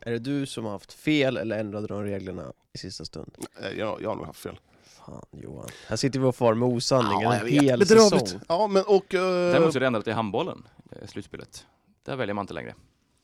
Är 0.00 0.10
det 0.10 0.18
du 0.18 0.46
som 0.46 0.64
har 0.64 0.72
haft 0.72 0.92
fel 0.92 1.36
eller 1.36 1.58
ändrade 1.58 1.86
de 1.86 2.02
reglerna 2.02 2.52
i 2.72 2.78
sista 2.78 3.04
stund? 3.04 3.34
Jag, 3.76 4.02
jag 4.02 4.08
har 4.08 4.16
nog 4.16 4.26
haft 4.26 4.40
fel. 4.40 4.58
Fan 5.06 5.24
Johan. 5.32 5.68
Här 5.86 5.96
sitter 5.96 6.20
vi 6.20 6.26
och 6.26 6.36
far 6.36 6.54
med 6.54 6.68
osanning 6.68 7.20
Ja, 7.20 7.34
en 7.34 7.46
hel 7.46 7.86
säsong. 7.86 8.40
Ja, 8.48 8.66
men 8.66 8.82
och... 8.86 9.14
eh, 9.14 9.20
Däremot 9.52 9.72
så 9.72 9.78
är 9.78 9.80
det 9.80 9.86
ändrat 9.86 10.06
i 10.06 10.10
handbollen, 10.10 10.62
slutspelet. 11.06 11.66
Där 12.02 12.16
väljer 12.16 12.34
man 12.34 12.42
inte 12.42 12.54
längre. 12.54 12.74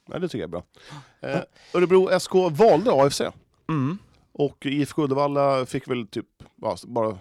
nej, 0.08 0.20
det 0.20 0.28
tycker 0.28 0.38
jag 0.38 0.48
är 0.48 0.48
bra. 0.48 0.62
Eh, 1.20 1.42
Örebro 1.74 2.20
SK 2.20 2.34
valde 2.50 2.92
AFC. 2.92 3.20
Mm. 3.68 3.98
Och 4.32 4.66
IFK 4.66 5.02
Uddevalla 5.02 5.66
fick 5.66 5.88
väl 5.88 6.06
typ 6.06 6.26
ja, 6.62 6.76
bara 6.86 7.18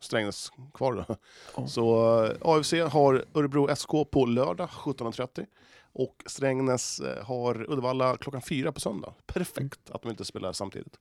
Strängnäs 0.00 0.52
kvar 0.74 0.92
då. 0.92 1.16
Ja. 1.56 1.66
Så 1.66 2.24
eh, 2.24 2.36
AFC 2.40 2.72
har 2.72 3.24
Örebro 3.34 3.76
SK 3.76 4.10
på 4.10 4.26
lördag 4.26 4.68
17.30 4.68 5.46
och 5.92 6.22
Strängnäs 6.26 7.00
eh, 7.00 7.24
har 7.24 7.70
Uddevalla 7.70 8.16
klockan 8.16 8.42
fyra 8.42 8.72
på 8.72 8.80
söndag. 8.80 9.14
Perfekt 9.26 9.90
att 9.90 10.02
de 10.02 10.10
inte 10.10 10.24
spelar 10.24 10.52
samtidigt. 10.52 10.98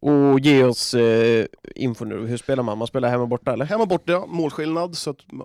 Och 0.00 0.40
ge 0.40 0.64
oss 0.64 0.94
eh, 0.94 1.46
info 1.74 2.04
nu, 2.04 2.26
hur 2.26 2.36
spelar 2.36 2.62
man? 2.62 2.78
Man 2.78 2.86
spelar 2.86 3.10
hemma 3.10 3.26
borta 3.26 3.52
eller? 3.52 3.64
Hemma 3.64 3.86
borta, 3.86 4.26
målskillnad, 4.26 4.96
så 4.96 5.10
att 5.10 5.32
eh, 5.32 5.38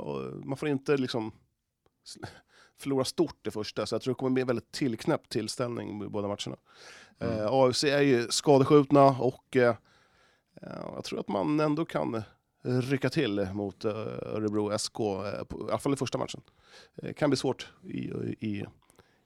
man 0.43 0.57
får 0.57 0.69
inte 0.69 0.97
liksom 0.97 1.31
förlora 2.79 3.05
stort 3.05 3.37
det 3.41 3.51
första. 3.51 3.85
Så 3.85 3.95
jag 3.95 4.01
tror 4.01 4.13
det 4.13 4.17
kommer 4.17 4.31
bli 4.31 4.41
en 4.41 4.47
väldigt 4.47 4.71
tillknäppt 4.71 5.29
tillställning 5.29 5.97
med 5.97 6.11
båda 6.11 6.27
matcherna. 6.27 6.57
Mm. 7.19 7.39
Eh, 7.39 7.47
AFC 7.49 7.83
är 7.83 8.01
ju 8.01 8.27
skadeskjutna 8.29 9.05
och 9.05 9.55
eh, 9.55 9.75
ja, 10.61 10.91
jag 10.95 11.03
tror 11.03 11.19
att 11.19 11.27
man 11.27 11.59
ändå 11.59 11.85
kan 11.85 12.23
rycka 12.63 13.09
till 13.09 13.47
mot 13.53 13.85
eh, 13.85 13.91
Örebro 14.21 14.77
SK, 14.77 14.99
eh, 14.99 15.43
på, 15.43 15.67
i 15.67 15.69
alla 15.69 15.77
fall 15.77 15.93
i 15.93 15.95
första 15.95 16.17
matchen. 16.17 16.41
Det 16.95 17.13
kan 17.13 17.29
bli 17.29 17.37
svårt 17.37 17.67
i, 17.83 17.97
i, 18.39 18.65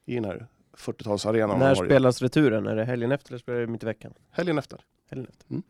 i 0.06 0.16
den 0.16 0.26
här 0.26 0.48
40-talsarenan. 0.78 1.60
När 1.60 1.76
spelas 1.76 2.22
returen? 2.22 2.68
Är 2.68 2.76
det 2.76 2.86
helgen 2.86 3.12
efter 3.12 3.32
eller 3.32 3.40
spelar 3.40 3.60
det 3.60 3.68
mitt 3.68 3.84
i 3.84 3.86
veckan? 3.86 4.14
Helgen 4.32 4.58
efter. 4.58 4.82
Helgen 5.10 5.28
efter. 5.30 5.62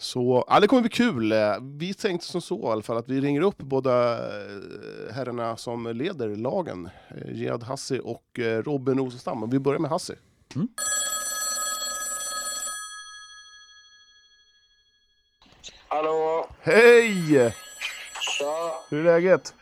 Så 0.00 0.44
ja, 0.48 0.60
det 0.60 0.66
kommer 0.68 0.82
bli 0.82 0.90
kul. 0.90 1.32
Eh, 1.32 1.38
Vi 1.62 1.94
tänkte 1.94 2.26
som 2.26 2.40
så 2.40 2.58
i 2.60 2.66
alla 2.66 2.82
fall 2.82 2.96
att 2.96 3.08
vi 3.08 3.20
ringer 3.20 3.40
upp 3.40 3.58
båda 3.58 4.12
eh, 4.18 5.14
herrarna 5.14 5.56
som 5.56 5.86
leder 5.86 6.36
lagen. 6.36 6.88
eh, 7.08 7.32
Jihad 7.36 7.62
Hassi 7.62 8.00
och 8.04 8.24
Robin 8.64 8.98
Rosenstam. 8.98 9.50
Vi 9.50 9.58
börjar 9.58 9.78
med 9.80 9.90
Hassi. 9.90 10.14
Hallå! 15.88 16.46
Hej! 16.60 17.54
Tja! 18.38 18.72
Hur 18.90 18.98
är 19.00 19.04
läget? 19.04 19.54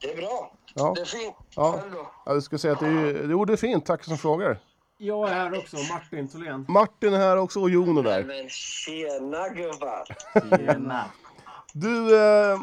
Det 0.00 0.12
är 0.12 0.16
bra. 0.16 0.52
Ja, 0.74 0.92
Det 0.96 1.00
är 1.00 1.04
fint. 1.04 1.34
Ja. 1.56 1.72
Själv 1.80 1.92
då? 1.92 2.10
ja, 2.26 2.32
jag 2.34 2.42
ska 2.42 2.58
säga 2.58 2.72
att 2.74 2.80
det 2.80 2.86
är, 2.86 3.28
jo, 3.30 3.44
det 3.44 3.52
är 3.52 3.56
fint. 3.56 3.86
Tack 3.86 4.04
som 4.04 4.18
frågar. 4.18 4.58
Jag 4.98 5.28
är 5.28 5.34
här 5.34 5.58
också, 5.58 5.76
Martin 5.92 6.28
Tholén. 6.28 6.64
Martin 6.68 7.14
är 7.14 7.18
här 7.18 7.36
också 7.36 7.60
och 7.60 7.70
Jon 7.70 7.98
är 7.98 8.02
där. 8.02 8.24
Men 8.24 8.48
tjena 8.48 9.48
gubbar! 9.48 10.04
Du, 11.72 12.16
eh, 12.16 12.58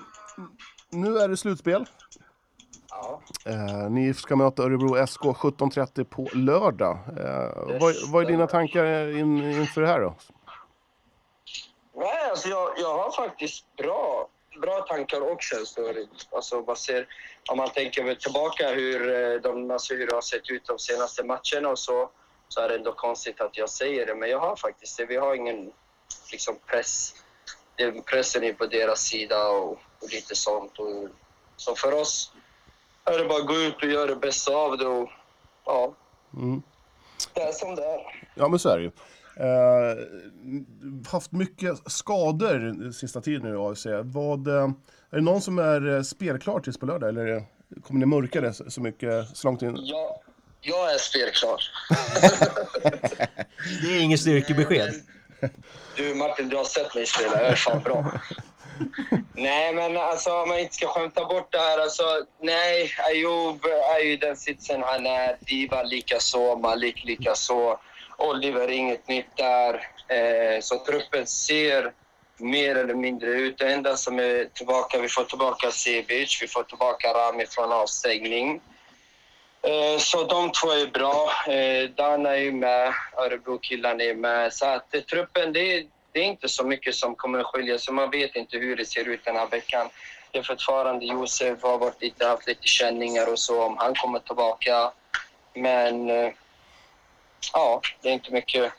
nu 0.89 1.17
är 1.17 1.27
det 1.27 1.37
slutspel. 1.37 1.85
Ja, 2.89 3.21
Eh, 3.45 3.89
ni 3.89 4.13
ska 4.13 4.35
möta 4.35 4.63
Örebro 4.63 5.07
SK 5.07 5.21
17.30 5.21 6.03
på 6.03 6.29
lördag. 6.33 6.97
Eh, 7.17 7.77
vad, 7.79 7.93
vad 8.11 8.23
är 8.23 8.27
dina 8.27 8.47
tankar 8.47 9.17
in, 9.17 9.37
inför 9.51 9.81
det 9.81 9.87
här 9.87 9.99
då? 10.01 10.15
Nej, 11.95 12.29
alltså 12.29 12.49
jag, 12.49 12.69
jag 12.77 12.97
har 12.97 13.11
faktiskt 13.11 13.75
bra, 13.75 14.27
bra 14.61 14.81
tankar 14.81 15.31
och 15.31 15.41
känslor. 15.41 15.95
Alltså, 16.31 16.61
man 16.67 16.75
ser, 16.75 17.07
om 17.51 17.57
man 17.57 17.69
tänker 17.69 18.15
tillbaka 18.15 18.69
hur, 18.69 19.13
eh, 19.33 19.41
de, 19.41 19.71
alltså 19.71 19.93
hur 19.93 20.07
det 20.07 20.13
har 20.15 20.21
sett 20.21 20.49
ut 20.49 20.65
de 20.65 20.79
senaste 20.79 21.23
matcherna 21.23 21.69
och 21.69 21.79
så, 21.79 22.09
så 22.53 22.61
är 22.61 22.69
det 22.69 22.75
ändå 22.75 22.93
konstigt 22.93 23.41
att 23.41 23.57
jag 23.57 23.69
säger 23.69 24.05
det. 24.05 24.15
Men 24.15 24.29
jag 24.29 24.39
har 24.39 24.55
faktiskt 24.55 24.97
det. 24.97 25.05
Vi 25.05 25.15
har 25.17 25.35
ingen 25.35 25.71
liksom, 26.31 26.55
press. 26.65 27.13
Pressen 28.05 28.43
är 28.43 28.53
på 28.53 28.65
deras 28.65 28.99
sida 28.99 29.47
och, 29.47 29.71
och 29.71 30.11
lite 30.11 30.35
sånt. 30.35 30.79
Och, 30.79 31.07
så 31.57 31.75
för 31.75 31.93
oss 31.93 32.31
är 33.05 33.19
det 33.19 33.25
bara 33.25 33.39
att 33.39 33.47
gå 33.47 33.55
ut 33.55 33.75
och 33.75 33.89
göra 33.89 34.05
det 34.05 34.15
bästa 34.15 34.55
av 34.55 34.77
det. 34.77 34.87
Och, 34.87 35.09
ja, 35.65 35.93
Mm. 36.33 36.61
det 37.33 37.41
är 37.41 37.51
som 37.51 37.75
det 37.75 37.83
är. 37.85 38.25
Ja, 38.35 38.47
men 38.47 38.59
så 38.59 38.69
är 38.69 38.77
det 38.77 38.83
ju. 38.83 38.91
Eh, 39.37 39.97
haft 41.11 41.31
mycket 41.31 41.91
skador 41.91 42.91
sista 42.91 43.21
tiden 43.21 43.41
nu 43.41 43.55
i 43.55 43.59
AFC. 43.59 43.85
Vad, 44.03 44.47
eh, 44.47 44.63
är 45.09 45.15
det 45.15 45.21
någon 45.21 45.41
som 45.41 45.59
är 45.59 45.95
eh, 45.95 46.01
spelklar 46.01 46.59
tills 46.59 46.77
på 46.77 46.85
lördag? 46.85 47.09
Eller 47.09 47.43
kommer 47.83 47.99
ni 47.99 48.05
mörka 48.05 48.41
det 48.41 48.53
så 48.53 48.81
mycket 48.81 49.37
så 49.37 49.47
långt 49.47 49.61
in? 49.61 49.77
Jag, 49.79 50.19
jag 50.63 50.93
är 50.93 50.97
spelklar. 50.97 51.63
Det 53.81 53.87
är 53.87 54.01
inget 54.01 54.19
styrkebesked. 54.19 54.93
Du 55.95 56.15
Martin, 56.15 56.49
du 56.49 56.57
har 56.57 56.63
sett 56.63 56.95
mig 56.95 57.05
spela. 57.05 57.41
Jag 57.41 57.51
är 57.51 57.55
fan 57.55 57.81
bra. 57.81 58.11
Nej, 59.33 59.73
men 59.73 59.97
alltså 59.97 60.31
om 60.31 60.49
man 60.49 60.59
inte 60.59 60.75
ska 60.75 60.87
skämta 60.87 61.25
bort 61.25 61.51
det 61.51 61.57
här. 61.57 61.79
Alltså, 61.79 62.03
nej, 62.41 62.91
Ayoub 63.09 63.65
är 63.65 63.99
ju 63.99 64.17
den 64.17 64.37
sitsen 64.37 64.83
han 64.83 65.05
är. 65.05 65.37
Diva 65.39 65.83
likaså, 65.83 66.55
Malik 66.55 67.03
likaså. 67.03 67.79
Oliver 68.17 68.71
inget 68.71 69.07
nytt 69.07 69.37
där. 69.37 69.73
Eh, 70.07 70.61
så 70.61 70.77
truppen 70.77 71.27
ser 71.27 71.91
mer 72.37 72.75
eller 72.75 72.93
mindre 72.93 73.29
ut. 73.29 73.57
Det 73.57 73.73
enda 73.73 73.97
som 73.97 74.19
är 74.19 74.45
tillbaka, 74.53 74.99
vi 74.99 75.09
får 75.09 75.23
tillbaka 75.23 75.71
Sebic, 75.71 76.39
vi 76.41 76.47
får 76.47 76.63
tillbaka 76.63 77.07
Rami 77.07 77.45
från 77.45 77.71
avstängning. 77.71 78.61
Eh, 79.67 79.97
Så 79.99 80.23
de 80.23 80.51
två 80.51 80.71
är 80.71 80.87
bra. 80.87 81.31
Eh, 81.53 81.89
Dan 81.89 82.25
är 82.25 82.35
ju 82.35 82.51
med, 82.51 82.93
Örebro-killarna 83.17 84.03
är 84.03 84.13
med. 84.13 84.53
Så 84.53 84.65
att 84.65 84.95
eh, 84.95 85.01
truppen, 85.01 85.53
det 85.53 85.59
är, 85.59 85.85
det 86.11 86.19
är 86.19 86.23
inte 86.23 86.49
så 86.49 86.63
mycket 86.63 86.95
som 86.95 87.15
kommer 87.15 87.39
att 87.39 87.45
skilja 87.45 87.77
sig. 87.79 87.93
man 87.93 88.11
vet 88.11 88.35
inte 88.35 88.57
hur 88.57 88.75
det 88.75 88.85
ser 88.85 89.07
ut 89.07 89.25
den 89.25 89.35
här 89.35 89.47
veckan. 89.47 89.89
Det 90.31 90.39
är 90.39 90.43
fortfarande 90.43 91.05
Josef 91.05 91.63
har 91.63 91.77
varit 91.77 92.01
lite, 92.01 92.25
haft 92.25 92.47
lite 92.47 92.67
känningar 92.67 93.31
och 93.31 93.39
så, 93.39 93.63
om 93.63 93.77
han 93.77 93.95
kommer 93.95 94.19
tillbaka. 94.19 94.91
Men 95.53 96.09
eh, 96.09 96.31
ja, 97.53 97.81
det 98.01 98.09
är 98.09 98.13
inte 98.13 98.31
mycket 98.33 98.71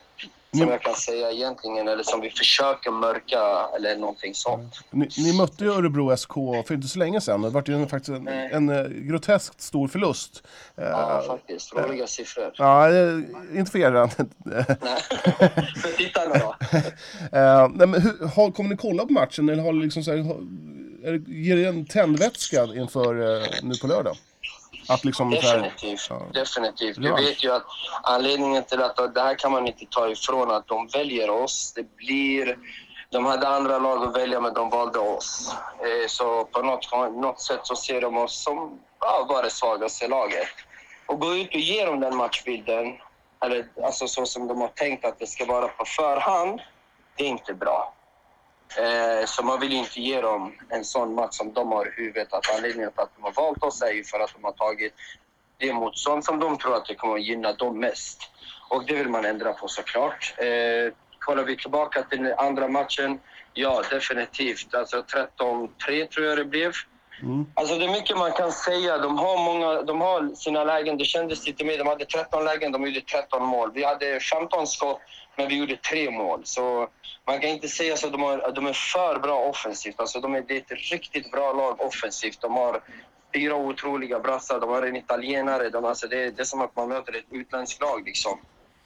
som 0.58 0.68
jag 0.68 0.82
kan 0.82 0.94
säga 0.94 1.30
egentligen, 1.30 1.88
eller 1.88 2.02
som 2.02 2.20
vi 2.20 2.30
försöker 2.30 2.90
mörka 2.90 3.68
eller 3.76 3.96
någonting 3.96 4.34
sånt. 4.34 4.80
Ni, 4.90 5.08
ni 5.16 5.38
mötte 5.38 5.64
ju 5.64 5.72
Örebro 5.72 6.16
SK 6.16 6.32
för 6.66 6.74
inte 6.74 6.88
så 6.88 6.98
länge 6.98 7.20
sedan. 7.20 7.42
Det 7.42 7.48
var 7.48 7.64
ju 7.66 7.74
en, 7.74 7.88
faktiskt 7.88 8.16
en, 8.16 8.24
Nej. 8.24 8.50
en 8.52 8.68
eh, 8.68 8.84
groteskt 8.88 9.60
stor 9.60 9.88
förlust. 9.88 10.42
Ja, 10.74 11.24
faktiskt. 11.26 11.74
Roliga 11.74 12.06
siffror. 12.06 12.52
Ja, 12.56 12.88
inte 13.54 13.70
för 13.70 13.78
er. 13.78 13.90
Nej. 13.90 14.64
För 15.76 15.96
tittarna 15.96 16.34
då? 16.34 16.54
Eh, 17.32 17.68
nej, 17.74 17.86
men 17.86 18.02
hur, 18.02 18.26
har, 18.26 18.50
kommer 18.50 18.70
ni 18.70 18.76
kolla 18.76 19.06
på 19.06 19.12
matchen 19.12 19.48
eller 19.48 19.62
har 19.62 19.72
liksom 19.72 20.04
så 20.04 20.10
här, 20.10 20.18
har, 20.18 20.34
är 21.04 21.22
ger 21.28 21.56
det 21.56 21.64
en 21.64 21.86
tändvätska 21.86 22.64
inför 22.64 23.14
nu 23.62 23.74
på 23.74 23.86
lördag? 23.86 24.16
Att 24.88 25.04
liksom 25.04 25.32
så 25.32 25.40
här, 25.40 25.56
Definitivt. 25.58 26.06
ja. 26.10 26.22
Definitivt. 26.32 26.96
Du 26.96 27.02
Revansch. 27.02 27.22
vet 27.24 27.44
ju 27.44 27.52
att 27.54 27.64
anledningen 28.02 28.64
till 28.64 28.82
att 28.82 29.14
det 29.14 29.20
här 29.20 29.34
kan 29.34 29.52
man 29.52 29.66
inte 29.66 29.86
ta 29.90 30.08
ifrån 30.08 30.50
att 30.50 30.66
de 30.66 30.86
väljer 30.88 31.30
oss. 31.30 31.72
Det 31.76 31.96
blir... 31.96 32.58
De 33.10 33.26
hade 33.26 33.48
andra 33.48 33.78
lag 33.78 34.02
att 34.08 34.16
välja, 34.16 34.40
men 34.40 34.54
de 34.54 34.70
valde 34.70 34.98
oss. 34.98 35.54
Eh, 35.80 36.08
Så 36.08 36.44
på 36.44 36.62
något, 36.62 36.92
något 37.16 37.40
sätt 37.40 37.60
så 37.62 37.76
ser 37.76 38.00
de 38.00 38.16
oss 38.18 38.42
som 38.42 38.78
ja, 39.00 39.26
bara 39.28 39.42
det 39.42 39.50
svagaste 39.50 40.08
laget. 40.08 40.48
Och 41.06 41.20
gå 41.20 41.34
ut 41.34 41.48
och 41.48 41.60
ge 41.60 41.84
dem 41.86 42.00
den 42.00 42.16
matchbilden, 42.16 42.86
eller 43.44 43.66
alltså 43.84 44.08
så 44.08 44.26
som 44.26 44.46
de 44.48 44.60
har 44.60 44.68
tänkt 44.68 45.04
att 45.04 45.18
det 45.18 45.26
ska 45.26 45.44
vara 45.44 45.68
på 45.68 45.84
förhand, 45.84 46.60
det 47.16 47.24
är 47.24 47.28
inte 47.28 47.54
bra. 47.54 47.94
Eh, 48.76 49.26
Så 49.26 49.42
man 49.42 49.60
vill 49.60 49.72
ju 49.72 49.78
inte 49.78 50.00
ge 50.00 50.20
dem 50.20 50.52
en 50.68 50.84
sån 50.84 51.14
match 51.14 51.34
som 51.36 51.52
de 51.52 51.72
har 51.72 51.86
i 51.86 51.90
huvudet. 51.96 52.32
Att 52.32 52.54
anledningen 52.56 52.90
till 52.90 53.00
att 53.00 53.10
de 53.16 53.22
har 53.24 53.32
valt 53.32 53.62
oss 53.62 53.82
är 53.82 53.92
ju 53.92 54.04
för 54.04 54.20
att 54.20 54.32
de 54.34 54.44
har 54.44 54.52
tagit 54.52 54.94
det 55.58 55.72
motstånd 55.72 56.24
som 56.24 56.38
de 56.40 56.58
tror 56.58 56.74
att 56.76 56.86
det 56.86 56.94
kommer 56.94 57.14
att 57.14 57.24
gynna 57.24 57.52
dem 57.52 57.80
mest. 57.80 58.18
Och 58.68 58.84
det 58.86 58.94
vill 58.94 59.08
man 59.08 59.24
ändra 59.24 59.52
på 59.52 59.68
såklart. 59.68 60.34
Eh, 60.38 60.92
kollar 61.18 61.42
vi 61.44 61.56
tillbaka 61.56 62.02
till 62.02 62.22
den 62.24 62.38
andra 62.38 62.68
matchen, 62.68 63.20
ja 63.52 63.82
definitivt. 63.90 64.74
Alltså 64.74 65.02
13-3 65.38 66.06
tror 66.06 66.26
jag 66.26 66.38
det 66.38 66.44
blev. 66.44 66.72
Alltså 67.54 67.78
det 67.78 67.84
är 67.84 67.90
mycket 67.92 68.16
man 68.18 68.32
kan 68.32 68.52
säga. 68.52 68.98
De 68.98 69.18
har, 69.18 69.38
många, 69.44 69.82
de 69.82 70.00
har 70.00 70.34
sina 70.34 70.64
lägen. 70.64 70.98
Det 70.98 71.04
kändes 71.04 71.46
lite 71.46 71.64
mer. 71.64 71.78
De 71.78 71.86
hade 71.86 72.04
13 72.04 72.44
lägen, 72.44 72.72
de 72.72 72.86
gjorde 72.86 73.00
13 73.00 73.42
mål. 73.46 73.70
Vi 73.74 73.84
hade 73.84 74.20
15 74.20 74.66
skott, 74.66 75.00
men 75.36 75.48
vi 75.48 75.58
gjorde 75.58 75.76
tre 75.76 76.10
mål. 76.10 76.40
Så 76.44 76.88
man 77.26 77.40
kan 77.40 77.50
inte 77.50 77.68
säga 77.68 77.96
så 77.96 78.06
att 78.06 78.12
de, 78.12 78.22
har, 78.22 78.52
de 78.52 78.66
är 78.66 78.72
för 78.72 79.18
bra 79.18 79.38
offensivt. 79.38 80.00
Alltså 80.00 80.20
de 80.20 80.34
är, 80.34 80.40
det 80.40 80.54
är 80.56 80.60
ett 80.60 80.90
riktigt 80.92 81.30
bra 81.30 81.52
lag 81.52 81.80
offensivt. 81.80 82.40
De 82.40 82.54
har 82.54 82.80
fyra 83.34 83.54
otroliga 83.54 84.20
brassar, 84.20 84.60
de 84.60 84.70
har 84.70 84.82
en 84.82 84.96
italienare. 84.96 85.70
De, 85.70 85.84
alltså 85.84 86.08
det, 86.08 86.30
det 86.30 86.42
är 86.42 86.44
som 86.44 86.60
att 86.60 86.76
man 86.76 86.88
möter 86.88 87.16
ett 87.16 87.24
utländskt 87.30 87.80
lag. 87.80 88.02
Liksom. 88.06 88.38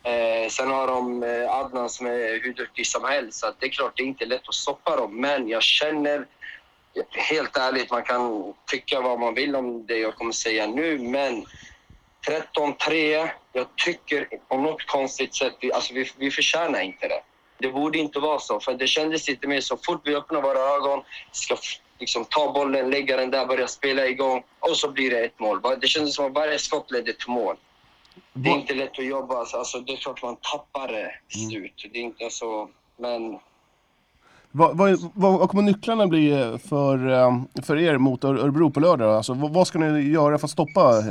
Eh, 0.02 0.48
sen 0.50 0.70
har 0.70 0.86
de 0.86 1.22
eh, 1.22 1.54
Adnan 1.54 1.90
som 1.90 2.06
är 2.06 2.42
hur 2.42 2.54
duktig 2.54 2.86
som 2.86 3.04
helst. 3.04 3.38
Så 3.38 3.46
det 3.58 3.66
är 3.66 3.70
klart, 3.70 3.92
det 3.96 4.02
är 4.02 4.06
inte 4.06 4.26
lätt 4.26 4.48
att 4.48 4.54
stoppa 4.54 4.96
dem. 4.96 5.20
Men 5.20 5.48
jag 5.48 5.62
känner 5.62 6.26
helt 7.10 7.56
ärligt, 7.56 7.90
man 7.90 8.02
kan 8.02 8.54
tycka 8.66 9.00
vad 9.00 9.20
man 9.20 9.34
vill 9.34 9.56
om 9.56 9.86
det 9.86 9.98
jag 9.98 10.14
kommer 10.14 10.32
säga 10.32 10.66
nu, 10.66 10.98
men 10.98 11.46
13-3, 12.26 13.28
jag 13.52 13.66
tycker 13.76 14.28
på 14.48 14.56
något 14.56 14.86
konstigt 14.86 15.34
sätt, 15.34 15.54
vi, 15.60 15.72
alltså 15.72 15.94
vi, 15.94 16.10
vi 16.16 16.30
förtjänar 16.30 16.80
inte 16.80 17.08
det. 17.08 17.22
Det 17.58 17.72
borde 17.72 17.98
inte 17.98 18.18
vara 18.18 18.38
så, 18.38 18.60
för 18.60 18.74
det 18.74 18.86
kändes 18.86 19.28
lite 19.28 19.46
mer 19.46 19.60
så 19.60 19.76
fort 19.76 20.00
vi 20.04 20.14
öppnar 20.14 20.42
våra 20.42 20.58
ögon, 20.58 21.02
ska 21.32 21.56
liksom 21.98 22.24
ta 22.24 22.52
bollen, 22.52 22.90
lägga 22.90 23.16
den 23.16 23.30
där, 23.30 23.46
börja 23.46 23.68
spela 23.68 24.06
igång 24.06 24.42
och 24.60 24.76
så 24.76 24.90
blir 24.90 25.10
det 25.10 25.24
ett 25.24 25.38
mål. 25.38 25.60
Det 25.80 25.86
kändes 25.86 26.14
som 26.14 26.26
att 26.26 26.32
varje 26.32 26.58
skott 26.58 26.90
ledde 26.90 27.12
till 27.12 27.30
mål. 27.30 27.56
Det 28.32 28.50
är 28.50 28.54
inte 28.54 28.74
lätt 28.74 28.98
att 28.98 29.04
jobba, 29.04 29.38
alltså, 29.38 29.56
alltså, 29.56 29.78
det 29.78 29.92
är 29.92 29.96
klart 29.96 30.22
man 30.22 30.36
tappar 30.36 30.88
det 30.88 31.14
till 31.28 31.48
slut. 31.48 31.86
Det 31.92 31.98
är 31.98 32.02
inte 32.02 32.30
så, 32.30 32.70
men 32.96 33.38
vad, 34.52 34.76
vad, 34.76 35.10
vad, 35.14 35.38
vad 35.38 35.48
kommer 35.48 35.62
nycklarna 35.62 36.06
bli 36.06 36.30
eh, 36.30 36.58
för, 36.58 37.08
eh, 37.08 37.62
för 37.62 37.78
er 37.78 37.98
mot 37.98 38.24
Örebro 38.24 38.70
på 38.70 38.80
lördag? 38.80 39.16
Alltså, 39.16 39.34
vad, 39.34 39.52
vad 39.52 39.66
ska 39.66 39.78
ni 39.78 40.10
göra 40.12 40.38
för 40.38 40.46
att 40.46 40.50
stoppa? 40.50 40.98
Eh, 40.98 41.04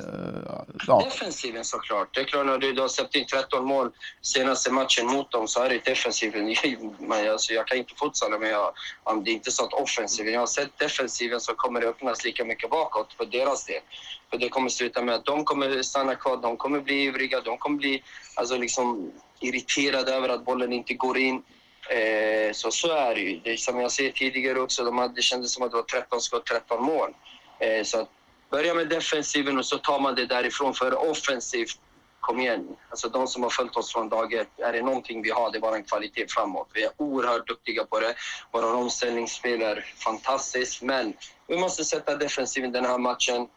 ja. 0.88 1.02
Defensiven 1.06 1.66
såklart. 1.66 2.08
Det 2.14 2.20
är 2.20 2.24
klart 2.24 2.46
när 2.46 2.58
du, 2.58 2.74
du 2.74 2.82
har 2.82 2.88
släppt 2.88 3.16
in 3.16 3.26
13 3.26 3.66
mål 3.66 3.92
senaste 4.22 4.72
matchen 4.72 5.06
mot 5.06 5.32
dem 5.32 5.48
så 5.48 5.64
är 5.64 5.70
det 5.70 5.86
defensiven. 5.86 6.46
Men 7.00 7.32
alltså, 7.32 7.54
jag 7.54 7.68
kan 7.68 7.78
inte 7.78 7.94
futsala 7.96 8.40
men 8.40 8.50
jag, 8.50 8.72
om 9.04 9.24
det 9.24 9.32
är 9.32 9.34
inte 9.34 9.52
så 9.52 9.64
att 9.64 9.74
offensiven. 9.74 10.34
Jag 10.34 10.40
har 10.40 10.48
sett 10.48 10.80
defensiven 10.80 11.40
så 11.40 11.54
kommer 11.54 11.82
det 11.82 11.88
öppnas 11.88 12.24
lika 12.24 12.46
mycket 12.46 12.70
bakåt 12.70 13.14
för 13.14 13.26
deras 13.26 13.66
del. 13.66 13.82
För 14.30 14.38
det 14.38 14.50
kommer 14.50 14.70
sluta 14.70 15.02
med 15.02 15.16
att 15.16 15.26
de 15.26 15.44
kommer 15.44 15.82
stanna 15.82 16.16
kvar, 16.16 16.38
de 16.38 16.58
kommer 16.58 16.80
bli 16.80 17.04
ivriga, 17.04 17.42
de 17.42 17.58
kommer 17.58 17.78
bli 17.78 18.04
alltså, 18.36 18.58
liksom, 18.58 19.12
irriterade 19.40 20.14
över 20.14 20.30
att 20.30 20.46
bollen 20.46 20.74
inte 20.74 20.94
går 20.94 21.18
in. 21.18 21.44
Eh, 21.90 22.52
så 22.54 22.72
så 22.72 22.92
är 22.92 23.16
det 23.16 23.22
ju. 23.22 23.40
Det 23.44 23.60
som 23.60 23.80
jag 23.80 23.92
säger 23.92 24.12
tidigare 24.12 24.60
också, 24.60 24.84
de 24.84 24.98
hade, 24.98 25.14
det 25.14 25.22
kändes 25.22 25.54
som 25.54 25.64
att 25.64 25.72
det 25.72 25.78
var 25.78 25.84
13 25.84 26.22
skott, 26.22 26.46
13 26.46 26.84
mål. 26.84 27.14
Eh, 27.60 27.84
så 27.84 28.02
att 28.02 28.10
börja 28.50 28.74
med 28.74 28.90
defensiven 28.90 29.58
och 29.58 29.66
så 29.66 29.78
tar 29.78 30.00
man 30.00 30.16
det 30.16 30.26
därifrån. 30.26 30.74
För 30.74 31.10
offensivt, 31.10 31.80
kom 32.20 32.40
igen. 32.40 32.76
Alltså 32.90 33.10
de 33.10 33.28
som 33.28 33.44
har 33.44 33.50
följt 33.50 33.76
oss 33.76 33.94
från 33.94 34.10
dag 34.10 34.34
ett, 34.34 34.60
är 34.60 34.74
det 34.74 34.82
någonting 34.82 35.22
vi 35.22 35.30
har, 35.30 35.52
det 35.52 35.58
är 35.58 35.62
bara 35.62 35.76
en 35.76 35.84
kvalitet 35.84 36.26
framåt. 36.30 36.70
Vi 36.74 36.84
är 36.84 36.92
oerhört 36.98 37.48
duktiga 37.48 37.86
på 37.86 38.00
det. 38.00 38.16
Vår 38.52 38.74
omställningsspel 38.74 39.62
är 39.62 39.86
fantastiskt, 39.98 40.82
men 40.82 41.14
vi 41.48 41.58
måste 41.58 41.86
sätta 41.86 42.16
defensiven 42.16 42.72
den 42.72 42.86
här 42.86 42.98
matchen. 42.98 43.48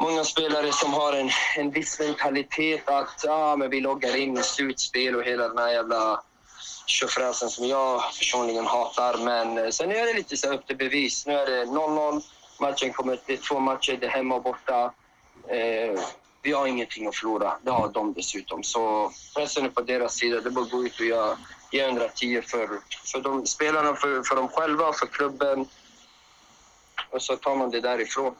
Många 0.00 0.24
spelare 0.24 0.72
som 0.72 0.92
har 0.92 1.12
en, 1.12 1.30
en 1.56 1.70
viss 1.70 2.00
mentalitet 2.00 2.88
att 2.88 3.28
ah, 3.28 3.56
men 3.56 3.70
vi 3.70 3.80
loggar 3.80 4.16
in 4.16 4.38
i 4.38 4.42
slutspel 4.42 5.16
och 5.16 5.24
hela 5.24 5.48
den 5.48 5.58
här 5.58 5.72
jävla 5.72 6.22
tjofräsen 6.90 7.50
som 7.50 7.66
jag 7.66 8.02
personligen 8.18 8.66
hatar. 8.66 9.18
Men 9.18 9.58
eh, 9.58 9.70
sen 9.70 9.90
är 9.90 10.06
det 10.06 10.14
lite 10.14 10.36
så 10.36 10.52
upp 10.52 10.66
till 10.66 10.76
bevis. 10.76 11.26
Nu 11.26 11.32
är 11.32 11.46
det 11.46 11.64
0-0. 11.64 12.22
Matchen 12.60 12.92
kommer 12.92 13.16
till 13.16 13.38
två 13.38 13.58
matcher, 13.58 13.98
det 14.00 14.06
är 14.06 14.10
hemma 14.10 14.34
och 14.34 14.42
borta. 14.42 14.92
Eh, 15.48 16.00
vi 16.42 16.52
har 16.52 16.66
ingenting 16.66 17.06
att 17.06 17.16
förlora. 17.16 17.58
Det 17.62 17.70
har 17.70 17.88
de 17.88 18.12
dessutom. 18.12 18.62
Så 18.62 19.12
pressen 19.36 19.64
är 19.64 19.68
på 19.68 19.80
deras 19.80 20.14
sida. 20.14 20.40
Det 20.40 20.48
är 20.48 20.50
bara 20.50 20.64
att 20.64 20.70
gå 20.70 20.86
ut 20.86 21.00
och 21.00 21.06
göra 21.06 21.36
ge 21.70 21.84
110 21.84 22.42
för, 22.42 22.68
för 23.12 23.20
de 23.20 23.46
spelarna, 23.46 23.94
för, 23.94 24.22
för 24.22 24.36
dem 24.36 24.48
själva, 24.48 24.92
för 24.92 25.06
klubben. 25.06 25.68
Och 27.10 27.22
så 27.22 27.36
tar 27.36 27.56
man 27.56 27.70
det 27.70 27.80
därifrån. 27.80 28.34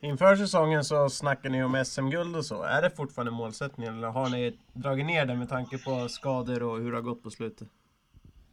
Inför 0.00 0.36
säsongen 0.36 0.84
så 0.84 1.10
snackar 1.10 1.50
ni 1.50 1.64
om 1.64 1.84
SM-guld 1.84 2.36
och 2.36 2.44
så. 2.44 2.62
Är 2.62 2.82
det 2.82 2.90
fortfarande 2.90 3.32
målsättningen 3.32 3.98
eller 3.98 4.08
har 4.08 4.28
ni 4.28 4.58
dragit 4.72 5.06
ner 5.06 5.26
det 5.26 5.34
med 5.34 5.48
tanke 5.48 5.78
på 5.78 6.08
skador 6.08 6.62
och 6.62 6.78
hur 6.78 6.90
det 6.90 6.96
har 6.96 7.02
gått 7.02 7.22
på 7.22 7.30
slutet? 7.30 7.68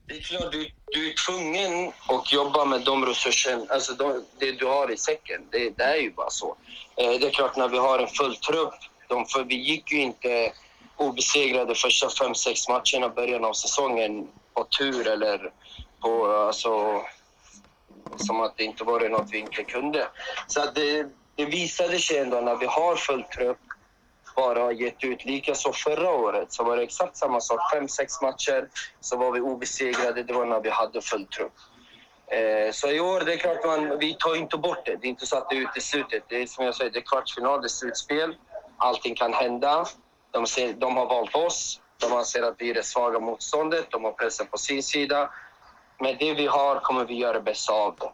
Det 0.08 0.18
är 0.18 0.22
klart, 0.22 0.52
du, 0.52 0.70
du 0.86 1.10
är 1.10 1.14
tvungen 1.28 1.92
att 2.08 2.34
jobba 2.34 2.66
med 2.66 2.82
de 2.82 3.06
resurser, 3.06 3.66
alltså 3.70 3.94
de, 3.94 4.24
det 4.40 4.52
du 4.52 4.66
har 4.66 4.92
i 4.92 4.98
säcken. 4.98 5.42
Det, 5.52 5.70
det 5.78 5.84
är 5.84 5.96
ju 5.96 6.12
bara 6.12 6.30
så. 6.30 6.56
Eh, 6.98 7.20
det 7.20 7.28
är 7.28 7.32
klart, 7.32 7.56
när 7.56 7.68
vi 7.68 7.78
har 7.78 8.00
en 8.00 8.08
full 8.08 8.36
trupp, 8.36 8.74
de, 9.08 9.26
för 9.26 9.44
vi 9.44 9.56
gick 9.56 9.92
ju 9.92 10.02
inte 10.02 10.52
obesegrade 10.98 11.76
första 11.76 12.10
fem, 12.10 12.36
sex 12.36 12.68
matcherna 12.70 13.06
i 13.06 13.16
början 13.16 13.46
av 13.46 13.54
säsongen 13.54 14.28
på 14.54 14.64
tur 14.64 15.08
eller 15.08 15.52
på, 16.00 16.28
alltså, 16.28 17.02
som 18.18 18.42
att 18.42 18.58
det 18.58 18.64
inte 18.64 18.84
var 18.84 19.10
något 19.10 19.30
vi 19.32 19.38
inte 19.38 19.64
kunde. 19.64 20.08
Så 20.48 20.62
att 20.62 20.76
det, 20.76 21.08
det 21.36 21.46
visade 21.46 22.00
sig 22.00 22.18
ändå 22.18 22.42
när 22.42 22.56
vi 22.56 22.66
har 22.66 22.96
full 22.96 23.24
trupp 23.24 23.58
bara 24.36 24.60
har 24.60 24.72
gett 24.72 25.04
ut. 25.04 25.26
Likaså 25.26 25.74
förra 25.74 26.10
året 26.10 26.54
så 26.54 26.64
var 26.64 26.78
det 26.78 26.84
exakt 26.84 27.18
samma 27.18 27.42
sak. 27.42 27.60
Fem, 27.74 27.88
sex 27.88 28.22
matcher 28.22 28.70
så 29.00 29.18
var 29.18 29.32
vi 29.32 29.40
obesegrade. 29.40 30.24
Det 30.24 30.34
var 30.34 30.46
när 30.46 30.60
vi 30.60 30.70
hade 30.70 31.02
full 31.02 31.26
trupp. 31.26 31.54
Eh, 32.28 32.72
så 32.72 32.92
i 32.92 33.00
år, 33.00 33.20
det 33.20 33.34
är 33.34 33.38
klart 33.38 33.66
man, 33.66 34.00
vi 34.00 34.14
tar 34.14 34.36
inte 34.36 34.58
bort 34.58 34.86
det. 34.86 34.96
Det 34.96 35.08
är 35.08 35.10
inte 35.10 35.26
så 35.26 35.38
att 35.38 35.50
det 35.50 35.56
är 35.56 35.60
uteslutet. 35.60 36.24
Det 36.28 36.42
är 36.42 36.48
som 36.48 36.66
jag 36.66 36.76
säger, 36.76 36.92
det 36.92 37.00
är 37.00 37.02
kvartsfinal, 37.02 37.62
det 37.62 37.66
är 37.66 37.70
slutspel. 37.70 38.36
Allting 38.78 39.16
kan 39.16 39.34
hända. 39.34 39.86
De, 40.32 40.48
ser, 40.48 40.74
de 40.74 40.98
har 40.98 41.06
valt 41.06 41.36
oss. 41.36 41.82
De 41.98 42.14
anser 42.14 42.44
att 42.44 42.56
vi 42.58 42.70
är 42.70 42.74
det 42.74 42.84
svaga 42.84 43.20
motståndet. 43.20 43.86
De 43.92 44.04
har 44.04 44.12
pressen 44.12 44.48
på 44.48 44.58
sin 44.58 44.84
sida. 44.84 45.30
Men 46.00 46.16
det 46.20 46.34
vi 46.34 46.48
har 46.48 46.80
kommer 46.80 47.06
vi 47.06 47.14
göra 47.14 47.34
det 47.34 47.42
bästa 47.42 47.74
av. 47.74 48.12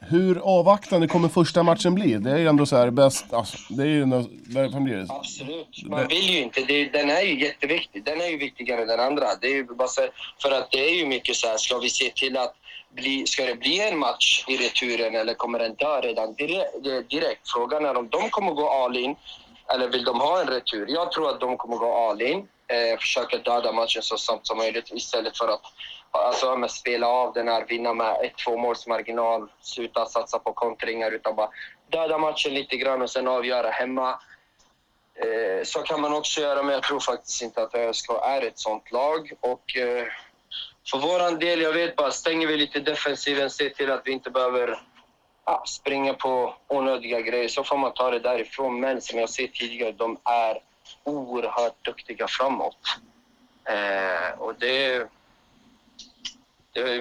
Hur 0.00 0.38
avvaktande 0.38 1.08
kommer 1.08 1.28
första 1.28 1.62
matchen 1.62 1.94
bli? 1.94 2.14
Det 2.14 2.30
är 2.30 2.38
ju 2.38 2.48
ändå 2.48 2.66
så 2.66 2.76
här 2.76 2.90
bäst, 2.90 3.32
alltså, 3.32 3.56
det 3.68 3.82
är 3.82 3.86
ju 3.86 4.02
ändå, 4.02 4.24
vad 4.46 4.82
blir 4.82 4.96
det? 4.96 5.06
Absolut. 5.08 5.82
Man 5.84 6.08
vill 6.08 6.30
ju 6.30 6.38
inte. 6.38 6.60
Det, 6.60 6.84
den 6.84 7.10
är 7.10 7.22
ju 7.22 7.40
jätteviktig. 7.40 8.04
Den 8.04 8.20
är 8.20 8.26
ju 8.26 8.36
viktigare 8.36 8.82
än 8.82 8.88
den 8.88 9.00
andra. 9.00 9.26
Det 9.40 9.46
är 9.46 9.54
ju 9.54 9.64
bara 9.64 9.88
så, 9.88 10.02
för 10.42 10.50
att 10.50 10.70
det 10.70 10.90
är 10.90 10.94
ju 10.94 11.06
mycket 11.06 11.36
så 11.36 11.46
här, 11.46 11.56
ska 11.56 11.78
vi 11.78 11.90
se 11.90 12.10
till 12.10 12.36
att 12.36 12.54
bli, 12.94 13.26
ska 13.26 13.44
det 13.44 13.54
bli 13.54 13.80
en 13.80 13.98
match 13.98 14.44
i 14.48 14.56
returen 14.56 15.14
eller 15.14 15.34
kommer 15.34 15.58
den 15.58 15.74
dö 15.74 16.00
redan 16.00 16.34
direkt? 16.34 17.10
direkt? 17.10 17.50
Frågan 17.54 17.84
är 17.84 17.96
om 17.96 18.08
de 18.08 18.30
kommer 18.30 18.52
gå 18.52 18.70
all 18.70 18.96
in 18.96 19.16
eller 19.74 19.88
vill 19.88 20.04
de 20.04 20.20
ha 20.20 20.40
en 20.40 20.46
retur? 20.48 20.86
Jag 20.88 21.12
tror 21.12 21.30
att 21.30 21.40
de 21.40 21.56
kommer 21.56 21.76
gå 21.76 21.94
all 21.94 22.22
in, 22.22 22.38
eh, 22.38 22.98
försöka 23.00 23.38
döda 23.38 23.72
matchen 23.72 24.02
så 24.02 24.18
snabbt 24.18 24.46
som 24.46 24.58
möjligt 24.58 24.92
istället 24.92 25.38
för 25.38 25.48
att 25.48 25.62
alltså, 26.18 26.56
med 26.56 26.70
spela 26.70 27.06
av 27.06 27.32
den 27.32 27.48
här, 27.48 27.64
vinna 27.66 27.94
med 27.94 28.16
ett, 28.22 28.38
två 28.44 28.56
måls 28.56 28.86
marginal, 28.86 29.48
sluta 29.60 30.06
satsa 30.06 30.38
på 30.38 30.52
kontringar 30.52 31.10
utan 31.10 31.36
bara 31.36 31.50
döda 31.90 32.18
matchen 32.18 32.54
lite 32.54 32.76
grann 32.76 33.02
och 33.02 33.10
sen 33.10 33.28
avgöra 33.28 33.70
hemma. 33.70 34.18
Eh, 35.14 35.64
så 35.64 35.82
kan 35.82 36.00
man 36.00 36.12
också 36.12 36.40
göra, 36.40 36.62
men 36.62 36.74
jag 36.74 36.82
tror 36.82 37.00
faktiskt 37.00 37.42
inte 37.42 37.62
att 37.62 37.74
ÖSK 37.74 38.10
är 38.10 38.42
ett 38.42 38.58
sånt 38.58 38.92
lag. 38.92 39.32
Och 39.40 39.76
eh, 39.76 40.06
för 40.90 40.98
vår 40.98 41.38
del, 41.38 41.60
jag 41.60 41.72
vet 41.72 41.96
bara, 41.96 42.10
stänger 42.10 42.46
vi 42.46 42.56
lite 42.56 42.80
defensiven, 42.80 43.50
se 43.50 43.70
till 43.70 43.90
att 43.90 44.02
vi 44.04 44.12
inte 44.12 44.30
behöver 44.30 44.82
ja, 45.44 45.64
springa 45.66 46.14
på 46.14 46.54
onödiga 46.68 47.20
grejer, 47.20 47.48
så 47.48 47.64
får 47.64 47.76
man 47.78 47.94
ta 47.94 48.10
det 48.10 48.18
därifrån. 48.18 48.80
Men 48.80 49.00
som 49.00 49.18
jag 49.18 49.30
sett 49.30 49.54
tidigare, 49.54 49.92
de 49.92 50.18
är 50.24 50.58
oerhört 51.04 51.84
duktiga 51.84 52.28
framåt. 52.28 52.78
Eh, 53.64 54.38
och 54.38 54.54
det, 54.58 54.98
det, 54.98 55.08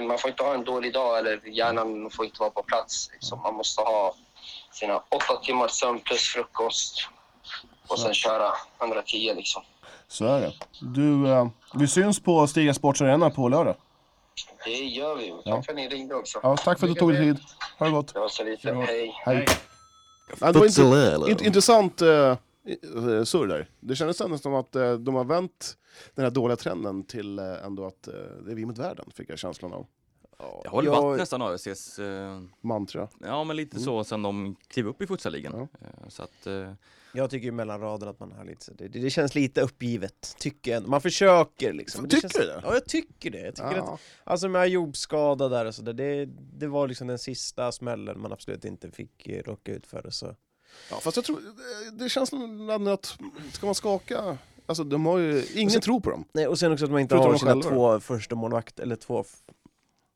man 0.07 0.17
får 0.17 0.29
inte 0.29 0.43
ha 0.43 0.53
en 0.53 0.63
dålig 0.63 0.93
dag 0.93 1.17
eller 1.19 1.47
hjärnan 1.47 2.09
får 2.09 2.25
inte 2.25 2.39
vara 2.39 2.49
på 2.49 2.63
plats. 2.63 3.09
Liksom. 3.13 3.39
Man 3.39 3.53
måste 3.53 3.81
ha 3.81 4.15
sina 4.71 4.97
åtta 4.97 5.35
timmars 5.43 5.71
sömn 5.71 5.99
plus 5.99 6.21
frukost 6.21 7.07
och 7.87 7.99
sen 7.99 8.13
köra 8.13 8.51
110 8.81 9.33
liksom. 9.35 9.63
Så 10.07 10.25
är 10.25 10.41
det. 10.41 10.53
Du, 10.81 11.31
eh, 11.31 11.47
vi 11.73 11.87
syns 11.87 12.19
på 12.19 12.47
Stiga 12.47 12.73
Sports 12.73 13.01
Arena 13.01 13.29
på 13.29 13.49
lördag. 13.49 13.75
Det 14.65 14.71
gör 14.71 15.15
vi. 15.15 15.29
Tack 15.29 15.41
Ja. 15.45 15.61
för 15.63 15.71
att 15.71 15.75
ni 15.75 15.87
ringde 15.89 16.15
också. 16.15 16.39
Ja, 16.43 16.57
tack 16.57 16.79
för 16.79 16.87
att 16.87 16.93
du 16.93 16.99
tog 16.99 17.13
dig 17.13 17.21
tid. 17.21 17.39
Ha 17.79 17.85
det 17.85 17.91
gott. 17.91 18.13
Det 18.13 18.19
var 18.19 18.29
så 18.29 18.43
lite. 18.43 18.73
Hej. 18.73 19.15
Hej. 19.25 19.45
Ja, 20.39 20.51
det 20.51 20.59
var 20.59 20.65
int- 20.67 21.27
int- 21.29 21.43
intressant 21.43 22.01
uh, 22.01 22.35
surr 23.25 23.47
där. 23.47 23.67
Det 23.79 23.95
kändes 23.95 24.19
nästan 24.19 24.39
som 24.39 24.53
att 24.55 24.75
eh, 24.75 24.93
de 24.93 25.15
har 25.15 25.23
vänt 25.25 25.77
den 26.15 26.23
här 26.25 26.31
dåliga 26.31 26.55
trenden 26.57 27.03
till 27.03 27.39
eh, 27.39 27.65
ändå 27.65 27.85
att 27.85 28.07
eh, 28.07 28.13
det 28.45 28.51
är 28.51 28.55
vi 28.55 28.65
mot 28.65 28.77
världen, 28.77 29.05
fick 29.15 29.29
jag 29.29 29.39
känslan 29.39 29.73
av. 29.73 29.85
Det 30.63 30.69
har 30.69 30.77
väl 30.77 30.85
Jag- 30.85 31.01
varit 31.01 31.19
nästan 31.19 31.41
AFCs, 31.41 31.99
eh, 31.99 32.41
Mantra. 32.61 33.07
ja 33.19 33.43
men 33.43 33.55
lite 33.55 33.79
så 33.79 34.03
sen 34.03 34.21
de 34.21 34.55
klev 34.67 34.87
upp 34.87 35.01
i 35.01 35.07
futsaligan. 35.07 35.53
Ja. 35.55 35.87
Eh, 35.87 36.09
Så 36.09 36.23
att, 36.23 36.47
eh, 36.47 36.73
Jag 37.13 37.29
tycker 37.29 37.45
ju 37.45 37.51
mellan 37.51 37.79
raderna 37.81 38.11
att 38.11 38.19
man 38.19 38.31
har 38.31 38.45
lite 38.45 38.73
det, 38.73 38.87
det 38.87 39.09
känns 39.09 39.35
lite 39.35 39.61
uppgivet, 39.61 40.35
tycker 40.39 40.71
jag. 40.71 40.87
Man 40.87 41.01
försöker 41.01 41.73
liksom. 41.73 42.03
Tycker 42.09 42.21
känns, 42.21 42.33
du 42.33 42.39
det? 42.39 42.61
Ja, 42.63 42.73
jag 42.73 42.85
tycker 42.85 43.31
det. 43.31 43.39
Jag 43.39 43.55
tycker 43.55 43.75
Ja. 43.75 43.93
att, 43.93 43.99
alltså 44.23 44.47
med 44.49 44.67
jobbskada 44.69 45.49
där 45.49 45.65
och 45.65 45.75
sådär, 45.75 45.93
det, 45.93 46.25
det 46.53 46.67
var 46.67 46.87
liksom 46.87 47.07
den 47.07 47.19
sista 47.19 47.71
smällen 47.71 48.19
man 48.21 48.31
absolut 48.33 48.65
inte 48.65 48.91
fick 48.91 49.27
eh, 49.27 49.43
råka 49.43 49.71
ut 49.73 49.87
för. 49.87 50.09
Så. 50.09 50.35
Ja, 50.89 50.99
fast 50.99 51.17
jag 51.17 51.25
tror, 51.25 51.37
eh, 51.37 51.93
det 51.93 52.09
känns 52.09 52.29
som 52.29 52.69
att, 52.87 53.17
ska 53.53 53.65
man 53.65 53.75
skaka, 53.75 54.37
alltså 54.65 54.83
de 54.83 55.05
har 55.05 55.17
ju, 55.17 55.45
ingen 55.53 55.65
Alltså- 55.67 55.79
tror 55.81 55.99
på 55.99 56.09
dem. 56.09 56.25
Nej, 56.33 56.47
och 56.47 56.59
sen 56.59 56.71
också 56.71 56.85
att 56.85 56.91
man 56.91 57.01
inte 57.01 57.15
Förutom 57.15 57.31
har 57.31 57.37
sina 57.37 57.51
själva 57.51 57.69
två 57.69 57.99
första 57.99 58.35
målvakter, 58.35 58.83
eller 58.83 58.95
två 58.95 59.25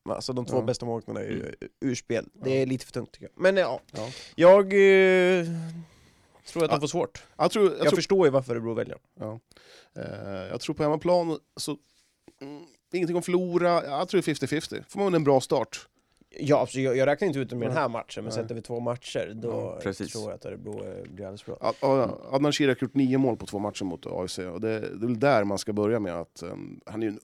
Alltså 0.10 0.34
de 0.34 0.45
två 0.45 0.53
Ja. 0.53 0.58
Mm. 0.58 0.66
bästa 0.66 0.86
målvakterna 0.86 1.20
är 1.20 1.24
ju 1.30 1.56
ur 1.82 1.95
spel. 1.95 2.30
Det 2.34 2.62
är 2.62 2.66
lite 2.66 2.86
för 2.86 2.91
tungt 2.93 3.12
tycker 3.12 3.26
jag. 3.36 3.41
Men 3.41 3.58
ja, 3.58 3.80
Ja. 3.91 4.10
jag 4.36 4.64
eh, 4.66 5.45
tror 6.47 6.64
att 6.64 6.70
de 6.70 6.76
Ja. 6.76 6.80
får 6.80 6.88
svårt. 6.88 7.24
Jag 7.38 7.51
tror, 7.51 7.66
jag 7.70 7.80
Jag, 7.80 7.88
tror, 7.88 7.95
förstår 7.95 8.28
ju 8.28 8.32
varför 8.32 8.51
Örebro 8.53 8.74
väljer 8.74 8.97
ja. 9.20 9.39
Eh, 9.95 10.47
jag 10.49 10.62
tror 10.62 10.76
på 10.76 10.84
hemmaplan, 10.84 11.39
så, 11.58 11.78
mm, 12.41 12.64
ingenting 12.93 13.18
att 13.18 13.26
förlora, 13.26 13.86
jag 13.86 14.08
tror 14.10 14.22
det 14.22 14.32
är 14.32 14.34
50-50. 14.36 14.84
Får 14.89 14.99
man 14.99 15.14
en 15.14 15.24
bra 15.24 15.41
start. 15.41 15.88
Ja, 16.40 16.60
alltså, 16.60 16.80
jag, 16.80 16.98
jag 16.98 17.08
räknar 17.08 17.28
inte 17.28 17.40
ut 17.40 17.50
dem 17.50 17.64
i 17.64 17.66
den 17.66 17.76
här 17.78 17.90
matchen, 17.90 18.24
men 18.24 18.34
sätter 18.34 18.56
vi 18.56 18.62
två 18.62 18.80
matcher 18.80 19.32
då 19.36 19.80
Ja, 19.84 19.94
tror 19.94 20.08
jag 20.24 20.32
att 20.32 20.46
Örebro 20.46 20.74
blir 21.04 21.26
alldeles 21.26 21.46
bra. 21.46 21.58
Ja, 21.62 21.74
ja, 21.82 22.20
Adnan 22.32 22.52
Shirak 22.52 22.82
har 22.82 22.86
gjort 22.86 22.96
nio 22.96 23.18
mål 23.18 23.38
på 23.38 23.46
två 23.46 23.60
matcher 23.60 23.84
mot 23.84 24.06
AFC 24.06 24.40
och 24.40 24.62
det, 24.62 24.80
det 24.80 24.86
är 25.06 25.08
väl 25.08 25.20
där 25.20 25.44
man 25.44 25.58
ska 25.58 25.74
börja 25.74 26.00
med 26.00 26.14
att 26.14 26.44
um, 26.44 26.80
han 26.86 27.04
är 27.04 27.08
ju 27.08 27.18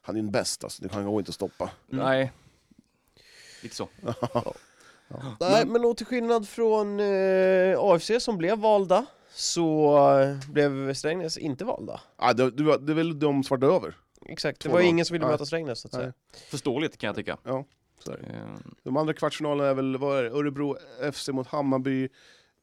han 0.00 0.16
är 0.16 0.20
ju 0.20 0.24
en 0.26 0.30
bäst, 0.32 0.64
alltså. 0.64 0.82
det 0.82 0.88
kan 0.88 1.04
gå 1.06 1.18
inte 1.18 1.28
att 1.28 1.34
stoppa. 1.34 1.70
nej. 1.86 2.32
Lite 3.62 3.74
så. 3.74 3.88
Nej, 5.40 5.66
men 5.66 5.84
och 5.84 5.96
till 5.96 6.06
skillnad 6.06 6.48
från 6.48 7.00
eh, 7.00 7.78
AFC 7.80 8.10
som 8.20 8.38
blev 8.38 8.58
valda, 8.58 9.06
så 9.30 9.96
eh, 10.20 10.50
blev 10.50 10.94
Strängnäs 10.94 11.38
inte 11.38 11.64
valda. 11.64 12.00
Ja, 12.18 12.32
det, 12.32 12.50
det, 12.50 12.62
var- 12.62 12.78
det 12.78 12.92
är 12.92 12.96
väl 12.96 13.18
de 13.18 13.44
svarta 13.44 13.66
över. 13.66 13.94
Exakt, 14.26 14.60
det 14.60 14.68
var 14.68 14.80
ingen 14.80 15.06
som 15.06 15.14
ville 15.14 15.26
möta 15.26 15.46
Strängnäs 15.46 15.80
så 15.80 15.88
att 15.88 15.92
Nej. 15.92 16.02
säga. 16.02 16.12
Förståeligt 16.50 16.98
kan 16.98 17.06
jag 17.08 17.16
tycka. 17.16 17.38
Så 17.44 17.64
är 18.06 18.16
det. 18.18 18.36
Eh, 18.38 18.44
De 18.82 18.96
andra 18.96 19.12
kvartsfinalerna 19.14 19.70
är 19.70 19.74
väl 19.74 19.96
vad 19.96 20.18
är 20.18 20.22
det? 20.22 20.30
Örebro 20.30 20.76
FC 21.12 21.28
mot 21.28 21.46
Hammarby, 21.46 22.08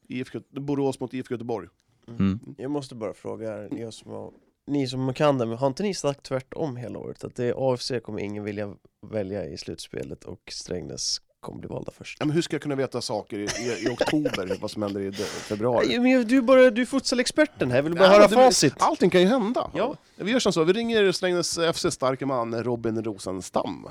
IFK, 0.08 0.38
Borås 0.50 1.00
mot 1.00 1.14
IFK 1.14 1.34
Göteborg. 1.34 1.68
Mm. 2.08 2.40
Jag 2.58 2.70
måste 2.70 2.94
bara 2.94 3.14
fråga 3.14 3.64
er 3.64 3.90
som 3.90 4.10
har, 4.10 4.32
ni 4.66 4.88
som 4.88 5.14
kan 5.14 5.38
det, 5.38 5.46
men 5.46 5.58
har 5.58 5.66
inte 5.66 5.82
ni 5.82 5.94
sagt 5.94 6.22
tvärtom 6.22 6.76
hela 6.76 6.98
året? 6.98 7.24
Att 7.24 7.34
det 7.34 7.44
är 7.44 7.72
AFC 7.74 7.92
kommer 8.02 8.20
ingen 8.20 8.44
vilja 8.44 8.74
välja 9.06 9.44
i 9.46 9.56
slutspelet 9.58 10.24
och 10.24 10.40
Strängnäs 10.52 11.20
kommer 11.40 11.58
bli 11.58 11.68
valda 11.68 11.92
först? 11.92 12.16
Ja, 12.20 12.26
men 12.26 12.34
hur 12.34 12.42
ska 12.42 12.54
jag 12.54 12.62
kunna 12.62 12.74
veta 12.74 13.00
saker 13.00 13.38
i, 13.38 13.42
i, 13.42 13.86
i 13.86 13.88
oktober, 13.92 14.58
vad 14.60 14.70
som 14.70 14.82
händer 14.82 15.00
i 15.00 15.12
februari? 15.12 15.86
Nej, 15.88 15.98
men 16.00 16.28
du 16.28 16.36
är 16.36 16.42
bara, 16.42 16.70
du 16.70 16.82
är 16.82 16.86
futsalexperten 16.86 17.70
här, 17.70 17.76
jag 17.78 17.82
vill 17.82 17.94
bara 17.94 18.04
Ja, 18.04 18.10
höra 18.10 18.26
det- 18.28 18.34
facit. 18.34 18.74
Allting 18.78 19.10
kan 19.10 19.20
ju 19.20 19.26
hända. 19.26 19.70
Ja. 19.74 19.96
Vi 20.16 20.30
gör 20.32 20.38
som 20.38 20.52
så, 20.52 20.64
vi 20.64 20.72
ringer 20.72 21.12
Strängnäs 21.12 21.58
FC 21.74 21.86
starke 21.90 22.26
man 22.26 22.64
Robin 22.64 23.04
Rosenstam. 23.04 23.86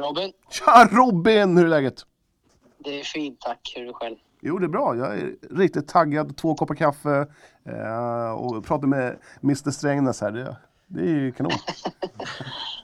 Robin, 0.00 0.32
Tja 0.50 0.88
Robin, 0.92 1.56
hur 1.56 1.64
är 1.64 1.68
läget? 1.68 2.06
det 2.84 3.00
är 3.00 3.04
fint 3.04 3.40
tack. 3.40 3.72
Hur 3.76 3.82
är 3.82 3.86
du 3.86 3.92
själv? 3.92 4.16
Jo, 4.40 4.58
det 4.58 4.66
är 4.66 4.68
bra. 4.68 4.96
Jag 4.96 5.18
är 5.18 5.34
riktigt 5.50 5.88
taggad. 5.88 6.36
Två 6.36 6.54
koppar 6.54 6.74
kaffe 6.74 7.26
eh, 7.64 8.30
och 8.32 8.64
pratar 8.64 8.86
med 8.86 9.18
Mr 9.42 9.70
Strängnäs 9.70 10.20
här. 10.20 10.30
Det, 10.30 10.56
det 10.86 11.00
är 11.00 11.04
ju 11.06 11.32
kanon. 11.32 11.52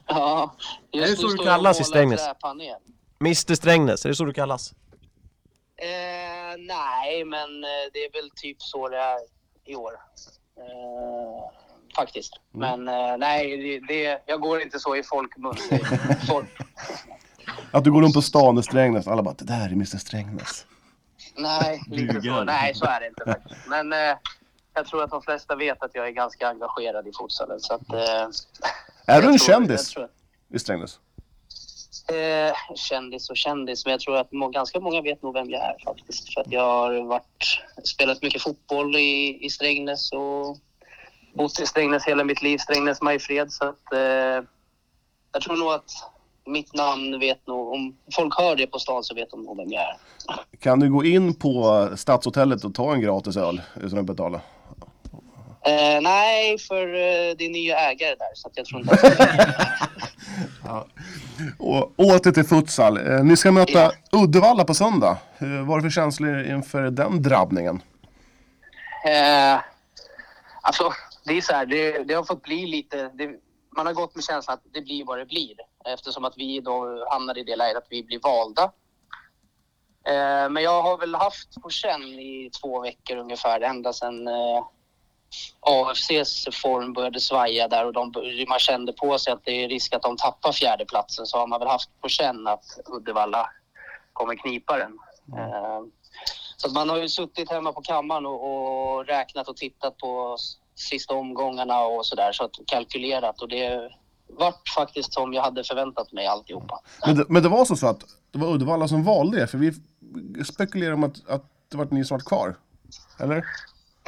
Ja, 0.09 0.55
Är 0.91 1.01
det 1.01 1.07
så 1.07 1.27
du 1.27 1.37
kallas 1.37 1.81
i 1.81 1.83
Strängnäs? 1.83 2.21
Mr 3.21 3.55
Strängnäs, 3.55 4.05
är 4.05 4.09
det 4.09 4.15
så 4.15 4.25
du 4.25 4.33
kallas? 4.33 4.73
Eh, 5.75 6.57
nej, 6.57 7.25
men 7.25 7.63
eh, 7.63 7.69
det 7.93 7.99
är 7.99 8.11
väl 8.21 8.29
typ 8.35 8.61
så 8.61 8.89
det 8.89 8.97
är 8.97 9.19
i 9.65 9.75
år. 9.75 9.91
Eh, 10.57 11.51
faktiskt. 11.97 12.33
Mm. 12.55 12.83
Men 12.85 13.11
eh, 13.11 13.17
nej, 13.17 13.57
det, 13.57 13.79
det, 13.93 14.23
jag 14.25 14.41
går 14.41 14.61
inte 14.61 14.79
så 14.79 14.95
i 14.95 15.03
folkmun. 15.03 15.53
Att 17.71 17.83
du 17.83 17.91
går 17.91 18.01
runt 18.01 18.13
på 18.13 18.21
stan 18.21 18.57
i 18.57 18.63
Strängnäs 18.63 19.07
alla 19.07 19.23
bara 19.23 19.33
det 19.37 19.45
där 19.45 19.65
är 19.65 19.71
Mr 19.71 19.97
Strängnäs. 19.97 20.65
nej, 21.37 21.81
lite 21.89 22.21
så. 22.21 22.43
Nej, 22.43 22.75
så 22.75 22.85
är 22.85 22.99
det 22.99 23.07
inte 23.07 23.25
faktiskt. 23.25 23.67
Men 23.67 23.93
eh, 23.93 24.17
jag 24.73 24.85
tror 24.85 25.03
att 25.03 25.09
de 25.09 25.21
flesta 25.21 25.55
vet 25.55 25.83
att 25.83 25.91
jag 25.93 26.07
är 26.07 26.11
ganska 26.11 26.47
engagerad 26.47 27.07
i 27.07 27.11
futsalen. 27.21 27.59
Så 27.59 27.73
att, 27.73 27.93
eh, 27.93 27.99
Är 29.05 29.13
jag 29.15 29.23
du 29.23 29.27
en 29.27 29.39
kändis 29.39 29.95
jag 29.95 30.03
tror- 30.03 30.55
i 30.55 30.59
Strängnäs? 30.59 30.99
Eh, 32.11 32.75
kändis 32.75 33.29
och 33.29 33.37
kändis, 33.37 33.85
men 33.85 33.91
jag 33.91 33.99
tror 34.01 34.17
att 34.17 34.31
må, 34.31 34.47
ganska 34.49 34.79
många 34.79 35.01
vet 35.01 35.21
nog 35.23 35.33
vem 35.33 35.49
jag 35.49 35.61
är 35.61 35.75
faktiskt. 35.85 36.33
För 36.33 36.41
att 36.41 36.51
jag 36.51 36.61
har 36.61 37.01
varit, 37.07 37.59
spelat 37.83 38.21
mycket 38.21 38.41
fotboll 38.41 38.95
i, 38.95 39.45
i 39.45 39.49
Strängnäs 39.49 40.11
och 40.11 40.57
bott 41.37 41.59
i 41.59 41.65
Strängnäs 41.65 42.03
hela 42.05 42.23
mitt 42.23 42.41
liv, 42.41 42.57
Strängnäs 42.57 43.01
Majfred. 43.01 43.51
Så 43.51 43.65
att 43.65 43.93
eh, 43.93 43.99
jag 45.31 45.41
tror 45.41 45.57
nog 45.57 45.71
att 45.71 45.91
mitt 46.45 46.73
namn 46.73 47.19
vet 47.19 47.47
nog, 47.47 47.73
om 47.73 47.97
folk 48.15 48.37
hör 48.39 48.55
det 48.55 48.67
på 48.67 48.79
stan 48.79 49.03
så 49.03 49.15
vet 49.15 49.31
de 49.31 49.43
nog 49.43 49.57
vem 49.57 49.71
jag 49.71 49.81
är. 49.81 49.97
Kan 50.59 50.79
du 50.79 50.89
gå 50.89 51.03
in 51.05 51.33
på 51.35 51.89
Stadshotellet 51.95 52.63
och 52.63 52.75
ta 52.75 52.93
en 52.93 53.01
gratis 53.01 53.37
öl 53.37 53.61
utan 53.75 53.99
att 53.99 54.05
betala? 54.05 54.41
Eh, 55.65 56.01
nej, 56.01 56.57
för 56.57 56.81
eh, 56.87 57.35
det 57.37 57.45
är 57.45 57.49
nya 57.49 57.77
ägare 57.79 58.15
där 58.15 58.27
så 58.35 58.49
jag 58.53 58.65
tror 58.65 58.81
inte 58.81 58.93
att 58.93 60.87
Och 61.59 61.93
åter 61.99 62.31
till 62.31 62.43
futsal. 62.43 62.97
Eh, 62.97 63.23
Ni 63.23 63.37
ska 63.37 63.51
möta 63.51 63.71
Ja. 63.79 63.91
Uddevalla 64.11 64.63
på 64.63 64.73
söndag. 64.73 65.17
Eh, 65.39 65.47
Vad 65.65 65.71
är 65.71 65.75
det 65.75 65.81
för 65.81 65.89
känslor 65.89 66.43
inför 66.45 66.81
den 66.81 67.21
drabbningen? 67.21 67.81
Eh, 69.05 69.59
alltså, 70.61 70.93
det 71.27 71.37
är 71.37 71.41
så 71.41 71.53
här, 71.53 71.65
det, 71.65 72.03
det 72.03 72.13
har 72.13 72.23
fått 72.23 72.43
bli 72.43 72.67
lite... 72.67 73.11
Det, 73.13 73.39
man 73.77 73.85
har 73.85 73.93
gått 73.93 74.15
med 74.15 74.23
känslan 74.23 74.53
att 74.53 74.73
det 74.73 74.81
blir 74.81 75.05
vad 75.05 75.17
det 75.17 75.25
blir 75.25 75.55
eftersom 75.85 76.25
att 76.25 76.37
vi 76.37 76.59
då 76.59 77.05
hamnar 77.09 77.37
i 77.37 77.43
det 77.43 77.55
läget 77.55 77.77
att 77.77 77.87
vi 77.89 78.03
blir 78.03 78.19
valda. 78.19 78.63
Eh, 80.07 80.49
men 80.49 80.63
jag 80.63 80.81
har 80.81 80.97
väl 80.97 81.15
haft 81.15 81.61
på 81.61 81.69
känn 81.69 82.03
i 82.03 82.49
två 82.61 82.81
veckor 82.81 83.17
ungefär, 83.17 83.61
ända 83.61 83.93
sedan 83.93 84.27
eh, 84.27 84.65
AFCs 85.59 86.47
form 86.61 86.93
började 86.93 87.19
svaja 87.19 87.67
där 87.67 87.85
och 87.85 87.93
de, 87.93 88.13
man 88.47 88.59
kände 88.59 88.93
på 88.93 89.19
sig 89.19 89.33
att 89.33 89.45
det 89.45 89.63
är 89.63 89.69
risk 89.69 89.93
att 89.93 90.01
de 90.01 90.17
tappar 90.17 90.51
fjärdeplatsen 90.51 91.25
så 91.25 91.37
har 91.37 91.47
man 91.47 91.59
väl 91.59 91.69
haft 91.69 92.01
på 92.01 92.09
känn 92.09 92.47
att 92.47 92.79
Uddevalla 92.85 93.49
kommer 94.13 94.35
knipa 94.35 94.77
den. 94.77 94.99
Eh, 95.37 95.81
så 96.57 96.71
man 96.71 96.89
har 96.89 96.97
ju 96.97 97.09
suttit 97.09 97.49
hemma 97.49 97.73
på 97.73 97.81
kammaren 97.81 98.25
och, 98.25 98.97
och 98.97 99.05
räknat 99.05 99.47
och 99.47 99.57
tittat 99.57 99.97
på 99.97 100.37
sista 100.79 101.13
omgångarna 101.13 101.79
och 101.81 102.05
sådär 102.05 102.31
så 102.31 102.43
att 102.43 102.51
kalkylerat 102.67 103.41
och 103.41 103.47
det 103.49 103.89
vart 104.29 104.69
faktiskt 104.75 105.13
som 105.13 105.33
jag 105.33 105.41
hade 105.41 105.63
förväntat 105.63 106.11
mig 106.11 106.27
alltihopa. 106.27 106.79
Men 107.05 107.15
det, 107.15 107.25
men 107.29 107.43
det 107.43 107.49
var 107.49 107.65
så, 107.65 107.87
att 107.87 108.03
det 108.31 108.39
var 108.39 108.47
Uddevalla 108.53 108.87
som 108.87 109.03
valde 109.03 109.39
det, 109.39 109.47
för 109.47 109.57
vi 109.57 109.73
spekulerar 110.43 110.93
om 110.93 111.03
att, 111.03 111.29
att 111.29 111.43
det 111.71 111.77
var 111.77 111.87
ni 111.91 112.05
som 112.05 112.15
var 112.17 112.25
kvar. 112.25 112.55
Eller? 113.19 113.45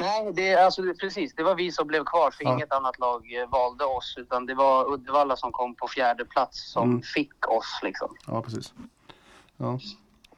Nej, 0.00 0.32
det, 0.32 0.54
alltså, 0.54 0.82
precis. 1.00 1.34
Det 1.34 1.42
var 1.42 1.54
vi 1.54 1.72
som 1.72 1.86
blev 1.86 2.04
kvar 2.04 2.30
för 2.30 2.44
Ja. 2.44 2.52
inget 2.54 2.72
annat 2.72 2.98
lag 2.98 3.34
eh, 3.42 3.48
valde 3.48 3.84
oss 3.84 4.14
utan 4.18 4.46
det 4.46 4.54
var 4.54 4.92
Uddevalla 4.92 5.36
som 5.36 5.52
kom 5.52 5.74
på 5.74 5.88
fjärde 5.88 6.24
plats 6.24 6.72
som 6.72 6.90
Mm. 6.90 7.02
fick 7.02 7.48
oss 7.48 7.78
liksom. 7.82 8.16
Ja, 8.26 8.42
precis. 8.42 8.72
Ja. 9.56 9.78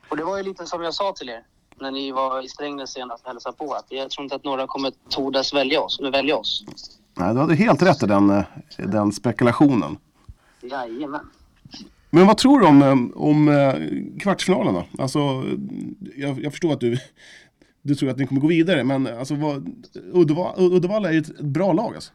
Och 0.08 0.16
det 0.16 0.24
var 0.24 0.36
ju 0.36 0.42
lite 0.42 0.66
som 0.66 0.82
jag 0.82 0.94
sa 0.94 1.12
till 1.12 1.28
er 1.28 1.46
när 1.80 1.90
ni 1.90 2.12
var 2.12 2.44
i 2.44 2.48
Strängnäs 2.48 2.90
senast 2.90 3.24
och 3.24 3.30
hälsade 3.30 3.56
på 3.56 3.72
att 3.72 3.86
jag 3.88 4.10
tror 4.10 4.24
inte 4.24 4.36
att 4.36 4.44
några 4.44 4.66
kommer 4.66 4.92
tordas 5.08 5.54
välja 5.54 5.80
oss. 5.80 5.98
Eller 6.00 6.10
välja 6.10 6.36
oss. 6.36 6.64
Nej, 7.14 7.34
du 7.34 7.40
hade 7.40 7.54
helt 7.54 7.82
rätt 7.82 8.02
i 8.02 8.06
den, 8.06 8.30
eh, 8.30 8.44
den 8.76 9.12
spekulationen. 9.12 9.98
Jajamän. 10.60 11.26
Men 12.10 12.26
vad 12.26 12.38
tror 12.38 12.60
du 12.60 12.66
om, 12.66 12.82
eh, 12.82 13.22
om 13.22 13.48
eh, 13.48 14.46
då? 14.46 14.84
Alltså, 14.98 15.18
jag, 16.16 16.44
jag 16.44 16.52
förstår 16.52 16.72
att 16.72 16.80
du, 16.80 16.98
du 17.82 17.94
tror 17.94 18.10
att 18.10 18.18
ni 18.18 18.26
kommer 18.26 18.40
gå 18.40 18.46
vidare, 18.46 18.84
men 18.84 19.06
alltså, 19.06 19.34
vad, 19.34 19.84
Uddevalla, 20.12 20.54
Uddevalla 20.56 21.08
är 21.08 21.12
ju 21.12 21.18
ett, 21.18 21.28
ett 21.28 21.40
bra 21.40 21.72
lag 21.72 21.94
alltså. 21.94 22.12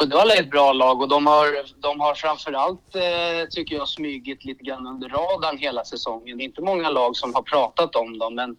Uddevalla 0.00 0.34
är 0.34 0.40
ett 0.40 0.50
bra 0.50 0.72
lag 0.72 1.00
och 1.00 1.08
de 1.08 1.26
har, 1.26 1.46
de 1.80 2.00
har 2.00 2.14
framförallt, 2.14 2.94
eh, 2.96 3.48
tycker 3.50 3.76
jag, 3.76 3.88
smygit 3.88 4.44
lite 4.44 4.64
grann 4.64 4.86
under 4.86 5.08
radarn 5.08 5.58
hela 5.58 5.84
säsongen. 5.84 6.38
Det 6.38 6.44
är 6.44 6.46
inte 6.46 6.62
många 6.62 6.90
lag 6.90 7.16
som 7.16 7.34
har 7.34 7.42
pratat 7.42 7.96
om 7.96 8.18
dem, 8.18 8.34
men, 8.34 8.56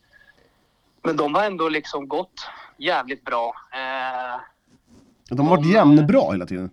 men 1.03 1.17
de 1.17 1.35
har 1.35 1.43
ändå 1.43 1.69
liksom 1.69 2.07
gått 2.07 2.47
jävligt 2.77 3.23
bra. 3.23 3.53
Eh, 3.73 4.41
De 5.29 5.47
har 5.47 5.57
varit 5.57 5.73
jämnbra 5.73 6.31
hela 6.31 6.45
tiden. 6.45 6.69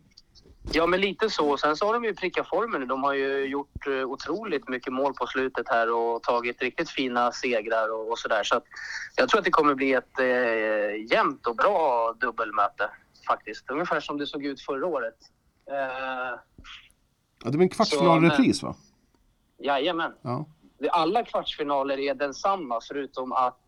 Ja, 0.72 0.86
men 0.86 1.00
lite 1.00 1.30
så. 1.30 1.56
Sen 1.56 1.76
så 1.76 1.86
har 1.86 1.92
de 1.94 2.04
ju 2.04 2.14
prickat 2.14 2.48
formen. 2.48 2.88
De 2.88 3.02
har 3.04 3.14
ju 3.14 3.44
gjort 3.44 3.86
eh, 3.86 3.92
otroligt 3.92 4.68
mycket 4.68 4.92
mål 4.92 5.14
på 5.14 5.26
slutet 5.26 5.68
här 5.68 5.92
och 5.92 6.22
tagit 6.22 6.62
riktigt 6.62 6.90
fina 6.90 7.32
segrar 7.32 7.92
och, 7.94 8.10
och 8.10 8.18
sådär. 8.18 8.42
Så 8.44 8.56
att 8.56 8.64
jag 9.16 9.28
tror 9.28 9.38
att 9.38 9.44
det 9.44 9.50
kommer 9.50 9.74
bli 9.74 9.92
ett 9.92 10.18
eh, 10.18 11.12
jämnt 11.16 11.46
och 11.46 11.56
bra 11.56 12.12
dubbelmöte 12.20 12.90
faktiskt. 13.26 13.70
Ungefär 13.70 14.00
som 14.00 14.18
det 14.18 14.26
såg 14.26 14.44
ut 14.44 14.60
förra 14.60 14.86
året. 14.86 15.16
Eh, 15.70 16.38
Ja, 17.44 17.50
det 17.50 17.56
var 17.56 17.62
en 17.62 17.68
kvartsfinalrepris 17.68 18.62
va? 18.62 18.74
jajamän. 19.58 20.12
Ja. 20.22 20.46
Alla 20.90 21.24
kvartsfinaler 21.24 21.98
är 21.98 22.14
densamma 22.14 22.80
förutom 22.88 23.32
att 23.32 23.64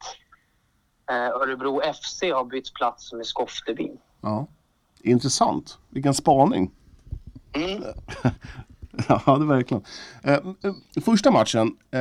eh, 1.10 1.16
Örebro 1.16 1.80
FC 1.94 2.22
har 2.22 2.44
bytt 2.44 2.74
plats 2.74 3.12
med 3.12 3.26
Skoftebyn. 3.26 3.98
ja. 4.20 4.46
Intressant. 5.04 5.78
Vilken 5.90 6.14
spaning. 6.14 6.70
Mm. 7.52 7.82
Ja, 9.08 9.36
det 9.38 9.44
verkligen. 9.44 9.84
Eh, 10.22 10.32
eh, 10.34 11.02
första 11.04 11.30
matchen 11.30 11.76
eh, 11.90 12.00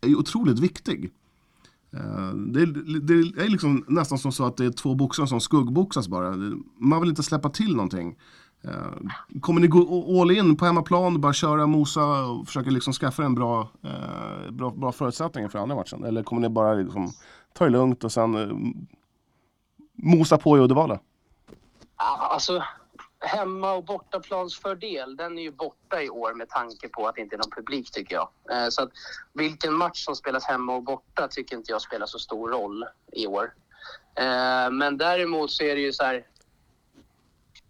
är 0.00 0.06
ju 0.06 0.16
otroligt 0.16 0.58
viktig. 0.58 1.12
Eh, 1.96 2.34
det, 2.34 2.60
är, 2.60 2.66
det 3.00 3.42
är 3.44 3.48
liksom 3.48 3.84
nästan 3.88 4.18
som 4.18 4.32
så 4.32 4.46
att 4.46 4.56
det 4.56 4.64
är 4.64 4.70
två 4.70 4.94
boxare 4.94 5.26
som 5.26 5.40
skuggboxas 5.40 6.08
bara. 6.08 6.34
Man 6.78 7.00
vill 7.00 7.10
inte 7.10 7.22
släppa 7.22 7.50
till 7.50 7.76
någonting. 7.76 8.16
Eh, 8.64 9.40
kommer 9.40 9.60
ni 9.60 9.66
gå 9.66 10.20
all 10.20 10.30
in 10.30 10.56
på 10.56 10.64
hemmaplan, 10.64 11.20
bara 11.20 11.32
köra 11.32 11.66
mosa 11.66 12.24
och 12.24 12.46
försöka 12.46 12.70
liksom 12.70 12.92
skaffa 12.92 13.24
en 13.24 13.34
bra, 13.34 13.68
eh, 13.82 14.50
bra, 14.50 14.70
bra 14.70 14.92
förutsättningar 14.92 15.48
för 15.48 15.58
andra 15.58 15.76
matchen? 15.76 16.04
Eller 16.04 16.22
kommer 16.22 16.42
ni 16.42 16.48
bara 16.48 16.74
liksom 16.74 17.12
ta 17.52 17.64
det 17.64 17.70
lugnt 17.70 18.04
och 18.04 18.12
sen 18.12 18.84
mosa 19.92 20.38
på 20.38 20.58
i 20.58 20.60
Uddevalla? 20.60 20.98
Alltså, 21.96 22.62
hemma 23.24 23.72
och 23.72 23.84
bortaplansfördel, 23.84 25.16
den 25.16 25.38
är 25.38 25.42
ju 25.42 25.50
borta 25.50 26.02
i 26.02 26.10
år 26.10 26.34
med 26.34 26.48
tanke 26.48 26.88
på 26.88 27.06
att 27.08 27.14
det 27.14 27.20
inte 27.20 27.36
är 27.36 27.38
någon 27.38 27.50
publik 27.50 27.90
tycker 27.90 28.14
jag. 28.14 28.28
Eh, 28.50 28.68
så 28.68 28.82
att 28.82 28.90
vilken 29.32 29.74
match 29.74 30.04
som 30.04 30.16
spelas 30.16 30.44
hemma 30.44 30.74
och 30.74 30.82
borta 30.82 31.28
tycker 31.28 31.56
inte 31.56 31.72
jag 31.72 31.82
spelar 31.82 32.06
så 32.06 32.18
stor 32.18 32.48
roll 32.48 32.84
i 33.12 33.26
år. 33.26 33.54
Eh, 34.14 34.70
men 34.70 34.96
däremot 34.96 35.50
så 35.50 35.64
är 35.64 35.74
det 35.74 35.80
ju 35.80 35.92
så 35.92 36.04
här... 36.04 36.26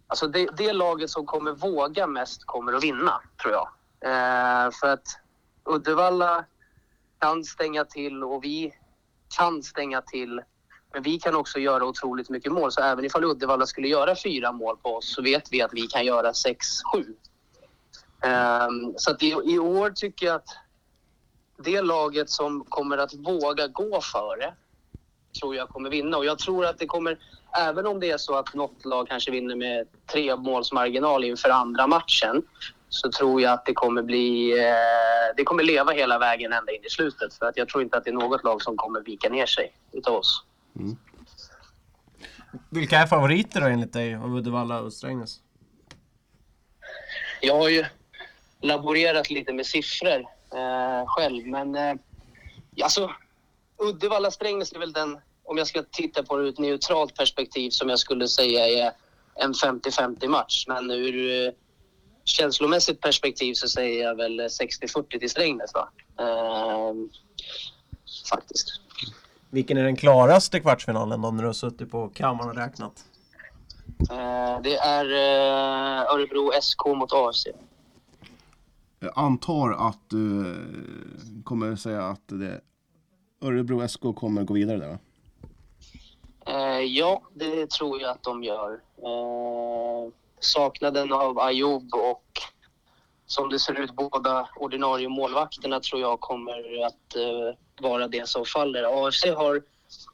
Alltså 0.07 0.27
det, 0.27 0.49
det 0.57 0.73
laget 0.73 1.09
som 1.09 1.25
kommer 1.25 1.51
våga 1.51 2.07
mest 2.07 2.45
kommer 2.45 2.73
att 2.73 2.83
vinna, 2.83 3.21
tror 3.41 3.53
jag. 3.53 3.67
Eh, 4.01 4.71
för 4.71 4.87
att 4.87 5.19
Uddevalla 5.63 6.45
kan 7.19 7.43
stänga 7.43 7.85
till 7.85 8.23
och 8.23 8.43
vi 8.43 8.75
kan 9.37 9.63
stänga 9.63 10.01
till 10.01 10.41
men 10.95 11.03
vi 11.03 11.19
kan 11.19 11.35
också 11.35 11.59
göra 11.59 11.85
otroligt 11.85 12.29
mycket 12.29 12.51
mål. 12.51 12.71
Så 12.71 12.81
även 12.81 13.05
ifall 13.05 13.23
Uddevalla 13.23 13.65
skulle 13.65 13.87
göra 13.87 14.15
fyra 14.23 14.51
mål 14.51 14.77
på 14.77 14.95
oss 14.95 15.15
så 15.15 15.21
vet 15.21 15.51
vi 15.51 15.61
att 15.61 15.73
vi 15.73 15.87
kan 15.87 16.05
göra 16.05 16.33
sex, 16.33 16.67
sju. 16.93 17.05
Um, 18.25 18.93
så 18.97 19.11
att 19.11 19.23
i, 19.23 19.27
i 19.45 19.59
år 19.59 19.89
tycker 19.89 20.25
jag 20.25 20.35
att 20.35 20.49
det 21.57 21.81
laget 21.81 22.29
som 22.29 22.65
kommer 22.69 22.97
att 22.97 23.13
våga 23.13 23.67
gå 23.67 24.01
före 24.01 24.53
tror 25.39 25.55
jag 25.55 25.69
kommer 25.69 25.89
vinna. 25.89 26.17
Och 26.17 26.25
jag 26.25 26.39
tror 26.39 26.65
att 26.65 26.79
det 26.79 26.85
kommer, 26.85 27.17
även 27.57 27.87
om 27.87 27.99
det 27.99 28.11
är 28.11 28.17
så 28.17 28.35
att 28.35 28.53
något 28.53 28.85
lag 28.85 29.07
kanske 29.07 29.31
vinner 29.31 29.55
med 29.55 29.87
tre 30.11 30.35
måls 30.35 30.71
marginal 30.71 31.23
inför 31.23 31.49
andra 31.49 31.87
matchen 31.87 32.43
så 32.89 33.11
tror 33.11 33.41
jag 33.41 33.53
att 33.53 33.65
det 33.65 33.73
kommer 33.73 34.03
bli, 34.03 34.51
eh, 34.59 35.35
det 35.37 35.43
kommer 35.43 35.63
leva 35.63 35.91
hela 35.91 36.19
vägen 36.19 36.53
ända 36.53 36.71
in 36.71 36.85
i 36.85 36.89
slutet. 36.89 37.33
För 37.33 37.45
att 37.45 37.57
jag 37.57 37.69
tror 37.69 37.83
inte 37.83 37.97
att 37.97 38.03
det 38.03 38.09
är 38.09 38.13
något 38.13 38.43
lag 38.43 38.61
som 38.61 38.77
kommer 38.77 39.01
vika 39.01 39.29
ner 39.29 39.45
sig 39.45 39.73
utav 39.91 40.15
oss. 40.15 40.43
Vilka 42.69 42.97
är 42.97 43.07
favoriter 43.07 43.61
då 43.61 43.67
enligt 43.67 43.93
dig 43.93 44.15
av 44.15 44.35
Uddevalla 44.37 44.79
och 44.79 44.93
Strängnäs? 44.93 45.39
Jag 47.41 47.57
har 47.57 47.69
ju 47.69 47.85
laborerat 48.61 49.29
lite 49.29 49.53
med 49.53 49.65
siffror 49.65 50.19
eh, 50.53 51.05
själv, 51.07 51.47
men 51.47 51.75
eh, 51.75 51.95
alltså 52.83 53.11
Uddevalla-Strängnäs 53.77 54.73
är 54.73 54.79
väl 54.79 54.93
den, 54.93 55.19
om 55.43 55.57
jag 55.57 55.67
ska 55.67 55.83
titta 55.83 56.23
på 56.23 56.37
det 56.37 56.43
ur 56.43 56.49
ett 56.49 56.59
neutralt 56.59 57.15
perspektiv, 57.15 57.69
som 57.69 57.89
jag 57.89 57.99
skulle 57.99 58.27
säga 58.27 58.87
är 58.87 58.91
en 59.35 59.53
50-50 59.53 60.27
match. 60.27 60.65
Men 60.67 60.91
ur 60.91 61.45
eh, 61.47 61.53
känslomässigt 62.23 63.01
perspektiv 63.01 63.53
så 63.53 63.67
säger 63.67 64.03
jag 64.03 64.15
väl 64.15 64.39
60-40 64.39 65.19
till 65.19 65.29
Strängnäs. 65.29 65.73
Va? 65.73 65.89
Eh, 66.19 66.93
faktiskt. 68.29 68.81
Vilken 69.55 69.77
är 69.77 69.83
den 69.83 69.95
klaraste 69.95 70.59
kvartsfinalen 70.59 71.21
då 71.21 71.31
när 71.31 71.41
du 71.41 71.47
har 71.47 71.53
suttit 71.53 71.91
på 71.91 72.09
kammaren 72.09 72.49
och 72.49 72.55
räknat? 72.55 73.05
Eh, 74.11 74.61
det 74.61 74.75
är 74.75 75.05
eh, 75.05 76.13
Örebro 76.13 76.51
SK 76.61 76.85
mot 76.85 77.13
AFC. 77.13 77.47
Jag 78.99 79.11
antar 79.15 79.71
att 79.71 80.09
du 80.09 80.55
kommer 81.43 81.75
säga 81.75 82.03
att 82.03 82.21
det 82.27 82.61
Örebro 83.41 83.87
SK 83.87 84.01
kommer 84.15 84.43
gå 84.43 84.53
vidare 84.53 84.77
där 84.77 84.89
va? 84.89 84.97
Eh, 86.45 86.79
ja, 86.79 87.21
det 87.33 87.69
tror 87.69 88.01
jag 88.01 88.11
att 88.11 88.23
de 88.23 88.43
gör. 88.43 88.71
Eh, 88.97 90.11
saknaden 90.39 91.13
av 91.13 91.39
Ayoub 91.39 91.93
och 91.93 92.39
som 93.25 93.49
det 93.49 93.59
ser 93.59 93.79
ut 93.79 93.95
båda 93.95 94.49
ordinarie 94.55 95.09
målvakterna 95.09 95.79
tror 95.79 96.01
jag 96.01 96.19
kommer 96.19 96.85
att 96.85 97.15
eh, 97.15 97.57
vara 97.81 98.07
det 98.07 98.29
som 98.29 98.45
faller. 98.45 99.07
AFC 99.07 99.25
har 99.25 99.61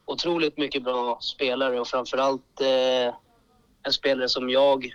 otroligt 0.05 0.57
mycket 0.57 0.83
bra 0.83 1.19
spelare 1.21 1.79
och 1.79 1.87
framförallt 1.87 2.61
eh, 2.61 3.15
en 3.83 3.93
spelare 3.93 4.29
som 4.29 4.49
jag 4.49 4.93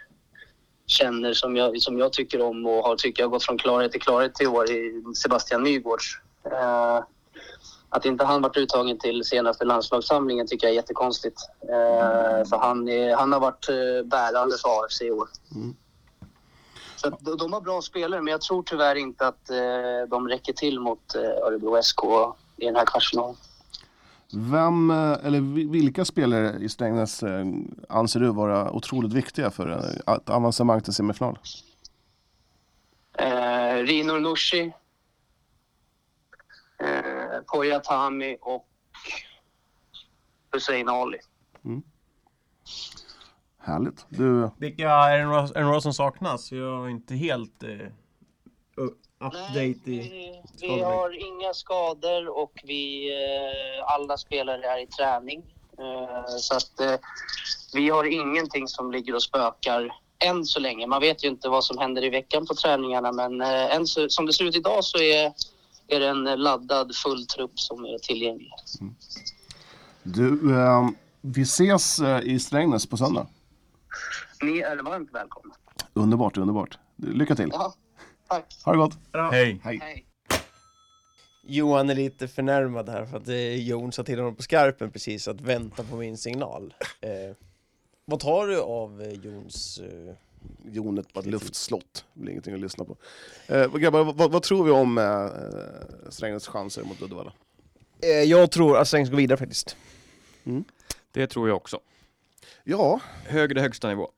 känner, 0.86 1.32
som 1.34 1.56
jag, 1.56 1.82
som 1.82 1.98
jag 1.98 2.12
tycker 2.12 2.40
om 2.42 2.66
och 2.66 2.84
har 2.84 2.96
tycker 2.96 3.22
jag 3.22 3.30
gått 3.30 3.44
från 3.44 3.58
klarhet 3.58 3.92
till 3.92 4.00
klarhet 4.00 4.40
i 4.40 4.46
år 4.46 4.70
i 4.70 5.04
Sebastian 5.14 5.62
Nygårds. 5.62 6.20
Eh, 6.52 7.04
att 7.88 8.04
inte 8.04 8.24
han 8.24 8.42
varit 8.42 8.56
uttagen 8.56 8.98
till 8.98 9.24
senaste 9.24 9.64
landslagssamlingen 9.64 10.46
tycker 10.46 10.66
jag 10.66 10.72
är 10.72 10.76
jättekonstigt. 10.76 11.40
Eh, 11.62 12.48
för 12.48 12.56
han, 12.56 12.88
är, 12.88 13.16
han 13.16 13.32
har 13.32 13.40
varit 13.40 13.68
eh, 13.68 14.08
bärande 14.08 14.56
för 14.62 14.84
AFC 14.84 15.02
i 15.02 15.10
år. 15.10 15.28
Mm. 15.54 15.76
Så 16.96 17.08
att 17.08 17.38
de, 17.38 17.52
har 17.52 17.60
bra 17.60 17.82
spelare, 17.82 18.22
men 18.22 18.30
jag 18.32 18.40
tror 18.40 18.62
tyvärr 18.62 18.96
inte 18.96 19.26
att 19.28 19.50
eh, 19.50 19.56
de 20.08 20.28
räcker 20.28 20.52
till 20.52 20.80
mot 20.80 21.14
eh, 21.14 21.20
Örebro 21.22 21.82
SK 21.82 21.98
i 22.56 22.64
den 22.66 22.76
här 22.76 22.86
kvartsfinalen. 22.86 23.36
Vem, 24.32 24.90
eh, 24.90 24.96
eller 25.26 25.40
vi- 25.40 25.64
vilka 25.68 26.04
spelare 26.04 26.58
i 26.58 26.68
Strängnäs 26.68 27.22
anser 27.88 28.20
du 28.20 28.28
vara 28.32 28.70
otroligt 28.72 29.12
viktiga 29.12 29.50
för 29.50 29.68
ett 30.16 30.30
avancemang 30.30 30.80
till 30.80 30.92
semifinal? 30.92 31.38
Eh, 33.18 33.74
Rino 33.76 34.12
Nushi, 34.12 34.72
eh, 36.78 37.40
Poya 37.46 37.80
Tami 37.80 38.36
och 38.40 38.66
Hussein 40.52 40.88
Ali. 40.88 41.18
Härligt. 43.66 44.06
Du, 44.08 44.50
Vilka, 44.58 44.90
är 44.90 45.18
det 45.18 45.24
några, 45.24 45.40
är 45.40 45.54
det 45.54 45.64
några 45.64 45.80
som 45.80 45.94
saknas? 45.94 46.52
Jag 46.52 46.84
är 46.84 46.88
inte 46.88 47.14
helt 47.14 47.62
eh, 47.62 47.70
update 49.20 49.58
i... 49.60 49.72
vi, 49.84 50.42
vi 50.60 50.80
har 50.80 51.26
inga 51.28 51.54
skador 51.54 52.38
och 52.38 52.60
vi, 52.64 53.10
eh, 53.10 53.94
alla 53.94 54.16
spelare 54.16 54.66
är 54.66 54.82
i 54.82 54.86
träning. 54.86 55.42
Eh, 55.78 56.36
så 56.38 56.56
att 56.56 56.80
eh, 56.80 56.94
vi 57.74 57.88
har 57.88 58.04
ingenting 58.04 58.68
som 58.68 58.90
ligger 58.90 59.14
och 59.14 59.22
spökar 59.22 59.92
än 60.18 60.44
så 60.44 60.60
länge. 60.60 60.86
Man 60.86 61.00
vet 61.00 61.24
ju 61.24 61.28
inte 61.28 61.48
vad 61.48 61.64
som 61.64 61.78
händer 61.78 62.04
i 62.04 62.10
veckan 62.10 62.46
på 62.46 62.54
träningarna 62.54 63.12
men 63.12 63.40
eh, 63.40 63.76
än 63.76 63.86
så, 63.86 64.08
som 64.08 64.26
det 64.26 64.32
ser 64.32 64.44
ut 64.44 64.56
idag 64.56 64.84
så 64.84 64.98
är, 64.98 65.32
är 65.88 66.00
det 66.00 66.08
en 66.08 66.24
laddad 66.24 66.96
full 66.96 67.26
trupp 67.26 67.60
som 67.60 67.84
är 67.84 67.98
tillgänglig. 67.98 68.50
du 70.02 70.54
eh, 70.54 70.88
vi 71.20 71.42
ses 71.42 71.98
eh, 71.98 72.20
i 72.20 72.38
Strängnäs 72.38 72.86
på 72.86 72.96
söndag. 72.96 73.26
Ni 74.42 74.58
är 74.58 74.76
varmt 74.76 75.14
välkomna. 75.14 75.54
Underbart, 75.94 76.36
underbart. 76.36 76.78
Lycka 76.96 77.34
till. 77.36 77.48
Ja, 77.52 77.74
tack. 78.28 78.56
Ha 78.64 78.72
det 78.72 78.78
gott. 78.78 78.98
Hej! 79.32 79.60
Hej. 79.64 79.78
Hej. 79.82 80.06
Johan 81.48 81.90
är 81.90 81.94
lite 81.94 82.28
förnärmad 82.28 82.88
här 82.88 83.06
för 83.06 83.16
att 83.16 83.28
eh, 83.28 83.54
Jon 83.68 83.92
sa 83.92 84.02
till 84.04 84.18
honom 84.18 84.34
på 84.34 84.42
skarpen 84.42 84.90
precis 84.90 85.28
att 85.28 85.40
vänta 85.40 85.82
på 85.82 85.96
min 85.96 86.16
signal. 86.16 86.74
Eh, 87.00 87.36
vad 88.04 88.20
tar 88.20 88.46
du 88.46 88.60
av 88.60 89.02
eh, 89.02 89.12
Jons... 89.12 89.78
Eh, 89.78 90.14
Jon 90.72 90.98
ett 90.98 91.26
luftslott. 91.26 92.04
Det 92.14 92.20
blir 92.20 92.30
ingenting 92.32 92.54
att 92.54 92.60
lyssna 92.60 92.84
på. 92.84 92.96
Eh, 93.46 93.72
grabbar, 93.76 94.04
vad, 94.04 94.32
vad 94.32 94.42
tror 94.42 94.64
vi 94.64 94.70
om 94.70 94.98
eh, 94.98 96.10
Strängnäs 96.10 96.46
chanser 96.48 96.82
mot 96.84 97.02
Uddevalla? 97.02 97.32
eh, 98.02 98.08
jag 98.10 98.50
tror 98.50 98.76
att 98.78 98.88
Strängnäs 98.88 99.10
går 99.10 99.16
vidare 99.16 99.38
faktiskt. 99.38 99.76
Det 101.12 101.26
tror 101.26 101.48
jag 101.48 101.56
också. 101.56 101.80
Ja, 102.68 103.00
Högre 103.26 103.60
högsta 103.60 103.88
nivå. 103.88 104.10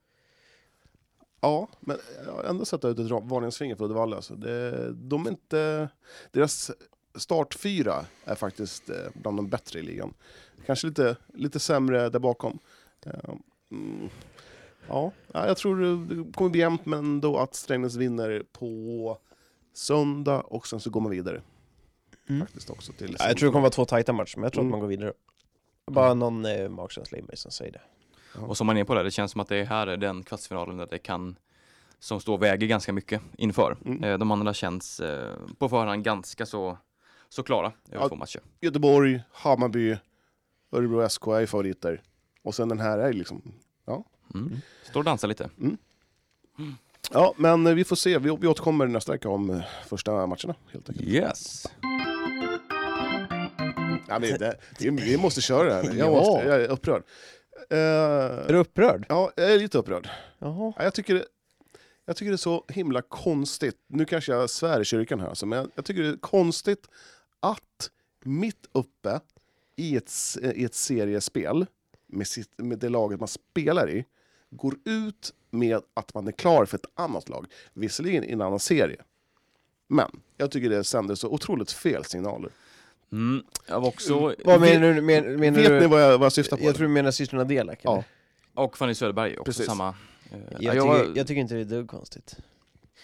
ja, 1.41 1.67
men 1.79 1.97
jag 2.25 2.33
har 2.33 2.43
ändå 2.43 2.65
sätta 2.65 2.87
ut 2.89 2.99
ett 2.99 3.07
ra- 3.07 3.29
varningsfinger 3.29 3.75
för 3.75 3.85
Uddevalla. 3.85 4.15
Alltså. 4.15 4.35
Det, 4.35 4.91
de 4.93 5.25
är 5.25 5.29
inte, 5.29 5.89
deras 6.31 6.71
startfyra 7.15 8.05
är 8.25 8.35
faktiskt 8.35 8.89
eh, 8.89 8.95
bland 9.13 9.37
de 9.37 9.49
bättre 9.49 9.79
i 9.79 9.81
ligan. 9.81 10.13
Kanske 10.65 10.87
lite, 10.87 11.15
lite 11.33 11.59
sämre 11.59 12.09
där 12.09 12.19
bakom. 12.19 12.59
Eh, 13.05 13.13
mm, 13.71 14.09
ja, 14.87 15.11
ja, 15.33 15.47
jag 15.47 15.57
tror 15.57 15.75
det 16.15 16.33
kommer 16.33 16.49
bli 16.49 16.59
jämnt, 16.59 16.85
men 16.85 16.99
ändå 16.99 17.37
att 17.37 17.55
Strängnäs 17.55 17.95
vinner 17.95 18.43
på 18.51 19.17
söndag 19.73 20.41
och 20.41 20.67
sen 20.67 20.79
så 20.79 20.89
går 20.89 21.01
man 21.01 21.11
vidare. 21.11 21.41
Mm. 22.29 22.41
Faktiskt 22.41 22.69
också 22.69 22.93
till 22.93 23.15
Ja, 23.19 23.27
jag 23.27 23.37
tror 23.37 23.47
det 23.49 23.51
kommer 23.51 23.61
vara 23.61 23.71
två 23.71 23.85
tajta 23.85 24.13
matcher, 24.13 24.37
men 24.37 24.43
jag 24.43 24.53
tror 24.53 24.61
Mm. 24.63 24.73
att 24.73 24.79
man 24.79 24.79
går 24.79 24.87
vidare. 24.87 25.13
Bara 25.85 26.13
någon 26.13 26.45
eh, 26.45 26.69
magkänsla 26.69 27.17
i 27.17 27.21
mig 27.21 27.37
som 27.37 27.51
säger 27.51 27.71
det. 27.71 27.81
Och 28.35 28.57
som 28.57 28.67
man 28.67 28.77
är 28.77 28.83
på 28.83 28.93
det, 28.95 29.03
det 29.03 29.11
känns 29.11 29.31
som 29.31 29.41
att 29.41 29.47
det 29.47 29.63
här 29.63 29.87
är 29.87 29.97
den 29.97 30.23
kvartsfinalen 30.23 30.77
där 30.77 30.87
det 30.91 30.97
kan 30.97 31.35
som 31.99 32.19
står 32.19 32.33
och 32.33 32.43
väger 32.43 32.67
ganska 32.67 32.93
mycket 32.93 33.21
inför. 33.37 33.77
Mm. 33.85 34.03
Eh, 34.03 34.17
De 34.17 34.31
andra 34.31 34.53
känns 34.53 34.99
eh, 34.99 35.35
på 35.57 35.69
förhand 35.69 36.03
ganska 36.03 36.45
så, 36.45 36.77
så 37.29 37.43
klara 37.43 37.71
över 37.91 38.01
Ja. 38.03 38.09
två 38.09 38.15
matcher. 38.15 38.41
Göteborg, 38.61 39.21
Hammarby, 39.31 39.97
Örebro 40.71 41.09
SK 41.09 41.27
är 41.27 41.45
favoriter. 41.45 42.01
Och 42.43 42.55
sen 42.55 42.69
den 42.69 42.79
här 42.79 42.97
är 42.99 43.13
liksom... 43.13 43.41
Mm. 44.35 44.57
Står 44.83 44.99
och 44.99 45.03
dansar 45.03 45.27
lite. 45.27 45.49
Ja, 47.11 47.33
men 47.37 47.67
eh, 47.67 47.73
vi 47.73 47.83
får 47.83 47.95
se. 47.95 48.17
Vi, 48.17 48.37
vi 48.41 48.47
återkommer 48.47 48.87
nästa 48.87 49.11
vecka 49.11 49.29
om 49.29 49.61
första 49.87 50.11
matcherna 50.27 50.55
helt 50.71 50.89
enkelt. 50.89 51.07
Yes! 51.07 51.65
Ja, 54.07 54.19
men 54.19 54.21
det, 54.39 54.55
vi, 54.79 54.89
vi 54.89 55.17
måste 55.17 55.41
köra 55.41 55.63
det 55.67 55.73
här. 55.73 55.83
Jag, 55.83 55.95
Ja. 56.07 56.11
måste, 56.11 56.47
jag 56.47 56.61
är 56.61 56.67
upprörd. 56.67 57.03
Eh, 57.69 57.77
Är 57.77 58.47
du 58.53 58.57
upprörd? 58.57 59.05
ja, 59.09 59.31
jag 59.35 59.53
är 59.53 59.59
lite 59.59 59.77
upprörd. 59.77 60.09
Jaha. 60.39 60.73
Ja, 60.77 60.83
Jag 60.83 60.93
tycker, 60.93 61.25
jag 62.05 62.15
tycker 62.15 62.31
det 62.31 62.35
är 62.35 62.37
så 62.37 62.65
himla 62.67 63.01
konstigt. 63.01 63.77
Nu 63.87 64.05
kanske 64.05 64.31
jag 64.31 64.49
svär 64.49 64.81
i 64.81 64.85
kyrkan 64.85 65.19
här, 65.19 65.27
alltså, 65.27 65.45
men 65.45 65.59
jag, 65.59 65.71
jag 65.75 65.85
tycker 65.85 66.01
det 66.03 66.09
är 66.09 66.17
konstigt 66.17 66.87
att 67.39 67.89
mitt 68.23 68.65
uppe 68.71 69.19
i 69.75 69.97
ett, 69.97 70.11
i 70.41 70.63
ett 70.65 70.75
seriespel 70.75 71.65
med, 72.07 72.27
sitt, 72.27 72.49
med 72.57 72.79
det 72.79 72.89
laget 72.89 73.19
man 73.19 73.27
spelar 73.27 73.89
i 73.89 74.05
går 74.49 74.75
ut 74.85 75.33
med 75.51 75.79
att 75.93 76.13
man 76.13 76.27
är 76.27 76.31
klar 76.31 76.65
för 76.65 76.77
ett 76.77 76.85
annat 76.93 77.29
lag. 77.29 77.45
Visserligen 77.73 78.23
i 78.23 78.31
en 78.31 78.41
annan 78.41 78.59
serie. 78.59 79.01
Men 79.87 80.21
jag 80.37 80.51
tycker 80.51 80.69
det 80.69 80.83
sänder 80.83 81.15
så 81.15 81.29
otroligt 81.29 81.71
fel 81.71 82.05
signaler. 82.05 82.49
Mm. 83.11 83.43
Jag 83.67 83.79
var 83.81 83.87
också, 83.87 84.35
Vad 84.45 84.61
menar 84.61 84.93
du? 84.93 85.01
Men, 85.01 85.35
menar 85.39 85.57
Vet 85.59 85.69
du 85.69 85.79
ni 85.79 85.87
vad 85.87 86.01
jag, 86.03 86.17
vad 86.17 86.25
jag 86.25 86.33
syftar 86.33 86.57
på? 86.57 86.63
jag 86.63 86.75
tror 86.75 86.87
du 86.87 86.93
menar 86.93 87.11
systrarna 87.11 87.43
Delak? 87.43 87.79
Ja. 87.83 88.03
och 88.53 88.77
Fanny 88.77 88.95
Söderberg, 88.95 89.37
också 89.37 89.43
Precis. 89.45 89.65
samma. 89.65 89.87
Eh, 90.31 90.37
Jag, 90.59 90.75
jag, 90.75 90.87
var- 90.87 90.99
tycker, 90.99 91.17
jag 91.17 91.27
tycker 91.27 91.41
inte 91.41 91.53
det 91.55 91.61
är 91.61 91.65
dugg 91.65 91.87
konstigt. 91.89 92.35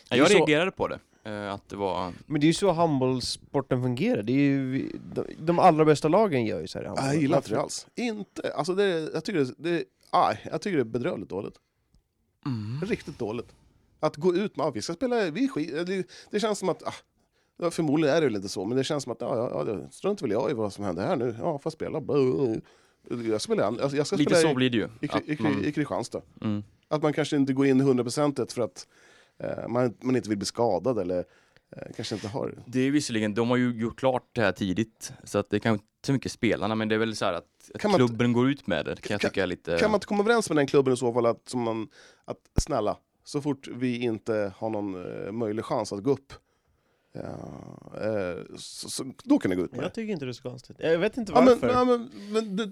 jag 0.09 0.19
det 0.19 0.25
så- 0.31 0.37
reagerade 0.37 0.71
på 0.71 0.87
det. 0.87 0.99
eh, 1.23 1.53
Att 1.53 1.69
det 1.69 1.75
var... 1.75 2.13
Men 2.25 2.41
det 2.41 2.45
är 2.45 2.47
ju 2.47 2.53
så 2.53 2.71
handbollssporten 2.71 3.81
fungerar. 3.81 4.23
Det 4.23 4.31
är 4.31 4.35
ju, 4.35 4.89
de, 5.13 5.25
de 5.39 5.59
allra 5.59 5.85
bästa 5.85 6.07
lagen 6.07 6.45
gör 6.45 6.61
ju 6.61 6.67
så 6.67 6.77
här 6.77 6.85
i 6.85 6.87
handboll. 6.87 7.05
Jag 7.07 7.15
gillar 7.21 7.37
inte 7.37 7.49
det 7.49 7.59
alls. 7.61 7.87
Inte. 7.95 8.53
Alltså 8.55 8.75
det, 8.75 8.85
jag, 9.13 9.23
tycker 9.25 9.39
det, 9.39 9.53
det, 9.57 9.83
aj, 10.09 10.41
jag 10.51 10.61
tycker 10.61 10.77
det 10.77 10.81
är 10.81 10.85
bedrövligt 10.85 11.29
dåligt. 11.29 11.55
Mm. 12.45 12.81
Riktigt 12.89 13.19
dåligt. 13.19 13.47
Att 13.99 14.15
gå 14.15 14.35
ut 14.35 14.57
med 14.57 14.65
att 14.65 14.75
vi 14.75 14.81
ska 14.81 14.93
spela, 14.93 15.29
vi 15.31 15.47
skit, 15.47 15.87
det, 15.87 16.07
det 16.31 16.39
känns 16.39 16.59
som 16.59 16.69
att, 16.69 16.83
ah, 16.83 16.93
ja, 17.57 17.71
förmodligen 17.71 18.15
är 18.15 18.21
det 18.21 18.27
väl 18.27 18.35
inte 18.35 18.49
så, 18.49 18.65
men 18.65 18.77
det 18.77 18.83
känns 18.83 19.03
som 19.03 19.11
att 19.11 19.21
ja, 19.21 19.49
ja, 19.53 19.65
ja, 19.67 19.89
strunt 19.91 20.21
väl 20.21 20.31
jag 20.31 20.51
i 20.51 20.53
vad 20.53 20.73
som 20.73 20.85
händer 20.85 21.07
här 21.07 21.15
nu. 21.15 21.35
Ja, 21.39 21.59
får 21.59 21.69
spela. 21.69 22.01
Jag 23.09 23.41
ska 23.41 23.53
spela, 23.53 23.65
alltså, 23.65 23.97
jag 23.97 24.07
ska 24.07 24.15
Lite 24.15 24.35
spela 24.35 24.41
så 24.47 24.51
i, 24.51 24.55
blir 24.55 24.69
det 24.69 24.77
ju. 24.77 24.87
i, 25.01 25.09
att 25.09 25.29
i, 25.29 25.37
man- 25.39 25.63
i, 25.63 25.67
i 25.67 25.71
Kristianstad. 25.71 26.21
Mm. 26.41 26.63
Att 26.87 27.03
man 27.03 27.13
kanske 27.13 27.35
inte 27.35 27.53
går 27.53 27.65
in 27.67 27.81
hundraprocentigt 27.81 28.53
för 28.53 28.61
att 28.61 28.87
eh, 29.39 29.67
man, 29.67 29.93
man 30.01 30.15
inte 30.15 30.29
vill 30.29 30.37
bli 30.37 30.45
skadad 30.45 30.99
eller 30.99 31.17
eh, 31.75 31.93
kanske 31.95 32.15
inte 32.15 32.27
har... 32.27 32.63
Det 32.65 32.79
är 32.79 32.91
visserligen, 32.91 33.33
de 33.33 33.49
har 33.49 33.57
ju 33.57 33.71
gjort 33.79 33.99
klart 33.99 34.29
det 34.31 34.41
här 34.41 34.51
tidigt, 34.51 35.13
så 35.23 35.37
att 35.37 35.49
det 35.49 35.59
kan 35.59 35.73
inte 35.73 35.85
så 36.05 36.13
mycket 36.13 36.31
spelarna, 36.31 36.75
men 36.75 36.87
det 36.89 36.95
är 36.95 36.99
väl 36.99 37.15
så 37.15 37.25
här 37.25 37.33
att, 37.33 37.71
att 37.73 37.95
klubben 37.95 38.33
går 38.33 38.49
ut 38.49 38.67
med 38.67 38.85
det, 38.85 39.01
kan 39.01 39.13
jag 39.13 39.21
tycka 39.21 39.45
lite... 39.45 39.77
Kan 39.77 39.91
man 39.91 39.97
inte 39.97 40.07
komma 40.07 40.23
överens 40.23 40.49
med 40.49 40.57
den 40.57 40.67
klubben 40.67 40.93
i 40.93 40.97
så 40.97 41.13
fall 41.13 41.25
att, 41.25 41.49
som 41.49 41.61
man, 41.61 41.87
att 42.25 42.37
snälla, 42.57 42.97
så 43.23 43.41
fort 43.41 43.67
vi 43.67 43.99
inte 43.99 44.53
har 44.57 44.69
någon 44.69 45.25
eh, 45.25 45.31
möjlig 45.31 45.65
chans 45.65 45.93
att 45.93 46.03
gå 46.03 46.11
upp, 46.11 46.33
ja, 47.23 48.01
eh, 48.01 48.43
så, 48.57 48.89
så, 48.89 49.13
då 49.23 49.39
kan 49.39 49.49
ni 49.49 49.55
gå 49.55 49.63
ut 49.63 49.71
med 49.71 49.79
det. 49.79 49.83
Jag 49.83 49.93
tycker 49.93 50.13
inte 50.13 50.25
det 50.25 50.31
är 50.31 50.33
så 50.33 50.49
konstigt. 50.49 50.77
Jag 50.79 50.99
vet 50.99 51.17
inte 51.17 51.33
men, 51.33 51.45
varför. 51.45 51.67
ja, 51.67 51.85
men, 51.85 52.09
men, 52.31 52.55
du, 52.55 52.71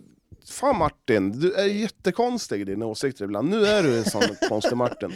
fan 0.50 0.78
Martin, 0.78 1.40
du 1.40 1.54
är 1.54 1.66
jättekonstig 1.66 2.62
i 2.62 2.64
dina 2.64 2.86
åsikter 2.86 3.26
ibland. 3.26 3.50
Nu 3.50 3.66
är 3.66 3.84
du 3.84 3.98
en 3.98 4.06
sån 4.06 4.22
konstig 4.50 4.78
Martin. 4.78 5.12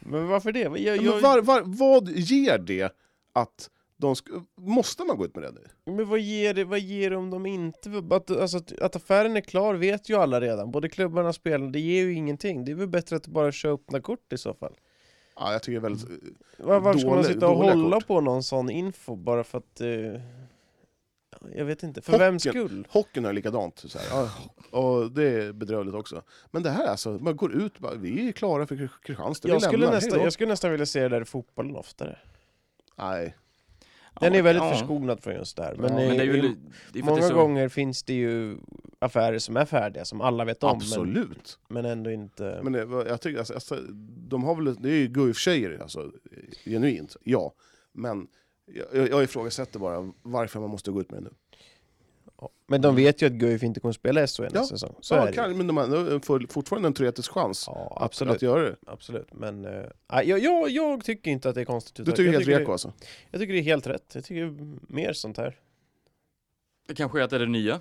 Men 0.00 0.28
varför 0.28 0.52
det? 0.52 0.60
Jag, 0.60 0.78
Ja, 0.78 0.94
jag, 0.94 1.14
men 1.14 1.22
var, 1.22 1.40
var, 1.40 1.62
vad 1.66 2.08
ger 2.08 2.58
det 2.58 2.92
att 3.32 3.70
de 3.96 4.14
Måste 4.60 5.04
man 5.04 5.16
gå 5.16 5.24
ut 5.24 5.34
med 5.34 5.44
det 5.44 5.52
nu? 5.52 5.92
Men 5.92 6.08
vad 6.08 6.18
ger 6.18 6.54
det, 6.54 6.64
vad 6.64 6.78
ger 6.78 7.10
det 7.10 7.16
om 7.16 7.30
de 7.30 7.46
inte... 7.46 8.02
Att, 8.10 8.30
alltså, 8.30 8.60
att 8.80 8.96
affären 8.96 9.36
är 9.36 9.40
klar 9.40 9.74
vet 9.74 10.08
ju 10.08 10.16
alla 10.16 10.40
redan, 10.40 10.70
både 10.70 10.88
klubbarna 10.88 11.28
och 11.28 11.34
spelarna, 11.34 11.70
det 11.70 11.80
ger 11.80 12.02
ju 12.02 12.12
ingenting. 12.14 12.64
Det 12.64 12.72
är 12.72 12.76
väl 12.76 12.88
bättre 12.88 13.16
att 13.16 13.26
bara 13.26 13.52
köra 13.52 13.72
öppna 13.72 14.00
kort 14.00 14.32
i 14.32 14.38
så 14.38 14.54
fall. 14.54 14.74
Ja, 15.36 15.52
jag 15.52 15.62
tycker 15.62 15.80
det 15.80 15.86
är 15.86 15.90
väldigt... 15.90 16.08
Var, 16.58 16.80
varför 16.80 16.98
ska 17.00 17.08
man 17.10 17.24
sitta 17.24 17.48
och 17.48 17.56
hålla 17.56 17.96
kort. 17.96 18.06
på 18.06 18.20
någon 18.20 18.42
sån 18.42 18.70
info 18.70 19.16
bara 19.16 19.44
för 19.44 19.58
att... 19.58 19.80
eh, 19.80 20.20
jag 21.56 21.64
vet 21.64 21.82
inte, 21.82 22.02
för 22.02 22.18
vems 22.18 22.46
Hockeyn- 22.46 22.50
skull? 22.50 22.86
Hockeyn 22.90 23.24
är 23.24 23.32
likadant. 23.32 23.78
Så 23.86 23.98
här. 23.98 24.06
Ja, 24.10 24.30
och 24.78 25.12
det 25.12 25.22
är 25.28 25.52
bedrövligt 25.52 25.94
också. 25.94 26.22
Men 26.50 26.62
det 26.62 26.70
här 26.70 26.86
alltså, 26.86 27.10
man 27.10 27.36
går 27.36 27.52
ut 27.54 27.78
bara, 27.78 27.94
vi 27.94 28.28
är 28.28 28.32
klara 28.32 28.66
för 28.66 28.76
Kri- 28.76 28.88
Kristianstad, 29.02 29.48
vi 29.48 29.52
Jag 29.52 29.62
skulle, 29.62 29.86
lämnar, 29.86 30.10
då. 30.10 30.16
jag 30.24 30.32
skulle 30.32 30.48
nästan 30.48 30.70
vilja 30.70 30.86
se 30.86 31.00
det 31.02 31.08
där 31.08 31.22
i 31.22 31.24
fotbollen 31.24 31.76
oftare. 31.76 32.18
Nej. 32.98 33.36
Den 34.20 34.34
är 34.34 34.42
väldigt 34.42 34.64
ja. 34.64 34.70
förskonad 34.72 35.20
från 35.22 35.34
just 35.34 35.56
där. 35.56 35.74
Men, 35.78 35.94
Men, 35.94 36.02
i- 36.04 36.08
men 36.08 36.16
det 36.16 36.22
är 36.22 36.26
ju 36.26 36.56
i- 36.94 37.02
många 37.02 37.22
är 37.24 37.28
så, 37.28 37.34
gånger 37.34 37.68
finns 37.68 38.02
det 38.02 38.14
ju 38.14 38.56
affärer 39.02 39.38
som 39.38 39.56
är 39.56 39.64
färdiga, 39.64 40.04
som 40.04 40.20
alla 40.20 40.44
vet 40.44 40.62
om, 40.62 40.68
men, 40.68 40.76
Absolut. 40.76 41.58
men 41.68 41.84
ändå 41.84 42.10
inte... 42.10 42.60
Men 42.62 42.72
det, 42.72 42.80
jag 43.08 43.20
tycker, 43.20 43.38
alltså, 43.38 43.54
alltså, 43.54 43.76
de 44.28 44.44
har 44.44 44.54
väl, 44.54 44.82
det 44.82 44.90
är 44.90 44.94
ju 44.94 45.08
guif-tjejer, 45.08 45.78
alltså, 45.82 46.12
genuint, 46.64 47.16
ja. 47.22 47.52
Men 47.92 48.28
jag, 48.92 49.08
jag 49.08 49.22
ifrågasätter 49.24 49.78
bara 49.78 50.12
varför 50.22 50.60
man 50.60 50.70
måste 50.70 50.90
gå 50.90 51.00
ut 51.00 51.10
med 51.10 51.22
det 51.22 51.24
nu. 51.24 51.34
Ja. 52.40 52.50
Men 52.66 52.80
de 52.80 52.96
vet 52.96 53.22
ju 53.22 53.26
att 53.26 53.32
Guif 53.32 53.62
inte 53.62 53.80
kommer 53.80 53.92
spela 53.92 54.26
SHL 54.26 54.42
nästa 54.42 54.58
Ja. 54.58 54.64
säsong. 54.66 54.94
Så 55.00 55.14
ja, 55.14 55.32
kan, 55.32 55.56
men 55.56 55.66
de 55.66 55.76
har 55.76 56.20
får 56.20 56.46
fortfarande 56.48 56.86
en 56.86 56.94
teoretisk 56.94 57.30
chans 57.32 57.64
Ja, 57.66 57.92
att, 57.96 58.02
absolut. 58.02 58.34
att 58.34 58.42
göra 58.42 58.62
det. 58.62 58.76
absolut. 58.86 59.32
Men 59.32 59.64
uh, 59.64 59.84
jag, 60.08 60.38
jag, 60.38 60.70
jag 60.70 61.04
tycker 61.04 61.30
inte 61.30 61.48
att 61.48 61.54
det 61.54 61.60
är 61.60 61.64
konstigt. 61.64 61.96
Du 62.06 62.12
tycker 62.12 62.24
jag 62.24 62.32
helt 62.32 62.44
tycker 62.44 62.58
reko 62.58 62.68
det, 62.68 62.72
alltså? 62.72 62.92
Jag 63.30 63.40
tycker 63.40 63.52
det 63.52 63.58
är 63.60 63.62
helt 63.62 63.86
rätt. 63.86 64.10
Jag 64.14 64.24
tycker 64.24 64.56
mer 64.92 65.12
sånt 65.12 65.36
här. 65.36 65.58
det 66.88 66.94
kanske 66.94 67.20
är 67.20 67.24
att 67.24 67.30
det 67.30 67.36
är 67.36 67.40
det 67.40 67.46
nya, 67.46 67.80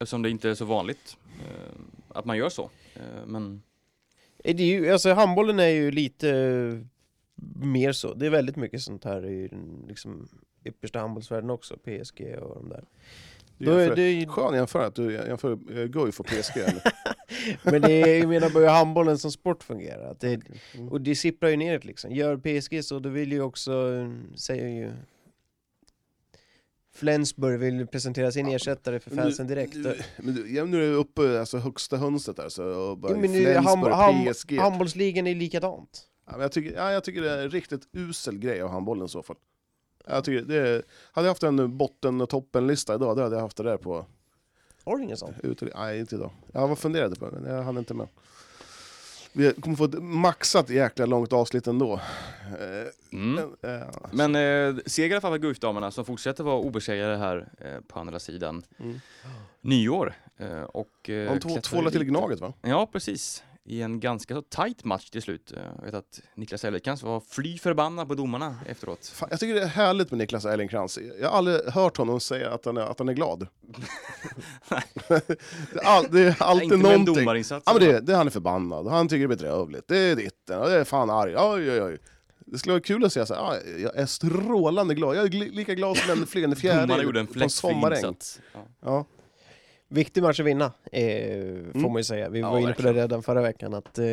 eftersom 0.00 0.22
det 0.22 0.30
inte 0.30 0.50
är 0.50 0.54
så 0.54 0.64
vanligt 0.64 1.16
eh, 1.40 1.80
att 2.08 2.24
man 2.24 2.36
gör 2.36 2.48
så. 2.48 2.70
Eh, 2.94 3.26
men 3.26 3.62
Eh, 4.44 4.56
Det 4.56 4.62
är 4.62 4.66
ju, 4.66 4.90
alltså, 4.92 5.12
handbollen 5.12 5.58
är 5.60 5.68
ju 5.68 5.90
lite 5.90 6.84
mer 7.62 7.92
så. 7.92 8.14
Det 8.14 8.26
är 8.26 8.30
väldigt 8.30 8.56
mycket 8.56 8.82
sånt 8.82 9.04
här 9.04 9.26
i 9.26 9.48
den 9.48 9.84
liksom, 9.88 10.28
yppersta 10.64 10.98
handbollsvärlden 11.00 11.50
också. 11.50 11.76
PSG 11.76 12.36
och 12.42 12.54
de 12.54 12.68
där. 12.68 12.84
Då 13.58 13.70
är 13.72 13.80
jämför- 13.80 13.96
det 13.96 14.10
ju- 14.10 14.26
Skön 14.26 14.54
jämförelse 14.54 14.86
att 14.88 14.94
du 14.94 15.12
jämför 15.12 15.56
Guif 15.86 16.20
och 16.20 16.26
PSG. 16.26 16.60
Men 17.62 17.82
det 17.82 17.92
är, 18.02 18.18
jag 18.18 18.28
menar 18.28 18.50
bara 18.50 18.70
handbollen 18.70 19.18
som 19.18 19.32
sport 19.32 19.62
fungerar. 19.62 20.16
Det, 20.20 20.40
Mm. 20.74 20.88
och 20.88 21.00
det 21.00 21.14
sipprar 21.14 21.48
ju 21.50 21.56
neråt 21.56 21.84
liksom. 21.84 22.12
Gör 22.14 22.36
PSG 22.36 22.84
så, 22.84 22.98
då 22.98 23.08
vill 23.08 23.32
ju 23.32 23.40
också, 23.42 23.72
säger 24.36 24.68
ju 24.68 24.90
Flensburg 26.98 27.60
vill 27.60 27.86
presentera 27.86 28.32
sin 28.32 28.46
ersättare 28.48 29.00
för 29.00 29.10
fansen 29.10 29.46
direkt. 29.46 29.74
Men 30.16 30.34
du, 30.34 30.54
ja, 30.54 30.64
nu 30.64 30.76
är 30.84 30.90
du 30.90 30.94
uppe 30.94 31.40
alltså, 31.40 31.58
högsta 31.58 31.96
hönset 31.96 32.36
där, 32.36 32.48
så, 32.48 32.64
och 32.64 32.98
bara 32.98 33.12
Ja, 33.12 33.18
men 33.18 33.30
Flensburg, 33.30 34.34
PSG. 34.34 34.58
handbollsligan 34.58 35.26
är 35.26 35.34
likadant. 35.34 36.00
Ja, 36.26 36.32
men 36.32 36.40
jag, 36.40 36.52
tycker, 36.52 36.76
ja, 36.76 36.92
jag 36.92 37.04
tycker 37.04 37.20
det 37.22 37.30
är 37.30 37.42
en 37.42 37.50
riktigt 37.50 37.88
usel 37.92 38.38
grej 38.38 38.62
av 38.62 38.70
handbollen 38.70 39.06
i 39.06 39.08
så 39.08 39.22
fall. 39.22 39.36
Jag 40.06 40.24
tycker 40.24 40.44
det 40.44 40.68
är, 40.68 40.82
hade 41.12 41.26
jag 41.26 41.30
haft 41.30 41.42
en 41.42 41.76
botten 41.78 42.20
och 42.20 42.28
toppenlista 42.28 42.94
idag, 42.94 43.16
då 43.16 43.22
hade 43.22 43.36
jag 43.36 43.42
haft 43.42 43.56
det 43.56 43.62
där 43.62 43.76
på... 43.76 44.06
Har 44.84 44.96
du 44.96 45.04
ingen 45.04 45.16
sån? 45.16 45.34
Nej, 45.74 46.00
inte 46.00 46.14
idag. 46.14 46.30
Jag 46.52 46.68
var 46.68 46.76
funderade 46.76 47.16
på 47.16 47.30
det, 47.30 47.40
men 47.40 47.54
jag 47.54 47.62
hann 47.62 47.78
inte 47.78 47.94
med. 47.94 48.08
Vi 49.32 49.52
kommer 49.52 49.76
få 49.76 49.84
ett 49.84 50.02
maxat 50.02 50.70
jäkla 50.70 51.06
långt 51.06 51.32
avsnitt 51.32 51.66
ändå. 51.66 51.94
Eh, 52.60 52.88
Mm. 53.12 53.34
men, 53.62 53.74
eh, 53.80 53.86
Men 54.12 54.34
eh, 54.76 54.82
seger 54.86 55.10
i 55.10 55.12
alla 55.12 55.20
fall 55.20 55.32
för 55.32 55.38
Guif-damerna 55.38 55.90
som 55.90 56.04
fortsätter 56.04 56.44
vara 56.44 56.56
obesegrade 56.58 57.16
här 57.16 57.48
eh, 57.58 57.80
på 57.88 57.98
andra 58.00 58.18
sidan 58.18 58.62
Mm. 58.80 59.00
nyår. 59.60 60.14
Eh, 60.38 60.62
och, 60.62 61.10
eh, 61.10 61.32
de 61.32 61.40
två, 61.40 61.60
tvålar 61.60 61.90
till. 61.90 62.04
Gnaget 62.04 62.40
va? 62.40 62.52
Ja, 62.62 62.88
precis. 62.92 63.42
I 63.68 63.82
en 63.82 64.00
ganska 64.00 64.34
så 64.34 64.42
tight 64.42 64.84
match 64.84 65.10
till 65.10 65.22
slut. 65.22 65.52
Jag 65.78 65.84
vet 65.84 65.94
att 65.94 66.20
Niklas 66.34 66.64
Ellekrans 66.64 67.02
var 67.02 67.20
fly 67.20 67.58
förbannad 67.58 68.08
på 68.08 68.14
domarna 68.14 68.56
efteråt. 68.66 69.06
Fan, 69.06 69.28
jag 69.30 69.40
tycker 69.40 69.54
det 69.54 69.62
är 69.62 69.66
härligt 69.66 70.10
med 70.10 70.18
Niklas 70.18 70.44
Elgenkrantz. 70.44 70.98
Jag 71.20 71.30
har 71.30 71.38
aldrig 71.38 71.64
hört 71.64 71.96
honom 71.96 72.20
säga 72.20 72.50
att 72.50 72.64
han 72.64 72.76
är, 72.76 72.80
att 72.80 72.98
han 72.98 73.08
är 73.08 73.12
glad. 73.12 73.46
det, 75.08 75.80
är 75.80 75.84
all, 75.84 76.06
det 76.10 76.20
är 76.20 76.42
alltid 76.42 76.64
Inte 76.64 76.76
med 76.76 76.94
en 76.94 77.04
någonting. 77.04 77.44
Ja, 77.50 77.72
men 77.72 77.82
det, 77.82 78.00
det, 78.00 78.16
han 78.16 78.26
är 78.26 78.30
förbannad, 78.30 78.86
han 78.86 79.08
tycker 79.08 79.28
det 79.28 79.34
är 79.34 79.36
bedrövligt. 79.36 79.88
Det 79.88 79.98
är 79.98 80.16
ditten, 80.16 80.60
det 80.60 80.80
är 80.80 80.84
fan 80.84 81.10
arg. 81.10 81.34
Oj, 81.36 81.70
oj, 81.70 81.82
oj. 81.82 81.98
Det 82.38 82.58
skulle 82.58 82.72
vara 82.72 82.82
kul 82.82 83.04
att 83.04 83.12
säga 83.12 83.26
så 83.26 83.34
här, 83.34 83.42
ja, 83.42 83.56
jag 83.78 83.96
är 83.96 84.06
strålande 84.06 84.94
glad. 84.94 85.16
Jag 85.16 85.24
är 85.24 85.30
lika 85.30 85.74
glad 85.74 85.96
som 85.96 86.10
en 86.10 86.26
flygande 86.26 86.56
Domarna 86.62 86.86
fjäril 86.86 87.04
gjorde 87.04 87.20
en 87.20 87.26
fläckfri 87.26 87.70
insats. 87.70 88.40
Ja. 88.52 88.60
Ja. 88.80 89.04
Viktig 89.88 90.22
match 90.22 90.40
att 90.40 90.46
vinna, 90.46 90.64
eh, 90.92 91.02
får 91.72 91.78
Mm. 91.78 91.82
man 91.82 91.96
ju 91.96 92.04
säga. 92.04 92.28
Vi 92.28 92.40
Ja, 92.40 92.50
var 92.50 92.58
inne 92.58 92.72
på 92.74 92.82
det 92.82 92.92
redan 92.92 93.22
förra 93.22 93.42
veckan 93.42 93.74
att 93.74 93.98
eh, 93.98 94.04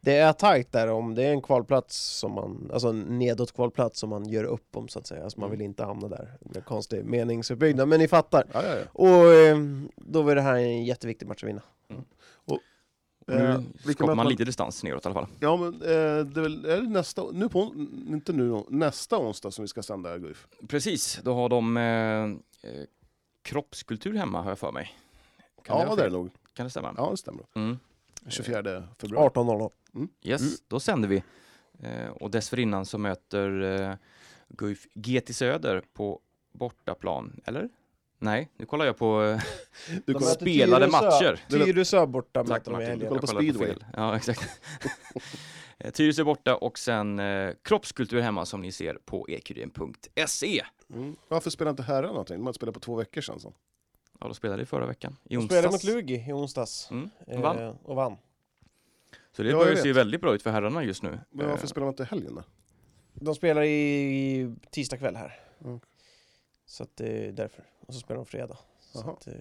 det 0.00 0.16
är 0.16 0.32
tajt 0.32 0.72
där 0.72 0.88
om 0.88 1.14
det 1.14 1.22
är 1.24 1.30
en 1.30 1.42
kvalplats 1.42 1.96
som 2.18 2.32
man, 2.32 2.70
alltså 2.72 2.88
en 2.88 3.18
nedåt 3.18 3.52
kvalplats 3.54 4.00
som 4.00 4.10
man 4.10 4.28
gör 4.28 4.44
upp 4.44 4.76
om 4.76 4.88
så 4.88 4.98
att 4.98 5.06
säga. 5.06 5.24
Alltså 5.24 5.40
man 5.40 5.46
Mm. 5.48 5.58
vill 5.58 5.64
inte 5.64 5.84
hamna 5.84 6.08
där. 6.08 6.32
Det 6.40 6.58
är 6.58 6.62
konstig 6.62 7.04
meningsuppbyggnad, 7.04 7.88
men 7.88 8.00
ni 8.00 8.08
fattar. 8.08 8.44
Ja, 8.52 8.62
ja, 8.66 8.76
ja. 8.76 8.84
Och 8.92 9.32
eh, 9.34 9.56
då 9.96 10.22
var 10.22 10.34
det 10.34 10.40
här 10.42 10.54
en 10.54 10.84
jätteviktig 10.84 11.26
match 11.28 11.42
att 11.44 11.48
vinna. 11.48 11.62
Och 12.34 12.58
Eh, 13.28 13.36
nu 13.38 13.64
vilka 13.72 13.92
skapar 13.92 14.06
man 14.06 14.16
man- 14.16 14.28
lite 14.28 14.44
distans 14.44 14.82
neråt 14.84 15.04
i 15.04 15.08
alla 15.08 15.14
fall. 15.14 15.26
ja 15.40 15.56
men 15.56 15.74
eh, 15.74 16.24
det 16.26 16.40
är 16.40 16.42
väl 16.42 16.64
är 16.64 16.76
det 16.76 16.88
nästa, 16.88 17.22
nu 17.32 17.48
på, 17.48 17.72
inte 18.08 18.32
nu, 18.32 18.62
nästa 18.68 19.18
onsdag 19.18 19.50
som 19.50 19.62
vi 19.62 19.68
ska 19.68 19.82
sända 19.82 20.18
Guif. 20.18 20.46
Precis, 20.68 21.20
då 21.22 21.34
har 21.34 21.48
de 21.48 21.76
eh, 21.76 21.82
eh, 22.70 22.84
kroppskultur 23.44 24.14
hemma 24.14 24.42
har 24.42 24.50
jag 24.50 24.58
för 24.58 24.72
mig. 24.72 24.94
Kan 25.64 25.78
Ja, 25.78 25.94
det 25.94 26.02
är 26.02 26.06
det 26.06 26.12
nog. 26.16 26.30
Kan 26.54 26.66
det 26.66 26.70
stämma? 26.70 26.94
Ja, 26.96 27.10
det 27.10 27.16
stämmer. 27.16 27.44
Mm. 27.54 27.78
24 28.28 28.88
februari. 29.00 29.28
18.00. 29.28 30.08
Yes, 30.22 30.40
Mm. 30.42 30.54
då 30.68 30.80
sänder 30.80 31.08
vi. 31.08 31.22
Eh, 31.82 32.08
och 32.08 32.30
dessförinnan 32.30 32.86
så 32.86 32.98
möter 32.98 33.62
eh, 33.62 33.94
Guif 34.48 34.86
GT 34.94 35.32
Söder 35.34 35.82
på 35.92 36.20
bortaplan, 36.52 37.40
eller? 37.44 37.68
Nej, 38.18 38.48
nu 38.56 38.66
kollar 38.66 38.84
jag 38.86 38.96
på 38.96 39.22
eh, 39.22 39.40
Du 40.06 40.12
kollar, 40.14 40.26
spelade 40.26 40.86
Tyresö- 40.86 40.90
matcher. 40.90 41.40
Tyresö 41.50 42.06
borta 42.06 42.44
Tack 42.44 42.48
möter 42.48 42.70
de 42.70 42.82
i 42.82 42.86
Martin, 42.86 42.98
du 42.98 43.06
kollar 43.08 43.20
på 43.20 43.26
på 43.26 43.32
speedway. 43.40 43.66
fel. 43.68 43.84
Ja, 43.96 44.16
exakt. 44.16 44.60
Eh, 45.78 45.90
Tyresö 45.90 46.24
borta 46.24 46.56
och 46.56 46.78
sen 46.78 47.18
eh, 47.18 47.50
kroppskultur 47.62 48.20
hemma 48.20 48.46
som 48.46 48.60
ni 48.60 48.72
ser 48.72 48.94
på 49.04 49.28
ekurien.se. 49.28 50.62
mm. 50.90 51.16
Varför 51.28 51.50
spelar 51.50 51.70
inte 51.70 51.82
herrarna 51.82 52.08
någonting? 52.12 52.36
De 52.36 52.46
har 52.46 52.52
spelat 52.52 52.74
på 52.74 52.80
två 52.80 52.94
veckor 52.96 53.20
sedan. 53.20 53.40
Så. 53.40 53.52
Ja, 54.20 54.26
de 54.26 54.34
spelade 54.34 54.62
i 54.62 54.66
förra 54.66 54.86
veckan, 54.86 55.16
i 55.24 55.28
De 55.34 55.36
onsdags. 55.36 55.58
spelade 55.58 55.72
mot 55.72 55.84
Lugi 55.84 56.24
i 56.28 56.32
onsdags. 56.32 56.90
Mm, 56.90 57.10
Eh, 57.26 57.40
vann. 57.40 57.58
och 57.84 57.96
vann. 57.96 58.16
Så 59.32 59.42
det 59.42 59.50
Ja, 59.50 59.58
börjar 59.58 59.76
se 59.76 59.92
väldigt 59.92 60.20
bra 60.20 60.34
ut 60.34 60.42
för 60.42 60.50
herrarna 60.50 60.84
just 60.84 61.02
nu. 61.02 61.20
Men 61.30 61.48
varför 61.48 61.64
Eh, 61.64 61.68
spelar 61.68 61.84
man 61.86 61.92
inte 61.92 62.04
helgen 62.04 62.34
då? 62.34 62.42
De 63.14 63.34
spelar 63.34 63.62
i 63.62 64.54
tisdag 64.70 64.96
kväll 64.96 65.16
här. 65.16 65.40
Mm. 65.64 65.80
Så 66.66 66.82
att 66.82 66.96
det 66.96 67.26
är 67.28 67.32
därför. 67.32 67.64
Och 67.86 67.94
så 67.94 68.00
spelar 68.00 68.16
de 68.16 68.26
fredag. 68.26 68.58
Så 68.80 69.10
att, 69.10 69.26
eh, 69.26 69.34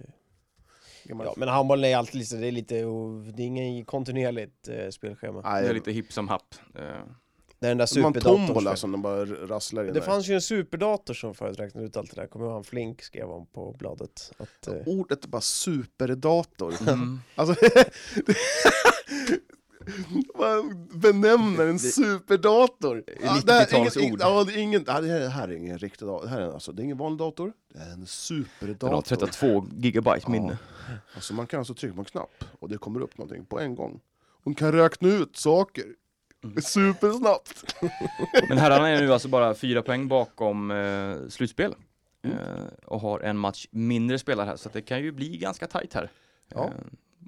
ja, 1.03 1.33
men 1.37 1.47
handbollen 1.47 1.89
är 1.91 1.97
alltid 1.97 2.15
lite, 2.15 2.35
det 2.35 2.47
är 2.47 2.51
lite, 2.51 2.85
och 2.85 3.23
det 3.33 3.43
är 3.43 3.47
ingen 3.47 3.85
kontinuerligt 3.85 4.67
eh, 4.67 4.89
spelschema. 4.89 5.41
Det 5.41 5.49
Nej, 5.49 5.67
är 5.69 5.73
lite 5.73 5.91
hipp 5.91 6.13
som 6.13 6.27
happ. 6.27 6.55
Eh, 6.75 7.01
Det 7.63 7.67
är 7.67 7.71
den 7.71 7.77
där 7.77 8.01
man 8.01 8.13
superdatorn. 8.13 8.47
tombola 8.47 8.75
som 8.75 8.91
de 8.91 9.01
bara 9.01 9.25
rasslar 9.25 9.81
in 9.83 9.87
Det 9.93 9.99
där. 9.99 10.01
fanns 10.05 10.27
ju 10.27 10.33
en 10.33 10.41
superdator 10.41 11.13
som 11.13 11.33
förut 11.35 11.59
räknade 11.59 11.87
ut 11.87 11.97
allt 11.97 12.15
det 12.15 12.21
där. 12.21 12.27
Kommer 12.27 12.49
han 12.51 12.63
Flink 12.63 13.01
skrev 13.01 13.29
om 13.29 13.45
på 13.45 13.75
bladet? 13.79 14.31
Att, 14.37 14.67
eh, 14.67 14.73
Ordet 14.85 15.23
är 15.25 15.27
bara 15.27 15.41
superdator. 15.41 16.73
mm. 16.89 17.19
Alltså, 17.35 17.55
man 20.37 20.87
benämner 20.93 21.67
en 21.67 21.79
superdator. 21.79 23.03
är 23.07 23.25
Ja, 23.25 23.41
det 23.45 23.53
här 23.53 23.61
är 23.61 23.65
90-talsord. 23.65 24.03
ingen- 24.03 24.17
Ja, 24.19 24.43
det 24.43 24.53
är 24.53 24.57
ingen, 24.57 24.83
ja, 24.87 25.01
det 25.01 25.07
här- 25.07 25.19
det 25.19 25.29
här 25.29 25.47
är 25.47 25.53
ingen 25.55 25.77
riktig 25.77 26.07
dator. 26.07 26.23
Det, 26.25 26.29
här 26.31 26.41
är, 26.41 26.51
alltså, 26.53 26.71
det 26.71 26.81
är 26.81 26.83
ingen 26.83 26.97
vanlig 26.97 27.19
dator, 27.19 27.53
det 27.73 27.79
är 27.79 27.83
en 27.83 27.89
Den 27.89 27.99
har 27.99 28.05
superdator. 28.05 29.01
32 29.01 29.65
gigabyte 29.77 30.31
minne. 30.31 30.57
Alltså, 31.15 31.33
man 31.33 31.47
kan 31.47 31.59
alltså 31.59 31.73
trycka 31.73 31.95
på 31.95 32.01
en 32.01 32.05
knapp 32.05 32.43
och 32.59 32.69
det 32.69 32.77
kommer 32.77 33.01
upp 33.01 33.17
någonting 33.17 33.45
på 33.45 33.59
en 33.59 33.75
gång. 33.75 33.99
Hon 34.43 34.55
kan 34.55 34.71
räkna 34.71 35.09
ut 35.09 35.37
saker. 35.37 35.85
Supersnabbt. 36.63 37.75
Men 38.49 38.57
herrarna 38.57 38.89
är 38.89 39.01
nu 39.01 39.13
alltså 39.13 39.27
bara 39.27 39.55
fyra 39.55 39.81
poäng 39.81 40.07
bakom 40.07 40.71
eh, 40.71 41.15
slutspel. 41.29 41.75
Mm. 42.23 42.37
Eh, 42.37 42.63
och 42.85 42.99
har 43.01 43.19
en 43.19 43.37
match 43.37 43.67
mindre 43.71 44.19
spelare 44.19 44.45
här, 44.47 44.55
så 44.55 44.69
det 44.73 44.81
kan 44.81 45.01
ju 45.01 45.11
bli 45.11 45.37
ganska 45.37 45.67
tajt 45.67 45.93
här. 45.93 46.11
Ja. 46.49 46.63
Eh, 46.65 46.71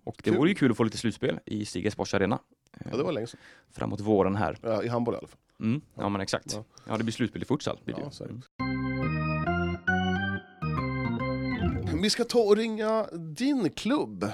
och 0.03 0.15
det 0.23 0.29
Kul. 0.29 0.37
vore 0.39 0.49
ju 0.49 0.55
kul 0.55 0.71
att 0.71 0.77
få 0.77 0.83
lite 0.83 0.97
slutspel 0.97 1.39
i 1.45 1.65
Stiga 1.65 1.91
Sports 1.91 2.13
Arena. 2.13 2.39
Eh, 2.79 2.87
Ja, 2.91 2.97
det 2.97 3.03
var 3.03 3.11
länge 3.11 3.27
sedan. 3.27 3.39
Framåt 3.71 3.99
våren 3.99 4.35
här. 4.35 4.57
Ja, 4.61 4.83
I 4.83 4.87
handboll 4.87 5.13
i 5.13 5.17
alla 5.17 5.27
fall. 5.27 5.39
Mm. 5.59 5.81
Ja 5.95 6.09
men 6.09 6.21
exakt. 6.21 6.53
Ja. 6.53 6.63
Ja 6.87 6.97
det 6.97 7.03
blir 7.03 7.13
slutspel 7.13 7.41
i 7.41 7.45
futsal. 7.45 7.79
Blir 7.85 7.95
Ja, 7.99 8.11
det. 8.19 8.25
Mm. 8.25 8.41
Vi 12.01 12.09
ska 12.09 12.23
ta 12.23 12.39
och 12.39 12.57
ringa 12.57 13.05
din 13.13 13.69
klubb. 13.69 14.31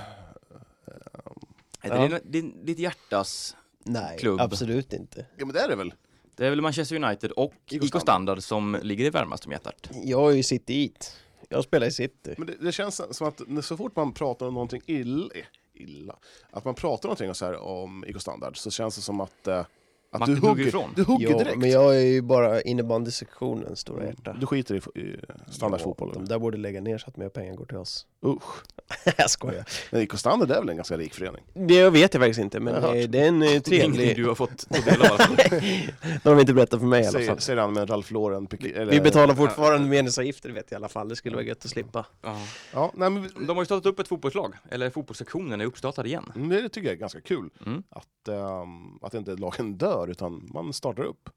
Är 1.82 1.90
det 1.90 2.08
din, 2.08 2.20
din, 2.32 2.66
ditt 2.66 2.80
hjärtas? 2.80 3.56
Nej, 3.84 4.18
Klubb. 4.20 4.42
absolut 4.42 4.94
inte. 4.94 5.26
Ja 5.38 5.46
men 5.46 5.54
det 5.54 5.60
är 5.60 5.68
det 5.68 5.76
väl? 5.76 5.94
Det 6.36 6.46
är 6.46 6.50
väl 6.50 6.62
Manchester 6.62 7.04
United 7.04 7.32
och 7.32 7.54
IK 7.72 7.96
Standard 8.02 8.44
som 8.44 8.78
ligger 8.82 9.06
i 9.06 9.10
varmast 9.10 9.46
om 9.46 9.52
hjärtat. 9.52 9.90
Jag 10.04 10.32
är 10.32 10.36
ju 10.36 10.44
City 10.44 10.84
Eat. 10.84 11.18
Jag 11.50 11.64
spelar 11.64 11.88
i 11.88 11.92
City. 11.92 12.36
Men 12.38 12.48
det, 12.48 12.54
det 12.62 12.72
känns 12.72 13.02
som 13.18 13.28
att 13.28 13.66
så 13.66 13.78
fort 13.78 13.96
man 13.96 14.14
pratar 14.14 14.48
om 14.48 14.54
någonting 14.54 14.82
illa, 14.86 15.30
illa 15.74 16.16
att 16.52 16.66
man 16.66 16.76
pratar 16.76 17.10
någonting 17.10 17.34
så 17.34 17.46
här 17.46 17.58
om 17.58 18.06
IK 18.08 18.22
Standard 18.22 18.58
så 18.58 18.72
känns 18.72 18.96
det 18.96 19.02
som 19.02 19.22
att, 19.22 19.48
eh, 19.48 19.66
att 20.12 20.26
du 20.26 20.36
hugger 20.36 20.68
ifrån. 20.68 20.94
du 20.96 21.04
hugger 21.04 21.30
Ja, 21.32 21.38
direkt. 21.38 21.58
men 21.58 21.70
jag 21.70 21.96
är 21.96 22.00
ju 22.06 22.22
bara 22.22 22.62
innebandysektionens 22.62 23.80
stora 23.80 24.06
hjärta. 24.06 24.36
Du 24.40 24.46
skiter 24.46 24.76
i, 24.76 25.00
i 25.00 25.16
standardfotboll? 25.50 26.12
Ja, 26.14 26.20
de 26.20 26.28
där 26.28 26.40
borde 26.40 26.58
lägga 26.58 26.82
ner 26.82 26.98
så 26.98 27.08
att 27.08 27.18
mer 27.18 27.30
pengar 27.30 27.54
går 27.56 27.66
till 27.66 27.78
oss. 27.78 28.06
Usch. 28.26 28.64
jag 29.18 29.30
skojar. 29.30 29.66
Men 29.92 30.02
IK 30.02 30.14
Standard 30.14 30.52
är 30.52 30.60
väl 30.60 30.70
en 30.70 30.76
ganska 30.76 30.98
rik 30.98 31.14
förening? 31.14 31.44
Det 31.54 31.90
vet 31.90 32.14
jag 32.14 32.22
faktiskt 32.22 32.40
inte, 32.40 32.60
men 32.60 32.76
eh, 32.76 32.92
det 33.10 33.20
är 33.20 33.28
en 33.28 33.42
eh, 33.42 33.48
Ingenting 33.52 33.72
trevlig... 33.94 34.16
du 34.16 34.28
har 34.28 34.36
fått 34.36 34.70
ta 34.70 34.92
del 34.92 35.02
av 35.02 35.06
fall. 35.06 35.36
Det 35.36 36.24
har 36.24 36.36
de 36.36 36.40
inte 36.40 36.54
berättat 36.54 36.80
för 36.80 36.88
mig 36.88 37.04
i 37.04 37.08
alla 37.08 37.20
fall. 37.20 37.40
säger 37.40 37.62
han 37.62 37.74
med 37.74 37.90
Ralph 37.90 38.14
Lauren. 38.14 38.48
Eller, 38.62 38.86
Vi 38.92 39.02
betalar 39.02 39.36
fortfarande 39.36 39.88
medlemsavgifter 39.90 40.50
vet 40.50 40.72
jag 40.72 40.76
i 40.76 40.80
alla 40.80 40.90
fall, 40.90 41.10
det 41.10 41.16
skulle 41.16 41.36
vara 41.36 41.46
gött 41.46 41.66
att 41.66 41.72
slippa. 41.72 42.06
Ja. 42.22 42.38
Ja, 42.74 42.92
nej, 42.96 43.10
men, 43.10 43.30
De 43.48 43.58
har 43.58 43.62
ju 43.62 43.66
startat 43.66 43.86
upp 43.86 44.00
ett 44.00 44.08
fotbollslag, 44.08 44.54
eller 44.70 44.90
fotbollssektionen 44.90 45.62
är 45.62 45.66
uppstartad 45.66 46.08
igen. 46.08 46.32
mm, 46.36 46.50
det 46.50 46.70
tycker 46.70 46.88
jag 46.88 46.96
är 46.96 47.00
ganska 47.00 47.22
kul. 47.22 47.50
Mm. 47.66 47.84
Att, 47.90 48.28
ehm, 48.28 48.98
att 49.02 49.14
inte 49.14 49.36
lagen 49.36 49.78
dör, 49.78 50.01
utan 50.10 50.50
man 50.54 50.74
startar 50.74 51.04
upp. 51.04 51.30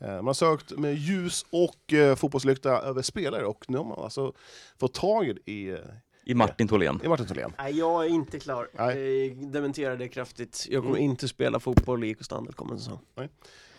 Eh, 0.00 0.08
man 0.14 0.26
har 0.26 0.34
sökt 0.34 0.70
med 0.78 0.94
ljus 0.94 1.46
och 1.50 1.92
uh, 1.92 2.14
fotbollslykta 2.14 2.70
över 2.70 3.02
spelare 3.02 3.44
och 3.46 3.64
nu 3.68 3.76
har 3.78 3.84
man 3.84 3.98
alltså 4.04 4.32
fått 4.80 4.94
tag 4.94 5.38
i, 5.44 5.68
eh, 5.70 5.76
I 6.24 6.34
Martin 6.34 6.68
Tholén. 6.68 7.00
i 7.04 7.08
Martin 7.08 7.26
Tholén. 7.26 7.52
Nej, 7.58 7.78
jag 7.78 8.04
är 8.04 8.08
inte 8.08 8.38
klar. 8.40 8.68
Nej. 8.72 9.26
Jag 9.26 9.52
dementerar 9.52 9.96
det 9.96 10.08
kraftigt. 10.08 10.66
Jag 10.70 10.82
kommer 10.82 10.96
Mm. 10.98 11.10
inte 11.10 11.28
spela 11.28 11.60
fotboll 11.60 12.04
i 12.04 12.08
IK 12.10 12.24
Standard 12.24 12.56
kommande 12.56 12.82
säsong. 12.82 12.98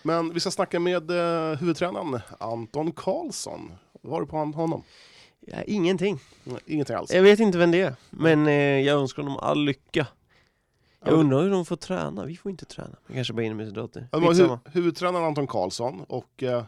Men 0.04 0.34
vi 0.34 0.40
ska 0.40 0.52
snacka 0.52 0.80
med 0.80 1.12
huvudtränaren 1.60 2.20
Anton 2.40 2.92
Karlsson. 2.92 3.72
Vad 4.02 4.14
har 4.14 4.22
du 4.22 4.28
på 4.28 4.38
hon- 4.38 4.54
honom? 4.54 4.84
Ja, 5.40 5.62
ingenting. 5.62 6.20
Nej, 6.44 6.60
Ingenting 6.66 6.96
alls. 6.96 7.12
Jag 7.14 7.24
vet 7.24 7.40
inte 7.40 7.58
vem 7.58 7.72
det 7.72 7.82
är, 7.82 7.96
men 8.10 8.48
eh, 8.48 8.54
jag 8.54 9.00
önskar 9.02 9.24
honom 9.24 9.38
all 9.38 9.64
lycka. 9.66 10.08
Jag 11.06 11.14
Ja, 11.14 11.18
undrar 11.18 11.42
hur 11.42 11.50
de 11.50 11.66
får 11.66 11.76
träna. 11.76 12.26
Vi 12.26 12.38
får 12.38 12.52
inte 12.52 12.66
träna. 12.66 12.96
Vi 13.08 13.14
kanske 13.14 13.34
bara 13.34 13.46
är. 13.46 13.50
Ja, 13.50 13.54
det 13.54 14.20
var 14.20 14.28
Skitsamma. 14.28 14.60
hu- 14.66 14.70
huvudtränaren 14.72 15.26
Anton 15.26 15.48
Karlsson 15.48 16.04
och 16.08 16.44
eh, 16.44 16.64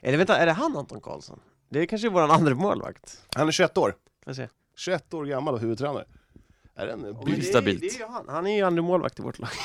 Eller 0.00 0.18
vänta, 0.18 0.36
är 0.36 0.46
det 0.46 0.52
han 0.52 0.76
Anton 0.76 1.00
Karlsson? 1.00 1.40
Det 1.68 1.80
är 1.80 1.86
kanske 1.86 2.08
våran 2.08 2.30
andra 2.30 2.54
målvakt. 2.54 3.22
han 3.34 3.48
är 3.48 3.52
21 3.52 3.78
år. 3.78 3.94
Får 4.24 4.32
se. 4.32 4.48
21 4.76 5.14
år 5.14 5.24
gammal 5.24 5.54
och 5.54 5.60
huvudtränare. 5.60 6.04
Är 6.74 6.86
det 6.86 6.92
en 6.92 7.00
Men 7.00 7.24
bli- 7.24 7.34
det 7.34 7.40
är- 7.40 7.42
stabilt. 7.42 7.80
Det 7.80 7.86
är 7.86 7.98
ju 7.98 8.04
han. 8.06 8.24
Han 8.28 8.46
är 8.46 8.56
ju 8.56 8.62
andra 8.62 8.82
målvakt 8.82 9.18
i 9.18 9.22
vårt 9.22 9.38
lag. 9.38 9.50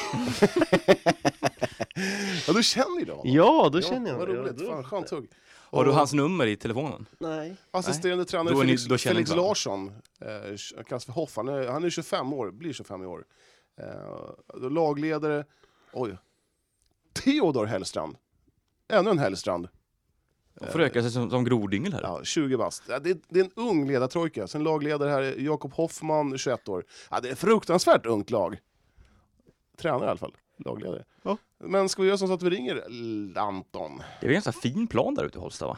Ja, 2.48 2.54
du 2.54 2.64
känner 2.64 3.00
ju 3.00 3.06
det 3.06 3.12
honom. 3.12 3.34
Ja, 3.34 3.70
då 3.72 3.78
Ja, 3.78 3.82
känner 3.82 4.10
jag 4.12 4.18
Vad 4.18 4.30
roligt. 4.30 4.62
Ja, 4.62 4.68
Fan, 4.72 4.84
skönt 4.84 5.10
hugg. 5.10 5.30
Har 5.72 5.84
du 5.84 5.90
Och 5.90 5.96
hans 5.96 6.14
nummer 6.14 6.48
i 6.48 6.56
telefonen? 6.56 7.06
Nej. 7.20 7.56
Assisterande 7.72 8.26
tränare 8.26 8.54
Då 8.54 8.60
är 8.62 8.64
ni- 8.64 8.68
Felix, 8.70 8.86
då 8.86 8.98
känner 8.98 9.14
Felix 9.16 9.30
ni 9.30 9.36
varandra. 9.36 9.50
Larsson, 9.50 9.92
eh, 10.78 10.84
kallas 10.84 11.06
för 11.06 11.12
Hoff. 11.12 11.36
Han 11.36 11.48
är, 11.48 11.68
han 11.68 11.84
är 11.84 11.90
25 11.90 12.34
år, 12.34 12.52
blir 12.52 12.74
25 12.74 13.04
i 13.04 13.06
år. 13.06 13.26
Eh, 13.78 14.70
lagledare, 14.70 15.46
oj. 15.94 16.18
Theodor 17.14 17.66
Hellstrand. 17.66 18.16
Ännu 18.88 19.10
en 19.10 19.20
Hellstrand. 19.20 19.68
De 20.60 20.66
förökar 20.68 21.02
sig 21.02 21.12
som, 21.12 21.30
som 21.30 21.44
grodyngel 21.44 21.94
här. 21.94 22.02
Ja, 22.04 22.24
20 22.24 22.58
bast. 22.58 22.84
Ja, 22.90 23.00
det, 23.00 23.22
det 23.30 23.40
är 23.40 23.44
en 23.44 23.52
ung 23.56 23.88
ledartrojka. 23.88 24.48
Sen 24.48 24.64
lagledare 24.64 25.10
här 25.10 25.22
är 25.22 25.36
Jakob 25.40 25.74
Hoffman, 25.74 26.38
21 26.38 26.70
år. 26.70 26.86
Ja, 27.12 27.20
det 27.20 27.28
är 27.30 27.34
ett 27.34 27.40
fruktansvärt 27.40 28.06
ungt 28.06 28.30
lag. 28.30 28.58
Tränare 29.78 30.06
i 30.06 30.10
alla 30.10 30.18
fall, 30.18 30.36
lagledare. 30.66 31.06
Ja. 31.24 31.38
Men 31.58 31.90
ska 31.90 32.02
vi 32.02 32.08
göra 32.08 32.18
som 32.18 32.28
så 32.28 32.34
att 32.34 32.42
vi 32.44 32.50
ringer 32.50 32.84
Anton? 33.40 34.02
Det 34.22 34.26
är 34.26 34.30
en 34.30 34.34
ganska 34.34 34.52
fin 34.52 34.88
plan 34.88 35.16
där 35.16 35.24
ute 35.26 35.38
i 35.38 35.42
Holsta 35.42 35.68
va? 35.68 35.78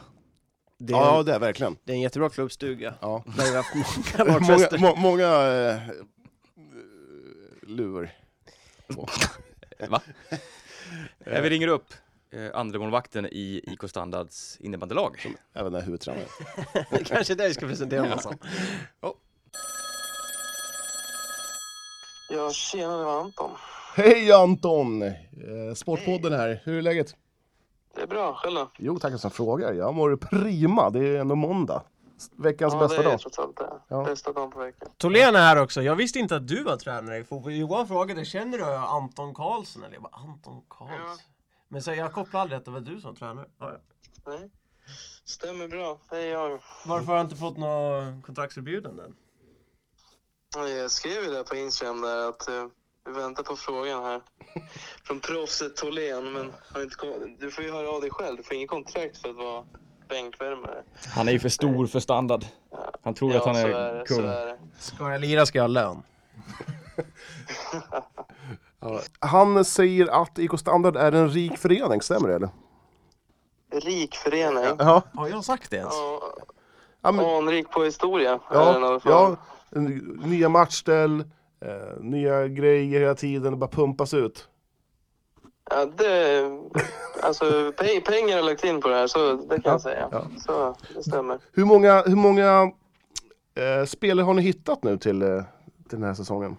Det 0.78 0.92
är, 0.92 0.96
Ja, 0.96 1.22
det 1.22 1.34
är 1.34 1.38
verkligen. 1.38 1.76
det 1.84 1.92
är 1.92 1.96
en 1.96 2.02
jättebra 2.02 2.28
klubbstuga. 2.30 2.94
Ja. 3.00 3.24
Där 3.36 3.44
vi 3.44 3.50
har 3.50 3.56
haft 3.56 3.74
många 4.18 4.38
många, 4.80 4.94
många 5.00 5.80
eh, 7.72 7.76
luvor. 7.76 8.10
Va? 9.88 10.02
Eh, 11.24 11.42
vi 11.42 11.50
ringer 11.50 11.68
upp 11.68 11.94
eh, 12.30 12.50
andremålvakten 12.54 13.26
i 13.26 13.60
IK 13.66 13.90
Standards 13.90 14.56
innebandylag. 14.60 15.34
Även 15.54 15.74
är 15.74 15.80
huvudtränare. 15.80 16.26
Kanske 17.04 17.34
det 17.34 17.48
vi 17.48 17.54
ska 17.54 17.66
presentera 17.66 18.14
oss 18.14 18.22
som. 18.22 18.38
Ja, 22.30 22.50
tjena, 22.52 22.98
det 22.98 23.04
var 23.04 23.20
Anton. 23.20 23.50
Hej 23.96 24.32
Anton! 24.32 25.02
Eh, 25.02 25.74
Sportpodden 25.74 26.32
här. 26.32 26.62
Hur 26.64 26.78
är 26.78 26.82
läget? 26.82 27.16
Det 27.94 28.02
är 28.02 28.06
bra, 28.06 28.34
själv 28.34 28.54
då? 28.54 28.70
Jo, 28.78 28.98
tackar 28.98 29.16
som 29.16 29.30
frågar. 29.30 29.72
Jag 29.72 29.94
mår 29.94 30.16
prima. 30.16 30.90
Det 30.90 31.08
är 31.08 31.20
ändå 31.20 31.34
måndag. 31.34 31.82
Veckans 32.36 32.74
bästa 32.74 33.02
det 33.02 33.08
är 33.08 33.10
dag. 33.10 33.20
trots 33.20 33.38
allt 33.38 33.56
det. 33.56 33.80
Ja. 33.88 34.04
Bästa 34.04 34.32
dagen 34.32 34.50
på 34.50 34.58
veckan. 34.58 34.88
Tholén 34.96 35.36
är 35.36 35.40
här 35.40 35.62
också. 35.62 35.82
Jag 35.82 35.96
visste 35.96 36.18
inte 36.18 36.36
att 36.36 36.48
du 36.48 36.62
var 36.62 36.76
tränare 36.76 37.18
i 37.18 37.24
fotboll. 37.24 37.52
Johan 37.52 37.88
frågade, 37.88 38.24
känner 38.24 38.58
du 38.58 38.64
Anton 38.64 39.34
Karlsson? 39.34 39.84
Eller 39.84 39.94
jag 39.94 40.02
bara, 40.02 40.16
Anton 40.16 40.62
Karlsson? 40.68 40.98
Ja. 41.06 41.16
Men 41.68 41.82
så 41.82 41.94
jag 41.94 42.12
kopplade 42.12 42.42
aldrig 42.42 42.58
att 42.58 42.64
det 42.64 42.70
var 42.70 42.80
du 42.80 43.00
som 43.00 43.16
tränare. 43.16 43.46
Ja, 43.58 43.72
ja. 43.72 43.78
Nej. 44.26 44.50
Stämmer 45.24 45.68
bra, 45.68 46.00
det 46.10 46.16
är 46.16 46.30
jag. 46.30 46.60
Varför 46.86 47.06
har 47.06 47.16
jag 47.16 47.26
inte 47.26 47.36
fått 47.36 47.56
några 47.56 48.22
kontraktserbjudande? 48.22 49.02
Jag 50.56 50.90
skrev 50.90 51.24
ju 51.24 51.30
det 51.30 51.44
på 51.44 51.56
Instagram 51.56 52.00
där 52.00 52.28
att 52.28 52.48
eh, 52.48 52.66
vi 53.04 53.12
väntar 53.12 53.42
på 53.42 53.56
frågan 53.56 54.04
här. 54.04 54.22
Från 55.04 55.20
proffset 55.20 55.76
Tholén, 55.76 56.32
men 56.32 56.52
har 56.74 56.82
inte 56.82 56.96
du 57.38 57.50
får 57.50 57.64
ju 57.64 57.72
höra 57.72 57.90
av 57.90 58.00
dig 58.00 58.10
själv. 58.10 58.36
Du 58.36 58.42
får 58.42 58.54
ingen 58.54 58.68
kontrakt 58.68 59.18
för 59.18 59.30
att 59.30 59.36
vara 59.36 59.64
bänkvärmare. 60.10 60.82
Han 61.14 61.28
är 61.28 61.32
ju 61.32 61.38
för 61.38 61.48
stor 61.48 61.86
för 61.86 62.00
standard. 62.00 62.44
Han 63.02 63.14
tror 63.14 63.36
att 63.36 63.44
han 63.44 63.56
är, 63.56 63.68
är 63.68 64.04
kung. 64.04 64.24
är. 64.24 64.56
Ska 64.78 65.10
jag 65.12 65.20
lira 65.20 65.46
ska 65.46 65.58
jag 65.58 65.62
ha 65.62 65.68
lön. 65.68 66.02
Han 69.18 69.64
säger 69.64 70.22
att 70.22 70.38
IK 70.38 70.58
Standard 70.58 70.96
är 70.96 71.12
en 71.12 71.30
rik 71.30 71.58
förening, 71.58 72.02
stämmer 72.02 72.28
det 72.28 72.34
eller? 72.34 72.48
Rik 73.72 74.14
förening. 74.14 74.64
Ja. 74.78 75.02
Har 75.14 75.28
jag 75.28 75.44
sagt 75.44 75.70
det 75.70 75.76
ens? 75.76 75.94
Ja, 75.94 76.32
Ja, 77.02 77.12
men, 77.12 77.24
anrik 77.24 77.70
på 77.70 77.84
historia 77.84 78.38
ja, 78.50 79.00
ja. 79.04 79.36
Nya 80.24 80.48
matchställ, 80.48 81.20
eh, 81.60 82.00
nya 82.00 82.48
grejer 82.48 83.00
hela 83.00 83.14
tiden, 83.14 83.52
det 83.52 83.56
bara 83.58 83.70
pumpas 83.70 84.14
ut. 84.14 84.48
Ja, 85.70 85.84
det... 85.86 86.50
Alltså, 87.22 87.44
pe- 87.44 88.00
pengar 88.00 88.36
har 88.36 88.42
lagt 88.42 88.64
in 88.64 88.80
på 88.80 88.88
det 88.88 88.94
här, 88.94 89.06
så 89.06 89.32
det 89.32 89.48
kan 89.48 89.60
Ja, 89.64 89.70
jag 89.70 89.80
säga. 89.80 90.08
ja. 90.12 90.22
Så, 90.46 90.76
det 90.94 91.02
stämmer. 91.02 91.38
Hur 91.52 91.64
många, 91.64 92.02
hur 92.06 92.16
många 92.16 92.72
eh, 93.54 93.86
spelare 93.86 94.24
har 94.24 94.34
ni 94.34 94.42
hittat 94.42 94.84
nu 94.84 94.98
till, 94.98 95.22
eh, 95.22 95.28
till 95.88 95.98
den 95.98 96.02
här 96.02 96.14
säsongen? 96.14 96.56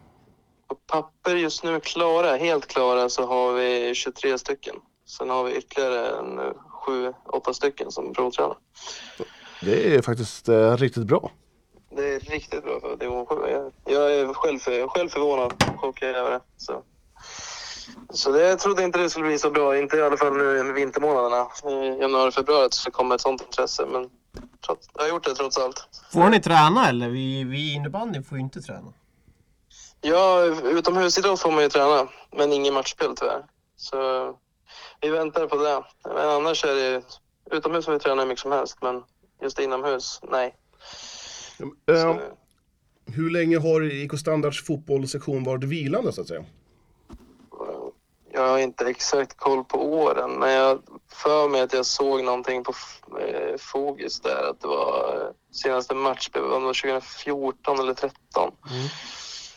På 0.68 0.76
papper 0.76 1.36
just 1.36 1.64
nu 1.64 1.80
klara, 1.80 2.36
helt 2.36 2.68
klara, 2.68 3.10
så 3.10 3.26
har 3.26 3.54
vi 3.54 3.96
23 3.96 4.38
stycken. 4.38 4.76
Sen 5.06 5.30
har 5.30 5.44
vi 5.44 5.56
ytterligare 5.58 6.08
en, 6.10 6.40
sju, 6.68 7.14
åtta 7.26 7.54
stycken 7.54 7.92
som 7.92 8.14
provtränar. 8.14 8.58
Det 9.62 9.96
är 9.96 10.02
faktiskt 10.02 10.50
eh, 10.50 10.78
riktigt 10.78 11.04
bra. 11.06 11.32
Det 11.96 12.14
är 12.16 12.20
riktigt 12.20 12.64
bra 12.64 12.80
för 12.80 12.96
division 12.98 13.26
7. 13.26 13.36
Jag, 13.52 13.72
jag 13.86 14.14
är 14.14 14.34
själv, 14.34 14.60
för, 14.60 14.88
själv 14.88 15.10
förvånad 15.10 15.54
och 15.74 15.80
chockad 15.80 16.10
över 16.10 16.32
det. 16.32 16.40
Så. 16.58 16.84
Så 18.10 18.32
det, 18.32 18.48
jag 18.48 18.60
trodde 18.60 18.84
inte 18.84 19.00
det 19.00 19.10
skulle 19.10 19.26
bli 19.28 19.38
så 19.38 19.52
bra. 19.52 19.78
Inte 19.78 19.98
i 19.98 20.02
alla 20.02 20.18
fall 20.18 20.38
nu 20.38 20.58
i 20.58 20.72
vintermånaderna. 20.72 21.48
I 21.72 22.02
januari, 22.02 22.32
februari 22.32 22.68
så 22.72 22.92
kommer 22.92 23.16
ett 23.16 23.22
sånt 23.22 23.42
intresse. 23.42 23.86
Men 23.86 24.10
trots, 24.66 24.90
jag 24.94 25.02
har 25.04 25.10
gjort 25.10 25.24
det 25.24 25.36
trots 25.36 25.58
allt. 25.58 25.88
Får 26.14 26.30
ni 26.30 26.42
träna 26.42 26.90
eller? 26.90 27.10
Vi, 27.10 27.44
vi 27.44 27.74
innebandy 27.74 28.24
får 28.24 28.38
ju 28.38 28.44
inte 28.44 28.62
träna. 28.62 28.94
Ja, 30.02 30.44
utomhusidrott 30.64 31.40
får 31.40 31.52
man 31.52 31.64
ju 31.64 31.70
träna, 31.70 32.08
men 32.38 32.54
ingen 32.54 32.74
matchspel 32.74 33.16
tyvärr. 33.16 33.46
Så 33.76 33.98
vi 35.02 35.10
väntar 35.10 35.48
på 35.48 35.56
det. 35.58 35.84
Men 36.16 36.30
annars 36.30 36.66
är 36.66 36.76
det 36.76 37.04
utomhus 37.52 37.86
får 37.86 37.94
vi 37.94 38.00
träna 38.00 38.22
hur 38.22 38.28
mycket 38.28 38.42
som 38.42 38.52
helst, 38.52 38.78
men 38.82 39.04
just 39.42 39.60
inomhus, 39.60 40.20
nej. 40.32 40.56
Eh, 41.90 41.96
Så, 42.02 42.20
hur 43.06 43.30
länge 43.30 43.58
har 43.60 43.82
IK 43.94 44.20
Standards 44.20 44.66
fotbollssektion 44.66 45.44
varit 45.44 45.64
vilande 45.64 46.14
så 46.14 46.22
att 46.22 46.28
säga? 46.28 46.46
Jag 48.34 48.48
har 48.48 48.58
inte 48.58 48.86
exakt 48.86 49.38
koll 49.38 49.64
på 49.64 49.94
åren, 49.94 50.32
men 50.32 50.52
jag 50.52 50.82
för 51.14 51.50
mig 51.50 51.62
att 51.62 51.74
jag 51.74 51.86
såg 51.86 52.24
någonting 52.24 52.64
på 52.64 52.74
eh, 53.20 53.58
Fogis 53.58 54.20
där, 54.22 54.50
att 54.50 54.62
det 54.62 54.68
var 54.68 55.16
eh, 55.16 55.56
senaste 55.56 55.96
matchspel, 55.96 56.42
var 56.42 56.60
det 56.60 57.00
2014 57.00 57.80
eller 57.80 57.94
2013. 57.94 58.52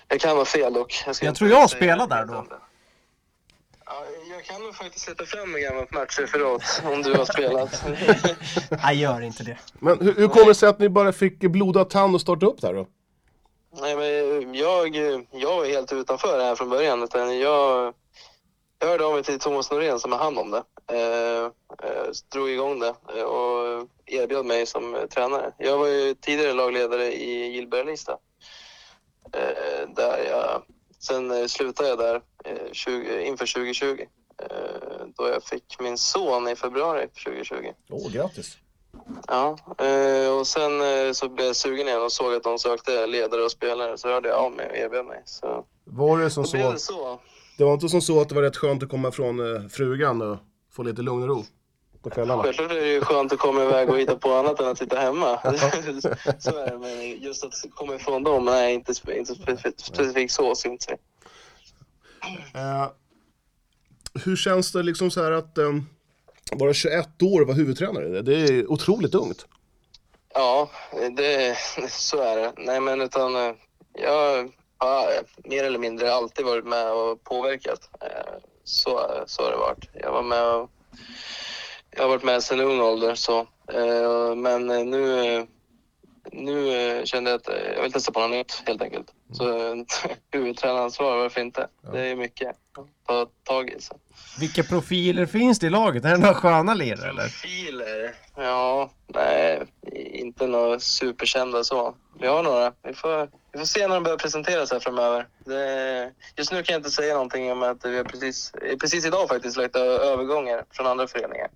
Jag 0.09 0.21
kan 0.21 0.37
vara 0.37 0.45
fel 0.45 0.73
dock. 0.73 1.03
Jag 1.07 1.23
inte 1.23 1.39
tror 1.39 1.51
jag 1.51 1.71
spelade 1.71 2.15
där 2.15 2.25
då. 2.25 2.35
om. 2.35 2.49
Ja, 3.87 4.05
jag 4.31 4.45
kan 4.45 4.63
nog 4.63 4.75
faktiskt 4.75 5.05
sätta 5.05 5.27
fram 5.27 5.55
en 5.55 5.63
gammal 5.63 5.87
matchreferat 5.91 6.83
om 6.85 7.03
du 7.03 7.15
har 7.15 7.25
spelat. 7.25 7.85
Nej, 8.83 9.01
gör 9.01 9.21
inte 9.21 9.43
det. 9.43 9.59
Men 9.79 9.99
hur, 10.01 10.15
hur 10.15 10.29
kommer 10.29 10.47
det 10.47 10.55
sig 10.55 10.69
att 10.69 10.79
ni 10.79 10.89
bara 10.89 11.13
fick 11.13 11.39
blodad 11.39 11.91
tand 11.91 12.15
och 12.15 12.21
starta 12.21 12.47
upp 12.47 12.61
där 12.61 12.75
då? 12.75 12.87
Nej, 13.81 13.97
men 13.97 14.55
jag, 14.55 14.97
jag 15.31 15.57
var 15.57 15.67
helt 15.67 15.93
utanför 15.93 16.39
det 16.39 16.45
här 16.45 16.55
från 16.55 16.71
början. 16.71 17.03
Utan 17.03 17.39
jag, 17.39 17.95
jag 18.85 18.91
hörde 18.91 19.05
av 19.05 19.13
mig 19.15 19.23
till 19.23 19.39
Thomas 19.39 19.71
Norén 19.71 20.01
som 20.01 20.13
har 20.13 20.19
hand 20.19 20.39
om 20.39 20.51
det. 20.51 20.63
Eh, 20.93 21.45
eh, 21.89 22.11
drog 22.33 22.51
igång 22.51 22.79
det 22.81 22.95
eh, 23.17 23.23
och 23.23 23.89
erbjöd 24.07 24.47
mig 24.47 24.67
som 24.67 24.95
eh, 24.95 25.07
tränare. 25.07 25.53
Jag 25.59 25.79
var 25.79 25.87
ju 25.87 26.15
tidigare 26.15 26.53
lagledare 26.53 27.13
i 27.15 27.53
Gillberga-Lista. 27.53 28.19
Eh, 29.33 29.89
där 29.97 30.25
jag, 30.31 30.63
sen 30.99 31.31
eh, 31.31 31.47
slutade 31.47 31.89
jag 31.89 31.99
där 31.99 32.23
eh, 32.45 32.73
20, 32.73 33.25
inför 33.27 33.55
2020. 33.55 33.99
Eh, 34.39 35.07
då 35.17 35.29
jag 35.29 35.43
fick 35.43 35.81
min 35.81 35.99
son 35.99 36.49
i 36.49 36.57
februari 36.57 37.09
2020. 37.25 37.55
Åh, 37.91 38.11
grattis! 38.13 38.57
Ja, 39.29 39.57
eh, 39.79 40.39
och 40.39 40.47
sen 40.47 40.81
eh, 40.81 41.13
så 41.13 41.29
blev 41.29 41.47
jag 41.47 41.57
sugen 41.57 41.89
igen 41.89 42.03
och 42.03 42.13
såg 42.13 42.35
att 42.35 42.43
de 42.43 42.59
sökte 42.59 43.07
ledare 43.07 43.43
och 43.43 43.51
spelare. 43.51 43.99
Så 43.99 44.09
hörde 44.09 44.29
jag 44.29 44.39
av 44.39 44.53
mig 44.53 44.71
och 44.71 44.77
erbjöd 44.77 45.07
mig. 45.07 45.23
Så 45.25 45.65
Var 45.85 46.19
det 46.19 46.31
som 46.31 46.45
så? 46.45 46.75
så. 46.79 47.19
Det 47.59 47.65
var 47.65 47.75
inte 47.75 47.89
som 47.89 48.01
så 48.01 48.21
att 48.21 48.29
det 48.29 48.35
var 48.35 48.43
rätt 48.43 48.57
skönt 48.57 48.83
att 48.83 48.89
komma 48.89 49.11
från 49.13 49.55
eh, 49.57 49.69
frugan 49.69 50.23
och 50.23 50.39
få 50.73 50.83
lite 50.83 51.03
lugn 51.03 51.23
och 51.23 51.29
ro 51.29 51.45
på 52.03 52.11
kvällarna? 52.11 52.43
Självklart 52.43 52.71
är 52.71 52.75
det 52.75 52.87
ju 52.93 53.01
skönt 53.01 53.33
att 53.33 53.39
komma 53.39 53.63
iväg 53.65 53.91
och 53.91 53.99
hitta 53.99 54.17
på 54.17 54.33
annat 54.33 54.61
än 54.61 54.69
att 54.69 54.79
sitta 54.79 54.99
hemma. 55.01 55.41
så 56.39 56.59
är 56.59 56.71
det. 56.71 56.79
Men 56.79 57.23
just 57.23 57.45
att 57.45 57.53
komma 57.75 57.95
ifrån 57.95 58.23
dem, 58.23 58.45
nej 58.45 58.75
inte, 58.75 58.93
inte 59.17 59.35
specifikt, 59.77 60.33
så. 60.33 60.55
så 60.55 60.69
inte 60.69 60.85
säga. 60.85 60.99
Eh, 62.55 62.89
hur 64.25 64.37
känns 64.37 64.73
det 64.73 64.83
liksom 64.83 65.11
så 65.11 65.23
här 65.23 65.33
att 65.33 65.59
eh, 65.59 65.73
bara 66.57 66.73
21 66.75 67.23
år 67.23 67.41
och 67.41 67.47
vara 67.47 67.57
huvudtränare? 67.57 68.09
Det- 68.09 68.23
Det 68.23 68.35
är 68.37 68.71
otroligt 68.73 69.15
ungt. 69.15 69.47
Ja, 70.35 70.71
det, 71.17 71.57
så 71.91 72.21
är 72.23 72.37
det. 72.37 72.53
Nej 72.57 72.81
men 72.81 73.01
utan 73.01 73.37
eh, 73.37 73.55
jag 73.93 74.51
har 74.85 75.09
mer 75.49 75.65
eller 75.65 75.79
mindre 75.79 76.13
alltid 76.15 76.45
varit 76.47 76.65
med 76.67 76.93
och 76.93 77.25
påverkat. 77.25 77.91
Eh, 78.01 78.35
Så, 78.65 79.23
så 79.27 79.43
har 79.43 79.51
det 79.51 79.57
varit. 79.57 79.89
Jag 79.95 80.13
var 80.13 80.23
med 80.23 80.45
och, 80.55 80.71
jag 81.91 82.03
har 82.03 82.09
varit 82.09 82.23
med 82.25 82.43
sedan 82.43 82.61
ung 82.61 82.81
ålder 82.81 83.15
så. 83.15 83.39
Eh, 83.73 84.35
Men 84.37 84.67
nu, 84.67 85.47
nu 86.33 86.77
eh, 86.77 87.05
kände 87.05 87.31
jag 87.31 87.39
att 87.41 87.49
eh, 87.49 87.73
jag 87.77 87.83
vill 87.83 87.93
testa 87.93 88.13
på 88.13 88.21
något 88.21 88.31
nytt 88.31 88.63
helt 88.67 88.83
enkelt. 88.83 89.07
Så 89.33 89.49
eh, 89.71 89.75
huvudtränaransvar, 90.33 91.17
varför 91.17 91.41
inte? 91.41 91.69
Det 91.93 92.01
är 92.01 92.17
mycket 92.17 92.49
att 92.49 93.07
ta 93.07 93.27
tag 93.45 93.71
i. 93.71 93.81
Så. 93.81 93.95
Vilka 94.41 94.63
profiler 94.63 95.27
finns 95.27 95.59
det 95.59 95.67
i 95.67 95.71
laget? 95.71 96.05
Är 96.05 96.09
det 96.11 96.19
några 96.19 96.35
sköna 96.35 96.75
lirare 96.75 97.11
eller? 97.11 97.23
Profiler? 97.23 98.15
Ja, 98.37 98.91
nej, 99.07 99.63
inte 99.93 100.47
några 100.47 100.81
superkända 100.81 101.65
så. 101.65 101.95
Vi 102.21 102.27
har 102.27 102.43
några. 102.43 102.73
Vi 102.83 102.95
får, 102.95 103.29
vi 103.55 103.59
får 103.59 103.67
se 103.67 103.87
när 103.89 103.95
de 103.95 104.03
börjar 104.03 104.19
presenteras 104.19 104.71
här 104.73 104.81
framöver. 104.81 105.29
Det, 105.45 106.13
just 106.37 106.53
nu 106.53 106.63
kan 106.63 106.73
jag 106.73 106.79
inte 106.81 106.91
säga 106.91 107.15
någonting 107.15 107.53
om 107.53 107.63
att 107.63 107.85
vi 107.85 107.97
har 107.97 108.05
precis, 108.05 108.53
precis 108.81 109.07
idag 109.07 109.29
faktiskt 109.29 109.57
lagt 109.57 109.77
övergångar 109.77 110.65
från 110.71 110.87
andra 110.87 111.07
föreningar. 111.09 111.49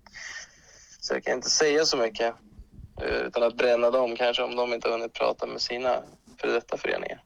Så 1.01 1.13
jag 1.13 1.23
kan 1.23 1.33
inte 1.33 1.49
säga 1.49 1.85
så 1.85 1.97
mycket 1.97 2.33
eh, 3.01 3.07
utan 3.27 3.43
att 3.43 3.57
bränna 3.57 3.91
dem 3.91 4.15
kanske 4.15 4.43
om 4.43 4.55
de 4.55 4.73
inte 4.73 4.87
har 4.87 4.97
hunnit 4.97 5.13
prata 5.13 5.45
med 5.45 5.61
sina 5.61 6.01
före 6.41 6.51
detta 6.51 6.77
föreningar. 6.77 7.21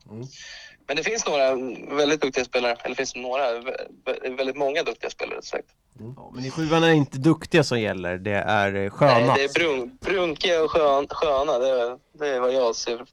Men 0.87 0.97
det 0.97 1.03
finns 1.03 1.25
några 1.27 1.55
väldigt 1.95 2.21
duktiga 2.21 2.45
spelare, 2.45 2.77
eller 2.83 2.95
finns 2.95 3.15
några, 3.15 3.51
vä- 3.51 3.87
vä- 4.05 4.37
väldigt 4.37 4.55
många 4.57 4.83
duktiga 4.83 5.09
spelare 5.09 5.41
sagt. 5.41 5.67
Ja, 6.15 6.31
men 6.35 6.45
i 6.45 6.51
sjuan 6.51 6.83
är 6.83 6.87
det 6.87 6.93
inte 6.93 7.17
duktiga 7.17 7.63
som 7.63 7.79
gäller, 7.79 8.17
det 8.17 8.31
är 8.31 8.75
eh, 8.75 8.89
sköna. 8.89 9.19
Nej, 9.19 9.33
det 9.35 9.43
är 9.43 9.53
brun, 9.53 9.97
brunkiga 10.01 10.63
och 10.63 10.71
skön, 10.71 11.07
sköna. 11.09 11.59
Det 11.59 11.69
är, 11.69 11.97
det 12.13 12.27
är 12.27 12.39
vad 12.39 12.53
jag 12.53 12.75
ser 12.75 13.05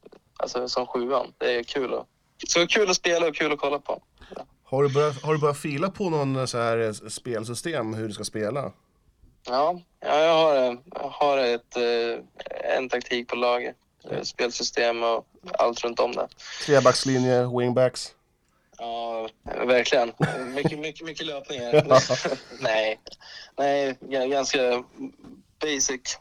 alltså, 0.42 0.68
som 0.68 0.86
sjuan. 0.86 1.32
Det 1.38 1.54
är 1.54 1.62
kul 1.62 1.94
att, 1.94 2.06
så 2.48 2.66
kul 2.66 2.90
att 2.90 2.96
spela 2.96 3.26
och 3.26 3.34
kul 3.34 3.52
att 3.52 3.58
kolla 3.58 3.78
på. 3.78 4.02
Har 4.64 4.82
du, 4.82 4.94
börjat, 4.94 5.22
har 5.22 5.32
du 5.32 5.40
börjat 5.40 5.58
fila 5.58 5.90
på 5.90 6.10
någon 6.10 6.48
så 6.48 6.58
här 6.58 6.78
eh, 6.78 6.92
spelsystem 6.92 7.94
hur 7.94 8.08
du 8.08 8.14
ska 8.14 8.24
spela? 8.24 8.72
Ja, 9.46 9.80
ja 10.00 10.20
jag 10.20 10.34
har, 10.34 10.56
eh, 10.56 10.74
jag 10.94 11.08
har 11.08 11.38
ett, 11.38 11.76
eh, 11.76 12.76
en 12.76 12.88
taktik 12.88 13.28
på 13.28 13.36
laget. 13.36 13.76
Eh, 14.10 14.22
Spelsystem 14.22 15.02
och 15.02 15.26
allt 15.52 15.84
runt 15.84 16.00
om 16.00 16.12
det. 16.12 16.28
Trebackslinje, 16.66 17.58
wingbacks? 17.58 18.14
Ja, 18.78 19.28
verkligen. 19.44 20.12
Mycket, 20.54 20.78
mycket, 20.78 21.06
mycket 21.06 21.26
löpningar. 21.26 21.86
Nej, 22.60 23.00
nej, 23.58 23.96
ganska 24.28 24.84
basic 25.60 26.18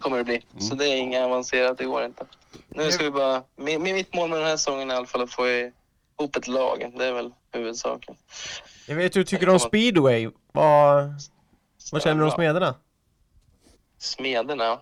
kommer 0.00 0.18
det 0.18 0.24
bli. 0.24 0.42
Så 0.58 0.74
det 0.74 0.88
är 0.88 0.96
inget 0.96 1.24
avancerat, 1.24 1.78
det 1.78 1.84
går 1.84 2.04
inte. 2.04 2.26
Nu 2.68 2.92
ska 2.92 3.04
vi 3.04 3.10
bara, 3.10 3.38
mi- 3.56 3.78
mi- 3.78 3.92
mitt 3.92 4.14
mål 4.14 4.30
med 4.30 4.38
den 4.38 4.46
här 4.46 4.56
säsongen 4.56 4.90
är 4.90 4.94
i 4.94 4.96
alla 4.96 5.06
fall 5.06 5.22
att 5.22 5.30
få 5.32 5.48
ihop 5.48 6.36
ett 6.36 6.46
lag. 6.48 6.92
Det 6.98 7.04
är 7.06 7.12
väl 7.12 7.32
huvudsaken. 7.52 8.16
Jag 8.86 8.96
vet 8.96 9.16
hur 9.16 9.20
du 9.20 9.24
tycker 9.24 9.48
om 9.48 9.60
speedway. 9.60 10.30
Vad, 10.52 11.12
vad 11.92 12.02
känner 12.02 12.18
du 12.20 12.24
om 12.24 12.30
smederna? 12.30 12.74
Smederna? 13.98 14.80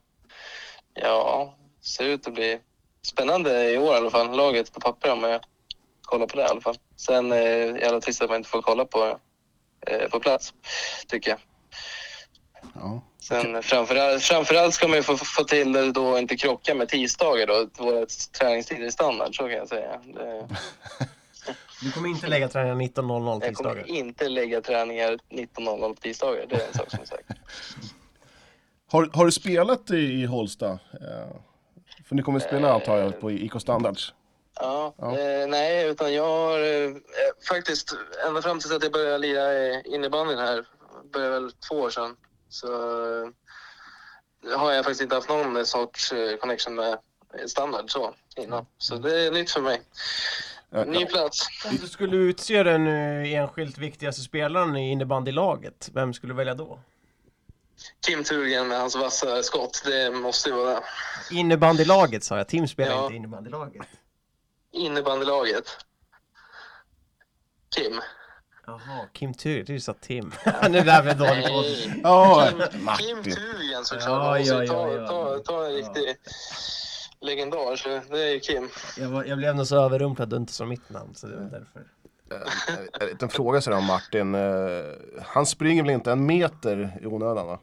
Ja, 0.94 1.54
ser 1.80 2.04
ut 2.04 2.26
att 2.26 2.34
bli 2.34 2.60
spännande 3.02 3.70
i 3.70 3.78
år 3.78 3.94
i 3.94 3.96
alla 3.96 4.10
fall. 4.10 4.36
Laget 4.36 4.72
på 4.72 4.80
papper 4.80 5.12
om 5.12 5.22
jag 5.22 5.40
kollar 6.02 6.26
på 6.26 6.36
det 6.36 6.42
i 6.42 6.46
alla 6.46 6.60
fall. 6.60 6.76
Sen 6.96 7.32
eh, 7.32 7.38
jävla 7.76 8.00
trist 8.00 8.22
att 8.22 8.28
man 8.30 8.36
inte 8.36 8.48
får 8.50 8.62
kolla 8.62 8.84
på 8.84 9.18
eh, 9.86 10.08
på 10.08 10.20
plats, 10.20 10.54
tycker 11.08 11.30
jag. 11.30 11.38
Ja. 12.80 13.02
Sen 13.20 13.62
framförallt, 13.62 14.22
framförallt 14.22 14.74
ska 14.74 14.88
man 14.88 14.96
ju 14.96 15.02
få, 15.02 15.16
få 15.16 15.44
till 15.44 15.72
det 15.72 15.92
då 15.92 16.06
och 16.06 16.18
inte 16.18 16.36
krocka 16.36 16.74
med 16.74 16.88
tisdagar 16.88 17.46
då. 17.46 17.68
Våra 17.84 18.06
träningstider 18.38 18.86
är 18.86 18.90
standard, 18.90 19.36
så 19.36 19.42
kan 19.42 19.52
jag 19.52 19.68
säga. 19.68 20.00
Det, 20.14 20.48
Du 21.82 21.92
kommer 21.92 22.08
inte 22.08 22.26
lägga 22.26 22.48
träningen 22.48 22.80
19.00 22.80 22.88
jag 22.88 23.02
kommer 23.04 23.40
tisdagar? 23.48 23.90
inte 23.90 24.28
lägga 24.28 24.60
träningar 24.60 25.18
19.00 25.30 25.94
på 25.94 26.00
tisdagar. 26.00 26.46
Det 26.48 26.54
är 26.56 26.66
en 26.68 26.74
sak 26.74 26.90
som 26.90 27.00
är 27.00 27.06
säker. 27.06 27.36
Har, 28.90 29.10
har 29.12 29.24
du 29.24 29.32
spelat 29.32 29.90
i, 29.90 30.24
Holsta? 30.24 30.70
Eh, 30.70 31.36
för 32.08 32.14
ni 32.14 32.22
kommer 32.22 32.40
spela 32.40 32.72
antar 32.72 32.98
jag 32.98 33.20
på 33.20 33.30
IK 33.30 33.52
Standards? 33.60 34.14
Ja, 34.60 34.94
Ja. 34.98 35.18
Eh, 35.18 35.48
nej, 35.48 35.88
utan 35.88 36.14
jag 36.14 36.26
har 36.28 36.58
eh, 36.58 36.90
faktiskt 37.48 37.96
ända 38.28 38.42
fram 38.42 38.58
tills 38.60 38.72
att 38.72 38.82
jag 38.82 38.92
började 38.92 39.18
lira 39.18 39.52
i 39.52 39.82
innebandyn 39.84 40.38
här, 40.38 40.64
började 41.12 41.40
väl 41.40 41.52
två 41.52 41.74
år 41.74 41.90
sedan, 41.90 42.16
så 42.48 42.66
eh, 43.24 44.58
har 44.58 44.72
jag 44.72 44.84
faktiskt 44.84 45.00
inte 45.02 45.14
haft 45.14 45.28
någon 45.28 45.66
sorts 45.66 46.12
eh, 46.12 46.36
connection 46.36 46.74
med 46.74 46.98
standard 47.46 47.90
så 47.90 48.14
innan. 48.36 48.66
Så 48.78 48.96
det 48.96 49.20
är 49.26 49.30
nytt 49.30 49.50
för 49.50 49.60
mig. 49.60 49.82
Eh, 50.74 50.84
Ny 50.86 51.06
plats. 51.06 51.46
Om 51.70 51.76
du 51.76 51.88
skulle 51.88 52.16
utse 52.16 52.62
den 52.62 52.86
eh, 52.86 53.32
enskilt 53.32 53.78
viktigaste 53.78 54.22
spelaren 54.22 54.76
i 54.76 54.90
innebandylaget, 54.92 55.90
vem 55.92 56.14
skulle 56.14 56.32
du 56.32 56.36
välja 56.36 56.54
då? 56.54 56.80
Kim 58.06 58.24
Turgen 58.24 58.68
med 58.68 58.78
hans 58.80 58.96
vassa 58.96 59.42
skott, 59.42 59.82
det 59.84 60.10
måste 60.10 60.48
ju 60.48 60.54
vara. 60.54 60.80
Innebandylaget 61.30 62.24
sa 62.24 62.36
jag, 62.36 62.48
Tim 62.48 62.68
spelar 62.68 62.92
Ja. 62.94 63.02
inte 63.04 63.16
innebandylaget. 63.16 63.86
Innebandylaget. 64.72 65.76
Kim. 67.76 68.00
Jaha, 68.68 69.06
Kim 69.12 69.34
Tur, 69.34 69.64
du 69.64 69.80
sa 69.80 69.92
Tim. 69.92 70.32
det 70.44 70.82
där 70.82 71.02
blev 71.02 71.18
dåligt 71.18 71.46
på. 71.46 71.60
Nej. 71.60 72.00
Ja, 72.02 72.48
Kim, 72.98 73.22
Kim. 73.22 73.32
Turgen 73.34 73.84
såklart. 73.84 74.08
Ja, 74.08 74.18
Man 74.18 74.38
måste 74.38 74.54
ja, 74.54 74.62
ju 74.62 74.68
ta, 74.68 74.92
ja, 74.92 75.00
ja. 75.00 75.08
ta, 75.08 75.38
ta 75.38 75.66
en 75.66 75.72
riktig 75.72 76.16
legendar, 77.20 77.76
så 77.76 77.88
det 77.88 78.34
är 78.34 78.38
Kim. 78.38 78.68
Jag, 78.98 79.08
var, 79.08 79.24
jag 79.24 79.38
blev 79.38 79.56
nog 79.56 79.66
så 79.66 79.76
överrumplad 79.76 80.26
att 80.26 80.30
du 80.30 80.36
inte 80.36 80.52
sa 80.52 80.64
mitt 80.64 80.90
namn, 80.90 81.14
så 81.14 81.26
det 81.26 81.36
var 81.36 81.44
därför. 81.44 81.82
En 83.00 83.06
liten 83.06 83.28
fråga 83.28 83.60
sådär 83.60 83.76
om 83.76 83.84
Martin. 83.84 84.34
Eh, 84.34 84.40
han 85.22 85.46
springer 85.46 85.82
väl 85.82 85.92
inte 85.92 86.12
en 86.12 86.26
meter 86.26 86.98
i 87.02 87.06
onödan 87.06 87.46
va? 87.46 87.60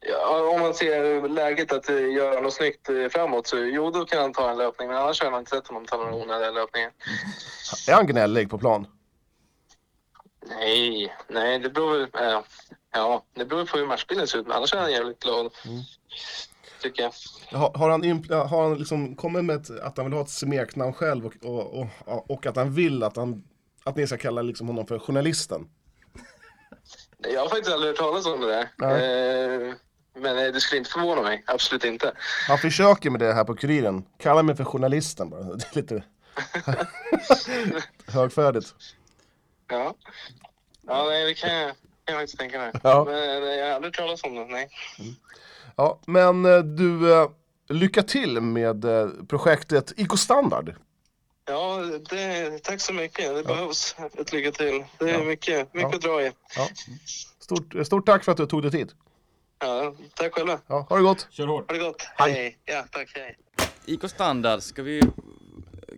Ja, 0.00 0.50
om 0.54 0.60
man 0.60 0.74
ser 0.74 1.28
läget 1.28 1.72
att 1.72 1.88
eh, 1.88 2.12
göra 2.12 2.40
något 2.40 2.54
snyggt 2.54 2.88
eh, 2.88 3.08
framåt 3.08 3.46
så 3.46 3.56
jo, 3.58 3.90
då 3.90 4.04
kan 4.04 4.20
han 4.22 4.32
ta 4.32 4.50
en 4.50 4.58
löpning. 4.58 4.88
Men 4.88 4.96
annars 4.96 5.22
har 5.22 5.30
jag 5.30 5.40
inte 5.40 5.50
sett 5.50 5.66
honom 5.66 5.84
ta 5.86 5.96
några 5.96 6.14
onödiga 6.14 6.50
löpningar. 6.50 6.90
Är 7.88 7.92
han 7.92 8.06
gnällig 8.06 8.50
på 8.50 8.58
plan? 8.58 8.86
Nej, 10.48 11.14
nej, 11.28 11.58
det 11.58 11.70
beror 11.70 11.98
väl... 11.98 12.08
Ja, 12.12 12.44
ja, 12.92 13.24
det 13.34 13.44
beror 13.44 13.64
på 13.64 13.78
hur 13.78 13.86
matchbilden 13.86 14.26
ser 14.26 14.38
ut. 14.38 14.46
Men 14.46 14.56
annars 14.56 14.74
är 14.74 14.78
han 14.78 14.92
jävligt 14.92 15.22
glad. 15.22 15.52
Tycker 16.82 17.02
jag. 17.02 17.12
Har, 17.58 17.72
har 17.74 17.90
han, 17.90 18.02
har 18.48 18.62
han 18.62 18.78
liksom 18.78 19.16
kommit 19.16 19.44
med 19.44 19.56
ett, 19.56 19.70
att 19.80 19.96
han 19.96 20.06
vill 20.06 20.14
ha 20.14 20.22
ett 20.22 20.30
smeknamn 20.30 20.92
själv 20.92 21.26
och, 21.26 21.34
och, 21.44 21.88
och, 22.04 22.30
och 22.30 22.46
att 22.46 22.56
han 22.56 22.74
vill 22.74 23.02
att, 23.02 23.16
han, 23.16 23.44
att 23.84 23.96
ni 23.96 24.06
ska 24.06 24.16
kalla 24.16 24.42
liksom 24.42 24.66
honom 24.66 24.86
för 24.86 24.98
journalisten? 24.98 25.68
Jag 27.18 27.40
har 27.40 27.48
faktiskt 27.48 27.72
aldrig 27.72 27.90
hört 27.90 27.98
talas 27.98 28.26
om 28.26 28.40
det 28.40 28.46
där. 28.46 28.62
Eh, 28.82 29.74
men 30.18 30.38
eh, 30.38 30.52
det 30.52 30.60
skulle 30.60 30.78
inte 30.78 30.90
förvåna 30.90 31.22
mig. 31.22 31.44
Absolut 31.46 31.84
inte. 31.84 32.12
Han 32.48 32.58
försöker 32.58 33.10
med 33.10 33.20
det 33.20 33.32
här 33.32 33.44
på 33.44 33.54
Kuriren. 33.54 34.04
Kalla 34.18 34.42
mig 34.42 34.56
för 34.56 34.64
journalisten 34.64 35.30
bara. 35.30 35.42
Det 35.42 35.72
är 35.72 35.76
lite 35.76 36.04
högfärdigt. 38.12 38.74
Ja, 39.68 39.94
ja 40.86 41.04
nej, 41.04 41.24
det 41.26 41.34
kan 41.34 41.54
jag, 41.54 41.68
kan 41.68 42.14
jag 42.14 42.16
faktiskt 42.16 42.38
tänka 42.38 42.58
mig. 42.58 42.72
Ja. 42.82 43.04
Men 43.04 43.42
eh, 43.42 43.48
jag 43.48 43.66
har 43.66 43.72
aldrig 43.72 43.94
talas 43.94 44.24
om 44.24 44.34
det, 44.34 44.44
nej. 44.44 44.68
Ja, 45.76 46.00
men 46.06 46.44
eh, 46.44 46.58
du, 46.58 47.12
eh, 47.12 47.30
lycka 47.68 48.02
till 48.02 48.40
med 48.40 48.84
projektet 49.28 49.92
IK 49.96 50.18
Standard. 50.18 50.74
Ja, 51.48 51.76
det, 52.10 52.58
tack 52.62 52.80
så 52.80 52.92
mycket. 52.92 53.34
Det 53.34 53.42
behövs 53.42 53.96
ett 54.18 54.32
lycka 54.32 54.52
till. 54.52 54.84
Det 54.98 55.10
är 55.10 55.24
mycket, 55.24 55.74
mycket 55.74 55.90
Ja. 55.90 55.96
att 55.96 56.02
dra 56.02 56.22
i. 56.22 56.32
Ja. 56.56 56.68
Stort, 57.38 57.86
stort 57.86 58.06
tack 58.06 58.24
för 58.24 58.32
att 58.32 58.38
du 58.38 58.46
tog 58.46 58.62
dig 58.62 58.70
tid. 58.70 58.92
Ja, 59.58 59.94
tack 60.14 60.34
själva. 60.34 60.60
Ja, 60.66 60.86
ha 60.88 60.96
det 60.96 61.02
gott. 61.02 61.26
Kör 61.30 61.46
hårt. 61.46 61.70
Ha 61.70 61.78
det 61.78 61.84
gott. 61.84 62.02
Hej. 62.16 62.32
Hej. 62.32 62.58
Ja, 62.64 62.84
tack. 62.90 63.12
Hej. 63.14 63.36
IK 63.84 64.10
Standard, 64.10 64.62
ska 64.62 64.82
vi... 64.82 65.02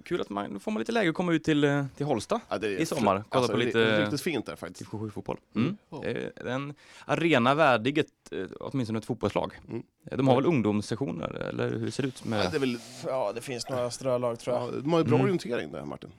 Kul 0.09 0.20
att 0.20 0.30
man, 0.30 0.52
då 0.52 0.59
får 0.59 0.70
man 0.70 0.78
lite 0.78 0.93
läge 0.93 1.09
att 1.10 1.14
komma 1.14 1.32
ut 1.32 1.44
till, 1.44 1.64
eh, 1.64 1.85
till 1.97 2.06
Holsta 2.06 2.40
Ja, 2.48 2.59
det 2.59 2.66
är 2.66 2.70
i 2.78 2.86
sommar. 2.86 3.24
Kolla 3.28 3.40
alltså, 3.43 3.52
på 3.52 3.59
det 3.59 3.64
är 3.64 3.66
lite 3.66 4.02
Riktigt 4.02 4.20
fint 4.20 4.47
där 4.47 4.56
faktiskt. 4.56 4.78
division 4.90 5.10
7-fotboll. 5.10 5.36
Mm. 5.55 5.76
Eh, 5.93 5.98
Det 6.01 6.30
är 6.36 6.47
en 6.47 6.74
arena 7.05 7.55
värdig 7.55 7.98
ett, 7.98 8.06
eh, 8.32 8.47
åtminstone 8.60 8.98
ett 8.98 9.05
fotbollslag. 9.05 9.52
Mm. 9.68 9.82
Eh, 10.10 10.16
De 10.16 10.28
har 10.28 10.36
väl 10.36 10.47
ungdomssessioner, 10.47 11.28
eller 11.35 11.70
hur 11.70 11.90
ser 11.90 12.02
det 12.02 12.09
ut 12.09 12.20
Ja, 12.24 12.30
med... 12.30 12.51
det 12.51 12.56
är 12.56 12.60
väl, 12.60 12.78
Ja, 13.06 13.32
det 13.35 13.40
finns 13.40 13.68
några 13.68 13.90
strölag 13.90 14.39
tror 14.39 14.56
ja, 14.56 14.70
jag. 14.74 14.82
de 14.82 14.93
har 14.93 14.98
ju 15.01 15.05
bra 15.05 15.14
Mm. 15.14 15.24
orientering 15.24 15.72
där 15.72 15.85
Martin. 15.85 16.10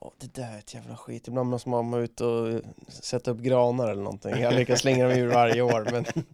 Ja, 0.00 0.12
det 0.18 0.34
där 0.34 0.54
är 0.54 0.58
ett 0.58 0.74
jävla 0.74 0.96
skit. 0.96 1.28
Ibland 1.28 1.48
måste 1.50 1.68
man 1.68 1.90
vara 1.90 2.02
ute 2.02 2.24
och 2.24 2.62
sätta 2.88 3.30
upp 3.30 3.38
granar 3.38 3.88
eller 3.90 4.02
någonting. 4.02 4.30
Jag 4.40 4.54
lyckas 4.54 4.80
slänga 4.80 5.08
dem 5.08 5.18
ur 5.18 5.26
varje 5.26 5.62
år, 5.62 5.88
men 5.92 6.04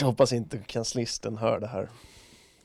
jag 0.00 0.06
hoppas 0.06 0.32
inte 0.32 0.58
kanslisten 0.58 1.36
hör 1.36 1.60
det 1.60 1.66
här. 1.66 1.88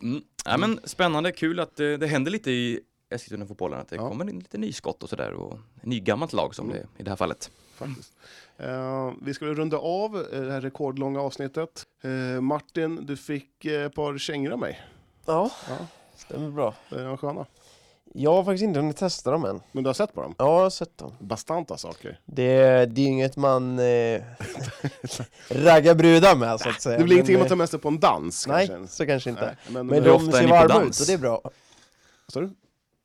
Mm. 0.02 0.22
Ja, 0.46 0.58
men 0.58 0.80
spännande, 0.84 1.32
kul 1.32 1.60
att 1.60 1.76
det, 1.76 1.98
det 1.98 2.08
händer 2.08 2.32
lite 2.32 2.52
i 2.52 2.80
Eskilstuna-fotbollen, 3.12 3.80
att 3.80 3.88
det 3.90 3.96
Ja. 3.96 4.10
kommer 4.10 4.30
in 4.30 4.40
lite 4.40 4.58
nyskott 4.58 5.04
och 5.04 5.10
sådär 5.10 5.32
och 5.34 5.60
nygammalt 5.82 6.34
lag 6.34 6.56
som 6.56 6.66
Mm. 6.70 6.78
det 6.78 7.02
i 7.02 7.04
det 7.04 7.10
här 7.10 7.16
fallet. 7.18 7.52
Faktiskt. 7.76 8.14
Eh, 8.58 9.12
vi 9.22 9.34
ska 9.34 9.46
runda 9.46 9.78
av 9.78 10.16
eh, 10.34 10.42
det 10.42 10.52
här 10.52 10.62
rekordlånga 10.62 11.22
avsnittet. 11.22 11.86
Eh, 12.02 12.42
Martin, 12.42 13.06
du 13.06 13.18
fick 13.18 13.66
ett 13.66 13.96
par 13.96 14.18
kängor 14.18 14.52
av 14.52 14.60
mig. 14.60 14.80
Ja, 15.26 15.52
Ja. 15.70 15.78
stämmer 16.16 16.50
bra. 16.52 16.74
Är 16.90 17.04
de 17.04 17.18
sköna? 17.18 17.46
Jag 18.14 18.34
har 18.34 18.44
faktiskt 18.44 18.64
inte 18.64 18.80
hunnit 18.80 18.98
testa 18.98 19.32
dem 19.32 19.46
än. 19.46 19.62
Men 19.72 19.84
du 19.84 19.88
har 19.90 19.94
sett 19.94 20.14
på 20.14 20.22
dem? 20.22 20.36
Ja, 20.38 20.46
jag 20.46 20.64
har 20.64 20.70
sett 20.70 20.98
dem. 20.98 21.12
Bastanta 21.20 21.78
saker. 21.78 22.20
Det, 22.26 22.46
det 22.86 23.02
är 23.02 23.06
ju 23.06 23.12
inget 23.12 23.38
man 23.38 23.80
eh, 23.80 24.22
raggar 25.50 25.96
brudar 25.96 26.36
med 26.36 26.60
så 26.60 26.70
att 26.70 26.82
säga. 26.82 26.98
Det 26.98 27.04
blir 27.04 27.16
ingenting 27.16 27.40
man 27.40 27.48
tar 27.48 27.56
med 27.56 27.70
sig 27.70 27.80
på 27.80 27.88
en 27.88 28.00
dans 28.00 28.48
Nej, 28.48 28.68
kanske? 28.68 28.96
så 28.96 29.06
kanske 29.06 29.30
inte. 29.30 29.46
Nej, 29.46 29.56
men, 29.70 29.88
Men 29.88 30.04
de 30.04 30.28
är 30.28 30.32
ser 30.32 30.48
varma 30.48 30.68
dans? 30.68 31.02
ut 31.02 31.04
och 31.04 31.08
det 31.08 31.14
är 31.14 31.18
bra. 31.18 31.42
Vad 31.44 31.54
sa 32.34 32.40
du? 32.42 32.50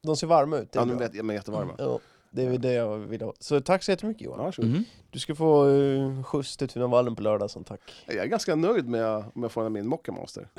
De 0.06 0.16
ser 0.16 0.26
varma 0.26 0.58
ut, 0.58 0.72
det 0.72 0.78
är 0.78 0.86
Ja, 0.86 0.94
vet 0.94 1.14
jag, 1.14 1.24
men 1.24 1.36
jättevarma. 1.36 1.74
Ja, 1.78 1.98
det 2.30 2.42
är 2.42 2.58
det 2.58 2.72
jag 2.72 2.96
vill 2.98 3.22
ha. 3.22 3.32
Så 3.40 3.60
tack 3.60 3.82
så 3.82 3.90
jättemycket 3.90 4.22
Johan. 4.22 4.38
Varsågod. 4.38 4.70
Mhm. 4.70 4.84
Du 5.10 5.18
ska 5.18 5.34
få 5.34 5.64
uh, 5.64 6.22
skjuts 6.22 6.56
till 6.56 6.68
Tunavallen 6.68 7.16
på 7.16 7.22
lördag 7.22 7.50
som 7.50 7.64
tack. 7.64 7.80
Jag 8.06 8.16
är 8.16 8.26
ganska 8.26 8.54
nöjd 8.54 8.88
med 8.88 9.06
om 9.34 9.42
jag 9.42 9.52
får 9.52 9.68
min 9.68 9.88
Mocca 9.88 10.12
Master. 10.12 10.48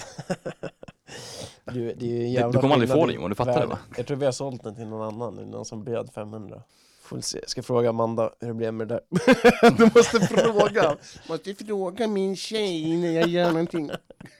Du, 1.73 1.93
det 1.93 2.05
är 2.05 2.09
ju 2.09 2.23
en 2.23 2.31
jävla 2.31 2.51
du 2.51 2.59
kommer 2.59 2.73
aldrig 2.73 2.91
få 2.91 3.03
i 3.03 3.07
det, 3.07 3.13
Johan, 3.13 3.29
du 3.29 3.35
fattar 3.35 3.53
det, 3.53 3.59
värde. 3.59 3.69
va? 3.69 3.79
Jag 3.97 4.07
tror 4.07 4.17
vi 4.17 4.25
har 4.25 4.31
sålt 4.31 4.63
den 4.63 4.75
till 4.75 4.87
någon 4.87 5.13
annan 5.13 5.35
nu, 5.35 5.45
någon 5.45 5.65
som 5.65 5.83
bjöd 5.83 6.09
500. 6.13 6.61
Får 7.01 7.21
se. 7.21 7.39
Ska 7.47 7.63
fråga 7.63 7.89
Amanda 7.89 8.31
hur 8.39 8.47
det 8.47 8.53
blev 8.53 8.73
med 8.73 8.87
det 8.87 8.93
där. 9.09 9.71
du 9.77 9.83
måste 9.95 10.19
fråga. 10.19 10.97
måste 11.29 11.55
fråga 11.55 12.07
min 12.07 12.35
tjej 12.35 12.97
när 12.97 13.11
jag 13.11 13.27
gör 13.27 13.51
någonting. 13.51 13.91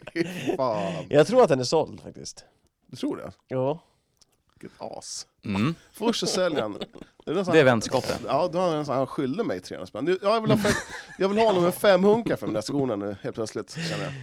Fan. 0.58 0.94
Jag 1.10 1.28
tror 1.28 1.44
att 1.44 1.50
den 1.50 1.60
är 1.60 1.64
såld 1.64 2.02
faktiskt. 2.02 2.46
Du 2.88 2.98
tror 2.98 3.18
det? 3.18 3.32
Ja. 3.48 3.80
Vilket 4.62 4.82
as. 4.82 5.28
Mm. 5.46 5.76
Först 5.92 6.20
så 6.20 6.26
säljer 6.28 6.62
han. 6.62 6.74
Det 7.26 7.32
är, 7.32 7.52
Det 7.52 7.60
är 7.60 7.64
vänskap 7.64 8.08
det. 8.08 8.18
Ja, 8.28 8.50
då 8.54 8.60
har 8.60 8.76
han, 8.76 8.86
han 8.86 9.08
skyllde 9.08 9.44
mig 9.44 9.60
300 9.60 9.86
spänn. 9.88 10.18
Jag 10.22 10.42
vill 10.42 10.52
ha, 10.52 10.58
fem, 10.58 10.72
jag 11.18 11.30
vill 11.30 11.38
ha 11.38 11.46
honom 11.46 11.64
med 11.64 11.74
fem 11.76 12.04
hunkar 12.04 12.36
för 12.36 12.46
de 12.48 12.54
där 12.54 12.62
skorna 12.62 12.96
nu 12.96 13.16
helt 13.22 13.36
plötsligt. 13.36 13.72
Känner 13.90 14.04
jag. 14.04 14.14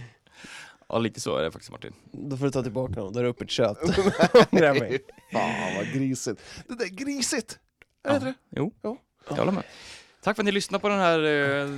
Ja, 0.89 0.97
lite 0.99 1.19
så 1.21 1.37
är 1.37 1.43
det 1.43 1.51
faktiskt 1.51 1.71
Martin. 1.71 1.93
Då 2.11 2.37
får 2.37 2.45
du 2.45 2.51
ta 2.51 2.63
tillbaka 2.63 2.93
dem, 2.93 3.13
då 3.13 3.19
är 3.19 3.23
det 3.23 3.29
upp 3.29 3.41
ett 3.41 3.49
kött. 3.49 3.77
Fan 5.31 5.75
vad 5.75 5.85
grisigt. 5.93 6.41
Det 6.67 6.75
där 6.75 6.85
är 6.85 6.89
grisigt! 6.89 7.59
Är 8.03 8.09
det 8.09 8.15
Ja. 8.19 8.19
det? 8.25 8.33
Jo, 8.55 8.73
Ja. 8.81 8.97
jag 9.29 9.35
håller 9.35 9.51
med. 9.51 9.63
Tack 10.25 10.35
för 10.35 10.41
att 10.43 10.45
ni 10.45 10.51
lyssnade 10.51 10.81
på 10.81 10.89
den 10.89 10.99
här 10.99 11.19
eh, 11.23 11.69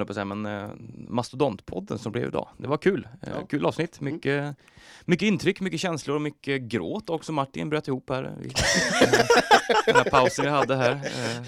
jag 0.00 0.06
på 0.08 0.12
säga, 0.14 0.24
men 0.24 0.46
eh, 0.46 0.68
mastodontpodden 1.08 1.98
som 1.98 2.12
blev 2.12 2.28
idag. 2.28 2.48
Det 2.58 2.66
var 2.68 2.76
kul. 2.76 3.08
Eh, 3.22 3.28
Ja. 3.40 3.46
Kul 3.46 3.66
avsnitt. 3.66 4.00
Mycket, 4.00 4.56
mycket 5.04 5.26
intryck, 5.26 5.60
mycket 5.60 5.80
känslor 5.80 6.14
och 6.16 6.22
mycket 6.22 6.62
gråt 6.62 7.10
också. 7.10 7.32
Martin 7.32 7.70
bröt 7.70 7.88
ihop 7.88 8.10
här. 8.10 8.32
i- 8.42 8.48
den 9.86 9.94
här 9.96 10.04
pausen 10.10 10.44
vi 10.44 10.50
hade 10.50 10.76
här. 10.76 10.90
Eh, 10.92 11.44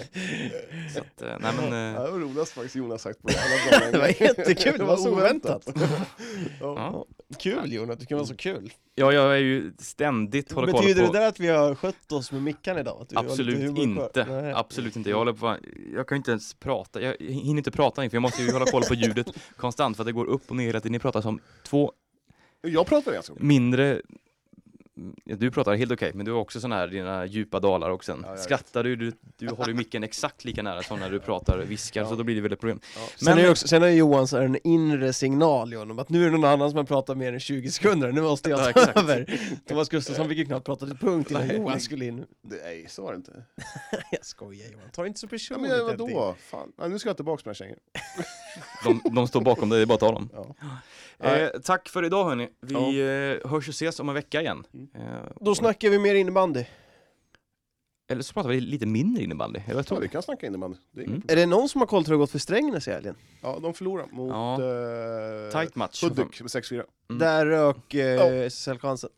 så 0.93 0.99
att, 0.99 1.21
eh, 1.21 1.27
nej 1.39 1.51
men, 1.69 1.73
Ja, 1.93 1.99
eh, 1.99 2.03
det 2.05 2.11
var 2.11 2.19
roligast 2.19 2.51
faktiskt 2.53 2.75
Jonas 2.75 3.01
sagt 3.01 3.21
på 3.21 3.29
alla 3.29 3.79
dagar. 3.79 3.91
Det 3.91 3.97
var 3.97 4.07
jättekul, 4.07 4.77
det 4.77 4.83
var 4.83 4.97
så 4.97 5.11
oväntat. 5.11 5.69
ja. 6.59 7.05
Kul 7.39 7.73
Jon, 7.73 7.91
att 7.91 7.99
du 7.99 8.05
kan 8.05 8.17
vara 8.17 8.27
så 8.27 8.35
kul. 8.35 8.73
ja, 8.95 9.11
jag 9.11 9.33
är 9.33 9.37
ju 9.37 9.71
ständigt 9.79 10.51
håller 10.53 10.71
koll 10.71 10.81
Betyder 10.81 11.07
på... 11.07 11.13
det 11.13 11.19
där 11.19 11.27
att 11.27 11.39
vi 11.39 11.47
har 11.47 11.75
skött 11.75 12.11
oss 12.11 12.31
med 12.31 12.43
mickarna 12.43 12.79
idag? 12.79 13.07
Absolut 13.15 13.77
inte. 13.77 14.25
Nej. 14.29 14.53
Absolut 14.55 14.95
inte. 14.95 15.09
Jag 15.09 15.17
håller 15.17 15.33
på, 15.33 15.55
jag 15.93 16.07
kan 16.07 16.15
inte 16.17 16.31
ens 16.31 16.53
prata. 16.53 17.01
Jag 17.01 17.15
hinner 17.19 17.57
inte 17.57 17.71
prata 17.71 18.03
inför. 18.03 18.15
Jag 18.15 18.21
måste 18.21 18.43
ju 18.43 18.51
hålla 18.51 18.65
koll 18.65 18.83
på 18.83 18.93
ljudet 18.93 19.27
konstant 19.57 19.97
för 19.97 20.03
att 20.03 20.07
det 20.07 20.11
går 20.13 20.25
upp 20.25 20.49
och 20.49 20.55
ner 20.55 20.65
hela 20.65 20.79
tiden. 20.79 20.91
Ni 20.91 20.99
pratar 20.99 21.21
som 21.21 21.39
två 21.63 21.91
Jag 22.61 22.87
pratar 22.87 23.13
ganska 23.13 23.33
mycket. 23.33 23.45
mindre 23.47 24.01
Du 25.25 25.51
pratar 25.51 25.75
helt 25.75 25.91
okej, 25.91 26.11
men 26.13 26.25
du 26.25 26.31
har 26.31 26.39
också 26.39 26.59
sådana 26.59 26.75
här 26.75 26.87
dina 26.87 27.25
djupa 27.25 27.59
dalar 27.59 27.89
och 27.89 28.03
sen 28.03 28.23
Ja, 28.27 28.37
skrattar 28.37 28.83
du, 28.83 28.95
du, 28.95 29.11
du 29.37 29.49
håller 29.49 29.67
ju 29.69 29.73
micken 29.73 30.03
exakt 30.03 30.45
lika 30.45 30.63
nära 30.63 30.83
som 30.83 30.99
när 30.99 31.09
du 31.09 31.19
pratar 31.19 31.57
viskar, 31.57 32.01
Ja. 32.01 32.09
så 32.09 32.15
då 32.15 32.23
blir 32.23 32.35
det 32.35 32.41
väldigt 32.41 32.59
problem. 32.59 32.79
Sen, 32.83 33.07
Men- 33.21 33.37
är 33.37 33.43
det 33.43 33.49
också, 33.49 33.67
sen 33.67 33.81
har 33.81 33.89
Johan 33.89 34.27
så 34.27 34.37
en 34.37 34.57
inre 34.63 35.13
signal 35.13 35.73
Johan, 35.73 35.91
om 35.91 35.99
att 35.99 36.09
nu 36.09 36.21
är 36.21 36.25
det 36.25 36.31
någon 36.31 36.43
annan 36.45 36.69
som 36.69 36.77
har 36.77 36.83
pratat 36.83 37.17
mer 37.17 37.33
än 37.33 37.39
20 37.39 37.71
sekunder, 37.71 38.11
nu 38.11 38.21
måste 38.21 38.49
jag 38.49 38.59
Ja, 38.59 38.63
ta 38.63 38.69
exakt. 38.69 38.97
över. 38.97 39.39
Thomas 39.67 39.89
Gustafsson 39.89 40.29
fick 40.29 40.37
ju 40.37 40.45
knappt 40.45 40.65
prata 40.65 40.85
till 40.85 40.97
punkt 40.97 41.31
innan 41.31 41.47
Nej. 41.47 41.57
Johan 41.57 41.79
skulle 41.79 42.05
in. 42.05 42.17
Det- 42.41 42.61
Nej, 42.63 42.85
så 42.89 43.03
var 43.03 43.11
det 43.11 43.17
inte. 43.17 43.43
Jag 44.11 44.25
skojar 44.25 44.71
Johan, 44.71 44.89
ta 44.93 45.07
inte 45.07 45.19
så 45.19 45.25
Ja, 45.25 45.29
personligt. 45.29 45.71
men 45.71 45.81
allting. 45.81 45.97
vadå? 46.15 46.35
Fan. 46.39 46.71
Ja, 46.77 46.87
nu 46.87 46.99
ska 46.99 47.09
jag 47.09 47.15
tillbaka 47.15 47.41
med 47.45 47.45
mina 47.45 47.53
kängor. 47.53 47.77
De, 49.03 49.15
de 49.15 49.27
står 49.27 49.41
bakom 49.41 49.69
dig, 49.69 49.79
det 49.79 49.83
är 49.83 49.85
bara 49.85 49.93
att 49.93 49.99
ta 49.99 50.11
dem. 50.11 50.29
Ja. 51.23 51.35
Eh, 51.35 51.49
tack 51.63 51.89
för 51.89 52.03
idag 52.05 52.25
hörni. 52.25 52.49
Vi 52.61 52.73
eh, 53.43 53.49
hörs 53.49 53.67
och 53.67 53.73
ses 53.73 53.99
om 53.99 54.09
en 54.09 54.15
vecka 54.15 54.41
igen. 54.41 54.63
Mm. 54.73 54.87
Eh, 54.95 55.23
Då 55.41 55.55
snackar 55.55 55.89
vi 55.89 55.99
mer 55.99 56.15
innebandy. 56.15 56.65
Eller 58.09 58.21
så 58.21 58.33
pratar 58.33 58.49
vi 58.49 58.59
lite 58.61 58.85
mindre 58.85 59.23
innebandy, 59.23 59.59
eller 59.65 59.73
vad 59.75 59.79
Ja, 59.83 59.87
tror 59.87 59.99
vi 59.99 60.05
du? 60.07 60.11
kan 60.11 60.21
snacka 60.21 60.47
innebandy. 60.47 60.77
Det 60.91 61.01
är 61.01 61.05
Mm. 61.07 61.21
Är 61.27 61.35
det 61.35 61.45
någon 61.45 61.69
som 61.69 61.81
har 61.81 61.85
koll 61.87 62.03
till 62.03 62.11
hur 62.13 62.17
det 62.17 62.21
gått 62.23 62.31
för 62.31 62.39
Strängnäs 62.39 62.87
i 62.87 62.91
helgen? 62.91 63.15
Ja, 63.41 63.59
de 63.61 63.73
förlorar 63.73 64.07
mot 64.11 64.29
Ja. 64.31 64.53
eh, 64.53 65.51
Tight 65.61 65.75
match. 65.75 66.03
Hudik 66.03 66.41
med 66.41 66.49
6-4. 66.51 66.83
Mm. 67.09 67.19
Där 67.19 67.45
rök 67.45 67.93
eh, 67.93 68.05
Ja. 68.05 68.25
SSL-chansen. 68.45 69.09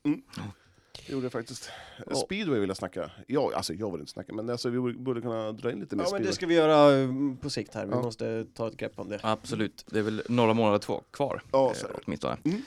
Det 1.07 1.13
gjorde 1.13 1.25
det 1.25 1.29
faktiskt. 1.29 1.69
Ja. 2.09 2.15
Speedway 2.15 2.59
vill 2.59 2.69
jag 2.69 2.77
snacka. 2.77 3.11
Ja, 3.27 3.51
alltså 3.55 3.73
jag 3.73 3.91
vill 3.91 3.99
inte 3.99 4.11
snacka, 4.11 4.33
men 4.33 4.49
alltså, 4.49 4.69
vi 4.69 4.93
borde- 4.93 5.21
kunna 5.21 5.51
dra 5.51 5.71
in 5.71 5.79
lite 5.79 5.95
mer 5.95 6.03
Ja 6.03 6.05
men 6.05 6.09
speedway. 6.09 6.27
det 6.27 6.33
ska 6.35 6.45
vi 6.47 6.53
göra 6.55 6.95
mm, 6.95 7.37
på 7.37 7.49
sikt 7.49 7.73
här, 7.75 7.85
vi 7.85 7.91
Ja. 7.91 8.01
måste 8.01 8.45
ta 8.53 8.67
ett 8.67 8.77
grepp 8.77 8.99
om 8.99 9.09
det. 9.09 9.19
Absolut, 9.23 9.85
det 9.89 9.99
är 9.99 10.03
väl 10.03 10.23
några 10.29 10.53
månader 10.53 10.77
två 10.79 11.03
kvar. 11.11 11.41
Ja, 11.51 11.67
eh, 11.67 11.73
så 11.73 11.87
är 11.87 11.91
det. 11.93 11.99
åtminstone. 12.05 12.37
Mm. 12.43 12.61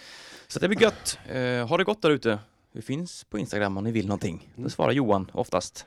Så 0.49 0.59
det 0.59 0.69
blir 0.69 0.83
gött. 0.83 1.19
Eh, 1.29 1.69
ha 1.69 1.77
det 1.77 1.85
gott 1.85 2.03
där 2.03 2.11
ute. 2.11 2.39
Vi 2.73 2.83
finns 2.83 3.25
på 3.25 3.39
Instagram 3.39 3.77
om 3.77 3.85
ni 3.85 3.91
vill 3.93 4.07
någonting. 4.07 4.49
Mm. 4.55 4.65
Då 4.65 4.71
svarar 4.71 4.93
Johan 4.93 5.31
oftast. 5.35 5.87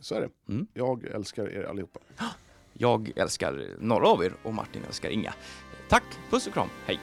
Så 0.00 0.14
är 0.14 0.20
det. 0.20 0.28
Mm. 0.52 0.66
Jag 0.74 1.04
älskar 1.04 1.48
er 1.48 1.64
allihopa. 1.64 2.00
Jag 2.72 3.12
älskar 3.16 3.66
några 3.78 4.08
av 4.08 4.24
er 4.24 4.32
och 4.42 4.54
Martin 4.54 4.82
älskar 4.86 5.10
inga. 5.10 5.34
Tack, 5.88 6.04
puss 6.30 6.46
och 6.46 6.52
kram, 6.52 6.68
hej! 6.86 7.00